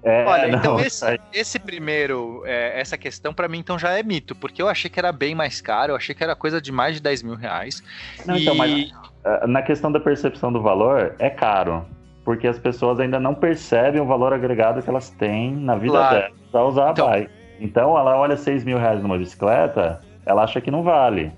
É, 0.02 0.24
Olha, 0.24 0.48
não, 0.48 0.58
então 0.58 0.80
esse, 0.80 1.20
esse 1.32 1.58
primeiro, 1.58 2.42
é, 2.46 2.80
essa 2.80 2.96
questão 2.96 3.34
pra 3.34 3.46
mim 3.48 3.58
então 3.58 3.78
já 3.78 3.98
é 3.98 4.02
mito, 4.02 4.34
porque 4.34 4.62
eu 4.62 4.68
achei 4.68 4.88
que 4.90 4.98
era 4.98 5.12
bem 5.12 5.34
mais 5.34 5.60
caro, 5.60 5.92
eu 5.92 5.96
achei 5.96 6.14
que 6.14 6.24
era 6.24 6.34
coisa 6.34 6.58
de 6.60 6.72
mais 6.72 6.94
de 6.94 7.02
10 7.02 7.22
mil 7.22 7.34
reais. 7.34 7.82
Não, 8.24 8.34
e 8.36 8.42
então, 8.42 8.54
mas- 8.54 8.90
Ah, 9.22 9.46
Na 9.46 9.60
questão 9.60 9.92
da 9.92 10.00
percepção 10.00 10.50
do 10.50 10.62
valor, 10.62 11.14
é 11.18 11.28
caro. 11.28 11.84
Porque 12.24 12.46
as 12.46 12.58
pessoas 12.58 12.98
ainda 13.00 13.20
não 13.20 13.34
percebem 13.34 14.00
o 14.00 14.06
valor 14.06 14.32
agregado 14.32 14.82
que 14.82 14.88
elas 14.88 15.10
têm 15.10 15.54
na 15.56 15.74
vida 15.74 15.92
Claro. 15.92 16.16
delas 16.16 16.32
ao 16.54 16.68
usar 16.68 16.90
Então- 16.92 17.06
a 17.06 17.10
bike. 17.10 17.30
Então 17.60 17.98
ela 17.98 18.16
olha 18.16 18.36
6 18.38 18.64
mil 18.64 18.78
reais 18.78 19.02
numa 19.02 19.18
bicicleta, 19.18 20.00
ela 20.24 20.44
acha 20.44 20.60
que 20.62 20.70
não 20.70 20.82
vale. 20.82 21.30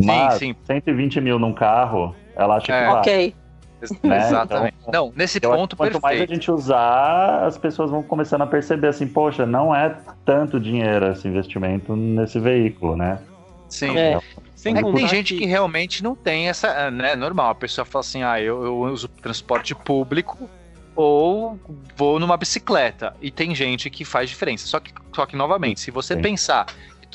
Sim, 0.00 0.06
Mas 0.06 0.34
sim. 0.34 0.54
120 0.64 1.20
mil 1.20 1.38
num 1.38 1.52
carro, 1.52 2.14
ela 2.34 2.56
acha 2.56 2.72
É. 2.72 2.80
que 2.80 2.86
vale. 2.86 2.98
Ok. 2.98 3.34
né? 4.02 4.18
Exatamente. 4.18 4.74
Então, 4.88 5.06
Não, 5.06 5.12
nesse 5.16 5.38
ponto 5.40 5.76
quanto 5.76 6.00
mais 6.00 6.16
a 6.16 6.18
perfeito. 6.18 6.34
gente 6.34 6.50
usar, 6.50 7.44
as 7.44 7.56
pessoas 7.58 7.90
vão 7.90 8.02
começando 8.02 8.42
a 8.42 8.46
perceber 8.46 8.88
assim, 8.88 9.06
poxa, 9.06 9.44
não 9.46 9.74
é 9.74 9.94
tanto 10.24 10.58
dinheiro 10.58 11.06
esse 11.12 11.28
investimento 11.28 11.94
nesse 11.94 12.38
veículo, 12.40 12.96
né? 12.96 13.18
Sim. 13.68 13.96
É. 13.96 14.18
Sem 14.54 14.76
É 14.76 14.82
que 14.82 14.92
tem 14.94 15.06
gente 15.08 15.34
que 15.36 15.44
realmente 15.44 16.02
não 16.02 16.14
tem 16.14 16.48
essa, 16.48 16.90
né, 16.90 17.14
normal, 17.14 17.50
a 17.50 17.54
pessoa 17.54 17.84
fala 17.84 18.00
assim, 18.00 18.22
ah, 18.22 18.40
eu, 18.40 18.64
eu 18.64 18.78
uso 18.80 19.06
transporte 19.08 19.74
público 19.74 20.48
ou 20.94 21.58
vou 21.94 22.18
numa 22.18 22.36
bicicleta. 22.38 23.14
E 23.20 23.30
tem 23.30 23.54
gente 23.54 23.90
que 23.90 24.04
faz 24.04 24.30
diferença. 24.30 24.66
Só 24.66 24.80
que, 24.80 24.92
só 25.14 25.26
que 25.26 25.36
novamente, 25.36 25.80
se 25.80 25.90
você 25.90 26.14
Sim. 26.14 26.22
pensar 26.22 26.66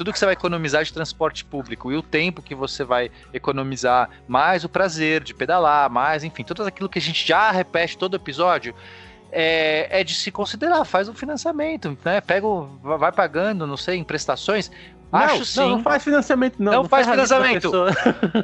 tudo 0.02 0.12
que 0.12 0.18
você 0.18 0.26
vai 0.26 0.34
economizar 0.34 0.84
de 0.84 0.91
transporte 0.91 1.45
público 1.45 1.91
e 1.91 1.95
o 1.95 2.02
tempo 2.02 2.41
que 2.41 2.56
você 2.56 2.84
vai 2.84 3.12
economizar, 3.32 4.10
mais 4.28 4.64
o 4.64 4.70
prazer 4.70 5.24
de 5.24 5.32
pedalar, 5.32 5.91
mais, 5.91 6.24
enfim, 6.24 6.43
tudo 6.43 6.64
aquilo 6.64 6.89
que 6.89 6.97
a 6.97 7.02
gente 7.02 7.28
já 7.28 7.52
repete 7.52 7.95
todo 7.95 8.16
episódio, 8.16 8.74
é, 9.32 10.02
é 10.02 10.04
de 10.04 10.16
se 10.16 10.32
considerar, 10.32 10.84
faz 10.86 11.08
um 11.08 11.14
financiamento, 11.14 11.95
né? 12.04 12.20
Pega, 12.20 12.47
o- 12.47 12.80
vai 12.82 13.12
pagando, 13.12 13.68
não 13.68 13.78
sei, 13.78 13.97
em 13.97 14.04
prestações. 14.04 14.72
Acho 15.12 15.38
não, 15.39 15.45
sim. 15.45 15.60
Não, 15.60 15.70
não 15.72 15.84
faz 15.84 16.04
financiamento, 16.04 16.56
não. 16.58 16.72
Não 16.72 16.89
faz 16.89 17.08
a 17.08 17.12
vida 17.12 17.28
da 17.28 17.36
financiamento. 17.43 17.72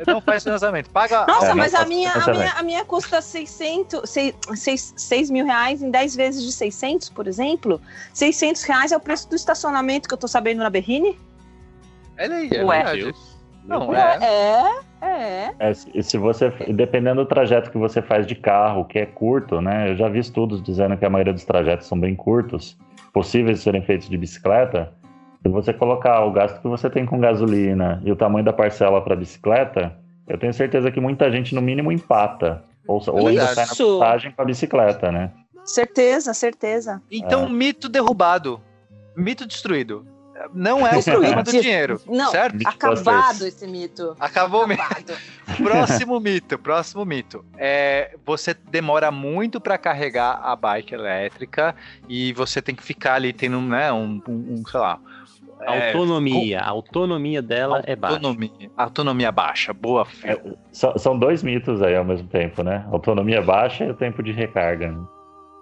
Não 0.06 0.22
faz 0.22 0.44
financiamento. 0.44 0.90
Paga. 0.92 1.26
Nossa, 1.26 1.46
É, 1.46 1.50
não 1.50 1.56
mas 1.56 1.74
a 1.74 1.86
minha, 1.86 2.12
a, 2.12 2.28
minha, 2.32 2.52
a 2.52 2.62
minha 2.64 2.86
custa 2.86 3.22
600, 3.22 4.08
6, 4.10 4.94
6, 4.96 5.30
mil 5.32 5.46
reais 5.46 5.82
em 5.82 5.90
10 5.90 6.16
vezes 6.16 6.44
de 6.44 6.52
600, 6.52 7.10
por 7.10 7.26
exemplo. 7.26 7.82
600 8.14 8.62
reais 8.64 8.92
é 8.92 8.98
o 8.98 9.00
preço 9.00 9.28
do 9.30 9.36
estacionamento 9.36 10.08
que 10.08 10.14
eu 10.14 10.18
tô 10.18 10.28
sabendo 10.28 10.60
na 10.60 10.70
Berrine? 10.70 11.18
Olha 12.20 12.36
aí, 12.36 12.50
é 12.52 12.64
Ué. 12.64 12.84
verdade. 12.84 13.14
Não, 13.68 13.94
é. 13.94 14.18
É, 15.02 15.08
é. 15.08 15.56
É, 15.60 15.74
se 15.74 16.02
se 16.02 16.18
você, 16.18 16.50
dependendo 16.74 17.24
do 17.24 17.28
trajeto 17.28 17.70
que 17.70 17.78
você 17.78 18.02
faz 18.02 18.26
de 18.26 18.34
carro, 18.34 18.86
que 18.86 18.98
é 18.98 19.06
curto, 19.06 19.62
né? 19.62 19.92
Eu 19.92 19.96
já 19.98 20.08
vi 20.08 20.20
estudos 20.20 20.64
dizendo 20.64 20.98
que 20.98 21.06
a 21.06 21.10
maioria 21.10 21.34
dos 21.34 21.44
trajetos 21.44 21.86
são 21.86 22.00
bem 22.00 22.16
curtos, 22.16 22.78
possíveis 23.12 23.58
de 23.58 23.64
serem 23.64 23.82
feitos 23.82 24.10
de 24.10 24.18
bicicleta. 24.18 24.94
Se 25.42 25.50
você 25.50 25.74
colocar 25.74 26.24
o 26.26 26.32
gasto 26.32 26.62
que 26.62 26.68
você 26.68 26.90
tem 26.90 27.06
com 27.06 27.20
gasolina 27.20 28.02
e 28.06 28.12
o 28.12 28.16
tamanho 28.16 28.46
da 28.46 28.54
parcela 28.54 29.02
para 29.02 29.16
bicicleta, 29.16 29.96
eu 30.28 30.38
tenho 30.38 30.54
certeza 30.54 30.90
que 30.92 31.00
muita 31.00 31.32
gente, 31.32 31.54
no 31.54 31.62
mínimo, 31.62 31.92
empata. 31.92 32.64
Ou, 32.88 33.02
ou 33.08 33.28
ainda 33.28 33.48
sai 33.48 33.66
na 33.66 33.74
vantagem 33.74 34.32
com 34.32 34.42
a 34.42 34.46
bicicleta, 34.46 35.12
né? 35.12 35.32
Certeza, 35.66 36.34
certeza. 36.34 37.02
Então, 37.12 37.50
mito 37.50 37.90
derrubado. 37.90 38.62
Mito 39.16 39.46
destruído. 39.46 40.06
Não 40.54 40.86
é 40.86 40.98
o 40.98 41.04
problema 41.04 41.44
do 41.44 41.52
dinheiro. 41.52 42.02
Não, 42.08 42.32
Certo? 42.32 42.58
Acabado 42.66 43.46
esse 43.48 43.66
mito. 43.68 44.16
Acabou 44.20 44.64
o 44.66 44.68
mito. 44.68 44.82
Acabado. 44.82 45.14
Próximo 45.64 46.20
mito, 46.20 46.58
próximo 46.60 47.06
mito. 47.06 47.44
É, 47.58 48.16
você 48.26 48.54
demora 48.54 49.10
muito 49.12 49.60
para 49.62 49.78
carregar 49.78 50.40
a 50.44 50.56
bike 50.56 50.94
elétrica 50.94 51.76
e 52.08 52.34
você 52.34 52.62
tem 52.62 52.76
que 52.76 52.84
ficar 52.84 53.16
ali 53.16 53.32
tendo, 53.34 53.60
né, 53.62 53.92
um, 53.92 54.22
um- 54.28 54.56
um, 54.60 54.64
sei 54.70 54.80
lá, 54.80 55.00
é, 55.62 55.88
Autonomia. 55.88 56.60
A 56.60 56.70
autonomia 56.70 57.42
dela 57.42 57.82
é 57.86 57.96
baixa. 57.96 58.16
autonomia, 58.18 58.72
autonomia 58.78 59.32
baixa, 59.32 59.74
boa 59.74 60.06
É, 60.24 60.40
só- 60.72 60.96
são 60.98 61.18
dois 61.18 61.42
mitos 61.42 61.82
aí 61.82 61.96
ao 61.96 62.06
mesmo 62.06 62.28
tempo, 62.28 62.62
né? 62.62 62.86
Autonomia 62.92 63.42
baixa 63.42 63.84
e 63.86 63.90
o 63.90 63.96
tempo 63.96 64.22
de 64.22 64.32
recarga. 64.32 64.92
né? 64.92 65.04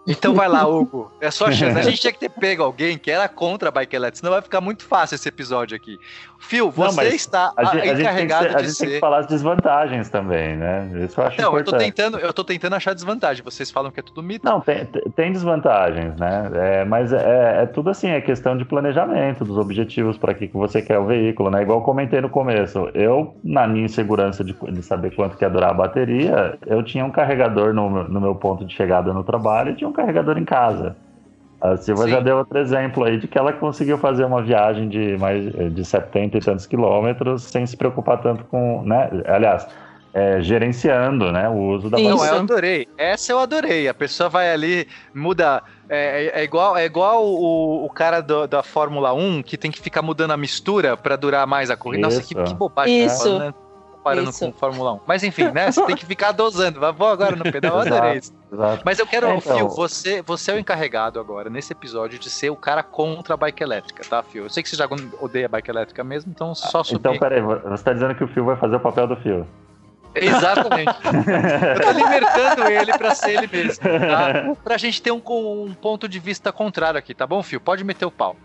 Então 0.08 0.34
vai 0.36 0.48
lá, 0.48 0.68
Hugo. 0.68 1.12
É 1.20 1.32
só 1.32 1.52
chance. 1.52 1.78
A 1.78 1.82
gente 1.84 2.00
tinha 2.00 2.14
que 2.14 2.20
ter 2.20 2.30
pego 2.30 2.62
alguém 2.64 2.98
que 2.98 3.10
era 3.10 3.28
contra 3.28 3.70
a 3.70 3.72
bike 3.72 3.96
elétrica, 3.96 4.20
senão 4.20 4.32
vai 4.34 4.42
ficar 4.42 4.62
muito 4.62 4.84
fácil 4.86 5.16
esse 5.16 5.28
episódio 5.28 5.76
aqui. 5.76 5.98
Phil, 6.38 6.70
você 6.70 7.02
Não, 7.02 7.04
está 7.10 7.52
A 7.58 7.70
a 7.72 7.88
encarregado 8.00 8.50
ser- 8.50 8.56
a 8.56 8.62
de 8.62 8.68
gente 8.68 8.78
tem 8.78 8.88
que 8.88 8.94
ser. 8.96 9.00
falar 9.00 9.20
as 9.20 9.28
desvantagens 9.28 10.10
também, 10.10 10.56
né? 10.56 10.92
Isso 11.04 11.20
eu 11.20 11.26
acho 11.26 11.42
Não, 11.42 11.46
eu 11.48 11.52
tô 11.64 11.72
importante. 11.72 11.86
tentando, 11.94 12.20
eu 12.20 12.32
tô 12.34 12.44
tentando 12.44 12.76
achar 12.76 12.94
desvantagem. 12.94 13.44
Vocês 13.44 13.72
falam 13.72 13.90
que 13.90 14.00
é 14.00 14.04
tudo 14.04 14.22
mito. 14.22 14.46
Não, 14.46 14.62
tem, 14.62 14.86
tem 15.16 15.32
desvantagens, 15.32 16.16
né? 16.18 16.52
É, 16.54 16.86
mas 16.86 17.12
é, 17.12 17.64
é 17.64 17.66
tudo 17.66 17.90
assim, 17.90 18.10
é 18.10 18.22
questão 18.22 18.56
de 18.56 18.64
planejamento, 18.64 19.44
dos 19.44 19.58
objetivos 19.58 20.18
para 20.20 20.36
que, 20.36 20.48
que 20.48 20.54
você 20.56 20.84
quer 20.84 21.00
o 21.00 21.06
veículo, 21.06 21.50
né? 21.50 21.64
Igual 21.64 21.80
eu 21.80 21.84
comentei 21.84 22.22
no 22.22 22.30
começo, 22.30 22.90
eu, 22.94 23.36
na 23.44 23.66
minha 23.68 23.86
insegurança 23.86 24.44
de, 24.44 24.54
de 24.54 24.84
saber 24.84 25.16
quanto 25.16 25.36
que 25.38 25.44
ia 25.44 25.50
durar 25.50 25.72
a 25.72 25.74
bateria, 25.74 26.60
eu 26.68 26.84
tinha 26.84 27.04
um 27.04 27.12
carregador 27.12 27.74
no, 27.74 27.90
meu- 27.90 28.04
no 28.10 28.22
meu 28.22 28.36
ponto 28.36 28.64
de 28.66 28.74
chegada 28.76 29.12
no 29.12 29.24
trabalho 29.24 29.72
e 29.72 29.76
tinha 29.76 29.88
um 29.90 29.94
carregador 29.96 30.38
em 30.38 30.46
casa. 30.46 30.96
A 31.62 31.78
Silva 31.78 32.04
Sim. 32.04 32.10
já 32.12 32.20
deu 32.20 32.38
outro 32.38 32.60
exemplo 32.60 33.04
aí 33.06 33.18
de 33.18 33.28
que 33.28 33.38
ela 33.38 33.52
conseguiu 33.54 33.98
fazer 33.98 34.26
uma 34.26 34.42
viagem 34.44 34.88
de 34.90 35.18
mais 35.18 35.52
de 35.74 35.84
70 35.86 36.38
e 36.38 36.42
tantos 36.42 36.68
quilômetros 36.68 37.44
sem 37.44 37.66
se 37.66 37.76
preocupar 37.78 38.22
tanto 38.22 38.44
com, 38.46 38.84
né? 38.84 39.10
Aliás, 39.26 39.66
é, 40.14 40.40
gerenciando, 40.42 41.32
né, 41.32 41.50
o 41.50 41.56
uso 41.76 41.90
da 41.90 41.98
Isso. 41.98 42.10
Não, 42.10 42.18
bateria. 42.18 42.36
eu 42.38 42.42
adorei. 42.44 42.88
Essa 42.98 43.32
eu 43.32 43.40
adorei. 43.40 43.88
A 43.88 43.94
pessoa 43.94 44.30
vai 44.30 44.52
ali, 44.52 44.88
muda. 45.14 45.64
É, 45.90 46.26
é- 46.36 46.42
é 46.42 46.44
igual, 46.44 46.78
é 46.78 46.86
igual 46.86 47.26
o, 47.26 47.86
o 47.86 47.90
cara 47.90 48.22
do- 48.22 48.48
da 48.48 48.62
Fórmula 48.64 49.14
1 49.14 49.42
que 49.44 49.58
tem 49.58 49.70
que 49.72 49.82
ficar 49.82 50.02
mudando 50.02 50.32
a 50.32 50.38
mistura 50.38 50.96
pra 50.96 51.16
durar 51.16 51.46
mais 51.48 51.70
a 51.70 51.78
corrida. 51.78 52.04
Nossa, 52.08 52.22
que, 52.22 52.34
Isso. 52.34 52.44
que 52.44 52.54
bobagem. 52.54 53.06
Isso. 53.06 53.18
Tá 53.18 53.24
falando, 53.24 53.46
né? 53.46 53.54
Comparando 54.06 54.30
Isso. 54.30 54.46
com 54.46 54.52
Fórmula 54.54 54.94
1. 54.94 55.00
Mas 55.08 55.24
enfim, 55.24 55.46
né? 55.50 55.72
Você 55.72 55.84
tem 55.84 55.96
que 55.96 56.06
ficar 56.06 56.32
dosando. 56.32 56.80
Vai- 56.80 56.92
Vou 56.92 57.08
agora 57.08 57.36
no 57.36 57.44
pedal. 57.44 57.78
Eu 57.78 57.82
adorei 57.82 58.20
isso. 58.20 58.32
Exato. 58.54 58.84
Mas 58.86 59.00
eu 59.00 59.08
quero, 59.08 59.28
então- 59.34 59.58
Fio, 59.58 59.68
você, 59.70 60.22
você 60.22 60.52
é 60.52 60.54
o 60.54 60.60
encarregado 60.60 61.20
agora, 61.20 61.50
nesse 61.50 61.74
episódio, 61.74 62.20
de 62.20 62.30
ser 62.30 62.52
o 62.52 62.56
cara 62.56 62.84
contra 62.84 63.34
a 63.34 63.38
bike 63.38 63.64
elétrica, 63.64 64.04
tá, 64.08 64.22
Fio? 64.22 64.44
Eu 64.44 64.50
sei 64.52 64.62
que 64.62 64.70
você 64.70 64.76
já 64.76 64.88
odeia 65.20 65.48
a 65.48 65.50
bike 65.50 65.72
elétrica 65.72 66.04
mesmo, 66.04 66.32
então 66.32 66.54
só 66.54 66.84
subir. 66.84 67.00
Então, 67.00 67.18
peraí, 67.18 67.42
você 67.42 67.74
está 67.74 67.94
dizendo 67.94 68.14
que 68.14 68.24
o 68.24 68.28
Fio 68.28 68.46
vai 68.46 68.56
fazer 68.58 68.76
o 68.76 68.80
papel 68.80 69.08
do 69.08 69.16
Fio. 69.16 69.48
Exatamente. 70.14 70.94
Eu 71.04 71.82
tô 71.82 71.92
libertando 71.92 72.68
ele 72.70 72.98
pra 73.00 73.16
ser 73.16 73.32
ele 73.32 73.48
mesmo, 73.48 73.84
tá? 73.84 74.56
Pra 74.64 74.78
gente 74.78 75.02
ter 75.02 75.12
um, 75.12 75.22
um 75.28 75.74
ponto 75.74 76.08
de 76.08 76.20
vista 76.20 76.52
contrário 76.52 76.98
aqui, 77.00 77.16
tá 77.16 77.26
bom, 77.26 77.42
Fio? 77.42 77.60
Pode 77.60 77.84
meter 77.84 78.06
o 78.06 78.12
pau. 78.12 78.36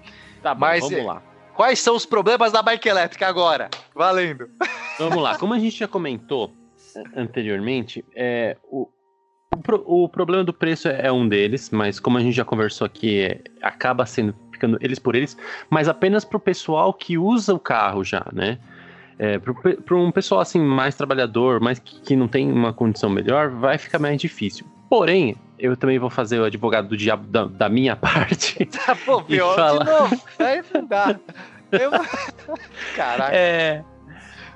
Tá 0.42 0.54
bom, 0.54 0.60
Mas, 0.60 0.80
vamos 0.80 1.04
lá. 1.04 1.22
Quais 1.60 1.78
são 1.78 1.94
os 1.94 2.06
problemas 2.06 2.52
da 2.52 2.62
bike 2.62 2.88
elétrica 2.88 3.28
agora? 3.28 3.68
Valendo. 3.94 4.48
Vamos 4.98 5.22
lá. 5.22 5.36
Como 5.36 5.52
a 5.52 5.58
gente 5.58 5.78
já 5.78 5.86
comentou 5.86 6.50
anteriormente, 7.14 8.02
é, 8.16 8.56
o, 8.64 8.88
o, 9.76 10.04
o 10.04 10.08
problema 10.08 10.42
do 10.42 10.54
preço 10.54 10.88
é 10.88 11.08
é 11.08 11.12
um 11.12 11.28
deles, 11.28 11.68
mas 11.68 12.00
como 12.00 12.16
a 12.16 12.22
gente 12.22 12.34
já 12.34 12.46
conversou 12.46 12.86
aqui, 12.86 13.20
é, 13.20 13.42
acaba 13.60 14.06
sendo 14.06 14.34
ficando 14.50 14.78
eles 14.80 14.98
por 14.98 15.14
eles, 15.14 15.36
mas 15.68 15.86
apenas 15.86 16.24
para 16.24 16.38
o 16.38 16.40
pessoal 16.40 16.94
que 16.94 17.18
usa 17.18 17.52
o 17.52 17.60
carro 17.60 18.02
já, 18.02 18.24
né? 18.32 18.58
É, 19.18 19.38
para 19.38 19.96
um 19.96 20.10
pessoal 20.10 20.40
assim 20.40 20.58
mais 20.58 20.94
trabalhador, 20.94 21.60
mas 21.60 21.78
que, 21.78 22.00
que 22.00 22.16
não 22.16 22.26
tem 22.26 22.50
uma 22.50 22.72
condição 22.72 23.10
melhor, 23.10 23.50
vai 23.50 23.76
ficar 23.76 23.98
mais 23.98 24.18
difícil. 24.18 24.64
Porém, 24.88 25.36
eu 25.60 25.76
também 25.76 25.98
vou 25.98 26.10
fazer 26.10 26.38
o 26.40 26.44
advogado 26.44 26.88
do 26.88 26.96
diabo 26.96 27.26
da, 27.26 27.44
da 27.44 27.68
minha 27.68 27.94
parte. 27.96 28.64
Tá 28.86 28.96
bom, 29.06 29.22
E 29.28 29.34
Fio, 29.34 29.54
fala- 29.54 29.84
de 29.84 29.90
novo. 29.90 30.22
Aí 30.38 30.62
não 30.74 30.86
dá. 30.86 31.16
Eu... 31.72 31.90
Caraca. 32.96 33.34
É, 33.34 33.84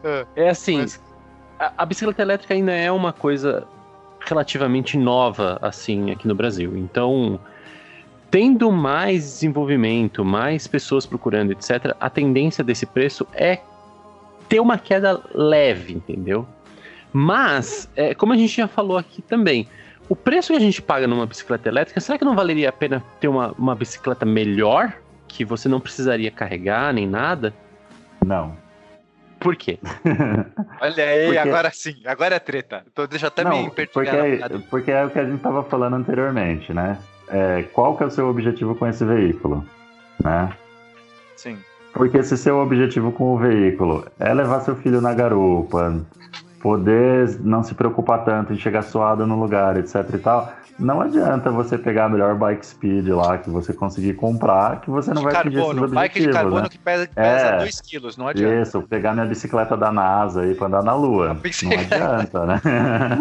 Ah, 0.03 0.27
é 0.37 0.49
assim, 0.51 0.79
Mas- 0.79 1.01
a, 1.59 1.73
a 1.79 1.87
bicicleta 1.87 2.23
elétrica 2.23 2.55
ainda 2.55 2.73
é 2.73 2.91
uma 2.91 3.13
coisa 3.13 3.67
relativamente 4.27 4.97
nova, 4.99 5.59
assim, 5.63 6.11
aqui 6.11 6.27
no 6.27 6.35
Brasil. 6.35 6.77
Então, 6.77 7.39
tendo 8.31 8.71
mais 8.73 9.23
desenvolvimento, 9.25 10.25
mais 10.25 10.67
pessoas 10.67 11.07
procurando, 11.07 11.53
etc., 11.53 11.95
a 12.01 12.11
tendência 12.11 12.65
desse 12.65 12.87
preço 12.87 13.27
é 13.35 13.61
ter 14.49 14.61
uma 14.61 14.77
queda 14.79 15.21
leve, 15.35 15.93
entendeu? 15.95 16.47
Mas, 17.13 17.89
é, 17.95 18.15
como 18.15 18.33
a 18.33 18.37
gente 18.37 18.57
já 18.57 18.67
falou 18.67 18.97
aqui 18.99 19.23
também, 19.23 19.69
o 20.09 20.17
preço 20.17 20.53
que 20.53 20.57
a 20.57 20.61
gente 20.61 20.81
paga 20.83 21.07
numa 21.07 21.27
bicicleta 21.27 21.69
elétrica, 21.69 22.01
será 22.01 22.19
que 22.19 22.25
não 22.25 22.35
valeria 22.37 22.69
a 22.69 22.73
pena 22.73 23.03
ter 23.21 23.29
uma, 23.29 23.53
uma 23.53 23.75
bicicleta 23.75 24.25
melhor? 24.27 24.93
Que 25.29 25.45
você 25.45 25.69
não 25.69 25.81
precisaria 25.81 26.31
carregar 26.31 26.93
nem 26.93 27.07
nada? 27.09 27.53
Não. 28.25 28.57
Por 29.41 29.57
quê? 29.57 29.79
Olha 30.81 31.05
aí, 31.05 31.25
Porque- 31.27 31.39
agora 31.39 31.71
sim. 31.73 31.95
Agora 32.07 32.35
é 32.37 32.39
treta. 32.39 32.85
Tô, 32.95 33.07
deixa 33.07 33.27
eu 33.27 33.29
até 33.29 33.45
me 33.45 33.51
Não, 33.51 33.65
porque, 33.65 33.87
perturbar. 33.87 34.61
porque 34.71 34.91
é 34.91 35.05
o 35.05 35.11
que 35.11 35.19
a 35.19 35.25
gente 35.25 35.37
estava 35.37 35.63
falando 35.65 35.95
anteriormente, 35.97 36.73
né? 36.73 36.99
É, 37.29 37.63
qual 37.73 37.97
que 37.97 38.03
é 38.03 38.07
o 38.07 38.11
seu 38.11 38.29
objetivo 38.29 38.75
com 38.75 38.87
esse 38.87 39.05
veículo? 39.05 39.65
Né? 40.23 40.53
Sim. 41.37 41.59
Porque 41.93 42.23
se 42.23 42.37
seu 42.37 42.59
objetivo 42.59 43.13
com 43.13 43.35
o 43.35 43.39
veículo 43.39 44.07
é 44.19 44.33
levar 44.33 44.61
seu 44.61 44.77
filho 44.77 45.01
na 45.01 45.13
garupa, 45.15 46.05
poder 46.65 47.41
não 47.41 47.63
se 47.63 47.75
preocupar 47.75 48.25
tanto 48.25 48.55
em 48.55 48.57
chegar 48.57 48.81
suado 48.81 49.27
no 49.27 49.39
lugar, 49.39 49.77
etc 49.77 49.97
e 50.15 50.19
tal, 50.19 50.51
não 50.79 51.03
adianta 51.03 51.51
você 51.51 51.77
pegar 51.77 52.07
a 52.07 52.09
melhor 52.09 52.35
bike 52.37 52.65
speed 52.65 53.07
lá 53.09 53.37
que 53.37 53.51
você 53.51 53.75
conseguir 53.75 54.15
comprar, 54.15 54.81
que 54.81 54.89
você 54.89 55.13
não 55.13 55.21
de 55.21 55.29
vai 55.29 55.37
atingir 55.37 55.57
carbono, 55.57 55.89
bike 55.89 56.15
de 56.15 56.21
objetivos, 56.21 56.35
carbono 56.35 56.63
né? 56.63 56.69
que 56.71 56.79
pesa, 56.79 57.07
pesa 57.15 57.47
É. 57.47 57.59
2 57.59 57.81
quilos, 57.83 58.17
não 58.17 58.29
adianta. 58.29 58.63
Isso, 58.63 58.81
pegar 58.81 59.13
minha 59.13 59.27
bicicleta 59.27 59.77
da 59.77 59.93
NASA 59.93 60.41
aí 60.41 60.55
pra 60.55 60.69
andar 60.69 60.83
na 60.83 60.95
Lua. 60.95 61.35
Não 61.35 61.79
adianta, 61.79 62.47
né? 62.47 62.61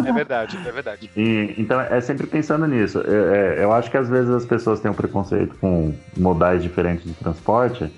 É 0.07 0.13
verdade, 0.13 0.57
é 0.65 0.71
verdade. 0.71 1.11
E, 1.17 1.53
então 1.57 1.81
é 1.81 1.99
sempre 1.99 2.25
pensando 2.25 2.65
nisso. 2.65 2.99
Eu, 2.99 3.35
é, 3.35 3.63
eu 3.65 3.73
acho 3.73 3.91
que 3.91 3.97
às 3.97 4.07
vezes 4.07 4.29
as 4.29 4.45
pessoas 4.45 4.79
têm 4.79 4.89
um 4.89 4.93
preconceito 4.93 5.53
com 5.59 5.93
modais 6.17 6.63
diferentes 6.63 7.03
de 7.03 7.13
transporte 7.13 7.91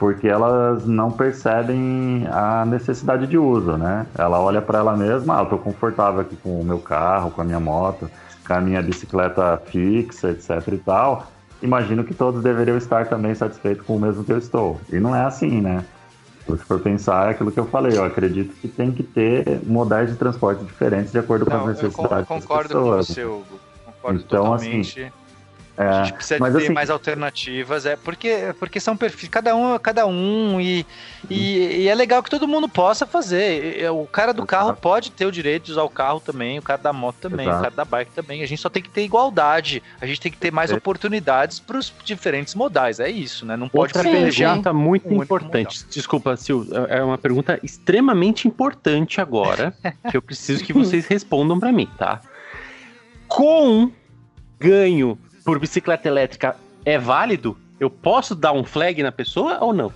porque 0.00 0.26
elas 0.26 0.86
não 0.86 1.10
percebem 1.12 2.26
a 2.32 2.64
necessidade 2.64 3.26
de 3.26 3.36
uso, 3.36 3.76
né? 3.76 4.06
Ela 4.16 4.40
olha 4.40 4.62
para 4.62 4.78
ela 4.78 4.96
mesma, 4.96 5.38
ah, 5.38 5.42
eu 5.42 5.46
tô 5.46 5.58
confortável 5.58 6.22
aqui 6.22 6.34
com 6.36 6.58
o 6.58 6.64
meu 6.64 6.78
carro, 6.78 7.30
com 7.30 7.42
a 7.42 7.44
minha 7.44 7.60
moto, 7.60 8.10
com 8.46 8.54
a 8.54 8.60
minha 8.62 8.80
bicicleta 8.80 9.60
fixa, 9.66 10.30
etc 10.30 10.66
e 10.72 10.78
tal. 10.78 11.26
Imagino 11.62 12.02
que 12.02 12.14
todos 12.14 12.42
deveriam 12.42 12.78
estar 12.78 13.08
também 13.08 13.34
satisfeitos 13.34 13.86
com 13.86 13.96
o 13.96 14.00
mesmo 14.00 14.24
que 14.24 14.32
eu 14.32 14.38
estou. 14.38 14.80
E 14.90 14.98
não 14.98 15.14
é 15.14 15.22
assim, 15.22 15.60
né? 15.60 15.84
Se 16.48 16.56
for 16.64 16.80
pensar, 16.80 17.28
é 17.28 17.30
aquilo 17.32 17.52
que 17.52 17.60
eu 17.60 17.66
falei, 17.66 17.96
eu 17.98 18.02
acredito 18.02 18.54
que 18.54 18.66
tem 18.68 18.90
que 18.90 19.02
ter 19.02 19.60
modais 19.66 20.10
de 20.10 20.16
transporte 20.16 20.64
diferentes 20.64 21.12
de 21.12 21.18
acordo 21.18 21.44
com 21.44 21.50
Não, 21.52 21.66
as 21.68 21.82
eu 21.82 21.92
con- 21.92 22.02
necessidades 22.02 22.26
concordo 22.26 22.68
das 22.74 22.82
com 22.82 22.84
pessoas. 22.90 23.06
você, 23.06 23.24
Hugo. 23.24 23.44
Concordo 23.84 24.20
Então, 24.26 24.54
assim, 24.54 24.70
totalmente. 24.80 25.02
É, 25.02 25.12
a 25.88 26.04
gente 26.04 26.14
precisa 26.14 26.38
mas 26.40 26.52
ter 26.54 26.62
assim- 26.64 26.72
mais 26.72 26.90
alternativas, 26.90 27.86
é 27.86 27.96
porque, 27.96 28.54
porque 28.58 28.78
são 28.80 28.96
perfis, 28.96 29.28
cada 29.28 29.54
um 29.56 29.74
é 29.74 29.78
cada 29.78 30.06
um, 30.06 30.60
e, 30.60 30.84
e, 31.28 31.82
e 31.82 31.88
é 31.88 31.94
legal 31.94 32.22
que 32.22 32.30
todo 32.30 32.46
mundo 32.46 32.68
possa 32.68 33.06
fazer. 33.06 33.88
O 33.90 34.06
cara 34.06 34.32
do 34.32 34.44
carro 34.44 34.68
Exato. 34.68 34.80
pode 34.80 35.10
ter 35.10 35.26
o 35.26 35.32
direito 35.32 35.64
de 35.64 35.72
usar 35.72 35.82
o 35.82 35.88
carro 35.90 36.20
também, 36.20 36.58
o 36.58 36.62
cara 36.62 36.80
da 36.82 36.92
moto 36.92 37.16
também, 37.20 37.46
Exato. 37.46 37.58
o 37.58 37.62
cara 37.62 37.74
da 37.74 37.84
bike 37.84 38.10
também. 38.12 38.42
A 38.42 38.46
gente 38.46 38.60
só 38.60 38.68
tem 38.68 38.82
que 38.82 38.90
ter 38.90 39.02
igualdade, 39.04 39.82
a 40.00 40.06
gente 40.06 40.20
tem 40.20 40.30
que 40.30 40.38
ter 40.38 40.50
mais 40.52 40.70
É. 40.70 40.74
oportunidades 40.74 41.58
para 41.60 41.78
os 41.78 41.92
diferentes 42.04 42.54
modais. 42.54 43.00
É 43.00 43.08
isso, 43.08 43.46
né? 43.46 43.56
Não 43.56 43.68
pode 43.68 43.90
Outra 43.90 44.02
privilegiar. 44.02 44.50
pergunta 44.50 44.72
muito 44.72 45.04
um 45.06 45.10
único 45.18 45.24
importante. 45.24 45.84
Desculpa, 45.88 46.36
Sil, 46.36 46.66
é 46.88 47.02
uma 47.02 47.16
pergunta 47.18 47.58
extremamente 47.62 48.46
importante 48.48 49.20
agora, 49.20 49.72
que 50.10 50.16
eu 50.16 50.22
preciso 50.22 50.62
que 50.64 50.72
vocês 50.74 51.06
respondam 51.06 51.58
pra 51.58 51.72
mim, 51.72 51.88
tá? 51.98 52.20
Com 53.28 53.90
ganho 54.58 55.18
por 55.44 55.58
bicicleta 55.58 56.08
elétrica 56.08 56.56
é 56.84 56.98
válido? 56.98 57.56
Eu 57.78 57.88
posso 57.90 58.34
dar 58.34 58.52
um 58.52 58.64
flag 58.64 59.02
na 59.02 59.10
pessoa 59.12 59.58
ou 59.60 59.72
não? 59.72 59.92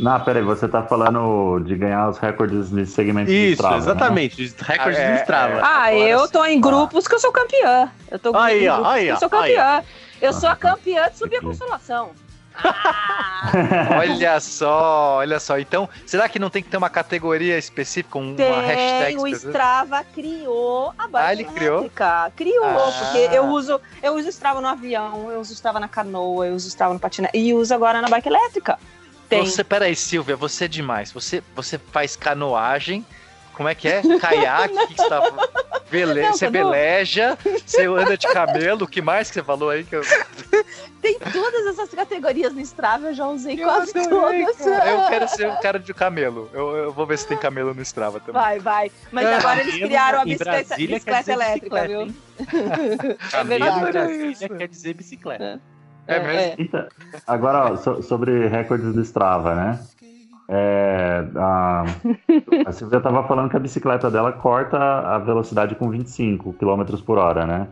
Não, 0.00 0.18
peraí, 0.20 0.42
você 0.42 0.66
tá 0.66 0.82
falando 0.82 1.60
de 1.64 1.76
ganhar 1.76 2.08
os 2.08 2.18
recordes 2.18 2.70
de 2.70 2.86
segmento 2.86 3.30
de 3.30 3.36
Isso, 3.52 3.54
Strava, 3.62 3.76
né? 3.76 3.82
exatamente. 3.82 4.42
Os 4.42 4.52
recordes 4.54 4.98
Ah, 4.98 5.02
é, 5.02 5.16
Strava. 5.22 5.54
é. 5.54 5.60
Ah, 5.60 5.82
Agora 5.88 6.08
eu 6.08 6.28
tô 6.28 6.44
em 6.44 6.60
grupos 6.60 7.06
que 7.06 7.14
eu 7.14 7.18
sou 7.18 7.30
campeã. 7.30 7.90
Eu 8.10 8.18
tô 8.18 8.34
Aí, 8.36 8.64
em 8.64 8.68
ó, 8.68 8.74
grupos 8.76 8.92
aí, 8.92 9.04
que 9.04 9.10
eu 9.10 9.14
ó, 9.14 9.18
sou 9.18 9.30
campeã. 9.30 9.82
Eu 10.20 10.32
sou 10.32 10.48
a 10.48 10.56
campeã 10.56 11.08
de 11.10 11.18
subir 11.18 11.36
a 11.36 11.40
consolação. 11.42 12.10
Ah, 12.54 13.98
Olha 13.98 14.38
só, 14.40 15.16
olha 15.16 15.40
só. 15.40 15.58
Então, 15.58 15.88
será 16.06 16.28
que 16.28 16.38
não 16.38 16.48
tem 16.50 16.62
que 16.62 16.68
ter 16.68 16.76
uma 16.76 16.90
categoria 16.90 17.58
específica, 17.58 18.18
um- 18.18 18.34
uma 18.34 18.60
hashtag 18.60 19.04
tem, 19.06 19.16
o 19.18 19.26
específica? 19.26 19.50
Strava 19.50 20.04
criou 20.04 20.94
a 20.98 21.08
bike 21.08 21.26
Ah, 21.26 21.32
ele 21.32 21.44
criou? 21.44 21.90
Criou, 22.36 22.64
Ah. 22.64 22.92
porque 22.98 23.36
eu 23.36 23.44
uso, 23.46 23.80
eu 24.02 24.14
uso 24.14 24.28
Strava 24.28 24.60
no 24.60 24.68
avião, 24.68 25.30
eu 25.30 25.40
uso 25.40 25.52
Strava 25.52 25.80
na 25.80 25.88
canoa, 25.88 26.46
eu 26.46 26.54
uso 26.54 26.68
Strava 26.68 26.94
no 26.94 27.00
patinete 27.00 27.36
e 27.36 27.52
uso 27.54 27.74
agora 27.74 28.00
na 28.00 28.08
bike 28.08 28.28
elétrica. 28.28 28.78
Tem. 29.28 29.44
Você, 29.44 29.64
peraí, 29.64 29.96
Silvia, 29.96 30.36
você 30.36 30.66
é 30.66 30.68
demais. 30.68 31.10
Você, 31.12 31.42
você 31.56 31.78
faz 31.78 32.14
canoagem. 32.16 33.04
Como 33.54 33.68
é 33.68 33.74
que 33.74 33.86
é? 33.88 34.02
Caiaque? 34.18 34.74
O 34.74 34.86
que, 34.88 34.94
você 34.96 35.08
tá 35.08 35.20
Vele... 35.90 36.22
Não, 36.22 36.32
Você 36.32 36.50
canoa. 36.50 36.72
veleja, 36.72 37.38
você 37.66 37.84
anda 37.86 38.16
de 38.16 38.26
camelo. 38.28 38.84
O 38.84 38.88
que 38.88 39.02
mais 39.02 39.28
que 39.28 39.34
você 39.34 39.42
falou 39.42 39.68
aí? 39.68 39.84
Que 39.84 39.96
eu... 39.96 40.02
Tem 41.02 41.18
todas 41.18 41.66
essas 41.66 41.80
as 41.80 41.90
categorias 41.90 42.52
no 42.54 42.60
Strava, 42.60 43.08
eu 43.08 43.14
já 43.14 43.26
usei 43.26 43.60
Eu 43.60 43.64
quase 43.68 43.98
adorei, 43.98 44.44
todas. 44.46 44.56
cara. 44.64 44.90
Eu 44.90 45.08
quero 45.08 45.28
ser 45.28 45.48
um 45.48 45.56
cara 45.56 45.78
de 45.78 45.92
camelo. 45.92 46.48
Eu, 46.54 46.76
eu 46.76 46.92
vou 46.92 47.04
ver 47.06 47.18
se 47.18 47.26
tem 47.26 47.36
camelo 47.36 47.74
no 47.74 47.82
Strava 47.82 48.20
também. 48.20 48.40
Vai, 48.40 48.58
vai. 48.58 48.90
Mas 49.10 49.26
É, 49.26 49.34
agora 49.34 49.60
eles 49.60 49.74
criaram 49.74 50.20
a 50.20 50.24
bicicleta, 50.24 50.76
bicicleta 50.76 51.18
dizer 51.20 51.32
elétrica, 51.32 51.80
bicicleta, 51.82 51.88
viu? 51.88 52.14
É 53.22 53.30
Camelo 53.30 53.64
em 53.66 53.80
verdade. 53.80 53.92
Brasília 53.92 54.48
quer 54.58 54.68
dizer 54.68 54.94
bicicleta. 54.94 55.60
É 56.06 56.18
mesmo? 56.20 56.54
Então, 56.58 56.86
agora, 57.26 57.72
ó, 57.72 57.76
so- 57.76 58.02
sobre 58.02 58.48
recordes 58.48 58.94
do 58.94 59.00
Strava, 59.02 59.54
né? 59.54 59.80
É, 60.54 61.24
a, 61.36 61.84
a 62.66 62.72
Silvia 62.72 62.98
estava 62.98 63.22
falando 63.26 63.48
que 63.48 63.56
a 63.56 63.60
bicicleta 63.60 64.10
dela 64.10 64.32
corta 64.32 64.76
a 64.78 65.18
velocidade 65.18 65.74
com 65.74 65.88
25 65.88 66.52
km 66.54 66.82
por 67.06 67.16
hora, 67.16 67.46
né? 67.46 67.68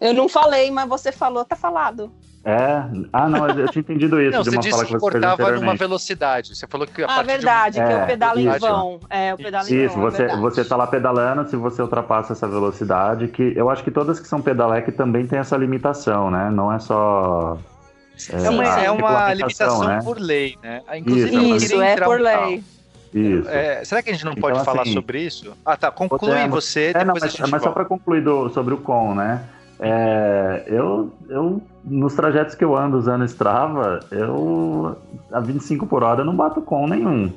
Eu 0.00 0.14
não 0.14 0.26
falei, 0.28 0.70
mas 0.70 0.88
você 0.88 1.12
falou, 1.12 1.44
tá 1.44 1.54
falado. 1.54 2.10
É. 2.44 2.82
Ah, 3.12 3.28
não, 3.28 3.46
eu 3.50 3.68
tinha 3.68 3.80
entendido 3.80 4.20
isso 4.20 4.32
Não, 4.38 4.42
de 4.42 4.50
você 4.50 4.56
uma 4.56 4.62
fala 4.62 4.82
disse 4.82 4.86
que 4.86 4.92
que 4.94 4.98
cortava 5.00 5.52
numa 5.52 5.76
velocidade. 5.76 6.56
Você 6.56 6.66
falou 6.66 6.86
que 6.88 7.02
a 7.02 7.04
Ah, 7.04 7.08
partir 7.08 7.26
de 7.26 7.30
um- 7.30 7.36
verdade, 7.36 7.74
que 7.80 7.92
É, 7.92 8.02
eu 8.02 8.06
pedalo 8.06 8.40
em 8.40 8.48
isso. 8.48 8.58
vão. 8.60 9.00
É, 9.10 9.30
eu 9.32 9.36
pedalo 9.36 9.68
em 9.68 9.84
Isso, 9.84 9.94
vão. 9.94 10.06
é 10.06 10.10
você, 10.10 10.18
verdade. 10.18 10.40
você 10.40 10.64
tá 10.64 10.76
lá 10.76 10.86
pedalando, 10.88 11.46
se 11.48 11.54
você 11.56 11.82
ultrapassa 11.82 12.32
essa 12.32 12.48
velocidade, 12.48 13.28
que 13.28 13.52
eu 13.54 13.70
acho 13.70 13.84
que 13.84 13.92
todas 13.92 14.18
que 14.18 14.26
são 14.26 14.40
pedalec 14.42 14.90
também 14.92 15.24
tem 15.26 15.38
essa 15.38 15.56
limitação, 15.56 16.30
né? 16.32 16.50
Não 16.50 16.72
é 16.72 16.78
só. 16.80 17.58
É 18.30 18.50
uma, 18.50 18.62
a 18.74 18.80
é 18.82 18.90
uma 18.90 19.34
limitação 19.34 19.84
né? 19.88 20.00
por 20.04 20.18
lei, 20.20 20.56
né? 20.62 20.82
Inclusive, 20.96 21.28
Isso. 21.36 21.64
Isso, 21.64 21.82
é 21.82 21.96
por 21.96 22.20
um- 22.20 22.22
lei. 22.22 22.62
Isso. 23.14 23.48
É, 23.48 23.84
será 23.84 24.02
que 24.02 24.10
a 24.10 24.12
gente 24.12 24.24
não 24.24 24.32
Então, 24.32 24.40
pode 24.50 24.64
falar 24.64 24.82
assim, 24.82 24.92
sobre 24.94 25.20
isso? 25.20 25.52
Ah, 25.64 25.76
tá. 25.76 25.90
Conclui 25.90 26.32
É, 26.32 26.48
você, 26.48 26.92
É, 26.94 27.04
não, 27.04 27.14
depois 27.14 27.22
mas, 27.24 27.34
a 27.34 27.36
gente 27.36 27.50
mas 27.50 27.62
só 27.62 27.70
para 27.70 27.84
concluir 27.84 28.22
do- 28.22 28.48
sobre 28.50 28.72
o 28.74 28.78
com, 28.78 29.14
né? 29.14 29.42
É, 29.78 30.62
eu, 30.66 31.12
eu, 31.28 31.60
nos 31.84 32.14
trajetos 32.14 32.54
que 32.54 32.62
eu 32.64 32.76
ando 32.76 32.96
usando 32.96 33.24
Strava, 33.24 34.00
eu 34.12 34.96
a 35.32 35.40
25 35.40 35.86
por 35.86 36.02
hora 36.04 36.20
eu 36.20 36.24
não 36.24 36.36
bato 36.36 36.62
com 36.62 36.86
nenhum. 36.86 37.32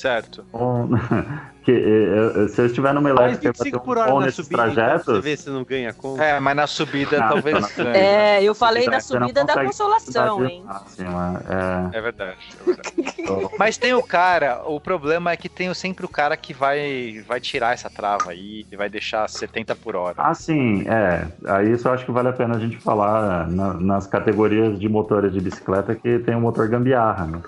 Certo. 0.00 0.46
Com- 0.50 0.88
que, 1.62 1.74
se 2.48 2.62
eu 2.62 2.66
estiver 2.66 2.94
numa 2.94 3.10
elétrica 3.10 3.48
e 3.48 3.48
bater 3.48 3.64
25 3.64 3.76
um 3.76 3.80
por 3.84 3.98
hora 3.98 4.10
com 4.10 4.20
na 4.20 4.26
nesses 4.26 4.46
subida, 4.46 4.62
então, 4.62 4.74
trajetos, 4.74 5.04
você 5.14 5.20
ver 5.20 5.36
se 5.36 5.50
não 5.50 5.62
ganha 5.62 5.92
com. 5.92 6.18
É, 6.18 6.40
mas 6.40 6.56
na 6.56 6.66
subida 6.66 7.22
Ah, 7.22 7.28
talvez 7.28 7.60
não. 7.60 7.84
ganhe. 7.84 7.98
É, 7.98 8.42
eu 8.42 8.54
falei 8.54 8.88
da 8.88 8.98
subida 8.98 9.44
da 9.44 9.62
consolação, 9.62 10.46
hein? 10.46 10.64
máxima, 10.64 11.42
é. 11.92 11.98
É 11.98 12.00
verdade, 12.00 12.38
é 12.58 12.64
verdade. 12.64 12.94
Mas 13.58 13.76
tem 13.76 13.92
o 13.92 14.02
cara, 14.02 14.62
o 14.66 14.80
problema 14.80 15.32
é 15.32 15.36
que 15.36 15.50
tem 15.50 15.72
sempre 15.74 16.06
o 16.06 16.08
cara 16.08 16.34
que 16.34 16.54
vai, 16.54 17.22
vai 17.28 17.38
tirar 17.38 17.74
essa 17.74 17.90
trava 17.90 18.30
aí 18.30 18.64
e 18.72 18.76
vai 18.76 18.88
deixar 18.88 19.28
70 19.28 19.76
por 19.76 19.94
hora. 19.96 20.14
Ah, 20.16 20.32
sim, 20.32 20.82
é. 20.88 21.28
Aí 21.46 21.72
isso 21.72 21.86
eu 21.86 21.92
acho 21.92 22.06
que 22.06 22.10
vale 22.10 22.28
a 22.28 22.32
pena 22.32 22.56
a 22.56 22.58
gente 22.58 22.78
falar 22.78 23.46
na- 23.50 23.74
nas 23.74 24.06
categorias 24.06 24.80
de 24.80 24.88
motores 24.88 25.30
de 25.30 25.40
bicicleta 25.40 25.94
que 25.94 26.18
tem 26.20 26.34
o 26.34 26.40
motor 26.40 26.66
gambiarra, 26.68 27.26
né? 27.26 27.42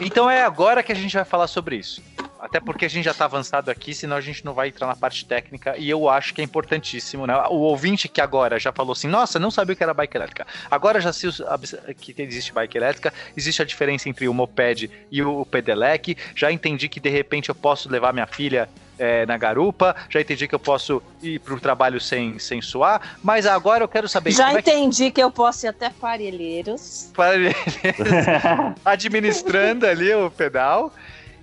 Então 0.00 0.30
é 0.30 0.44
agora 0.44 0.82
que 0.82 0.92
a 0.92 0.94
gente 0.94 1.14
vai 1.14 1.24
falar 1.24 1.46
sobre 1.46 1.76
isso. 1.76 2.02
Até 2.44 2.60
porque 2.60 2.84
a 2.84 2.88
gente 2.88 3.06
já 3.06 3.14
tá 3.14 3.24
avançado 3.24 3.70
aqui, 3.70 3.94
senão 3.94 4.18
a 4.18 4.20
gente 4.20 4.44
não 4.44 4.52
vai 4.52 4.68
entrar 4.68 4.86
na 4.86 4.94
parte 4.94 5.24
técnica. 5.24 5.76
E 5.78 5.88
eu 5.88 6.10
acho 6.10 6.34
que 6.34 6.42
é 6.42 6.44
importantíssimo, 6.44 7.26
né? 7.26 7.34
O 7.48 7.54
ouvinte 7.54 8.06
que 8.06 8.20
agora 8.20 8.58
já 8.60 8.70
falou 8.70 8.92
assim: 8.92 9.08
nossa, 9.08 9.38
não 9.38 9.50
sabia 9.50 9.72
o 9.72 9.76
que 9.76 9.82
era 9.82 9.94
bike 9.94 10.14
elétrica. 10.14 10.46
Agora 10.70 11.00
já 11.00 11.08
bici- 11.56 11.78
que 11.98 12.14
existe 12.20 12.52
bike 12.52 12.76
elétrica, 12.76 13.14
existe 13.34 13.62
a 13.62 13.64
diferença 13.64 14.10
entre 14.10 14.28
o 14.28 14.34
moped 14.34 14.90
e 15.10 15.22
o 15.22 15.46
pedelec. 15.46 16.18
Já 16.36 16.52
entendi 16.52 16.86
que 16.86 17.00
de 17.00 17.08
repente 17.08 17.48
eu 17.48 17.54
posso 17.54 17.88
levar 17.90 18.12
minha 18.12 18.26
filha 18.26 18.68
é, 18.98 19.24
na 19.24 19.38
garupa. 19.38 19.96
Já 20.10 20.20
entendi 20.20 20.46
que 20.46 20.54
eu 20.54 20.58
posso 20.58 21.02
ir 21.22 21.40
pro 21.40 21.58
trabalho 21.58 21.98
sem, 21.98 22.38
sem 22.38 22.60
suar. 22.60 23.16
Mas 23.22 23.46
agora 23.46 23.82
eu 23.84 23.88
quero 23.88 24.06
saber 24.06 24.32
Já 24.32 24.48
como 24.48 24.58
é 24.58 24.62
que 24.62 24.70
entendi 24.70 25.10
que 25.10 25.22
eu 25.22 25.30
posso 25.30 25.64
ir 25.64 25.70
até 25.70 25.88
Parelheiros. 25.88 27.10
para 27.14 27.34
administrando 28.84 29.86
ali 29.86 30.12
o 30.14 30.30
pedal. 30.30 30.92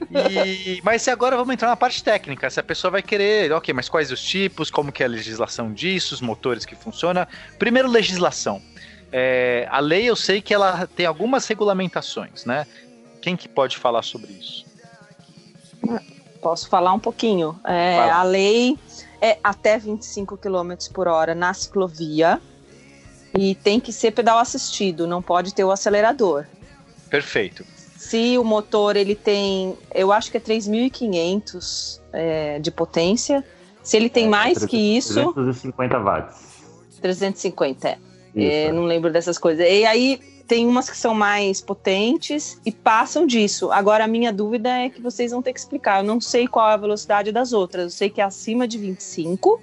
E, 0.10 0.82
mas 0.84 1.08
agora 1.08 1.36
vamos 1.36 1.54
entrar 1.54 1.70
na 1.70 1.76
parte 1.76 2.04
técnica. 2.04 2.50
Se 2.50 2.60
a 2.60 2.64
pessoa 2.64 2.92
vai 2.92 3.02
querer, 3.02 3.52
ok, 3.52 3.74
mas 3.74 3.88
quais 3.88 4.12
os 4.12 4.22
tipos, 4.22 4.72
como 4.72 4.92
que 4.92 5.04
é 5.04 5.06
a 5.06 5.10
legislação 5.10 5.72
disso, 5.72 6.14
os 6.14 6.22
motores 6.22 6.66
que 6.66 6.76
funcionam. 6.76 7.28
Primeiro, 7.60 7.90
legislação. 7.90 8.62
É, 9.12 9.68
a 9.70 9.80
lei 9.80 10.06
eu 10.06 10.16
sei 10.16 10.42
que 10.42 10.54
ela 10.54 10.88
tem 10.88 11.06
algumas 11.06 11.46
regulamentações, 11.46 12.46
né? 12.46 12.66
Quem 13.22 13.36
que 13.36 13.48
pode 13.48 13.78
falar 13.78 14.02
sobre 14.02 14.32
isso? 14.32 14.66
Posso 16.42 16.68
falar 16.70 16.94
um 16.94 17.00
pouquinho? 17.00 17.60
É, 17.66 18.00
a 18.10 18.24
lei 18.24 18.78
é 19.22 19.38
até 19.44 19.78
25 19.78 20.38
km 20.38 20.74
por 20.94 21.08
hora 21.08 21.36
na 21.36 21.54
ciclovia 21.54 22.42
e 23.38 23.54
tem 23.56 23.80
que 23.80 23.94
ser 23.94 24.12
pedal 24.12 24.40
assistido, 24.40 25.06
não 25.06 25.22
pode 25.22 25.54
ter 25.54 25.64
o 25.64 25.72
acelerador. 25.72 26.46
Perfeito. 27.10 27.66
Se 28.02 28.36
o 28.36 28.44
motor 28.44 28.96
ele 28.96 29.14
tem, 29.14 29.78
eu 29.94 30.12
acho 30.12 30.32
que 30.32 30.38
é 30.38 30.40
3.500 30.40 32.02
é, 32.12 32.58
de 32.58 32.72
potência. 32.72 33.46
Se 33.84 33.96
ele 33.96 34.10
tem 34.10 34.28
mais 34.28 34.66
que 34.66 34.76
isso, 34.76 35.32
350 35.34 36.00
watts. 36.00 36.36
350. 37.00 37.88
é. 37.88 37.98
É, 38.36 38.72
não 38.72 38.86
lembro 38.86 39.12
dessas 39.12 39.38
coisas. 39.38 39.64
E 39.64 39.86
aí 39.86 40.20
tem 40.48 40.68
umas 40.68 40.90
que 40.90 40.98
são 40.98 41.14
mais 41.14 41.62
potentes 41.62 42.60
e 42.66 42.72
passam 42.72 43.28
disso. 43.28 43.72
Agora 43.72 44.06
a 44.06 44.08
minha 44.08 44.34
dúvida 44.34 44.70
é 44.70 44.90
que 44.90 45.00
vocês 45.00 45.30
vão 45.30 45.44
ter 45.44 45.54
que 45.54 45.60
explicar. 45.60 46.00
Eu 46.00 46.08
não 46.08 46.20
sei 46.20 46.48
qual 46.48 46.72
é 46.72 46.74
a 46.74 46.78
velocidade 46.78 47.32
das 47.32 47.54
outras. 47.54 47.84
Eu 47.84 47.90
sei 47.92 48.10
que 48.10 48.20
é 48.20 48.24
acima 48.24 48.68
de 48.68 48.80
25 48.80 49.62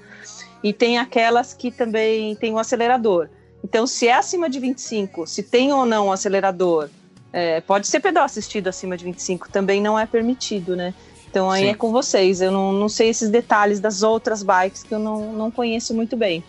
e 0.62 0.72
tem 0.72 0.96
aquelas 0.96 1.52
que 1.52 1.72
também 1.72 2.36
tem 2.36 2.54
um 2.54 2.58
acelerador. 2.58 3.28
Então, 3.64 3.84
se 3.84 4.06
é 4.06 4.14
acima 4.14 4.48
de 4.48 4.60
25, 4.60 5.26
se 5.26 5.42
tem 5.42 5.72
ou 5.72 5.84
não 5.84 6.06
um 6.06 6.12
acelerador, 6.12 6.88
é, 7.32 7.60
pode 7.60 7.86
ser 7.86 8.00
pedal 8.00 8.24
assistido 8.24 8.68
acima 8.68 8.96
de 8.96 9.04
25, 9.04 9.48
também 9.50 9.80
não 9.80 9.98
é 9.98 10.06
permitido, 10.06 10.74
né? 10.74 10.94
Então 11.30 11.50
aí 11.50 11.64
Sim. 11.64 11.70
é 11.70 11.74
com 11.74 11.92
vocês. 11.92 12.40
Eu 12.40 12.50
não, 12.50 12.72
não 12.72 12.88
sei 12.88 13.10
esses 13.10 13.28
detalhes 13.28 13.80
das 13.80 14.02
outras 14.02 14.42
bikes 14.42 14.82
que 14.82 14.94
eu 14.94 14.98
não, 14.98 15.32
não 15.32 15.50
conheço 15.50 15.92
muito 15.94 16.16
bem. 16.16 16.42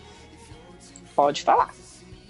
Pode 1.14 1.42
falar. 1.42 1.70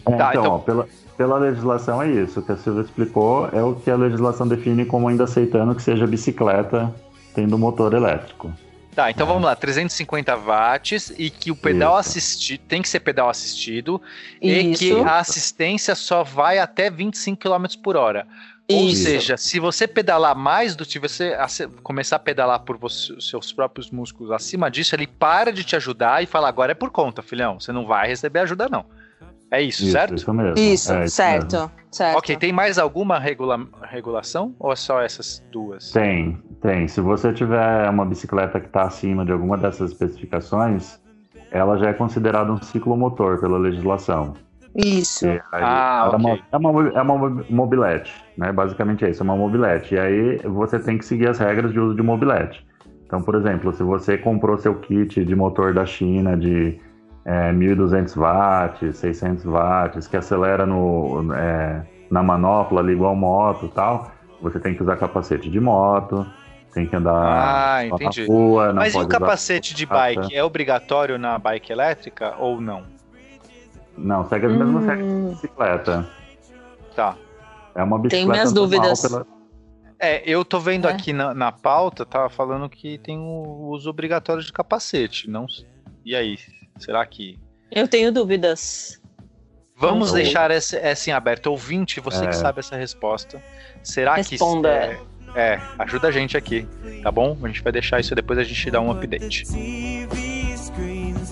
É, 0.06 0.16
Tá, 0.16 0.30
então, 0.30 0.42
então- 0.42 0.54
ó, 0.54 0.58
pela, 0.58 0.88
pela 1.16 1.38
legislação 1.38 2.02
é 2.02 2.10
isso. 2.10 2.40
O 2.40 2.42
que 2.42 2.50
a 2.52 2.56
Silvia 2.56 2.82
explicou 2.82 3.48
é 3.52 3.62
o 3.62 3.74
que 3.76 3.90
a 3.90 3.96
legislação 3.96 4.48
define 4.48 4.84
como 4.84 5.06
ainda 5.08 5.24
aceitando 5.24 5.74
que 5.74 5.82
seja 5.82 6.06
bicicleta 6.06 6.92
tendo 7.34 7.56
motor 7.56 7.94
elétrico. 7.94 8.52
Tá, 8.94 9.08
então 9.10 9.24
vamos 9.26 9.44
lá, 9.44 9.54
350 9.54 10.34
watts 10.36 11.12
e 11.16 11.30
que 11.30 11.50
o 11.50 11.56
pedal 11.56 11.92
Isso. 12.00 12.00
assistido 12.10 12.60
tem 12.66 12.82
que 12.82 12.88
ser 12.88 13.00
pedal 13.00 13.28
assistido 13.30 14.02
e 14.42 14.72
Isso. 14.72 14.78
que 14.80 15.00
a 15.00 15.18
assistência 15.18 15.94
só 15.94 16.24
vai 16.24 16.58
até 16.58 16.90
25 16.90 17.38
km 17.40 17.66
por 17.82 17.96
hora. 17.96 18.26
Ou 18.70 18.88
Isso. 18.88 19.02
seja, 19.04 19.36
se 19.36 19.58
você 19.58 19.86
pedalar 19.88 20.34
mais 20.36 20.74
do 20.76 20.84
que 20.84 20.98
você 20.98 21.36
começar 21.82 22.16
a 22.16 22.18
pedalar 22.20 22.60
por 22.60 22.76
você- 22.76 23.20
seus 23.20 23.52
próprios 23.52 23.90
músculos 23.90 24.30
acima 24.32 24.70
disso, 24.70 24.94
ele 24.94 25.06
para 25.06 25.52
de 25.52 25.64
te 25.64 25.74
ajudar 25.76 26.22
e 26.22 26.26
fala: 26.26 26.48
agora 26.48 26.72
é 26.72 26.74
por 26.74 26.90
conta, 26.90 27.20
filhão, 27.22 27.58
você 27.60 27.72
não 27.72 27.86
vai 27.86 28.06
receber 28.08 28.40
ajuda, 28.40 28.68
não. 28.68 28.84
É 29.50 29.60
isso, 29.60 29.82
Isso, 29.82 29.92
certo? 29.92 30.14
Isso 30.14 30.32
mesmo. 30.32 30.56
Isso, 30.58 30.92
É, 30.92 31.04
isso 31.04 31.16
certo, 31.16 31.52
mesmo. 31.56 31.72
Certo. 31.90 32.18
Ok, 32.18 32.36
tem 32.36 32.52
mais 32.52 32.78
alguma 32.78 33.18
regula- 33.18 33.66
regulação 33.82 34.54
ou 34.58 34.72
é 34.72 34.76
só 34.76 35.00
essas 35.00 35.44
duas? 35.50 35.90
Tem, 35.90 36.38
tem. 36.62 36.86
Se 36.88 37.00
você 37.00 37.32
tiver 37.32 37.88
uma 37.90 38.04
bicicleta 38.04 38.60
que 38.60 38.66
está 38.66 38.82
acima 38.82 39.24
de 39.24 39.32
alguma 39.32 39.56
dessas 39.58 39.90
especificações, 39.92 41.00
ela 41.50 41.76
já 41.78 41.88
é 41.90 41.92
considerada 41.92 42.52
um 42.52 42.62
ciclomotor 42.62 43.40
pela 43.40 43.58
legislação. 43.58 44.34
Isso. 44.76 45.26
E 45.26 45.30
aí, 45.30 45.40
Ah, 45.52 46.08
é, 46.12 46.16
uma, 46.16 46.28
ok. 46.30 46.42
é, 46.52 46.56
uma, 46.56 46.88
é 46.90 47.02
uma 47.02 47.44
mobilete, 47.50 48.14
né? 48.36 48.52
Basicamente 48.52 49.04
é 49.04 49.10
isso, 49.10 49.22
é 49.22 49.24
uma 49.24 49.36
mobilete. 49.36 49.94
E 49.94 49.98
aí 49.98 50.36
você 50.44 50.78
tem 50.78 50.96
que 50.96 51.04
seguir 51.04 51.28
as 51.28 51.38
regras 51.38 51.72
de 51.72 51.80
uso 51.80 51.96
de 51.96 52.02
mobilete. 52.02 52.64
Então, 53.04 53.20
por 53.20 53.34
exemplo, 53.34 53.72
se 53.72 53.82
você 53.82 54.16
comprou 54.16 54.56
seu 54.58 54.76
kit 54.76 55.24
de 55.24 55.34
motor 55.34 55.74
da 55.74 55.84
China 55.84 56.36
de 56.36 56.78
é, 57.24 57.52
1.200 57.52 58.14
watts, 58.16 58.96
600 58.96 59.44
watts, 59.44 60.06
que 60.06 60.16
acelera 60.16 60.64
no, 60.66 61.32
é, 61.34 61.82
na 62.10 62.22
manopla 62.22 62.80
ali 62.80 62.92
igual 62.92 63.14
moto 63.14 63.66
e 63.66 63.68
tal, 63.68 64.10
você 64.40 64.58
tem 64.58 64.74
que 64.74 64.82
usar 64.82 64.96
capacete 64.96 65.50
de 65.50 65.60
moto, 65.60 66.26
tem 66.72 66.86
que 66.86 66.96
andar 66.96 67.12
Ah, 67.76 67.84
entendi. 67.86 68.22
na 68.22 68.26
rua, 68.28 68.68
não 68.68 68.74
Mas 68.76 68.94
e 68.94 68.98
o 68.98 69.08
capacete 69.08 69.74
de 69.74 69.84
bike 69.86 70.34
é 70.34 70.42
obrigatório 70.42 71.18
na 71.18 71.38
bike 71.38 71.72
elétrica 71.72 72.34
ou 72.38 72.60
não? 72.60 72.84
Não, 73.98 74.24
segue 74.28 74.46
as 74.46 74.52
mesmas 74.52 74.84
Hum. 74.84 74.86
regras 74.86 75.08
de 75.12 75.30
bicicleta. 75.30 76.08
Tá. 76.96 77.16
É 77.74 77.82
uma 77.82 77.98
bicicleta 77.98 78.32
minhas 78.32 78.52
normal 78.54 78.70
dúvidas. 78.80 79.02
pela- 79.02 79.26
É, 80.02 80.22
eu 80.24 80.42
tô 80.44 80.58
vendo 80.58 80.88
É. 80.88 80.92
aqui 80.92 81.12
na, 81.12 81.34
na 81.34 81.52
pauta, 81.52 82.06
tava 82.06 82.30
falando 82.30 82.68
que 82.70 82.96
tem 82.98 83.18
o 83.18 83.68
uso 83.68 83.90
obrigatório 83.90 84.42
de 84.42 84.50
capacete, 84.50 85.28
não? 85.28 85.44
E 86.02 86.16
aí, 86.16 86.38
Será 86.80 87.04
que. 87.06 87.38
Eu 87.70 87.86
tenho 87.86 88.10
dúvidas. 88.10 89.00
Vamos 89.76 90.08
Não. 90.08 90.16
deixar 90.16 90.50
essa, 90.50 90.76
essa 90.76 91.10
em 91.10 91.12
aberto. 91.12 91.46
Ouvinte, 91.46 92.00
você 92.00 92.24
é. 92.24 92.28
que 92.28 92.36
sabe 92.36 92.60
essa 92.60 92.76
resposta. 92.76 93.42
Será 93.82 94.16
Responda. 94.16 94.70
que. 94.70 94.86
Responda. 94.86 95.10
É, 95.36 95.54
é, 95.54 95.60
ajuda 95.78 96.08
a 96.08 96.10
gente 96.10 96.36
aqui, 96.36 96.66
tá 97.02 97.10
bom? 97.10 97.38
A 97.42 97.46
gente 97.46 97.62
vai 97.62 97.72
deixar 97.72 98.00
isso 98.00 98.12
e 98.12 98.16
depois 98.16 98.38
a 98.38 98.42
gente 98.42 98.70
dá 98.70 98.80
um 98.80 98.90
update. 98.90 99.44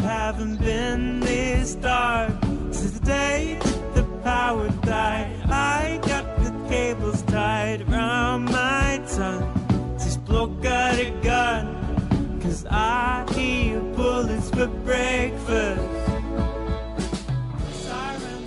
haven't 0.08 0.58
been 0.60 1.20
this 1.20 1.74
dark 1.74 2.32
since 2.70 2.98
the 2.98 3.04
day 3.04 3.58
that 3.60 3.94
the 3.94 4.02
power 4.22 4.68
died. 4.82 5.40
I 5.48 6.00
got 6.06 6.24
the 6.42 6.50
cables 6.68 7.22
tied 7.22 7.82
around 7.88 8.44
my 8.46 9.02
tongue. 9.16 9.52
This 9.98 10.16
bloke 10.16 10.62
got 10.62 10.98
a 10.98 11.10
gun. 11.22 11.77
Cause 12.48 12.66
I 12.70 13.26
hear 13.38 13.78
bullets 13.94 14.48
for 14.48 14.68
breakfast. 14.82 15.82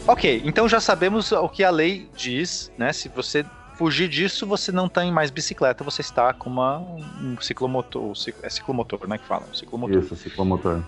Ok, 0.08 0.42
então 0.44 0.68
já 0.68 0.80
sabemos 0.80 1.32
o 1.32 1.48
que 1.48 1.64
a 1.64 1.70
lei 1.70 2.10
diz, 2.18 2.72
né? 2.80 2.92
Se 2.94 3.08
você 3.10 3.46
fugir 3.78 4.10
disso, 4.10 4.48
você 4.48 4.72
não 4.72 4.90
tá 4.90 5.02
tem 5.02 5.12
mais 5.12 5.30
bicicleta, 5.30 5.84
você 5.84 6.02
está 6.02 6.34
com 6.34 6.50
uma, 6.50 6.80
um 6.80 7.40
ciclomotor. 7.40 8.14
É 8.42 8.50
ciclomotor, 8.50 9.08
né? 9.08 9.20
Que 9.20 9.28
fala? 9.28 9.46
Um 9.52 9.54
ciclomotor. 9.54 10.00
Isso, 10.00 10.16
ciclomotor. 10.16 10.82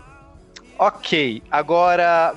Ok, 0.80 1.44
agora 1.52 2.34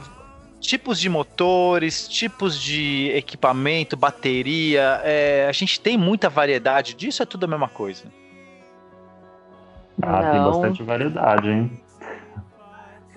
tipos 0.61 1.01
de 1.01 1.09
motores, 1.09 2.07
tipos 2.07 2.61
de 2.61 3.11
equipamento, 3.15 3.97
bateria, 3.97 5.01
é, 5.03 5.47
a 5.49 5.53
gente 5.53 5.81
tem 5.81 5.97
muita 5.97 6.29
variedade 6.29 6.93
disso, 6.93 7.23
é 7.23 7.27
tudo 7.27 7.45
a 7.45 7.47
mesma 7.47 7.69
coisa? 7.69 8.05
Ah, 10.03 10.31
tem 10.31 10.41
Não. 10.41 10.51
bastante 10.53 10.83
variedade, 10.83 11.49
hein? 11.49 11.81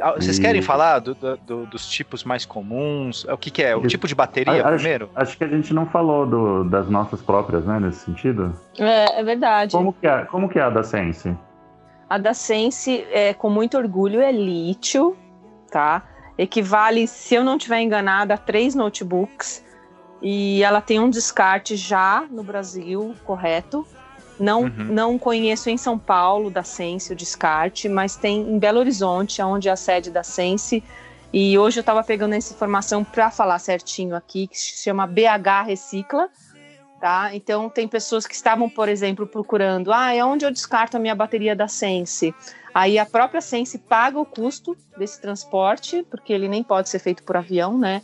Ah, 0.01 0.13
Vocês 0.13 0.37
E- 0.37 0.41
querem 0.41 0.61
falar 0.61 0.99
do- 0.99 1.13
do- 1.13 1.37
do- 1.37 1.65
dos 1.65 1.85
tipos 1.89 2.23
mais 2.23 2.45
comuns? 2.45 3.25
O 3.25 3.37
que, 3.37 3.51
que 3.51 3.61
é? 3.61 3.75
O 3.75 3.85
tipo 3.85 4.07
de 4.07 4.15
bateria 4.15 4.65
acho- 4.65 4.75
primeiro? 4.75 5.09
Acho 5.13 5.37
que 5.37 5.43
a 5.43 5.47
gente 5.47 5.73
não 5.73 5.85
falou 5.87 6.25
do- 6.25 6.63
das 6.63 6.89
nossas 6.89 7.21
próprias, 7.21 7.65
né, 7.65 7.79
nesse 7.81 8.05
sentido. 8.05 8.53
É, 8.77 9.19
é 9.19 9.23
verdade. 9.23 9.73
Como 9.73 9.91
que 9.91 10.07
é, 10.07 10.23
como 10.25 10.47
que 10.47 10.57
é 10.57 10.61
a 10.61 10.69
da 10.69 10.83
Sense? 10.83 11.35
A 12.09 12.17
da 12.17 12.33
Sense, 12.33 13.05
é, 13.11 13.33
com 13.33 13.49
muito 13.49 13.77
orgulho, 13.77 14.21
é 14.21 14.31
lítio, 14.31 15.17
tá? 15.69 16.01
Equivale, 16.37 17.05
se 17.05 17.35
eu 17.35 17.43
não 17.43 17.57
estiver 17.57 17.81
enganada, 17.81 18.35
a 18.35 18.37
três 18.37 18.73
notebooks. 18.73 19.65
E 20.21 20.63
ela 20.63 20.79
tem 20.81 20.97
um 20.99 21.09
descarte 21.09 21.75
já 21.75 22.23
no 22.31 22.41
Brasil, 22.43 23.13
correto? 23.25 23.85
Não, 24.39 24.63
Uhum. 24.63 24.71
não 24.89 25.19
conheço 25.19 25.69
em 25.69 25.77
São 25.77 25.97
Paulo 25.99 26.49
da 26.49 26.63
Sense 26.63 27.11
o 27.11 27.15
descarte, 27.15 27.89
mas 27.89 28.15
tem 28.15 28.41
em 28.41 28.57
Belo 28.57 28.79
Horizonte, 28.79 29.41
onde 29.41 29.67
é 29.67 29.71
a 29.71 29.75
sede 29.75 30.09
da 30.09 30.23
Sense. 30.23 30.83
E 31.31 31.57
hoje 31.59 31.79
eu 31.79 31.81
estava 31.81 32.03
pegando 32.03 32.33
essa 32.33 32.53
informação 32.53 33.03
para 33.03 33.29
falar 33.29 33.59
certinho 33.59 34.15
aqui, 34.15 34.47
que 34.47 34.57
se 34.57 34.83
chama 34.83 35.05
BH 35.05 35.63
Recicla. 35.67 36.29
Tá? 36.99 37.33
Então 37.33 37.69
tem 37.69 37.87
pessoas 37.87 38.27
que 38.27 38.33
estavam, 38.35 38.69
por 38.69 38.89
exemplo, 38.89 39.25
procurando, 39.25 39.93
ah, 39.93 40.13
é 40.13 40.23
onde 40.23 40.43
eu 40.45 40.51
descarto 40.51 40.97
a 40.97 40.99
minha 40.99 41.15
bateria 41.15 41.55
da 41.55 41.67
Sense. 41.67 42.33
Aí 42.73 42.99
a 42.99 43.05
própria 43.05 43.39
Sense 43.41 43.77
paga 43.77 44.19
o 44.19 44.25
custo 44.25 44.75
desse 44.97 45.21
transporte, 45.21 46.05
porque 46.11 46.33
ele 46.33 46.49
nem 46.49 46.61
pode 46.61 46.89
ser 46.89 46.99
feito 46.99 47.23
por 47.23 47.37
avião, 47.37 47.77
né? 47.77 48.01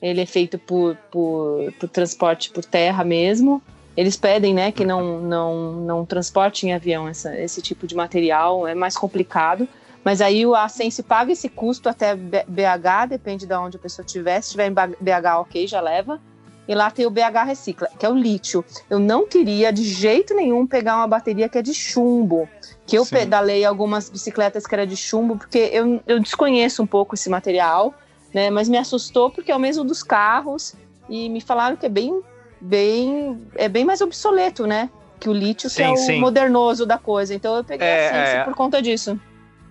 Ele 0.00 0.20
é 0.20 0.26
feito 0.26 0.58
por, 0.58 0.94
por, 1.10 1.72
por 1.80 1.88
transporte 1.88 2.50
por 2.50 2.64
terra 2.64 3.02
mesmo. 3.02 3.60
Eles 3.96 4.16
pedem, 4.16 4.52
né, 4.52 4.70
que 4.70 4.84
não, 4.84 5.20
não, 5.20 5.72
não 5.72 6.04
transporte 6.04 6.66
em 6.66 6.72
avião 6.74 7.08
essa, 7.08 7.34
esse 7.38 7.62
tipo 7.62 7.86
de 7.86 7.94
material, 7.94 8.66
é 8.68 8.74
mais 8.74 8.96
complicado. 8.96 9.66
Mas 10.04 10.20
aí 10.20 10.46
o- 10.46 10.54
a 10.54 10.68
Sense 10.68 11.02
paga 11.02 11.32
esse 11.32 11.48
custo 11.48 11.88
até 11.88 12.14
BH, 12.14 13.06
depende 13.08 13.46
de 13.46 13.54
onde 13.54 13.76
a 13.76 13.80
pessoa 13.80 14.04
estiver. 14.04 14.40
Se 14.40 14.48
estiver 14.48 14.70
em 14.70 14.74
BH, 15.00 15.40
ok, 15.40 15.66
já 15.66 15.80
leva. 15.80 16.20
E 16.68 16.74
lá 16.74 16.90
tem 16.90 17.06
o 17.06 17.10
BH 17.10 17.44
Recicla, 17.44 17.88
que 17.98 18.04
é 18.04 18.08
o 18.10 18.14
lítio. 18.14 18.64
Eu 18.90 18.98
não 18.98 19.26
queria 19.26 19.72
de 19.72 19.84
jeito 19.84 20.34
nenhum 20.34 20.66
pegar 20.66 20.96
uma 20.96 21.06
bateria 21.06 21.48
que 21.48 21.56
é 21.58 21.62
de 21.62 21.72
chumbo. 21.72 22.48
Que 22.84 22.98
eu 22.98 23.04
Sim. 23.04 23.14
pedalei 23.16 23.64
algumas 23.64 24.10
bicicletas 24.10 24.66
que 24.66 24.74
era 24.74 24.86
de 24.86 24.96
chumbo, 24.96 25.36
porque 25.36 25.58
eu, 25.72 26.00
eu 26.06 26.18
desconheço 26.20 26.82
um 26.82 26.86
pouco 26.86 27.14
esse 27.14 27.30
material, 27.30 27.94
né? 28.34 28.50
Mas 28.50 28.68
me 28.68 28.76
assustou 28.76 29.30
porque 29.30 29.50
é 29.52 29.56
o 29.56 29.60
mesmo 29.60 29.84
dos 29.84 30.02
carros. 30.02 30.74
E 31.08 31.28
me 31.28 31.40
falaram 31.40 31.76
que 31.76 31.86
é 31.86 31.88
bem, 31.88 32.20
bem, 32.60 33.40
é 33.54 33.68
bem 33.68 33.84
mais 33.84 34.00
obsoleto, 34.00 34.66
né? 34.66 34.90
Que 35.18 35.28
o 35.28 35.32
lítio, 35.32 35.68
que 35.68 35.76
Sim, 35.76 35.82
é 35.82 35.90
o 35.90 35.96
sim. 35.96 36.20
modernoso 36.20 36.84
da 36.84 36.98
coisa. 36.98 37.34
Então 37.34 37.56
eu 37.56 37.64
peguei 37.64 37.86
É, 37.86 38.08
a 38.08 38.12
Sense 38.12 38.36
é. 38.38 38.44
por 38.44 38.54
conta 38.54 38.82
disso. 38.82 39.18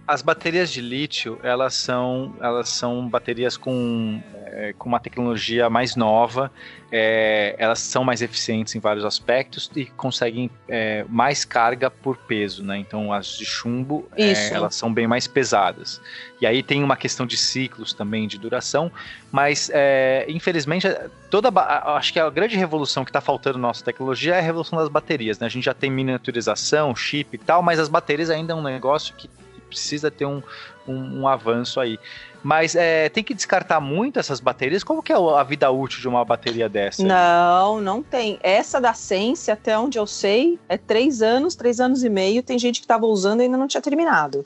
As 0.07 0.21
baterias 0.21 0.69
de 0.71 0.81
lítio, 0.81 1.39
elas 1.41 1.73
são, 1.73 2.35
elas 2.39 2.69
são 2.69 3.09
baterias 3.09 3.57
com, 3.57 4.21
é, 4.45 4.71
com 4.77 4.87
uma 4.87 4.99
tecnologia 4.99 5.67
mais 5.67 5.95
nova, 5.95 6.51
é, 6.91 7.55
elas 7.57 7.79
são 7.79 8.03
mais 8.03 8.21
eficientes 8.21 8.75
em 8.75 8.79
vários 8.79 9.03
aspectos 9.03 9.69
e 9.75 9.85
conseguem 9.85 10.51
é, 10.69 11.03
mais 11.09 11.43
carga 11.43 11.89
por 11.89 12.17
peso, 12.17 12.63
né? 12.63 12.77
Então 12.77 13.11
as 13.11 13.29
de 13.29 13.45
chumbo, 13.45 14.07
é, 14.15 14.53
elas 14.53 14.75
são 14.75 14.93
bem 14.93 15.07
mais 15.07 15.25
pesadas. 15.27 15.99
E 16.39 16.45
aí 16.45 16.61
tem 16.61 16.83
uma 16.83 16.95
questão 16.95 17.25
de 17.25 17.35
ciclos 17.35 17.91
também, 17.91 18.27
de 18.27 18.37
duração, 18.37 18.91
mas 19.31 19.71
é, 19.73 20.27
infelizmente 20.29 20.87
toda, 21.31 21.49
acho 21.97 22.13
que 22.13 22.19
a 22.19 22.29
grande 22.29 22.55
revolução 22.55 23.03
que 23.03 23.09
está 23.09 23.21
faltando 23.21 23.57
na 23.57 23.69
nossa 23.69 23.83
tecnologia 23.83 24.35
é 24.35 24.37
a 24.37 24.41
revolução 24.41 24.77
das 24.77 24.87
baterias, 24.87 25.39
né? 25.39 25.47
A 25.47 25.49
gente 25.49 25.65
já 25.65 25.73
tem 25.73 25.89
miniaturização, 25.89 26.95
chip 26.95 27.35
e 27.35 27.39
tal, 27.39 27.63
mas 27.63 27.79
as 27.79 27.89
baterias 27.89 28.29
ainda 28.29 28.53
é 28.53 28.55
um 28.55 28.61
negócio 28.61 29.15
que 29.15 29.27
precisa 29.65 30.09
ter 30.09 30.25
um, 30.25 30.41
um, 30.87 31.21
um 31.21 31.27
avanço 31.27 31.79
aí. 31.79 31.99
Mas 32.43 32.75
é, 32.75 33.09
tem 33.09 33.23
que 33.23 33.33
descartar 33.33 33.79
muito 33.79 34.19
essas 34.19 34.39
baterias. 34.39 34.83
Como 34.83 35.01
que 35.01 35.11
é 35.11 35.15
a 35.15 35.43
vida 35.43 35.69
útil 35.71 35.99
de 35.99 36.07
uma 36.07 36.23
bateria 36.23 36.69
dessa? 36.69 37.03
Não, 37.03 37.81
não 37.81 38.03
tem. 38.03 38.39
Essa 38.43 38.79
da 38.79 38.93
Sense, 38.93 39.49
até 39.49 39.77
onde 39.77 39.97
eu 39.97 40.05
sei, 40.05 40.59
é 40.69 40.77
três 40.77 41.23
anos, 41.23 41.55
três 41.55 41.79
anos 41.79 42.03
e 42.03 42.09
meio. 42.09 42.43
Tem 42.43 42.59
gente 42.59 42.79
que 42.79 42.85
estava 42.85 43.05
usando 43.07 43.41
e 43.41 43.43
ainda 43.43 43.57
não 43.57 43.67
tinha 43.67 43.81
terminado. 43.81 44.45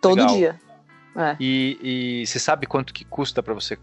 Todo 0.00 0.16
Legal. 0.16 0.34
dia. 0.34 0.60
É. 1.16 1.36
E, 1.40 1.78
e 2.22 2.26
você 2.26 2.38
sabe 2.38 2.66
quanto 2.66 2.92
que 2.92 3.04
custa 3.04 3.42
para 3.42 3.54
você 3.54 3.76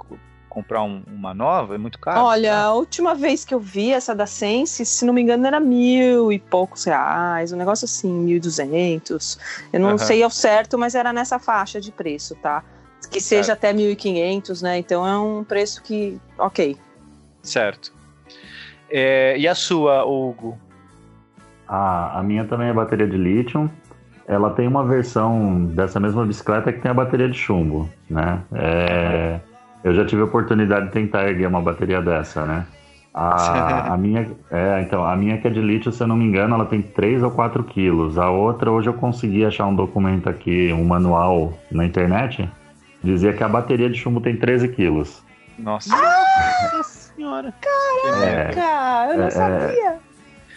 comprar 0.54 0.84
um- 0.84 1.02
uma 1.08 1.34
nova? 1.34 1.76
É 1.76 1.78
muito 1.78 1.98
caro? 2.00 2.22
Olha, 2.26 2.56
a 2.56 2.74
última 2.74 3.16
vez 3.16 3.44
que 3.44 3.54
eu 3.56 3.60
vi 3.60 3.92
essa 3.92 4.14
da 4.14 4.26
Sense, 4.28 4.86
se 4.86 5.06
não 5.06 5.14
me 5.14 5.22
engano, 5.22 5.46
era 5.48 5.60
mil 5.60 6.32
e 6.32 6.38
poucos 6.38 6.84
reais, 6.86 7.52
um 7.52 7.58
negócio 7.58 7.86
assim, 7.86 8.12
mil 8.12 8.38
e 8.38 8.40
duzentos. 8.40 9.40
Eu 9.72 9.80
não 9.80 9.90
Aham. 9.90 9.98
sei 9.98 10.22
ao 10.24 10.30
certo, 10.30 10.78
mas 10.78 10.94
era 10.94 11.12
nessa 11.12 11.40
faixa 11.40 11.82
de 11.82 11.92
preço, 11.92 12.36
tá? 12.36 12.64
Que 13.12 13.20
seja 13.20 13.48
Certo. 13.48 13.58
até 13.58 13.74
mil 13.74 13.90
e 13.92 13.96
quinhentos, 13.96 14.62
né? 14.62 14.78
Então 14.78 15.06
é 15.06 15.18
um 15.18 15.44
preço 15.44 15.82
que, 15.82 16.20
ok. 16.38 16.78
Certo. 17.42 17.92
É, 18.90 19.36
e 19.38 19.48
a 19.48 19.56
sua, 19.56 20.06
Hugo? 20.06 20.58
A, 21.68 22.20
a 22.20 22.24
minha 22.24 22.46
também 22.46 22.68
é 22.70 22.74
bateria 22.74 23.08
de 23.08 23.18
lítio. 23.18 23.70
Ela 24.28 24.52
tem 24.52 24.68
uma 24.68 24.86
versão 24.86 25.66
dessa 25.66 26.00
mesma 26.00 26.26
bicicleta 26.26 26.72
que 26.72 26.80
tem 26.80 26.92
a 26.92 26.94
bateria 26.94 27.28
de 27.28 27.38
chumbo, 27.38 27.90
né? 28.10 28.42
É, 28.54 29.40
eu 29.84 29.94
já 29.94 30.06
tive 30.06 30.22
a 30.22 30.26
oportunidade 30.26 30.88
de 30.88 30.92
tentar 30.92 31.28
erguer 31.28 31.48
uma 31.48 31.62
bateria 31.62 32.02
dessa, 32.02 32.46
né? 32.46 32.66
A, 33.14 33.94
a 33.94 33.98
minha, 33.98 34.32
é, 34.50 34.82
então, 34.82 35.06
a 35.06 35.16
minha 35.16 35.38
que 35.38 35.48
é 35.48 35.52
de 35.52 35.62
lítio, 35.62 35.92
se 35.92 36.02
eu 36.02 36.08
não 36.08 36.16
me 36.16 36.26
engano, 36.26 36.56
ela 36.56 36.66
tem 36.66 36.82
3 36.82 37.22
ou 37.24 37.32
4 37.32 37.64
quilos. 37.64 38.18
A 38.18 38.30
outra, 38.30 38.72
hoje 38.72 38.90
eu 38.90 38.94
consegui 38.94 39.46
achar 39.46 39.68
um 39.68 39.76
documento 39.76 40.30
aqui, 40.30 40.72
um 40.74 40.86
manual 40.86 41.54
na 41.72 41.86
internet, 41.86 42.50
dizia 43.04 43.34
que 43.34 43.44
a 43.44 43.50
bateria 43.50 43.90
de 43.90 43.98
chumbo 43.98 44.22
tem 44.22 44.36
13 44.36 44.70
quilos. 44.70 45.24
Nossa. 45.60 45.96
Nossa 45.96 46.84
senhora. 47.16 47.54
É, 48.24 48.52
Cara, 48.54 49.12
eu 49.12 49.18
não 49.18 49.26
é, 49.26 49.30
sabia. 49.30 50.00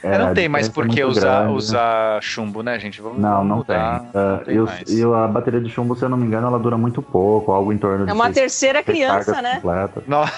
É, 0.06 0.14
É, 0.14 0.18
não 0.18 0.34
tem 0.34 0.48
mais 0.48 0.68
diferença 0.68 0.72
por 0.72 0.86
é 0.86 0.88
que 0.94 1.04
usar, 1.04 1.38
grande. 1.40 1.52
usar 1.54 2.22
chumbo, 2.22 2.62
né, 2.62 2.78
gente? 2.78 3.00
Vamos, 3.00 3.18
Não, 3.18 3.44
não 3.44 3.56
mudar. 3.58 4.00
tem. 4.00 4.08
Ah, 4.14 4.40
tem 4.44 4.54
e, 4.54 4.58
os- 4.60 4.70
mais. 4.70 4.90
e 4.90 5.04
a 5.04 5.26
bateria 5.28 5.60
de 5.60 5.70
chumbo, 5.70 5.96
se 5.96 6.04
eu 6.04 6.08
não 6.08 6.16
me 6.16 6.26
engano, 6.26 6.46
ela 6.46 6.58
dura 6.58 6.76
muito 6.76 7.02
pouco, 7.02 7.52
algo 7.52 7.72
em 7.72 7.78
torno 7.78 8.04
de 8.04 8.10
É 8.10 8.14
uma 8.14 8.24
seis 8.26 8.36
terceira 8.36 8.82
criança, 8.82 9.40
né? 9.42 9.60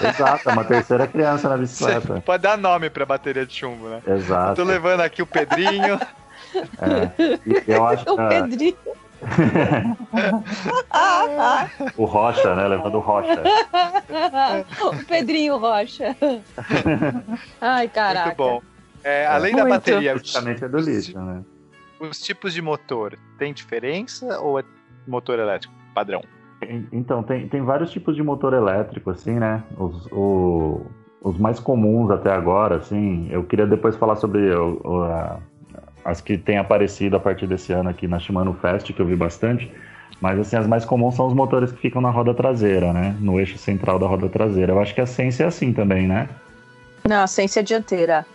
Exato, 0.07 0.49
é 0.49 0.53
uma 0.53 0.63
terceira 0.63 1.07
criança 1.07 1.49
na 1.49 1.57
bicicleta. 1.57 2.21
pode 2.25 2.43
dar 2.43 2.57
nome 2.57 2.89
pra 2.89 3.05
bateria 3.05 3.45
de 3.45 3.53
chumbo, 3.53 3.87
né? 3.89 4.01
Exato. 4.07 4.55
Tô 4.55 4.63
levando 4.63 5.01
aqui 5.01 5.21
o 5.21 5.27
Pedrinho. 5.27 5.99
É. 6.81 7.37
Eu 7.67 7.85
acho 7.85 8.01
O 8.11 8.15
que 8.15 8.21
ah, 8.23 8.27
Pedrinho. 8.27 8.75
o 11.97 12.05
Rocha, 12.05 12.55
né? 12.55 12.67
Levando 12.67 12.95
o 12.95 12.99
Rocha. 12.99 13.41
o 14.81 15.05
Pedrinho 15.05 15.57
Rocha. 15.57 16.15
Ai, 17.61 17.87
caraca. 17.87 18.25
Muito 18.27 18.37
bom. 18.37 18.61
É, 19.03 19.25
além 19.27 19.55
da 19.55 19.65
bateria, 19.65 20.15
os, 20.15 20.21
Basicamente 20.21 20.63
é 20.65 20.67
do 20.67 20.77
lixo, 20.77 21.19
né? 21.19 21.41
os 21.99 22.19
tipos 22.21 22.53
de 22.53 22.61
motor, 22.61 23.17
tem 23.37 23.53
diferença 23.53 24.39
ou 24.39 24.59
é 24.59 24.63
motor 25.07 25.39
elétrico 25.39 25.73
padrão? 25.93 26.21
En- 26.61 26.85
Então, 26.91 27.23
tem, 27.23 27.47
tem 27.47 27.61
vários 27.61 27.91
tipos 27.91 28.15
de 28.15 28.23
motor 28.23 28.53
elétrico, 28.53 29.09
assim, 29.11 29.33
né? 29.39 29.63
Os, 29.77 30.05
o- 30.11 30.85
os 31.21 31.37
mais 31.37 31.59
comuns 31.59 32.11
até 32.11 32.31
agora, 32.31 32.75
assim. 32.77 33.27
Eu 33.31 33.43
queria 33.43 33.65
depois 33.65 33.95
falar 33.95 34.15
sobre 34.17 34.53
o- 34.53 34.81
o- 34.83 35.03
a- 35.03 35.39
as 36.03 36.19
que 36.21 36.37
têm 36.37 36.57
aparecido 36.57 37.15
a 37.15 37.19
partir 37.19 37.47
desse 37.47 37.71
ano 37.73 37.89
aqui 37.89 38.07
na 38.07 38.19
Shimano 38.19 38.53
Fest, 38.53 38.91
que 38.93 39.01
eu 39.01 39.05
vi 39.05 39.15
bastante. 39.15 39.71
Mas, 40.21 40.37
assim, 40.39 40.57
as 40.57 40.67
mais 40.67 40.83
comuns 40.83 41.15
são 41.15 41.27
os 41.27 41.33
motores 41.33 41.71
que 41.71 41.79
ficam 41.79 42.01
na 42.01 42.09
roda 42.09 42.33
traseira, 42.33 42.91
né? 42.91 43.15
No 43.21 43.39
eixo 43.39 43.57
central 43.57 43.97
da 43.97 44.05
roda 44.07 44.27
traseira. 44.27 44.73
Eu 44.73 44.79
acho 44.81 44.93
que 44.93 44.99
a 44.99 45.05
Sense 45.05 45.41
é 45.41 45.45
assim 45.45 45.71
também, 45.71 46.07
né? 46.07 46.27
Não, 47.07 47.25
ciência 47.25 47.63
dianteira. 47.63 48.25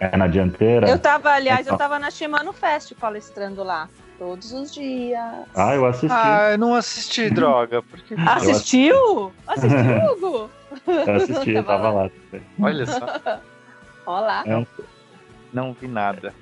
É 0.00 0.16
na 0.16 0.26
dianteira. 0.26 0.88
Eu 0.88 0.98
tava, 0.98 1.30
aliás, 1.30 1.62
Então. 1.62 1.74
eu 1.74 1.78
tava 1.78 1.98
na 1.98 2.10
Shimano 2.10 2.52
Fest 2.52 2.92
palestrando 2.94 3.62
lá. 3.64 3.88
Todos 4.18 4.52
os 4.52 4.74
dias. 4.74 5.20
Ah, 5.54 5.74
eu 5.76 5.86
assisti. 5.86 6.08
Ah, 6.10 6.48
eu 6.52 6.58
não 6.58 6.74
assisti, 6.74 7.30
droga. 7.30 7.82
Porque... 7.82 8.14
Assistiu? 8.26 9.32
Assistiu, 9.46 9.78
Hugo? 10.12 10.50
Eu 10.86 11.14
assisti, 11.14 11.52
eu 11.52 11.64
tava 11.64 11.90
lá. 11.90 12.10
Olha 12.60 12.86
só, 12.86 13.06
Olá. 14.04 14.42
É, 14.46 14.66
não 15.52 15.72
vi 15.72 15.86
nada. 15.86 16.34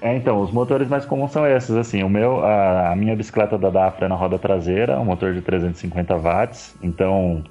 É, 0.00 0.14
então, 0.16 0.40
os 0.40 0.50
motores 0.50 0.88
mais 0.88 1.06
comuns 1.06 1.30
são 1.30 1.46
esses, 1.46 1.74
assim, 1.76 2.02
o 2.02 2.08
meu, 2.08 2.44
a, 2.44 2.90
a 2.90 2.96
minha 2.96 3.14
bicicleta 3.14 3.56
da 3.56 3.70
Dafra 3.70 4.06
é 4.06 4.08
na 4.08 4.16
roda 4.16 4.36
traseira, 4.38 4.98
um 4.98 5.04
motor 5.04 5.32
de 5.32 5.40
350 5.40 6.16
watts, 6.16 6.74
então 6.82 7.44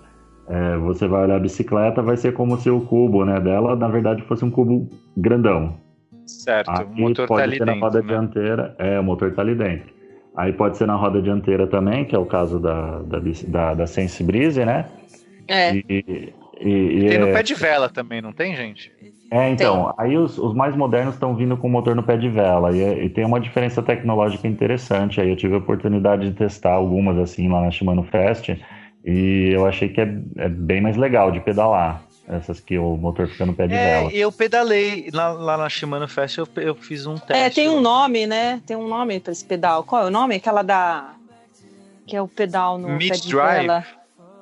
É, 0.47 0.77
você 0.77 1.07
vai 1.07 1.23
olhar 1.23 1.35
a 1.35 1.39
bicicleta, 1.39 2.01
vai 2.01 2.17
ser 2.17 2.33
como 2.33 2.57
se 2.57 2.69
o 2.69 2.81
cubo 2.81 3.23
né, 3.23 3.39
dela, 3.39 3.75
na 3.75 3.87
verdade, 3.87 4.21
fosse 4.23 4.43
um 4.43 4.51
cubo 4.51 4.89
grandão. 5.15 5.75
Certo, 6.25 6.69
Aí 6.69 6.83
o 6.85 6.89
motor 7.01 7.27
pode 7.27 7.39
tá 7.41 7.43
ali 7.47 7.57
ser 7.57 7.65
na 7.65 7.73
dentro. 7.73 7.85
roda 7.87 8.01
né? 8.01 8.07
dianteira, 8.07 8.75
é, 8.79 8.99
o 8.99 9.03
motor 9.03 9.31
tá 9.33 9.41
ali 9.41 9.55
dentro. 9.55 9.93
Aí 10.35 10.53
pode 10.53 10.77
ser 10.77 10.87
na 10.87 10.95
roda 10.95 11.21
dianteira 11.21 11.67
também, 11.67 12.05
que 12.05 12.15
é 12.15 12.19
o 12.19 12.25
caso 12.25 12.59
da, 12.59 12.99
da, 13.01 13.19
da, 13.47 13.73
da 13.73 13.87
Sense 13.87 14.23
Breeze, 14.23 14.63
né? 14.65 14.85
É. 15.47 15.73
E, 15.75 15.85
e- 15.89 16.33
e 16.63 17.09
Tem 17.09 17.17
no 17.17 17.27
é- 17.27 17.33
pé 17.33 17.43
de 17.43 17.53
vela 17.55 17.89
também, 17.89 18.21
não 18.21 18.31
tem, 18.31 18.55
gente? 18.55 18.91
É, 19.31 19.49
então, 19.49 19.93
aí 19.97 20.17
os, 20.17 20.37
os 20.37 20.53
mais 20.53 20.75
modernos 20.75 21.13
estão 21.15 21.33
vindo 21.35 21.55
com 21.55 21.69
motor 21.69 21.95
no 21.95 22.03
pé 22.03 22.17
de 22.17 22.27
vela 22.29 22.75
e, 22.75 23.05
e 23.05 23.09
tem 23.09 23.25
uma 23.25 23.39
diferença 23.39 23.81
tecnológica 23.81 24.45
interessante. 24.47 25.21
Aí 25.21 25.29
eu 25.29 25.35
tive 25.37 25.55
a 25.55 25.57
oportunidade 25.57 26.29
de 26.29 26.35
testar 26.35 26.73
algumas 26.73 27.17
assim 27.17 27.47
lá 27.49 27.61
na 27.61 27.71
Shimano 27.71 28.03
Fest 28.03 28.49
e 29.05 29.51
eu 29.53 29.65
achei 29.65 29.89
que 29.89 29.99
é, 30.01 30.07
é 30.37 30.49
bem 30.49 30.81
mais 30.81 30.95
legal 30.97 31.31
de 31.31 31.39
pedalar. 31.39 32.01
Essas 32.27 32.59
que 32.61 32.77
o 32.77 32.95
motor 32.95 33.27
fica 33.27 33.45
no 33.45 33.53
pé 33.53 33.67
de 33.67 33.73
É, 33.73 33.99
vela. 33.99 34.11
eu 34.13 34.31
pedalei 34.31 35.09
lá, 35.11 35.29
lá 35.29 35.57
na 35.57 35.67
Shimano 35.67 36.07
Fest, 36.07 36.37
eu, 36.37 36.47
eu 36.57 36.75
fiz 36.75 37.05
um 37.05 37.15
teste. 37.17 37.33
É, 37.33 37.49
tem 37.49 37.67
um 37.67 37.81
nome, 37.81 38.25
né? 38.25 38.61
Tem 38.65 38.77
um 38.77 38.87
nome 38.87 39.19
pra 39.19 39.33
esse 39.33 39.43
pedal. 39.43 39.83
Qual 39.83 40.03
é 40.03 40.07
o 40.07 40.11
nome? 40.11 40.35
Aquela 40.35 40.61
da. 40.61 41.13
Que 42.07 42.15
é 42.15 42.21
o 42.21 42.27
pedal 42.27 42.77
no 42.77 42.89
Mid 42.89 43.09
pé 43.09 43.15
de 43.17 43.29
drive. 43.29 43.61
vela. 43.67 43.85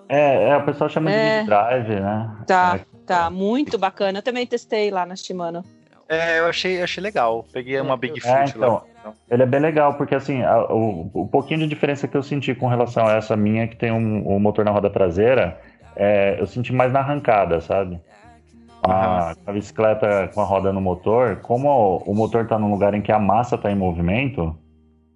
É, 0.07 0.49
é, 0.49 0.57
o 0.57 0.65
pessoal 0.65 0.89
chama 0.89 1.09
É. 1.11 1.31
de 1.33 1.37
mid 1.39 1.45
drive, 1.47 1.99
né? 2.01 2.31
Tá, 2.45 2.79
É, 2.79 2.85
tá. 3.07 3.29
Muito 3.29 3.77
bacana. 3.77 4.19
Eu 4.19 4.23
também 4.23 4.45
testei 4.45 4.91
lá 4.91 5.05
na 5.05 5.15
Shimano. 5.15 5.63
É, 6.07 6.39
eu 6.39 6.45
achei, 6.47 6.81
achei 6.83 7.01
legal. 7.01 7.45
Peguei 7.51 7.79
uma 7.79 7.95
Big 7.97 8.19
É, 8.19 8.21
Foot 8.21 8.57
então, 8.57 8.73
lá. 8.73 8.83
Ele 9.29 9.43
é 9.43 9.45
bem 9.45 9.59
legal, 9.59 9.93
porque 9.93 10.15
assim, 10.15 10.41
a- 10.43 10.65
o, 10.71 11.09
o 11.13 11.27
pouquinho 11.27 11.59
de 11.61 11.67
diferença 11.67 12.07
que 12.07 12.17
eu 12.17 12.23
senti 12.23 12.53
com 12.55 12.67
relação 12.67 13.07
a 13.07 13.13
essa 13.13 13.35
minha, 13.35 13.67
que 13.67 13.75
tem 13.75 13.91
um, 13.91 14.35
um 14.35 14.39
motor 14.39 14.65
na 14.65 14.71
roda 14.71 14.89
traseira, 14.89 15.59
é, 15.95 16.37
eu 16.39 16.47
senti 16.47 16.73
mais 16.73 16.91
na 16.91 16.99
arrancada, 16.99 17.61
sabe? 17.61 17.99
A, 18.83 19.33
a 19.45 19.51
bicicleta 19.51 20.29
com 20.33 20.41
a 20.41 20.45
roda 20.45 20.71
no 20.71 20.79
motor, 20.79 21.37
como 21.37 21.97
o 22.05 22.13
motor 22.15 22.47
tá 22.47 22.57
num 22.57 22.71
lugar 22.71 22.93
em 22.93 23.01
que 23.01 23.11
a 23.11 23.19
massa 23.19 23.57
tá 23.57 23.69
em 23.71 23.75
movimento, 23.75 24.55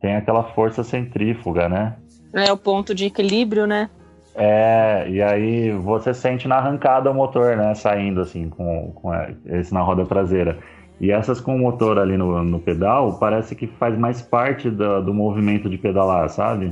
tem 0.02 0.16
aquela 0.16 0.44
força 0.44 0.84
centrífuga, 0.84 1.70
né? 1.70 1.96
É 2.34 2.52
o 2.52 2.58
ponto 2.58 2.94
de 2.94 3.06
equilíbrio, 3.06 3.66
né? 3.66 3.90
É, 4.36 5.06
e 5.10 5.22
aí 5.22 5.72
você 5.72 6.14
sente 6.14 6.48
na 6.48 6.56
arrancada 6.58 7.10
o 7.10 7.14
motor, 7.14 7.56
né, 7.56 7.74
saindo 7.76 8.20
assim, 8.20 8.50
com, 8.50 8.92
com 8.96 9.12
esse 9.46 9.72
na 9.74 9.82
roda 9.82 10.06
traseira. 10.06 10.58
E 11.02 11.12
essas 11.12 11.42
com 11.42 11.56
o 11.56 11.60
motor 11.60 12.00
ali 12.00 12.16
no, 12.18 12.44
no 12.44 12.60
pedal, 12.60 13.18
parece 13.20 13.56
que 13.56 13.68
faz 13.68 13.98
mais 13.98 14.22
parte 14.22 14.70
do, 14.70 15.02
do 15.02 15.14
movimento 15.14 15.70
de 15.70 15.78
pedalar, 15.78 16.30
sabe? 16.30 16.70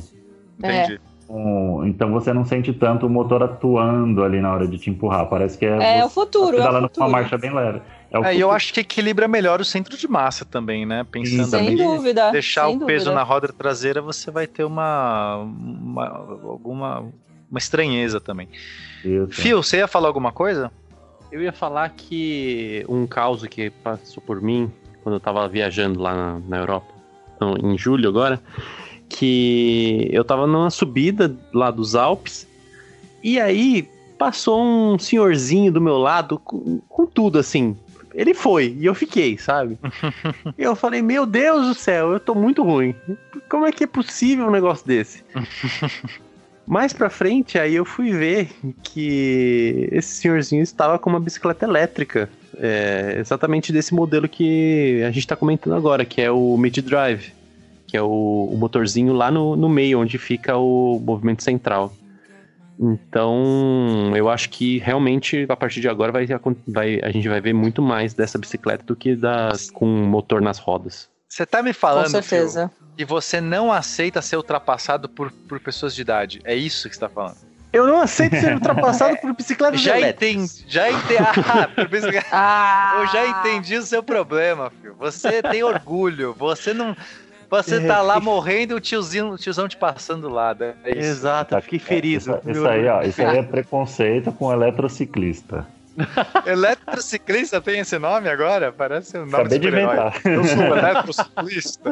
entendi. 0.59 0.99
Um, 1.33 1.85
então 1.87 2.11
você 2.11 2.33
não 2.33 2.43
sente 2.43 2.73
tanto 2.73 3.05
o 3.07 3.09
motor 3.09 3.41
atuando 3.41 4.21
ali 4.21 4.41
na 4.41 4.51
hora 4.53 4.67
de 4.67 4.77
te 4.77 4.89
empurrar. 4.89 5.25
Parece 5.27 5.57
que 5.57 5.65
é, 5.65 5.99
É, 5.99 6.05
o 6.05 6.09
futuro, 6.09 6.57
é 6.57 6.59
o 6.59 6.63
pedalando 6.63 6.89
com 6.89 6.99
uma 6.99 7.07
futuro. 7.07 7.11
marcha 7.11 7.37
bem 7.37 7.53
leve. 7.53 7.81
É 8.11 8.17
É, 8.17 8.19
eu 8.19 8.23
futuro. 8.33 8.51
acho 8.51 8.73
que 8.73 8.79
equilibra 8.81 9.29
melhor 9.29 9.61
o 9.61 9.65
centro 9.65 9.95
de 9.97 10.07
massa 10.09 10.43
também, 10.43 10.85
né? 10.85 11.05
Pensando 11.09 11.45
Sem 11.47 11.75
dúvida. 11.77 12.31
deixar 12.31 12.65
sem 12.67 12.75
o 12.75 12.85
peso 12.85 13.05
dúvida. 13.05 13.15
na 13.15 13.23
roda 13.23 13.47
traseira, 13.53 14.01
você 14.01 14.29
vai 14.29 14.45
ter 14.45 14.65
uma, 14.65 15.37
uma 15.37 16.07
alguma 16.43 17.05
uma 17.49 17.57
estranheza 17.57 18.19
também. 18.19 18.49
Isso. 19.03 19.41
Fio, 19.41 19.63
você 19.63 19.77
ia 19.77 19.87
falar 19.87 20.07
alguma 20.09 20.33
coisa? 20.33 20.69
Eu 21.31 21.41
ia 21.41 21.53
falar 21.53 21.89
que 21.89 22.85
um 22.89 23.07
caos 23.07 23.45
que 23.47 23.69
passou 23.69 24.21
por 24.21 24.41
mim 24.41 24.71
quando 25.01 25.15
eu 25.15 25.19
tava 25.19 25.47
viajando 25.47 25.99
lá 25.99 26.13
na, 26.13 26.39
na 26.47 26.57
Europa, 26.57 26.93
não, 27.39 27.55
em 27.57 27.77
julho 27.77 28.09
agora, 28.09 28.41
que 29.09 30.07
eu 30.11 30.23
tava 30.23 30.45
numa 30.45 30.69
subida 30.69 31.35
lá 31.53 31.71
dos 31.71 31.95
Alpes 31.95 32.47
e 33.23 33.39
aí 33.39 33.87
passou 34.17 34.61
um 34.61 34.99
senhorzinho 34.99 35.71
do 35.71 35.81
meu 35.81 35.97
lado 35.97 36.37
com, 36.37 36.79
com 36.87 37.05
tudo 37.05 37.39
assim. 37.39 37.75
Ele 38.13 38.33
foi 38.33 38.75
e 38.77 38.85
eu 38.85 38.93
fiquei, 38.93 39.37
sabe? 39.37 39.79
E 40.57 40.63
eu 40.63 40.75
falei, 40.75 41.01
meu 41.01 41.25
Deus 41.25 41.65
do 41.65 41.73
céu, 41.73 42.11
eu 42.11 42.19
tô 42.19 42.35
muito 42.35 42.61
ruim. 42.61 42.93
Como 43.49 43.65
é 43.65 43.71
que 43.71 43.85
é 43.85 43.87
possível 43.87 44.47
um 44.47 44.51
negócio 44.51 44.85
desse? 44.85 45.23
Mais 46.71 46.93
pra 46.93 47.09
frente, 47.09 47.59
aí 47.59 47.75
eu 47.75 47.83
fui 47.83 48.11
ver 48.13 48.49
que 48.81 49.89
esse 49.91 50.15
senhorzinho 50.21 50.63
estava 50.63 50.97
com 50.97 51.09
uma 51.09 51.19
bicicleta 51.19 51.65
elétrica. 51.65 52.29
é, 52.57 53.15
exatamente 53.19 53.73
desse 53.73 53.93
modelo 53.93 54.27
que 54.29 55.03
a 55.05 55.11
gente 55.11 55.27
tá 55.27 55.35
comentando 55.35 55.75
agora, 55.75 56.05
que 56.05 56.21
é 56.21 56.31
o 56.31 56.55
Mid 56.57 56.77
Drive. 56.79 57.33
Que 57.87 57.97
é 57.97 58.01
o, 58.01 58.49
o 58.53 58.55
motorzinho 58.57 59.11
lá 59.11 59.29
no, 59.29 59.55
no 59.57 59.67
meio, 59.67 59.99
onde 59.99 60.17
fica 60.17 60.55
o 60.55 60.97
movimento 61.03 61.43
central. 61.43 61.93
Então, 62.79 64.13
eu 64.15 64.29
acho 64.29 64.49
que 64.49 64.77
realmente 64.79 65.45
a 65.49 65.55
partir 65.57 65.81
de 65.81 65.89
agora 65.89 66.11
vai, 66.11 66.25
vai- 66.67 66.99
a 67.03 67.11
gente 67.11 67.27
vai 67.27 67.41
ver 67.41 67.53
muito 67.53 67.81
mais 67.81 68.13
dessa 68.13 68.37
bicicleta 68.39 68.83
do 68.85 68.95
que 68.95 69.13
das 69.15 69.69
com 69.69 69.85
motor 69.85 70.41
nas 70.41 70.57
rodas. 70.57 71.09
Você 71.31 71.45
tá 71.45 71.63
me 71.63 71.73
Com 71.73 71.79
falando, 71.79 72.09
certeza. 72.09 72.67
Fio, 72.75 72.87
que 72.97 73.05
você 73.05 73.39
não 73.39 73.71
aceita 73.71 74.21
ser 74.21 74.35
ultrapassado 74.35 75.07
por, 75.07 75.31
por 75.47 75.59
pessoas 75.61 75.95
de 75.95 76.01
idade. 76.01 76.41
É 76.43 76.53
isso 76.53 76.89
que 76.89 76.95
você 76.95 76.99
tá 76.99 77.07
falando. 77.09 77.37
Eu 77.71 77.87
não 77.87 78.01
aceito 78.01 78.35
ser 78.35 78.53
ultrapassado 78.53 79.15
por 79.21 79.33
bicicletas 79.33 79.79
Já 79.79 79.97
elétricas. 79.97 80.59
entendi, 80.59 80.65
já 80.73 80.91
entendi. 80.91 81.23
Ah, 81.47 81.69
por 81.73 81.87
bicicleta- 81.87 82.27
Ah, 82.33 82.97
Eu 82.99 83.07
já 83.07 83.25
entendi 83.27 83.77
o 83.77 83.81
seu 83.83 84.03
problema, 84.03 84.69
filho. 84.81 84.93
Você 84.99 85.41
tem 85.41 85.63
orgulho. 85.63 86.35
Você 86.37 86.73
não. 86.73 86.95
Você 87.49 87.77
É, 87.77 87.87
tá 87.87 88.01
lá 88.01 88.19
morrendo 88.19 88.73
e 88.73 88.75
o 88.75 88.79
tiozinho, 88.81 89.29
o 89.31 89.37
tiozão 89.37 89.69
te 89.69 89.77
passando 89.77 90.27
lá. 90.27 90.53
né? 90.53 90.73
É 90.83 90.91
isso. 90.91 90.99
Exato, 90.99 91.61
fiquei 91.61 91.79
ferido. 91.79 92.17
Isso, 92.17 92.41
isso 92.49 92.67
aí, 92.67 92.87
ó, 92.87 93.01
isso 93.03 93.21
aí 93.21 93.37
é 93.37 93.43
preconceito 93.43 94.33
com 94.33 94.51
eletrociclista. 94.51 95.65
Eletrociclista 96.45 97.59
tem 97.61 97.79
esse 97.79 97.97
nome 97.99 98.29
agora? 98.29 98.71
Parece 98.71 99.17
um 99.17 99.21
nome 99.21 99.33
Acabei 99.33 99.59
de 99.59 99.65
super-herói. 99.67 99.93
inventar. 99.93 100.21
Eu 100.25 100.43
sou 100.43 100.77
eletrociclista. 100.77 101.91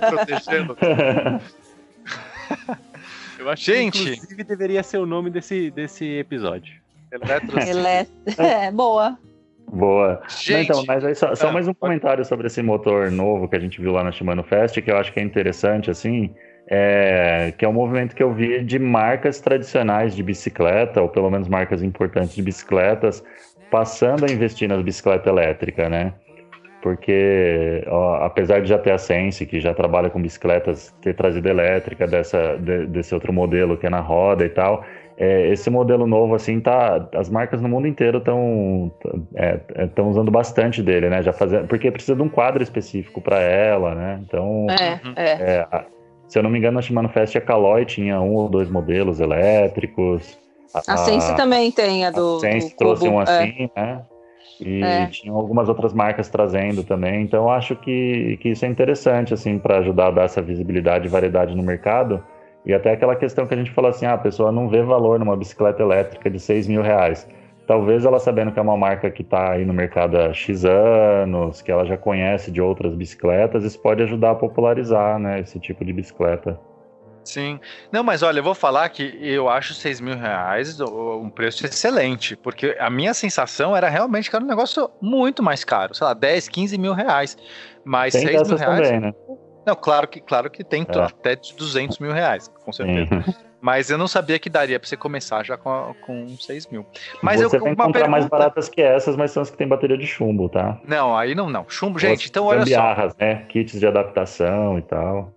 Tô 0.00 0.16
protegendo. 0.16 0.76
Eu 3.38 3.50
acho 3.50 3.64
Gente. 3.64 4.04
que 4.04 4.12
inclusive 4.12 4.44
deveria 4.44 4.82
ser 4.82 4.98
o 4.98 5.06
nome 5.06 5.28
desse, 5.28 5.70
desse 5.72 6.04
episódio. 6.18 6.74
Eletrociclista. 7.10 7.70
ele 7.70 7.86
é, 7.86 8.06
é 8.66 8.70
boa. 8.70 9.18
Boa. 9.68 10.22
Gente. 10.28 10.70
então, 10.70 10.84
mas 10.86 11.04
aí 11.04 11.14
só, 11.14 11.34
só 11.34 11.48
Ah, 11.48 11.52
mais 11.52 11.66
um 11.66 11.74
comentário 11.74 12.24
sobre 12.24 12.46
esse 12.46 12.62
motor 12.62 13.10
novo 13.10 13.48
que 13.48 13.56
a 13.56 13.58
gente 13.58 13.80
viu 13.80 13.92
lá 13.92 14.04
na 14.04 14.12
Shimano 14.12 14.42
Fest, 14.44 14.80
que 14.80 14.90
eu 14.90 14.96
acho 14.96 15.12
que 15.12 15.18
é 15.18 15.22
interessante, 15.22 15.90
assim, 15.90 16.32
é, 16.74 17.52
que 17.58 17.66
é 17.66 17.68
um 17.68 17.72
movimento 17.74 18.16
que 18.16 18.22
eu 18.22 18.32
vi 18.32 18.64
de 18.64 18.78
marcas 18.78 19.38
tradicionais 19.40 20.16
de 20.16 20.22
bicicleta, 20.22 21.02
ou 21.02 21.08
pelo 21.08 21.30
menos 21.30 21.46
marcas 21.46 21.82
importantes 21.82 22.34
de 22.34 22.40
bicicletas, 22.40 23.22
passando 23.70 24.24
a 24.24 24.30
investir 24.30 24.66
nas 24.70 24.80
bicicletas 24.82 25.26
elétricas, 25.26 25.90
né? 25.90 26.14
Porque, 26.82 27.84
ó, 27.88 28.24
apesar 28.24 28.62
de 28.62 28.68
já 28.70 28.78
ter 28.78 28.90
a 28.90 28.96
Sense, 28.98 29.44
que 29.44 29.60
já 29.60 29.74
trabalha 29.74 30.08
com 30.08 30.20
bicicletas, 30.20 30.90
ter 31.02 31.14
trazido 31.14 31.46
elétrica 31.46 32.06
dessa, 32.06 32.56
de- 32.56 32.86
desse 32.86 33.14
outro 33.14 33.34
modelo 33.34 33.76
que 33.76 33.86
é 33.86 33.90
na 33.90 34.00
roda 34.00 34.42
e 34.44 34.48
tal, 34.48 34.82
é, 35.18 35.48
esse 35.48 35.68
modelo 35.68 36.06
novo, 36.06 36.34
assim, 36.34 36.58
tá. 36.58 37.06
As 37.14 37.28
marcas 37.28 37.60
no 37.60 37.68
mundo 37.68 37.86
inteiro 37.86 38.16
estão 38.16 38.90
estão 39.78 40.08
usando 40.08 40.30
bastante 40.30 40.82
dele, 40.82 41.10
né? 41.10 41.22
Já 41.22 41.34
fazendo, 41.34 41.68
porque 41.68 41.90
precisa 41.90 42.16
de 42.16 42.22
um 42.22 42.30
quadro 42.30 42.62
específico 42.62 43.20
para 43.20 43.38
ela, 43.40 43.94
né? 43.94 44.20
Então, 44.26 44.66
É, 44.70 45.22
é. 45.22 45.32
é, 45.58 45.66
a- 45.70 45.84
se 46.32 46.38
eu 46.38 46.42
não 46.42 46.48
me 46.48 46.58
engano, 46.58 46.76
na 46.76 46.80
Shimano 46.80 47.10
Fest 47.10 47.36
a 47.36 47.42
Caloi 47.42 47.84
tinha 47.84 48.18
um 48.18 48.32
ou 48.32 48.48
dois 48.48 48.70
modelos 48.70 49.20
elétricos. 49.20 50.38
A 50.74 50.96
Sense 50.96 51.36
também 51.36 51.70
tem 51.70 52.06
a 52.06 52.10
do, 52.10 52.36
a 52.36 52.40
Sense 52.40 52.70
do 52.70 52.76
trouxe 52.78 53.04
cubo. 53.04 53.16
um 53.16 53.20
é. 53.20 53.24
assim, 53.24 53.70
né? 53.76 54.00
E 54.58 54.82
É. 54.82 55.06
tinham 55.08 55.36
algumas 55.36 55.68
outras 55.68 55.92
marcas 55.92 56.30
trazendo 56.30 56.82
também. 56.84 57.20
Então, 57.22 57.42
eu 57.42 57.50
acho 57.50 57.76
que, 57.76 58.38
que 58.40 58.48
isso 58.48 58.64
é 58.64 58.68
interessante, 58.68 59.34
assim, 59.34 59.58
para 59.58 59.80
ajudar 59.80 60.06
a 60.06 60.10
dar 60.10 60.24
essa 60.24 60.40
visibilidade 60.40 61.06
e 61.06 61.10
variedade 61.10 61.54
no 61.54 61.62
mercado. 61.62 62.24
E 62.64 62.72
até 62.72 62.92
aquela 62.92 63.14
questão 63.14 63.46
que 63.46 63.52
a 63.52 63.56
gente 63.58 63.70
falou 63.70 63.90
assim: 63.90 64.06
ah, 64.06 64.14
a 64.14 64.18
pessoa 64.18 64.50
não 64.50 64.70
vê 64.70 64.80
valor 64.82 65.18
numa 65.18 65.36
bicicleta 65.36 65.82
elétrica 65.82 66.30
de 66.30 66.40
6 66.40 66.66
mil 66.66 66.80
reais. 66.80 67.28
Talvez 67.66 68.04
ela 68.04 68.18
sabendo 68.18 68.52
que 68.52 68.58
é 68.58 68.62
uma 68.62 68.76
marca 68.76 69.10
que 69.10 69.22
está 69.22 69.52
aí 69.52 69.64
no 69.64 69.72
mercado 69.72 70.18
há 70.18 70.32
X 70.32 70.64
anos, 70.64 71.62
que 71.62 71.70
ela 71.70 71.86
já 71.86 71.96
conhece 71.96 72.50
de 72.50 72.60
outras 72.60 72.94
bicicletas, 72.94 73.64
isso 73.64 73.80
pode 73.80 74.02
ajudar 74.02 74.32
a 74.32 74.34
popularizar 74.34 75.18
né, 75.18 75.40
esse 75.40 75.60
tipo 75.60 75.84
de 75.84 75.92
bicicleta. 75.92 76.58
Sim. 77.24 77.60
Não, 77.92 78.02
mas 78.02 78.22
olha, 78.22 78.40
eu 78.40 78.42
vou 78.42 78.54
falar 78.54 78.88
que 78.88 79.16
eu 79.22 79.48
acho 79.48 79.74
6 79.74 80.00
mil 80.00 80.16
reais 80.16 80.80
um 80.80 81.30
preço 81.30 81.64
excelente, 81.64 82.36
porque 82.36 82.76
a 82.80 82.90
minha 82.90 83.14
sensação 83.14 83.76
era 83.76 83.88
realmente 83.88 84.28
que 84.28 84.34
era 84.34 84.44
um 84.44 84.48
negócio 84.48 84.90
muito 85.00 85.42
mais 85.42 85.62
caro, 85.62 85.94
sei 85.94 86.04
lá, 86.06 86.14
10, 86.14 86.48
15 86.48 86.76
mil 86.76 86.92
reais. 86.92 87.36
Mas 87.84 88.12
Tem 88.12 88.26
6 88.26 88.48
mil 88.48 88.56
reais. 88.58 88.88
também, 88.88 89.00
né? 89.00 89.14
Não, 89.64 89.76
claro 89.76 90.08
que, 90.08 90.20
claro 90.20 90.50
que 90.50 90.64
tem 90.64 90.84
É. 90.88 90.98
até 90.98 91.36
de 91.36 91.54
200 91.54 92.00
mil 92.00 92.12
reais, 92.12 92.48
com 92.64 92.72
certeza. 92.72 93.22
Sim. 93.22 93.34
Mas 93.62 93.88
eu 93.90 93.96
não 93.96 94.08
sabia 94.08 94.38
que 94.40 94.50
daria 94.50 94.78
pra 94.80 94.88
você 94.88 94.96
começar 94.96 95.44
já 95.44 95.56
com, 95.56 95.94
com 96.04 96.28
6 96.36 96.66
mil. 96.66 96.84
Mas 97.22 97.40
Você 97.40 97.56
eu 97.56 97.60
vai 97.60 97.70
encontrar 97.72 98.08
mais 98.08 98.24
pergunta- 98.24 98.28
baratas 98.38 98.68
que 98.68 98.82
essas, 98.82 99.16
mas 99.16 99.30
são 99.30 99.40
as 99.40 99.50
que 99.50 99.56
têm 99.56 99.68
bateria 99.68 99.96
de 99.96 100.04
chumbo, 100.06 100.48
tá? 100.48 100.80
Não, 100.84 101.16
aí 101.16 101.32
não, 101.34 101.48
não. 101.48 101.64
Chumbo, 101.68 101.96
gente, 101.98 102.28
então 102.28 102.44
olha 102.46 102.58
só. 102.58 102.64
gambiarras, 102.64 103.14
né? 103.16 103.44
Kits 103.48 103.78
de 103.78 103.86
adaptação 103.86 104.78
e 104.78 104.82
tal. 104.82 105.32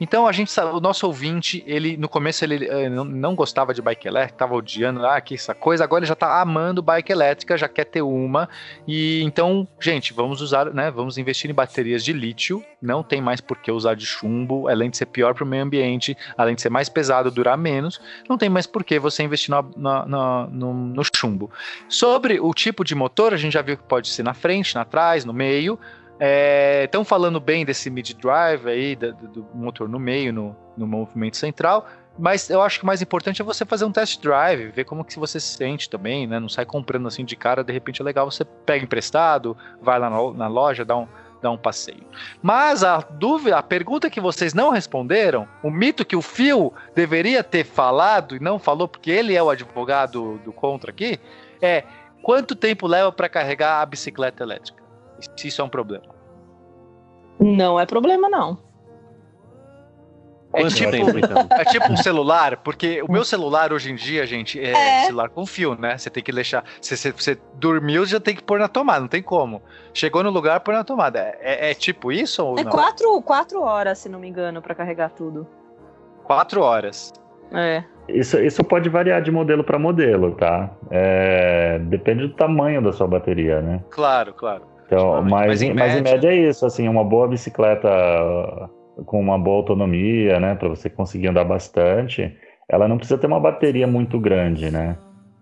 Então 0.00 0.26
a 0.26 0.32
gente 0.32 0.58
o 0.60 0.80
nosso 0.80 1.06
ouvinte, 1.06 1.62
ele 1.66 1.96
no 1.96 2.08
começo 2.08 2.44
ele 2.44 2.66
eh, 2.66 2.88
não, 2.88 3.34
gostava 3.34 3.72
de 3.72 3.80
bike 3.80 4.06
elétrica, 4.06 4.38
tava 4.38 4.54
odiando, 4.54 5.04
ah, 5.06 5.20
que 5.20 5.34
essa 5.34 5.54
coisa, 5.54 5.84
agora 5.84 6.00
ele 6.00 6.08
já 6.08 6.14
tá 6.14 6.40
amando 6.40 6.82
bike 6.82 7.10
elétrica, 7.10 7.56
já 7.56 7.68
quer 7.68 7.84
ter 7.84 8.02
uma. 8.02 8.48
E 8.86 9.22
então, 9.22 9.66
gente, 9.80 10.12
vamos 10.12 10.40
usar, 10.40 10.72
né, 10.72 10.90
vamos 10.90 11.18
investir 11.18 11.50
em 11.50 11.54
baterias 11.54 12.04
de 12.04 12.12
lítio, 12.12 12.64
não 12.80 13.02
tem 13.02 13.20
mais 13.20 13.40
por 13.40 13.56
que 13.58 13.70
usar 13.70 13.94
de 13.94 14.06
chumbo, 14.06 14.68
além 14.68 14.90
de 14.90 14.96
ser 14.96 15.06
pior 15.06 15.34
para 15.34 15.44
o 15.44 15.46
meio 15.46 15.62
ambiente, 15.62 16.16
além 16.36 16.54
de 16.54 16.62
ser 16.62 16.70
mais 16.70 16.88
pesado, 16.88 17.30
durar 17.30 17.56
menos, 17.56 18.00
não 18.28 18.36
tem 18.36 18.48
mais 18.48 18.66
por 18.66 18.84
que 18.84 18.98
você 18.98 19.22
investir 19.22 19.50
no, 19.50 19.62
no, 19.76 20.46
no, 20.48 20.74
no 20.74 21.02
chumbo. 21.14 21.50
Sobre 21.88 22.38
o 22.40 22.52
tipo 22.52 22.84
de 22.84 22.94
motor, 22.94 23.32
a 23.32 23.36
gente 23.36 23.52
já 23.52 23.62
viu 23.62 23.76
que 23.76 23.84
pode 23.84 24.08
ser 24.08 24.22
na 24.22 24.34
frente, 24.34 24.74
na 24.74 24.84
trás, 24.84 25.24
no 25.24 25.32
meio. 25.32 25.78
Estão 26.18 27.02
é, 27.02 27.04
falando 27.04 27.38
bem 27.38 27.64
desse 27.64 27.90
mid-drive 27.90 28.66
aí, 28.68 28.96
do, 28.96 29.12
do, 29.12 29.46
motor 29.54 29.88
no 29.88 29.98
meio, 29.98 30.32
no, 30.32 30.56
no 30.76 30.86
movimento 30.86 31.36
central, 31.36 31.86
mas 32.18 32.48
eu 32.48 32.62
acho 32.62 32.78
que 32.78 32.84
o 32.84 32.86
mais 32.86 33.02
importante 33.02 33.42
é 33.42 33.44
você 33.44 33.64
fazer 33.66 33.84
um 33.84 33.92
test 33.92 34.20
drive, 34.22 34.70
ver 34.70 34.84
como 34.84 35.04
que 35.04 35.18
você 35.18 35.38
se 35.38 35.56
sente 35.56 35.90
também, 35.90 36.26
né? 36.26 36.40
Não 36.40 36.48
sai 36.48 36.64
comprando 36.64 37.06
assim 37.06 37.24
de 37.24 37.36
cara, 37.36 37.62
de 37.62 37.72
repente 37.72 38.00
é 38.00 38.04
legal, 38.04 38.30
você 38.30 38.44
pega 38.44 38.84
emprestado, 38.84 39.56
vai 39.80 39.98
lá 39.98 40.08
na, 40.08 40.48
loja, 40.48 40.84
dá 40.84 40.96
um, 40.96 41.06
dá 41.42 41.50
um 41.50 41.58
passeio. 41.58 42.06
Mas 42.42 42.82
a 42.82 42.98
dúvida, 42.98 43.58
a 43.58 43.62
pergunta 43.62 44.08
que 44.08 44.20
vocês 44.20 44.54
não 44.54 44.70
responderam, 44.70 45.46
o 45.62 45.70
mito 45.70 46.06
que 46.06 46.16
o 46.16 46.22
Phil 46.22 46.72
deveria 46.94 47.44
ter 47.44 47.64
falado 47.64 48.34
e 48.34 48.40
não 48.40 48.58
falou, 48.58 48.88
porque 48.88 49.10
ele 49.10 49.34
é 49.34 49.42
o 49.42 49.50
advogado 49.50 50.38
do 50.38 50.52
contra 50.52 50.90
aqui, 50.90 51.20
é 51.60 51.84
quanto 52.22 52.56
tempo 52.56 52.86
leva 52.86 53.12
para 53.12 53.28
carregar 53.28 53.82
a 53.82 53.86
bicicleta 53.86 54.42
elétrica? 54.42 54.85
Se 55.36 55.48
isso 55.48 55.60
é 55.60 55.64
um 55.64 55.68
problema. 55.68 56.14
Não 57.38 57.78
é 57.78 57.86
problema, 57.86 58.28
não. 58.28 58.58
É 60.52 60.68
tipo, 60.68 60.96
então? 60.96 61.46
é 61.50 61.64
tipo 61.64 61.92
um 61.92 61.96
celular, 61.96 62.56
porque 62.58 63.02
o 63.02 63.12
meu 63.12 63.24
celular 63.24 63.72
hoje 63.72 63.90
em 63.90 63.94
dia, 63.94 64.26
gente, 64.26 64.58
é, 64.58 64.70
é. 64.70 65.04
celular 65.04 65.28
com 65.28 65.44
fio, 65.44 65.74
né? 65.78 65.98
Você 65.98 66.08
tem 66.08 66.22
que 66.22 66.32
deixar. 66.32 66.64
Você, 66.80 66.96
você, 66.96 67.12
você, 67.12 67.38
dormiu, 67.54 68.06
já 68.06 68.18
tem 68.18 68.34
que 68.34 68.42
pôr 68.42 68.58
na 68.58 68.68
tomada, 68.68 69.00
não 69.00 69.08
tem 69.08 69.22
como. 69.22 69.60
Chegou 69.92 70.22
no 70.22 70.30
lugar, 70.30 70.60
pôr 70.60 70.72
na 70.72 70.82
tomada. 70.82 71.18
É, 71.18 71.36
é, 71.40 71.70
é 71.70 71.74
tipo 71.74 72.10
isso 72.10 72.42
ou 72.42 72.58
é 72.58 72.64
não? 72.64 72.70
É 72.70 72.74
quatro, 72.74 73.20
quatro 73.22 73.60
horas, 73.60 73.98
se 73.98 74.08
não 74.08 74.18
me 74.18 74.28
engano, 74.28 74.62
para 74.62 74.74
carregar 74.74 75.10
tudo. 75.10 75.46
Quatro 76.24 76.62
horas. 76.62 77.12
É. 77.52 77.84
Isso, 78.08 78.38
isso 78.38 78.64
pode 78.64 78.88
variar 78.88 79.20
de 79.20 79.30
modelo 79.30 79.62
para 79.62 79.78
modelo, 79.78 80.32
tá? 80.36 80.70
É, 80.90 81.78
depende 81.80 82.28
do 82.28 82.34
tamanho 82.34 82.80
da 82.80 82.92
sua 82.92 83.06
bateria, 83.06 83.60
né? 83.60 83.84
Claro, 83.90 84.32
claro. 84.32 84.62
Então, 84.86 85.22
mas, 85.22 85.46
mas, 85.46 85.62
em, 85.62 85.74
mas 85.74 85.94
média... 85.94 85.98
em 85.98 86.12
média 86.14 86.28
é 86.28 86.48
isso, 86.48 86.64
assim, 86.64 86.88
uma 86.88 87.04
boa 87.04 87.26
bicicleta 87.26 87.88
com 89.04 89.20
uma 89.20 89.38
boa 89.38 89.58
autonomia, 89.58 90.40
né, 90.40 90.54
para 90.54 90.68
você 90.68 90.88
conseguir 90.88 91.28
andar 91.28 91.44
bastante, 91.44 92.34
ela 92.68 92.88
não 92.88 92.96
precisa 92.96 93.18
ter 93.18 93.26
uma 93.26 93.40
bateria 93.40 93.86
muito 93.86 94.18
grande, 94.18 94.70
né? 94.70 94.96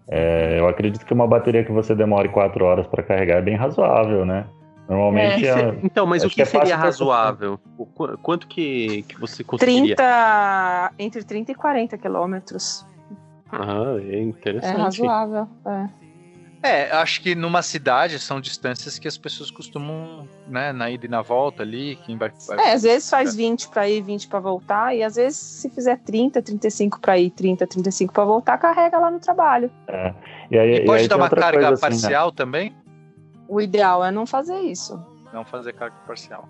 É, 0.09 0.59
eu 0.59 0.69
acredito 0.69 1.05
que 1.07 1.15
uma 1.15 1.27
bateria 1.27 1.65
que 1.65 1.73
você 1.73 1.95
demore 1.95 2.29
quatro 2.29 2.65
horas 2.65 2.87
para 2.87 3.03
carregar 3.03 3.39
é 3.39 3.43
bem 3.43 3.57
razoável, 3.57 4.25
né? 4.25 4.47
Normalmente. 4.89 5.47
É, 5.47 5.51
é, 5.51 5.79
então, 5.83 6.07
mas 6.07 6.23
o 6.25 6.29
que, 6.29 6.35
que 6.35 6.43
é 6.43 6.45
seria 6.45 6.77
razoável? 6.77 7.59
O, 7.79 7.87
quanto 8.19 8.47
que, 8.47 9.03
que 9.09 9.19
você 9.19 9.43
conseguiria? 9.43 9.97
30, 9.97 10.93
entre 10.99 11.25
30 11.25 11.53
e 11.53 11.55
40 11.55 11.97
quilômetros. 11.97 12.87
Ah, 13.51 13.97
é 13.99 14.21
interessante. 14.21 14.79
É 14.79 14.83
razoável, 14.83 15.49
é. 15.67 16.04
É, 16.65 16.91
acho 16.93 17.21
que 17.21 17.35
numa 17.35 17.61
cidade 17.61 18.19
são 18.19 18.41
distâncias 18.41 18.99
que 18.99 19.07
as 19.07 19.19
pessoas 19.19 19.51
costumam, 19.51 20.27
né, 20.49 20.73
na 20.73 20.91
ida 20.91 21.05
e 21.05 21.09
na 21.11 21.21
volta 21.21 21.63
ali, 21.63 21.97
quem 22.07 22.17
vai, 22.17 22.33
vai... 22.49 22.59
É, 22.59 22.73
às 22.73 22.85
vezes 22.85 23.11
faz 23.11 23.37
20 23.37 23.69
para 23.69 23.87
ir, 23.87 24.01
20 24.01 24.29
para 24.29 24.41
voltar, 24.41 24.97
e 24.97 25.03
às 25.03 25.17
vezes 25.17 25.37
se 25.37 25.69
fizer 25.69 25.99
30, 25.99 26.41
35 26.41 27.01
para 27.01 27.19
ir, 27.19 27.29
30, 27.33 27.67
35 27.67 28.15
para 28.15 28.25
voltar, 28.25 28.57
carrega 28.57 28.99
lá 28.99 29.11
no 29.11 29.21
trabalho. 29.21 29.71
É. 29.87 30.15
E, 30.51 30.59
aí, 30.59 30.75
e 30.77 30.85
pode 30.87 31.01
e 31.01 31.03
aí 31.03 31.09
dar 31.09 31.19
uma 31.19 31.29
carga 31.29 31.69
assim, 31.69 31.81
parcial 31.83 32.29
né? 32.29 32.33
também? 32.35 32.77
O 33.47 33.61
ideal 33.61 34.03
é 34.03 34.11
não 34.11 34.25
fazer 34.25 34.59
isso. 34.61 34.99
Não 35.35 35.45
fazer 35.45 35.75
carga 35.75 35.97
parcial. 36.07 36.49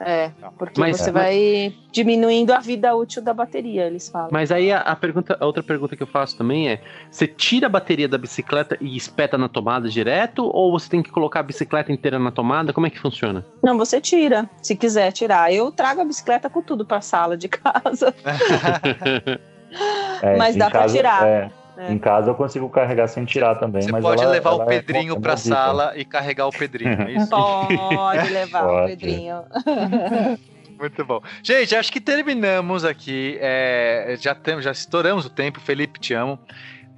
É, 0.00 0.30
porque 0.58 0.80
mas, 0.80 0.98
você 0.98 1.10
vai 1.10 1.74
diminuindo 1.92 2.52
a 2.52 2.58
vida 2.58 2.94
útil 2.94 3.22
da 3.22 3.32
bateria, 3.32 3.86
eles 3.86 4.08
falam. 4.08 4.28
Mas 4.32 4.50
aí 4.50 4.72
a, 4.72 4.80
a, 4.80 4.96
pergunta, 4.96 5.36
a 5.38 5.46
outra 5.46 5.62
pergunta 5.62 5.96
que 5.96 6.02
eu 6.02 6.06
faço 6.06 6.36
também 6.36 6.68
é: 6.68 6.80
você 7.10 7.26
tira 7.26 7.66
a 7.66 7.70
bateria 7.70 8.08
da 8.08 8.18
bicicleta 8.18 8.76
e 8.80 8.96
espeta 8.96 9.38
na 9.38 9.48
tomada 9.48 9.88
direto, 9.88 10.50
ou 10.52 10.72
você 10.72 10.90
tem 10.90 11.02
que 11.02 11.10
colocar 11.10 11.40
a 11.40 11.44
bicicleta 11.44 11.92
inteira 11.92 12.18
na 12.18 12.30
tomada? 12.30 12.72
Como 12.72 12.86
é 12.86 12.90
que 12.90 12.98
funciona? 12.98 13.44
Não, 13.62 13.78
você 13.78 14.00
tira, 14.00 14.48
se 14.60 14.74
quiser 14.74 15.12
tirar. 15.12 15.52
Eu 15.52 15.70
trago 15.70 16.00
a 16.00 16.04
bicicleta 16.04 16.50
com 16.50 16.60
tudo 16.60 16.84
para 16.84 16.98
a 16.98 17.02
sala 17.02 17.36
de 17.36 17.46
casa. 17.48 18.12
é, 20.22 20.36
mas 20.36 20.56
dá 20.56 20.70
para 20.70 20.86
tirar. 20.86 21.26
É. 21.26 21.63
É. 21.76 21.92
Em 21.92 21.98
casa 21.98 22.30
eu 22.30 22.34
consigo 22.34 22.68
carregar 22.68 23.08
sem 23.08 23.24
tirar 23.24 23.56
também. 23.56 23.82
Você 23.82 23.92
mas 23.92 24.02
pode 24.02 24.22
ela, 24.22 24.32
levar 24.32 24.50
ela 24.50 24.64
o 24.64 24.66
Pedrinho 24.66 25.16
é 25.16 25.20
pra 25.20 25.36
sala 25.36 25.92
e 25.96 26.04
carregar 26.04 26.46
o 26.46 26.50
Pedrinho, 26.50 27.02
é 27.02 27.12
isso? 27.12 27.30
Pode 27.34 28.30
levar 28.30 28.62
pode. 28.62 28.84
o 28.84 28.86
Pedrinho. 28.86 29.42
Muito 30.78 31.04
bom. 31.04 31.20
Gente, 31.42 31.74
acho 31.74 31.92
que 31.92 32.00
terminamos 32.00 32.84
aqui. 32.84 33.38
É, 33.40 34.16
já, 34.20 34.34
tem, 34.34 34.60
já 34.60 34.72
estouramos 34.72 35.24
o 35.24 35.30
tempo. 35.30 35.60
Felipe, 35.60 36.00
te 36.00 36.14
amo. 36.14 36.38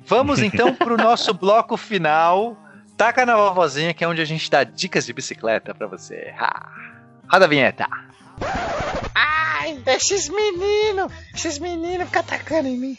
Vamos 0.07 0.41
então 0.41 0.75
para 0.75 0.95
o 0.95 0.97
nosso 0.99 1.33
bloco 1.35 1.77
final. 1.77 2.57
Taca 2.97 3.27
na 3.27 3.37
vovozinha, 3.37 3.93
que 3.93 4.03
é 4.03 4.09
onde 4.09 4.23
a 4.23 4.25
gente 4.25 4.51
dá 4.51 4.65
dicas 4.65 5.05
de 5.05 5.13
bicicleta 5.13 5.75
para 5.75 5.87
você. 5.87 6.35
Ha. 6.39 6.69
Roda 7.31 7.45
a 7.45 7.49
vinheta. 7.49 7.87
Ai, 9.15 9.79
esses 9.87 10.29
meninos, 10.29 11.13
esses 11.35 11.59
meninos 11.59 12.07
ficam 12.07 12.21
atacando 12.21 12.69
em 12.69 12.79
mim. 12.79 12.99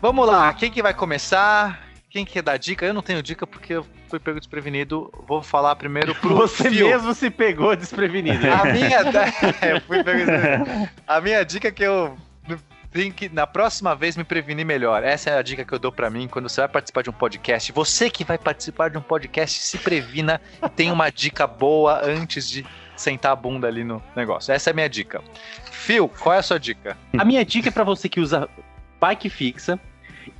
Vamos 0.00 0.26
lá, 0.26 0.50
quem 0.54 0.70
que 0.70 0.82
vai 0.82 0.94
começar? 0.94 1.86
Quem 2.08 2.24
quer 2.24 2.42
dar 2.42 2.56
dica? 2.56 2.86
Eu 2.86 2.94
não 2.94 3.02
tenho 3.02 3.22
dica 3.22 3.46
porque 3.46 3.74
eu 3.74 3.86
fui 4.08 4.18
pego 4.18 4.40
desprevenido. 4.40 5.12
Vou 5.28 5.42
falar 5.42 5.76
primeiro 5.76 6.14
pro 6.14 6.34
Você 6.36 6.70
Phil. 6.70 6.88
mesmo 6.88 7.12
se 7.12 7.28
pegou 7.28 7.76
desprevenido. 7.76 8.50
A 8.50 8.64
minha, 8.64 9.00
eu 9.68 9.80
fui 9.82 10.02
pego 10.02 10.20
A 11.06 11.20
minha 11.20 11.44
dica 11.44 11.68
é 11.68 11.70
que 11.70 11.82
eu 11.82 12.16
tenho 12.90 13.12
que 13.12 13.28
na 13.28 13.46
próxima 13.46 13.94
vez 13.94 14.16
me 14.16 14.24
prevenir 14.24 14.64
melhor. 14.64 15.04
Essa 15.04 15.30
é 15.30 15.38
a 15.38 15.42
dica 15.42 15.66
que 15.66 15.72
eu 15.72 15.78
dou 15.78 15.92
para 15.92 16.08
mim 16.08 16.26
quando 16.26 16.48
você 16.48 16.62
vai 16.62 16.68
participar 16.68 17.02
de 17.02 17.10
um 17.10 17.12
podcast. 17.12 17.70
Você 17.70 18.08
que 18.08 18.24
vai 18.24 18.38
participar 18.38 18.88
de 18.88 18.96
um 18.96 19.02
podcast, 19.02 19.60
se 19.60 19.76
previna 19.76 20.40
e 20.64 20.68
tenha 20.70 20.94
uma 20.94 21.10
dica 21.10 21.46
boa 21.46 22.00
antes 22.02 22.48
de 22.48 22.64
sentar 22.96 23.32
a 23.32 23.36
bunda 23.36 23.68
ali 23.68 23.84
no 23.84 24.02
negócio. 24.16 24.50
Essa 24.50 24.70
é 24.70 24.72
a 24.72 24.74
minha 24.74 24.88
dica. 24.88 25.22
Phil, 25.70 26.08
qual 26.08 26.34
é 26.34 26.38
a 26.38 26.42
sua 26.42 26.58
dica? 26.58 26.96
A 27.18 27.24
minha 27.24 27.44
dica 27.44 27.68
é 27.68 27.72
para 27.72 27.84
você 27.84 28.08
que 28.08 28.18
usa 28.18 28.48
bike 28.98 29.28
fixa 29.28 29.78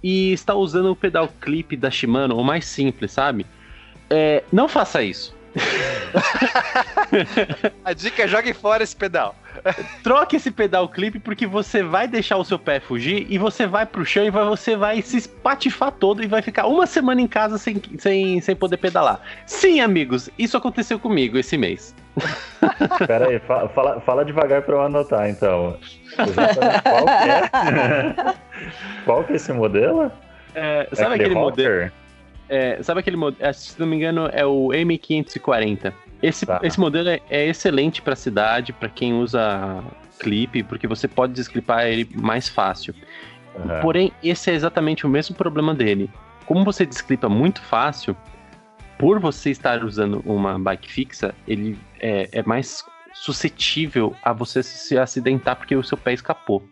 e 0.03 0.33
está 0.33 0.55
usando 0.55 0.91
o 0.91 0.97
pedal 0.97 1.29
clip 1.41 1.77
da 1.77 1.91
Shimano, 1.91 2.37
o 2.37 2.45
mais 2.45 2.65
simples, 2.65 3.13
sabe? 3.13 3.47
É, 4.09 4.43
não 4.53 4.69
faça 4.69 5.03
isso. 5.03 5.35
A 7.85 7.93
dica 7.93 8.23
é 8.23 8.29
jogue 8.29 8.53
fora 8.53 8.83
esse 8.83 8.95
pedal. 8.95 9.35
Troque 10.03 10.37
esse 10.37 10.51
pedal 10.51 10.89
clipe 10.89 11.19
porque 11.19 11.47
você 11.47 11.83
vai 11.83 12.09
deixar 12.09 12.37
o 12.37 12.45
seu 12.45 12.59
pé 12.59 12.81
fugir 12.81 13.27
e 13.29 13.37
você 13.37 13.67
vai 13.67 13.85
pro 13.85 14.05
chão 14.05 14.25
e 14.25 14.31
você 14.31 14.77
vai 14.77 15.03
se 15.03 15.17
espatifar 15.17 15.93
todo 15.93 16.23
e 16.23 16.27
vai 16.27 16.41
ficar 16.41 16.67
uma 16.67 16.87
semana 16.87 17.21
em 17.21 17.27
casa 17.27 17.59
sem, 17.59 17.81
sem, 17.99 18.41
sem 18.41 18.57
poder 18.57 18.79
pedalar. 18.79 19.21
Sim, 19.47 19.81
amigos, 19.81 20.31
isso 20.39 20.57
aconteceu 20.57 20.99
comigo 20.99 21.37
esse 21.37 21.59
mês. 21.59 21.95
Pera 23.07 23.29
aí, 23.29 23.39
fala, 23.41 23.69
fala, 23.69 24.01
fala 24.01 24.25
devagar 24.25 24.63
para 24.63 24.75
eu 24.75 24.83
anotar 24.83 25.29
então. 25.29 25.77
Qual 26.17 27.05
que 27.07 27.31
é? 27.31 28.35
Qual 29.05 29.25
que 29.25 29.33
é 29.33 29.37
esse 29.37 29.53
modelo? 29.53 30.11
É, 30.55 30.89
sabe 30.93 31.13
é 31.13 31.15
aquele 31.15 31.35
modelo? 31.35 31.93
É, 32.49 32.83
sabe 32.83 33.01
aquele 33.01 33.17
modelo? 33.17 33.49
É, 33.49 33.53
se 33.53 33.79
não 33.79 33.87
me 33.87 33.97
engano, 33.97 34.29
é 34.33 34.45
o 34.45 34.69
M540. 34.69 35.93
Esse, 36.23 36.45
tá. 36.45 36.61
esse 36.63 36.79
modelo 36.79 37.09
é, 37.09 37.21
é 37.31 37.47
excelente 37.47 38.03
para 38.03 38.15
cidade, 38.15 38.73
para 38.73 38.89
quem 38.89 39.15
usa 39.15 39.83
clipe, 40.19 40.63
porque 40.63 40.87
você 40.87 41.09
pode 41.09 41.33
desclipar 41.33 41.87
ele 41.87 42.09
mais 42.15 42.49
fácil. 42.49 42.95
Uhum. 43.55 43.81
Porém, 43.81 44.13
esse 44.23 44.51
é 44.51 44.55
exatamente 44.55 45.07
o 45.07 45.09
mesmo 45.09 45.35
problema 45.35 45.75
dele. 45.75 46.11
Como 46.45 46.65
você 46.65 46.85
desclipa 46.85 47.29
muito 47.29 47.63
fácil, 47.63 48.17
por 49.01 49.19
você 49.19 49.51
estar 49.51 49.83
usando 49.83 50.23
uma 50.27 50.59
bike 50.59 50.93
fixa, 50.93 51.35
ele 51.49 51.79
é, 51.99 52.29
é 52.31 52.43
mais 52.43 52.85
suscetível 53.15 54.15
a 54.23 54.33
você 54.33 54.63
se 54.63 54.97
acidentar 54.99 55.57
porque 55.57 55.75
o 55.75 55.83
seu 55.83 55.97
pé 55.97 56.13
escapou. 56.13 56.63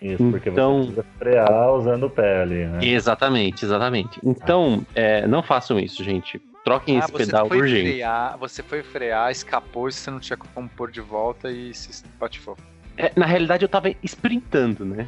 Isso, 0.00 0.30
porque 0.30 0.48
então, 0.48 0.84
você 0.84 0.92
precisa 0.92 1.06
frear 1.18 1.72
usando 1.72 2.04
o 2.04 2.10
pé 2.10 2.42
ali, 2.42 2.66
né? 2.66 2.78
Exatamente, 2.82 3.64
exatamente. 3.64 4.20
Então, 4.24 4.86
é, 4.94 5.26
não 5.26 5.42
façam 5.42 5.78
isso, 5.78 6.04
gente. 6.04 6.40
Troquem 6.64 6.96
Ah, 6.96 7.00
esse 7.00 7.12
você 7.12 7.26
pedal 7.26 7.48
foi 7.48 7.58
urgente. 7.58 7.90
frear, 7.90 8.38
você 8.38 8.62
foi 8.62 8.82
frear, 8.82 9.30
escapou 9.30 9.88
e 9.88 9.92
você 9.92 10.10
não 10.10 10.20
tinha 10.20 10.36
como 10.36 10.68
pôr 10.68 10.90
de 10.90 11.00
volta 11.00 11.50
e 11.50 11.74
se 11.74 11.90
espatifou. 11.90 12.56
É, 12.96 13.12
na 13.16 13.26
realidade, 13.26 13.64
eu 13.64 13.68
tava 13.68 13.90
sprintando, 14.02 14.84
né? 14.84 15.06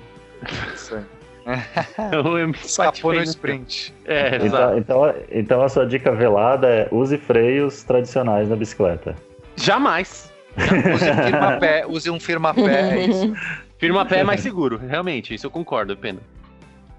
Isso 0.74 0.94
aí. 0.94 1.04
Eu, 2.12 2.48
me 2.48 2.54
Escapou 2.54 3.12
no 3.12 3.22
sprint. 3.22 3.94
É, 4.04 4.36
Então, 4.36 4.78
então, 4.78 5.14
então 5.30 5.62
a 5.62 5.68
sua 5.68 5.86
dica 5.86 6.12
velada 6.12 6.68
é 6.68 6.88
use 6.90 7.16
freios 7.18 7.82
tradicionais 7.82 8.48
na 8.48 8.56
bicicleta. 8.56 9.16
Jamais. 9.56 10.32
Use 10.56 11.10
um 11.10 11.22
firma-pé, 11.24 11.86
use 11.86 12.10
um 12.10 12.20
firma-pé, 12.20 12.94
é 12.98 13.06
isso. 13.06 13.34
Firma 13.78 14.06
pé 14.06 14.20
é 14.20 14.22
mais 14.22 14.40
seguro, 14.40 14.76
realmente, 14.76 15.34
isso 15.34 15.44
eu 15.46 15.50
concordo, 15.50 15.96
pena. 15.96 16.20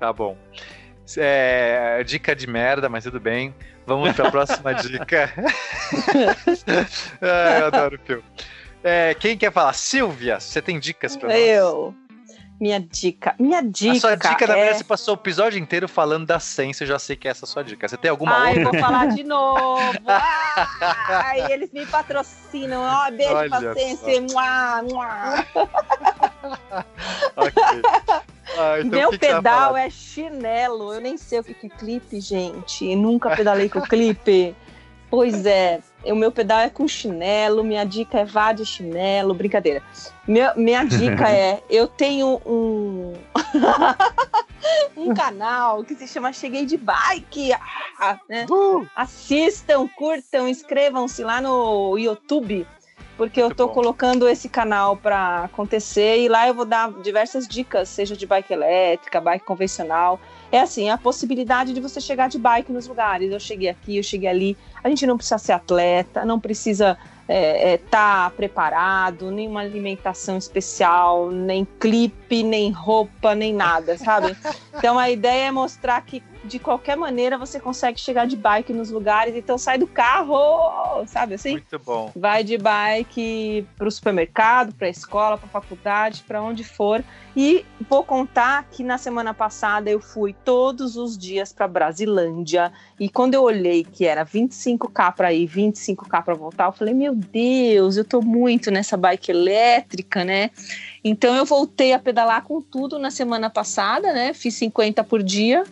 Tá 0.02 0.11
bom. 0.11 0.36
É, 1.18 2.03
dica 2.06 2.36
de 2.36 2.45
merda, 2.45 2.90
mas 2.90 3.06
tudo 3.06 3.22
bem. 3.22 3.56
Vamos 3.86 4.14
pra 4.14 4.30
próxima 4.30 4.74
dica. 4.76 5.32
Ai, 7.22 7.61
eu 7.61 7.65
adoro 7.68 7.95
o 7.95 8.06
filme. 8.06 8.24
É, 8.84 9.14
quem 9.14 9.38
quer 9.38 9.52
falar? 9.52 9.72
Silvia, 9.72 10.41
você 10.41 10.61
tem 10.61 10.78
dicas 10.78 11.15
pra 11.15 11.30
nós? 11.30 11.38
Eu. 11.38 11.95
Minha 12.64 12.80
dica. 12.80 13.35
Minha 13.38 13.61
dica. 13.61 13.91
A 13.91 13.99
sua 13.99 14.15
dica, 14.15 14.48
na 14.48 14.53
é... 14.53 14.56
verdade, 14.56 14.77
você 14.77 14.84
passou 14.85 15.15
o 15.15 15.18
episódio 15.18 15.60
inteiro 15.60 15.85
falando 15.85 16.26
da 16.26 16.40
Sense, 16.40 16.81
eu 16.81 16.88
já 16.88 16.98
sei 16.98 17.18
que 17.18 17.27
é 17.27 17.31
essa 17.31 17.44
a 17.44 17.48
sua 17.48 17.61
dica. 17.61 17.85
Você 17.85 17.98
tem 17.98 18.10
alguma 18.10 18.38
Ai, 18.38 18.57
outra? 18.57 18.61
eu 18.61 18.72
vou 18.72 18.80
falar 18.80 19.07
de 19.07 19.22
novo. 19.27 19.99
Ai, 20.07 21.52
eles 21.52 21.73
me 21.73 21.85
patrocinam. 21.85 22.81
Ó, 22.81 23.11
beijo 23.11 23.35
Olha 23.35 23.49
pra 23.49 23.73
Sense. 23.73 24.22
Mua, 24.22 24.81
mua. 24.84 25.45
Ok. 27.35 27.64
Ah, 28.57 28.80
então 28.80 28.99
Meu 28.99 29.18
pedal 29.18 29.76
é 29.76 29.90
chinelo. 29.90 30.94
Eu 30.94 31.02
nem 31.02 31.18
sei 31.18 31.40
o 31.40 31.44
que 31.44 31.53
que 31.53 31.68
é 31.68 31.69
clipe, 31.69 32.22
gente. 32.22 32.95
Nunca 32.95 33.35
pedalei 33.35 33.68
com 33.68 33.81
clipe. 33.81 34.56
Pois 35.14 35.45
é, 35.45 35.80
o 36.06 36.15
meu 36.15 36.31
pedal 36.31 36.57
é 36.57 36.72
com 36.72 36.88
chinelo. 36.88 37.64
Minha 37.64 37.85
dica 37.85 38.22
é 38.22 38.26
vá 38.26 38.52
de 38.52 38.65
chinelo. 38.65 39.35
Brincadeira. 39.35 39.84
Meu- 40.27 40.56
minha 40.56 40.84
dica 40.84 41.30
é: 41.30 41.61
eu 41.69 41.88
tenho 41.88 42.41
um. 42.44 43.14
um 44.98 45.14
canal 45.14 45.84
que 45.84 45.94
se 45.94 46.07
chama 46.07 46.34
Cheguei 46.34 46.65
de 46.65 46.77
Bike. 46.77 47.53
Ah, 47.99 48.18
né? 48.27 48.48
Assistam, 48.95 49.88
curtam, 49.88 50.48
inscrevam-se 50.48 51.23
lá 51.23 51.40
no 51.40 51.95
YouTube 51.95 52.65
porque 53.15 53.40
eu 53.40 53.53
tô 53.53 53.69
colocando 53.69 54.27
esse 54.27 54.49
canal 54.49 54.98
para 54.98 55.44
acontecer 55.44 56.19
e 56.19 56.27
lá 56.27 56.48
eu 56.48 56.53
vou 56.53 56.65
dar 56.65 56.91
diversas 57.02 57.48
dicas, 57.48 57.90
seja 57.90 58.18
de 58.18 58.26
bike 58.26 58.52
elétrica, 58.52 59.22
bike 59.22 59.45
convencional. 59.45 60.19
É 60.54 60.60
assim, 60.60 60.88
a 60.88 61.00
possibilidade 61.00 61.74
de 61.74 61.82
você 61.82 62.00
chegar 62.00 62.30
de 62.30 62.38
bike 62.38 62.72
nos 62.72 62.86
lugares. 62.86 63.32
Eu 63.32 63.40
cheguei 63.40 63.70
aqui, 63.70 63.98
eu 63.98 64.04
cheguei 64.04 64.30
ali. 64.30 64.58
A 64.84 64.88
gente 64.88 65.04
não 65.08 65.18
precisa 65.18 65.40
ser 65.40 65.52
atleta, 65.54 66.24
não 66.24 66.40
precisa 66.40 66.96
estar 67.28 68.30
preparado, 68.32 69.32
nenhuma 69.32 69.62
alimentação 69.62 70.38
especial, 70.38 71.32
nem 71.32 71.66
clipe, 71.80 72.14
nem 72.42 72.72
roupa, 72.72 73.36
nem 73.36 73.54
nada, 73.54 73.98
sabe? 73.98 74.36
Então 74.76 74.98
a 74.98 75.10
ideia 75.10 75.48
é 75.48 75.52
mostrar 75.52 76.02
que 76.02 76.24
de 76.44 76.60
qualquer 76.60 76.98
maneira 76.98 77.38
você 77.38 77.60
consegue 77.60 78.00
chegar 78.00 78.26
de 78.28 78.36
bike 78.36 78.74
nos 78.74 78.90
lugares, 78.92 79.36
então 79.36 79.58
sai 79.58 79.78
do 79.78 79.88
carro, 79.88 81.06
sabe 81.08 81.36
assim? 81.36 81.52
Muito 81.54 81.80
bom. 81.80 82.12
vai 82.16 82.44
de 82.44 82.58
bike 82.58 83.66
para 83.78 83.88
o 83.88 83.92
supermercado, 83.92 84.74
para 84.74 84.88
a 84.88 84.90
escola, 84.90 85.38
para 85.38 85.48
a 85.48 85.50
faculdade, 85.50 86.24
para 86.28 86.42
onde 86.42 86.64
for. 86.64 87.04
E 87.36 87.66
vou 87.90 88.04
contar 88.04 88.68
que 88.70 88.84
na 88.84 88.98
semana 88.98 89.34
passada 89.34 89.90
eu 89.90 90.00
fui 90.00 90.36
todos 90.44 90.98
os 90.98 91.18
dias 91.18 91.52
para 91.54 91.68
Brasilândia 91.68 92.72
e 93.00 93.10
quando 93.10 93.34
eu 93.34 93.44
olhei 93.44 93.84
que 93.84 94.06
era 94.06 94.26
25k 94.26 95.14
para 95.16 95.34
ir, 95.34 95.48
25k 95.48 96.24
para 96.24 96.36
voltar, 96.36 96.66
eu 96.66 96.72
falei: 96.72 96.94
"Meu 96.94 97.16
Deus, 97.16 97.98
eu 97.98 98.06
tô 98.06 98.22
muito 98.22 98.70
nessa 98.70 98.98
bike 98.98 99.32
elétrica, 99.32 100.24
né?" 100.24 100.52
Então 101.04 101.36
eu 101.36 101.46
voltei 101.46 101.94
a 101.94 102.00
pedalar 102.00 102.44
com 102.44 102.62
tudo 102.62 102.98
na 102.98 103.12
semana 103.12 103.50
passada, 103.50 104.14
né? 104.14 104.34
Fiz 104.34 104.56
50 104.56 105.04
por 105.04 105.22
dia 105.22 105.64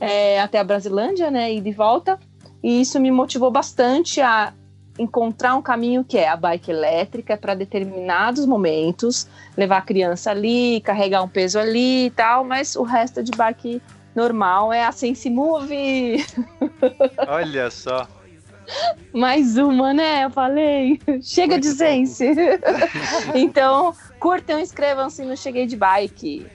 é, 0.00 0.40
até 0.40 0.58
a 0.58 0.64
Brasilândia, 0.64 1.30
né? 1.30 1.52
E 1.52 1.60
de 1.60 1.72
volta. 1.72 2.18
E 2.62 2.80
isso 2.80 3.00
me 3.00 3.10
motivou 3.10 3.50
bastante 3.50 4.20
a 4.20 4.52
encontrar 4.98 5.54
um 5.54 5.62
caminho 5.62 6.04
que 6.04 6.18
é 6.18 6.28
a 6.28 6.36
bike 6.36 6.70
elétrica 6.70 7.36
para 7.36 7.54
determinados 7.54 8.44
momentos, 8.44 9.28
levar 9.56 9.78
a 9.78 9.82
criança 9.82 10.30
ali, 10.30 10.80
carregar 10.80 11.22
um 11.22 11.28
peso 11.28 11.58
ali 11.58 12.06
e 12.06 12.10
tal, 12.10 12.44
mas 12.44 12.74
o 12.74 12.82
resto 12.82 13.20
é 13.20 13.22
de 13.22 13.30
bike 13.30 13.80
normal 14.14 14.72
é 14.72 14.84
a 14.84 14.90
Sense 14.90 15.30
Move. 15.30 16.24
Olha 17.28 17.70
só. 17.70 18.08
Mais 19.14 19.56
uma, 19.56 19.94
né? 19.94 20.24
Eu 20.24 20.30
falei. 20.30 21.00
Chega 21.22 21.58
de 21.58 21.68
Sense. 21.68 22.26
então, 23.34 23.94
curtam, 24.18 24.58
inscrevam-se 24.58 25.22
no 25.24 25.36
Cheguei 25.36 25.66
de 25.66 25.76
Bike. 25.76 26.46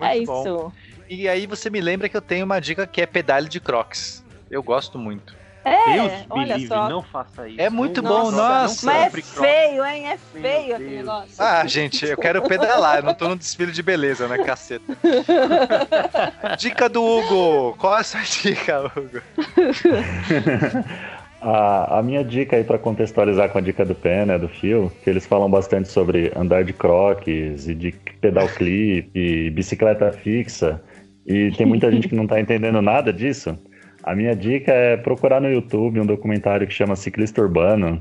é 0.00 0.14
Muito 0.16 0.26
bom. 0.26 0.40
isso. 0.42 0.72
E 1.08 1.28
aí 1.28 1.46
você 1.46 1.68
me 1.68 1.80
lembra 1.80 2.08
que 2.08 2.16
eu 2.16 2.22
tenho 2.22 2.44
uma 2.44 2.60
dica 2.60 2.86
que 2.86 3.02
é 3.02 3.06
pedale 3.06 3.48
de 3.48 3.60
crocs. 3.60 4.24
Eu 4.50 4.62
gosto 4.62 4.98
muito. 4.98 5.34
É, 5.64 5.92
Deus 5.92 6.12
me 6.12 6.26
olha 6.30 6.54
livre, 6.56 6.68
só. 6.74 6.88
não 6.88 7.02
faça 7.02 7.48
isso. 7.48 7.60
É 7.60 7.70
muito 7.70 8.02
Não 8.02 8.10
bom, 8.10 8.30
nossa. 8.32 8.84
não 8.84 8.92
Mas 8.92 9.14
é 9.14 9.22
feio, 9.22 9.84
hein? 9.84 10.08
É 10.08 10.18
feio 10.18 10.74
aquele 10.74 10.96
negócio. 10.96 11.34
Ah, 11.38 11.64
gente, 11.68 12.04
eu 12.04 12.16
quero 12.16 12.42
pedalar, 12.42 12.96
eu 12.96 13.04
não 13.04 13.14
tô 13.14 13.28
no 13.28 13.36
desfile 13.36 13.70
de 13.70 13.80
beleza, 13.80 14.26
né, 14.26 14.38
caceta? 14.38 14.84
Dica 16.58 16.88
do 16.88 17.00
Hugo. 17.04 17.76
Qual 17.78 17.96
é 17.96 18.00
a 18.00 18.04
sua 18.04 18.22
dica, 18.22 18.90
Hugo? 18.96 19.22
A, 21.42 21.98
a 21.98 22.02
minha 22.04 22.22
dica 22.22 22.54
aí 22.54 22.62
para 22.62 22.78
contextualizar 22.78 23.50
com 23.50 23.58
a 23.58 23.60
dica 23.60 23.84
do 23.84 23.96
Pé, 23.96 24.24
né, 24.24 24.38
do 24.38 24.48
Fio, 24.48 24.92
que 25.02 25.10
eles 25.10 25.26
falam 25.26 25.50
bastante 25.50 25.88
sobre 25.88 26.30
andar 26.36 26.62
de 26.62 26.72
croques 26.72 27.66
e 27.66 27.74
de 27.74 27.92
pedal 28.20 28.46
clip 28.46 29.10
e 29.12 29.50
bicicleta 29.50 30.12
fixa, 30.12 30.80
e 31.26 31.50
tem 31.50 31.66
muita 31.66 31.90
gente 31.90 32.08
que 32.08 32.14
não 32.14 32.28
tá 32.28 32.40
entendendo 32.40 32.80
nada 32.80 33.12
disso. 33.12 33.58
A 34.04 34.14
minha 34.14 34.36
dica 34.36 34.72
é 34.72 34.96
procurar 34.96 35.40
no 35.40 35.50
YouTube 35.50 35.98
um 35.98 36.06
documentário 36.06 36.64
que 36.64 36.72
chama 36.72 36.94
Ciclista 36.94 37.42
Urbano. 37.42 38.00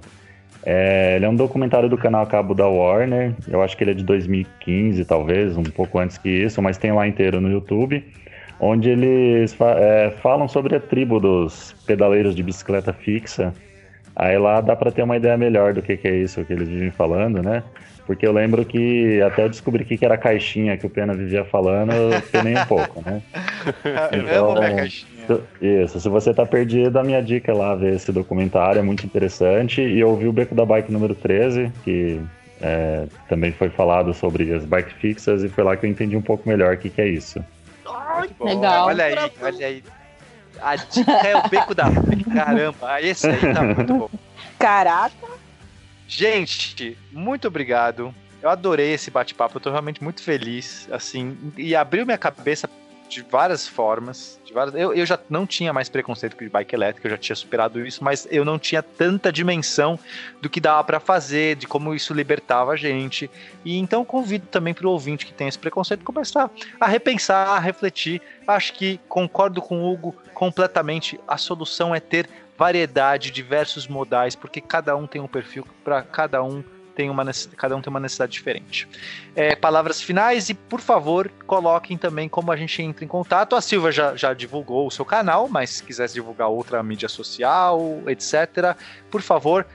É, 0.64 1.16
ele 1.16 1.26
é 1.26 1.30
um 1.30 1.36
documentário 1.36 1.90
do 1.90 1.98
canal 1.98 2.28
cabo 2.28 2.54
da 2.54 2.68
Warner, 2.68 3.34
eu 3.48 3.64
acho 3.64 3.76
que 3.76 3.84
ele 3.84 3.92
é 3.92 3.96
de 3.96 4.04
2015, 4.04 5.04
talvez, 5.06 5.58
um 5.58 5.64
pouco 5.64 5.98
antes 5.98 6.20
que 6.20 6.30
isso, 6.30 6.62
mas 6.62 6.78
tem 6.78 6.92
lá 6.92 7.08
inteiro 7.08 7.42
no 7.42 7.50
YouTube 7.52 8.04
onde 8.62 8.92
eles 8.92 9.58
é, 9.60 10.14
falam 10.22 10.48
sobre 10.48 10.76
a 10.76 10.80
tribo 10.80 11.20
dos 11.20 11.76
pedaleiros 11.86 12.36
de 12.36 12.44
bicicleta 12.44 12.94
fixa. 12.94 13.52
Aí 14.16 14.38
lá 14.38 14.62
dá 14.62 14.76
para 14.76 14.92
ter 14.92 15.02
uma 15.02 15.18
ideia 15.18 15.36
melhor 15.36 15.74
do 15.74 15.82
que, 15.82 15.98
que 15.98 16.08
é 16.08 16.16
isso 16.16 16.46
que 16.46 16.54
eles 16.54 16.70
vivem 16.70 16.92
falando, 16.92 17.42
né? 17.42 17.64
Porque 18.06 18.28
eu 18.28 18.32
lembro 18.32 18.64
que 18.64 19.20
até 19.22 19.44
eu 19.44 19.50
descobri 19.50 19.84
o 19.84 19.86
que, 19.86 19.98
que 19.98 20.06
era 20.06 20.16
a 20.16 20.18
caixinha 20.18 20.78
que 20.78 20.86
o 20.86 20.90
Pena 20.90 21.14
vivia 21.14 21.44
falando, 21.44 21.92
eu 21.92 22.22
penei 22.32 22.56
um 22.56 22.66
pouco, 22.66 23.02
né? 23.04 23.22
Eu 24.12 24.50
amo 24.50 24.60
minha 24.60 24.76
caixinha. 24.76 25.40
Isso, 25.62 26.00
se 26.00 26.10
você 26.10 26.34
tá 26.34 26.46
perdido, 26.46 26.98
a 26.98 27.04
minha 27.04 27.22
dica 27.22 27.52
é 27.52 27.56
lá 27.56 27.74
ver 27.74 27.96
esse 27.96 28.12
documentário, 28.12 28.80
é 28.80 28.82
muito 28.82 29.06
interessante. 29.06 29.82
E 29.82 30.00
eu 30.00 30.10
ouvi 30.10 30.28
o 30.28 30.34
Beco 30.34 30.54
da 30.54 30.66
Bike 30.66 30.92
número 30.92 31.16
13, 31.16 31.72
que 31.84 32.20
é, 32.60 33.06
também 33.30 33.52
foi 33.52 33.70
falado 33.70 34.14
sobre 34.14 34.52
as 34.54 34.66
bike 34.66 34.94
fixas, 34.96 35.44
e 35.44 35.50
foi 35.50 35.64
lá 35.64 35.78
que 35.78 35.86
eu 35.86 35.90
entendi 35.90 36.18
um 36.18 36.22
pouco 36.22 36.50
melhor 36.50 36.74
o 36.74 36.78
que, 36.78 36.90
que 36.90 37.02
é 37.02 37.08
isso. 37.08 37.40
Muito 38.20 38.34
bom. 38.34 38.46
Legal. 38.46 38.88
Olha 38.88 39.06
aí, 39.06 39.32
olha 39.42 39.68
aí. 39.68 39.84
A 40.62 40.76
dica 40.76 41.12
é 41.12 41.36
o 41.38 41.50
beco 41.50 41.74
da 41.74 41.86
Caramba, 42.34 43.02
esse 43.02 43.28
aí 43.28 43.54
tá 43.54 43.64
muito 43.64 43.94
bom. 43.94 44.10
Caraca. 44.60 45.28
Gente, 46.08 46.98
muito 47.12 47.48
obrigado. 47.48 48.14
Eu 48.42 48.50
adorei 48.50 48.94
esse 48.94 49.12
bate-papo, 49.12 49.58
eu 49.58 49.62
tô 49.62 49.70
realmente 49.70 50.04
muito 50.04 50.22
feliz, 50.24 50.88
assim, 50.92 51.38
e 51.58 51.76
abriu 51.76 52.06
minha 52.06 52.18
cabeça 52.18 52.68
de 53.12 53.22
várias 53.22 53.68
formas. 53.68 54.40
De 54.46 54.54
várias... 54.54 54.74
Eu, 54.74 54.94
eu 54.94 55.06
já 55.06 55.20
não 55.30 55.46
tinha 55.46 55.74
mais 55.74 55.90
preconceito 55.90 56.38
com 56.38 56.48
bike 56.48 56.74
elétrica, 56.74 57.06
eu 57.06 57.12
já 57.12 57.18
tinha 57.18 57.36
superado 57.36 57.86
isso, 57.86 58.02
mas 58.02 58.26
eu 58.32 58.46
não 58.46 58.58
tinha 58.58 58.82
tanta 58.82 59.34
dimensão 59.34 60.00
do 60.42 60.50
que 60.50 60.62
dava 60.62 60.82
pra 60.86 61.00
fazer, 61.00 61.58
de 61.58 61.68
como 61.68 61.94
isso 61.94 62.14
libertava 62.14 62.72
a 62.72 62.76
gente. 62.78 63.30
E 63.66 63.78
então 63.78 64.06
convido 64.06 64.48
também 64.48 64.74
pro 64.74 64.90
ouvinte 64.90 65.26
que 65.26 65.34
tem 65.34 65.50
esse 65.50 65.60
preconceito 65.60 66.06
começar 66.06 66.50
a 66.80 66.88
repensar, 66.88 67.50
a 67.50 67.60
refletir. 67.60 68.22
Acho 68.48 68.74
que 68.74 68.98
concordo 69.10 69.62
com 69.62 69.82
o 69.82 69.92
Hugo 69.92 70.16
completamente. 70.34 71.20
A 71.28 71.38
solução 71.38 71.94
é 71.94 72.00
ter 72.00 72.30
variedade, 72.58 73.30
diversos 73.30 73.88
modais, 73.88 74.36
porque 74.38 74.62
cada 74.62 74.96
um 74.96 75.06
tem 75.06 75.20
um 75.20 75.28
perfil 75.28 75.68
para 75.84 76.02
cada 76.02 76.42
um 76.42 76.64
tem 76.96 77.10
uma 77.10 77.26
cada 77.58 77.76
um 77.76 77.82
tem 77.82 77.90
uma 77.90 78.00
necessidade 78.00 78.32
diferente. 78.32 78.88
É, 79.36 79.56
palavras 79.56 80.02
finais 80.02 80.50
e 80.50 80.54
por 80.54 80.80
favor 80.82 81.30
coloquem 81.48 81.98
também 81.98 82.28
como 82.28 82.52
a 82.52 82.56
gente 82.56 82.82
entra 82.82 83.04
em 83.06 83.08
contato. 83.08 83.56
A 83.56 83.62
Silva 83.62 83.92
já, 83.92 84.16
já 84.16 84.34
divulgou 84.34 84.88
o 84.88 84.92
seu 84.92 85.06
canal, 85.06 85.48
mas 85.48 85.70
se 85.70 85.84
quisesse 85.84 86.14
divulgar 86.14 86.48
outra 86.50 86.82
mídia 86.84 87.08
social, 87.10 88.02
etc. 88.08 88.76
Por 89.10 89.22
favor, 89.22 89.66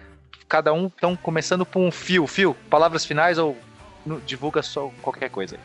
cada 0.49 0.73
um 0.73 0.87
então 0.87 1.17
começando 1.17 1.65
por 1.67 1.81
um 1.81 1.91
fio, 1.91 2.27
fio. 2.27 2.55
Palavras 2.71 3.05
finais 3.05 3.39
ou 3.39 3.57
no- 4.05 4.21
divulga 4.21 4.63
só 4.63 4.91
qualquer 5.03 5.31
coisa. 5.31 5.59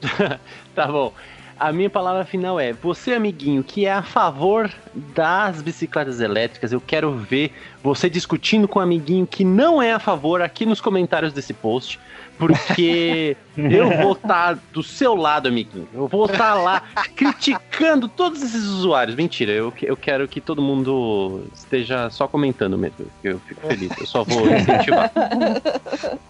Tá 0.74 0.86
bom. 0.88 1.12
A 1.58 1.72
minha 1.72 1.90
palavra 1.90 2.24
final 2.24 2.58
é: 2.58 2.72
você, 2.72 3.12
amiguinho, 3.12 3.62
que 3.62 3.86
é 3.86 3.92
a 3.92 4.02
favor 4.02 4.70
das 4.94 5.62
bicicletas 5.62 6.20
elétricas, 6.20 6.72
eu 6.72 6.80
quero 6.80 7.12
ver 7.12 7.52
você 7.82 8.08
discutindo 8.08 8.66
com 8.66 8.78
um 8.78 8.82
amiguinho 8.82 9.26
que 9.26 9.44
não 9.44 9.82
é 9.82 9.92
a 9.92 9.98
favor 9.98 10.42
aqui 10.42 10.66
nos 10.66 10.80
comentários 10.80 11.32
desse 11.32 11.52
post. 11.52 11.98
Porque 12.36 13.36
eu 13.56 13.90
vou 14.02 14.12
estar 14.12 14.58
do 14.72 14.82
seu 14.82 15.14
lado, 15.14 15.48
amiguinho. 15.48 15.88
Eu 15.94 16.08
vou 16.08 16.26
estar 16.26 16.54
lá 16.54 16.82
criticando 17.14 18.08
todos 18.08 18.42
esses 18.42 18.64
usuários. 18.64 19.16
Mentira, 19.16 19.52
eu, 19.52 19.72
eu 19.82 19.96
quero 19.96 20.26
que 20.26 20.40
todo 20.40 20.60
mundo 20.60 21.44
esteja 21.54 22.10
só 22.10 22.26
comentando 22.26 22.76
mesmo. 22.76 23.06
Eu 23.22 23.38
fico 23.40 23.60
feliz, 23.66 23.92
eu 24.00 24.06
só 24.06 24.24
vou 24.24 24.50
incentivar. 24.50 25.12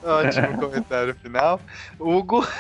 Ótimo 0.02 0.58
comentário 0.58 1.14
final. 1.22 1.60
Hugo. 1.98 2.46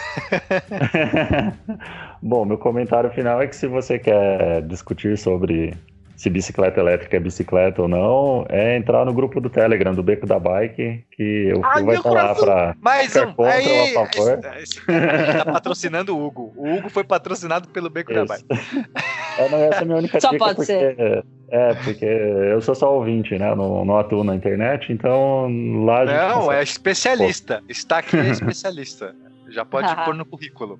Bom, 2.26 2.46
meu 2.46 2.56
comentário 2.56 3.10
final 3.10 3.42
é 3.42 3.46
que 3.46 3.54
se 3.54 3.66
você 3.66 3.98
quer 3.98 4.62
discutir 4.62 5.18
sobre 5.18 5.74
se 6.16 6.30
bicicleta 6.30 6.80
elétrica 6.80 7.16
é 7.18 7.20
bicicleta 7.20 7.82
ou 7.82 7.88
não, 7.88 8.46
é 8.48 8.76
entrar 8.78 9.04
no 9.04 9.12
grupo 9.12 9.42
do 9.42 9.50
Telegram 9.50 9.92
do 9.92 10.02
Beco 10.02 10.26
da 10.26 10.38
Bike, 10.38 11.04
que 11.10 11.48
eu 11.48 11.60
Ai, 11.62 11.82
vai 11.82 11.96
estar 11.96 12.10
lá 12.10 12.34
para 12.34 12.76
Mais 12.80 13.14
um. 13.16 13.32
contra 13.34 13.52
Aí, 13.52 13.92
ou 13.94 14.02
a 14.02 14.06
favor. 14.06 14.38
esse, 14.38 14.62
esse 14.62 14.80
cara 14.86 15.44
tá 15.44 15.52
patrocinando 15.52 16.16
o 16.16 16.24
Hugo. 16.26 16.50
O 16.56 16.76
Hugo 16.76 16.88
foi 16.88 17.04
patrocinado 17.04 17.68
pelo 17.68 17.90
Beco 17.90 18.14
da 18.14 18.24
Isso. 18.24 18.44
Bike. 18.48 18.88
É, 19.36 19.48
não, 19.48 19.58
essa 19.58 19.80
é 19.80 19.82
a 19.82 19.84
minha 19.84 19.98
única 19.98 20.20
Só 20.20 20.30
dica, 20.30 20.44
pode 20.44 20.54
porque, 20.58 20.72
ser. 20.72 21.24
É, 21.50 21.74
porque 21.74 22.04
eu 22.04 22.60
sou 22.62 22.72
só 22.72 22.94
ouvinte, 22.94 23.36
né? 23.36 23.52
Não, 23.52 23.84
não 23.84 23.98
atuo 23.98 24.22
na 24.22 24.36
internet, 24.36 24.92
então 24.92 25.48
lá 25.84 26.02
a 26.02 26.06
gente 26.06 26.16
Não, 26.16 26.34
consegue- 26.42 26.54
é 26.54 26.62
especialista. 26.62 27.62
Está 27.68 27.98
aqui 27.98 28.16
é 28.16 28.28
especialista. 28.30 29.12
Já 29.48 29.64
pode 29.64 29.88
pôr 30.06 30.14
no 30.14 30.24
currículo. 30.24 30.78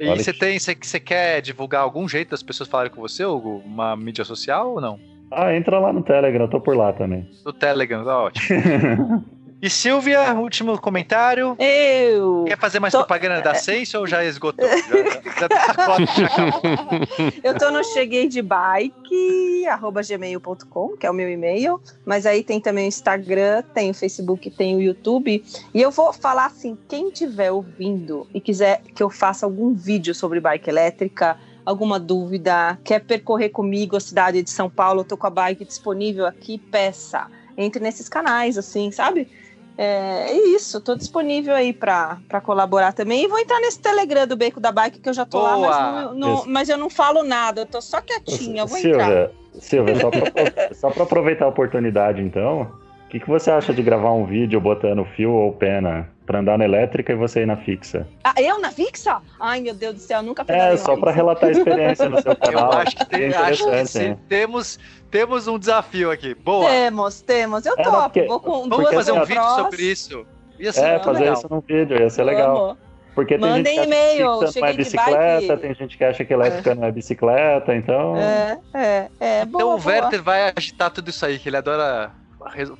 E 0.00 0.08
Olha 0.08 0.22
você 0.22 0.32
que- 0.32 0.38
tem, 0.40 0.58
você, 0.58 0.76
você 0.80 0.98
quer 1.00 1.40
divulgar 1.40 1.82
algum 1.82 2.08
jeito 2.08 2.30
das 2.30 2.42
pessoas 2.42 2.68
falarem 2.68 2.92
com 2.92 3.00
você, 3.00 3.24
Hugo? 3.24 3.62
Uma 3.64 3.96
mídia 3.96 4.24
social 4.24 4.72
ou 4.74 4.80
não? 4.80 4.98
Ah, 5.30 5.54
entra 5.54 5.78
lá 5.78 5.92
no 5.92 6.02
Telegram, 6.02 6.44
eu 6.44 6.50
tô 6.50 6.60
por 6.60 6.76
lá 6.76 6.92
também. 6.92 7.28
No 7.44 7.52
Telegram, 7.52 8.04
tá 8.04 8.18
ótimo. 8.22 9.24
E 9.64 9.70
Silvia, 9.70 10.34
último 10.34 10.78
comentário. 10.78 11.56
Eu. 11.58 12.44
Quer 12.46 12.58
fazer 12.58 12.80
mais 12.80 12.92
Tô- 12.92 12.98
propaganda 12.98 13.40
da 13.40 13.54
Sense 13.54 13.96
ou 13.96 14.06
já 14.06 14.22
esgotou? 14.22 14.68
Já, 14.68 14.76
já, 15.40 15.40
já 15.40 15.48
tá. 15.48 15.96
Eu 17.42 17.56
tô 17.56 17.70
no 17.70 17.82
cheguei 17.82 18.28
de 18.28 18.42
bike, 18.42 19.66
arroba 19.66 20.02
gmail.com, 20.02 20.98
que 20.98 21.06
é 21.06 21.10
o 21.10 21.14
meu 21.14 21.30
e-mail. 21.30 21.80
Mas 22.04 22.26
aí 22.26 22.44
tem 22.44 22.60
também 22.60 22.84
o 22.84 22.88
Instagram, 22.88 23.62
tem 23.72 23.90
o 23.90 23.94
Facebook, 23.94 24.50
tem 24.50 24.76
o 24.76 24.82
YouTube. 24.82 25.42
E 25.72 25.80
eu 25.80 25.90
vou 25.90 26.12
falar 26.12 26.44
assim: 26.44 26.76
quem 26.86 27.08
estiver 27.08 27.50
ouvindo 27.50 28.26
e 28.34 28.42
quiser 28.42 28.82
que 28.94 29.02
eu 29.02 29.08
faça 29.08 29.46
algum 29.46 29.72
vídeo 29.72 30.14
sobre 30.14 30.40
bike 30.40 30.68
elétrica, 30.68 31.38
alguma 31.64 31.98
dúvida, 31.98 32.78
quer 32.84 33.00
percorrer 33.02 33.48
comigo 33.48 33.96
a 33.96 34.00
cidade 34.00 34.42
de 34.42 34.50
São 34.50 34.68
Paulo, 34.68 35.00
eu 35.00 35.04
tô 35.04 35.16
com 35.16 35.26
a 35.26 35.30
bike 35.30 35.64
disponível 35.64 36.26
aqui, 36.26 36.58
peça. 36.58 37.28
Entre 37.56 37.80
nesses 37.80 38.10
canais, 38.10 38.58
assim, 38.58 38.90
sabe? 38.90 39.26
É 39.76 40.26
é 40.30 40.36
isso, 40.54 40.80
tô 40.80 40.94
disponível 40.94 41.54
aí 41.54 41.72
pra 41.72 42.18
colaborar 42.42 42.92
também. 42.92 43.24
E 43.24 43.28
vou 43.28 43.38
entrar 43.38 43.58
nesse 43.60 43.78
Telegram 43.80 44.26
do 44.26 44.36
Beco 44.36 44.60
da 44.60 44.70
Bike, 44.72 45.00
que 45.00 45.08
eu 45.08 45.12
já 45.14 45.24
tô 45.24 45.42
lá, 45.42 45.54
Boa! 45.54 45.68
mas, 45.68 46.04
não- 46.04 46.14
não- 46.14 46.44
mas 46.46 46.68
eu 46.68 46.78
não 46.78 46.88
falo 46.88 47.22
nada, 47.22 47.62
eu 47.62 47.66
tô 47.66 47.80
só 47.80 48.00
quietinha, 48.00 48.62
eu 48.62 48.66
vou 48.66 48.78
entrar. 48.78 49.04
Silvia, 49.04 49.30
Silvia, 49.60 49.94
só 50.74 50.90
pra 50.90 51.02
aproveitar 51.02 51.44
a 51.44 51.48
oportunidade, 51.48 52.20
então, 52.22 52.70
o 53.04 53.08
que, 53.08 53.20
que 53.20 53.28
você 53.28 53.50
acha 53.50 53.72
de 53.72 53.82
gravar 53.82 54.12
um 54.12 54.24
vídeo 54.26 54.60
botando 54.60 55.04
fio 55.04 55.30
ou 55.32 55.52
pena 55.52 56.08
pra 56.26 56.40
andar 56.40 56.58
na 56.58 56.64
elétrica 56.64 57.12
e 57.12 57.16
você 57.16 57.42
ir 57.42 57.46
na 57.46 57.56
fixa? 57.56 58.08
Ah, 58.24 58.34
eu 58.40 58.58
na 58.60 58.70
fixa? 58.72 59.20
Ai, 59.38 59.60
meu 59.60 59.74
Deus 59.74 59.94
do 59.94 60.00
céu, 60.00 60.22
nunca 60.22 60.44
É, 60.48 60.76
só 60.76 60.96
pra 60.96 61.12
fixa. 61.12 61.22
relatar 61.22 61.48
a 61.48 61.52
experiência 61.52 62.08
no 62.08 62.20
seu 62.20 62.32
Eu 62.34 62.36
canal. 62.36 62.72
acho 62.72 62.96
que, 62.96 63.04
tem, 63.06 63.22
é 63.24 63.36
acho 63.36 63.70
que 63.70 63.86
sim, 63.86 64.02
hein? 64.04 64.18
temos, 64.28 64.78
temos 65.10 65.46
um 65.46 65.58
desafio 65.58 66.10
aqui. 66.10 66.34
Boa. 66.34 66.68
Temos, 66.68 67.20
temos, 67.22 67.66
eu 67.66 67.74
É, 67.78 67.82
topo. 67.82 68.02
porque- 68.02 68.22
vou 68.24 68.40
com 68.40 68.68
Vamos 68.68 68.90
fazer 68.92 69.12
um 69.12 69.18
GoPros. 69.20 69.28
vídeo 69.38 69.54
sobre 69.62 69.82
isso. 69.82 70.26
Ia 70.58 70.72
ser 70.72 70.80
É, 70.84 70.90
muito 70.92 71.04
fazer 71.04 71.18
legal. 71.20 71.34
isso 71.34 71.46
num 71.50 71.60
vídeo, 71.60 71.96
ia 72.00 72.10
ser 72.10 72.24
legal. 72.24 72.56
Vamos. 72.56 72.84
Porque 73.14 73.38
tem 73.38 73.48
Mandem 73.48 73.74
gente 73.76 73.86
que 73.86 73.92
acha 73.94 74.50
que 74.52 74.60
não 74.60 74.66
é 74.66 74.72
bicicleta, 74.72 75.56
tem 75.58 75.74
gente 75.74 75.98
que 75.98 76.04
acha 76.04 76.24
que 76.24 76.32
elétrica 76.34 76.74
não 76.74 76.84
é 76.84 76.90
bicicleta, 76.90 77.74
então. 77.76 78.16
É, 78.16 78.58
é, 78.74 79.08
é. 79.20 79.42
Então 79.42 79.60
boa, 79.60 79.74
o 79.76 79.78
boa. 79.78 79.94
Werther 79.94 80.20
vai 80.20 80.52
agitar 80.56 80.90
tudo 80.90 81.10
isso 81.10 81.24
aí, 81.24 81.38
que 81.38 81.48
ele 81.48 81.56
adora 81.56 82.10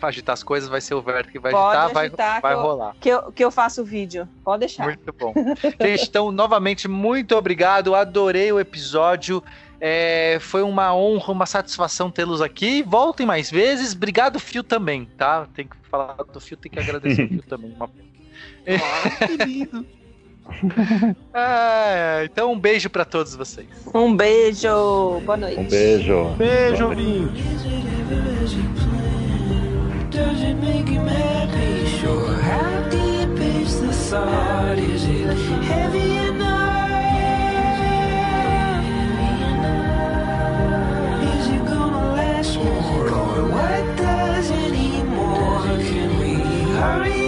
agitar 0.03 0.33
as 0.33 0.43
coisas, 0.43 0.69
vai 0.69 0.81
ser 0.81 0.95
o 0.95 0.99
Werther 1.05 1.31
que 1.33 1.39
vai 1.39 1.53
Pode 1.53 1.77
agitar, 1.77 1.93
vai, 1.95 2.07
agitar 2.07 2.41
vai 2.41 2.53
que 2.55 2.59
eu- 2.59 2.63
rolar. 2.63 2.97
Que 3.01 3.09
eu, 3.09 3.33
que 3.33 3.45
eu 3.45 3.51
faço 3.51 3.83
o 3.83 3.85
vídeo. 3.85 4.29
Pode 4.45 4.61
deixar. 4.61 4.85
Muito 4.85 5.13
bom. 5.13 5.33
Gente, 5.81 6.09
então, 6.09 6.31
novamente, 6.31 6.87
muito 6.89 7.35
obrigado. 7.37 7.95
Adorei 7.95 8.53
o 8.53 8.61
episódio. 8.61 9.43
É, 9.81 10.39
foi 10.41 10.63
uma 10.63 10.95
honra, 10.95 11.33
uma 11.33 11.47
satisfação 11.47 12.11
tê-los 12.11 12.41
aqui. 12.41 12.83
Voltem 12.83 13.27
mais 13.27 13.51
vezes. 13.51 13.93
Obrigado, 13.95 14.39
Fio, 14.39 14.63
também, 14.63 15.05
tá? 15.19 15.47
Tem 15.55 15.67
que 15.67 15.77
falar 15.91 16.15
do 16.15 16.41
Fio, 16.41 16.57
tem 16.57 16.71
que 16.73 16.79
agradecer 16.79 17.25
o 17.25 17.29
Fio 17.29 17.43
também. 17.43 17.73
Uma... 17.73 17.89
que 19.27 19.45
lindo. 19.45 19.87
Ah, 21.33 21.85
é. 22.21 22.25
então, 22.25 22.53
um 22.53 22.59
beijo 22.59 22.91
pra 22.91 23.05
todos 23.05 23.35
vocês. 23.35 23.67
Um 23.95 24.15
beijo. 24.15 24.69
Boa 25.25 25.37
noite. 25.37 25.59
Um 25.59 25.65
beijo. 25.69 26.25
Beijo, 26.37 26.85
ouvinte. 26.89 27.43
Does 30.15 30.43
it 30.43 30.55
make 30.55 30.87
him 30.87 31.09
happy? 31.09 31.87
Sure. 31.99 32.35
How 32.35 32.89
deep 32.89 33.37
is 33.37 33.81
the 33.81 33.93
thought? 33.93 34.79
Is 34.79 35.05
it 35.09 35.37
heavy 35.65 36.19
enough? 36.29 36.91
Is 41.35 41.49
it 41.49 41.67
gonna 41.67 42.13
last 42.15 42.57
more? 42.59 43.09
Or 43.11 43.49
what 43.57 43.97
does 43.97 44.51
anymore? 44.53 45.63
Can 45.83 46.19
we 46.21 46.35
hurry? 46.79 47.24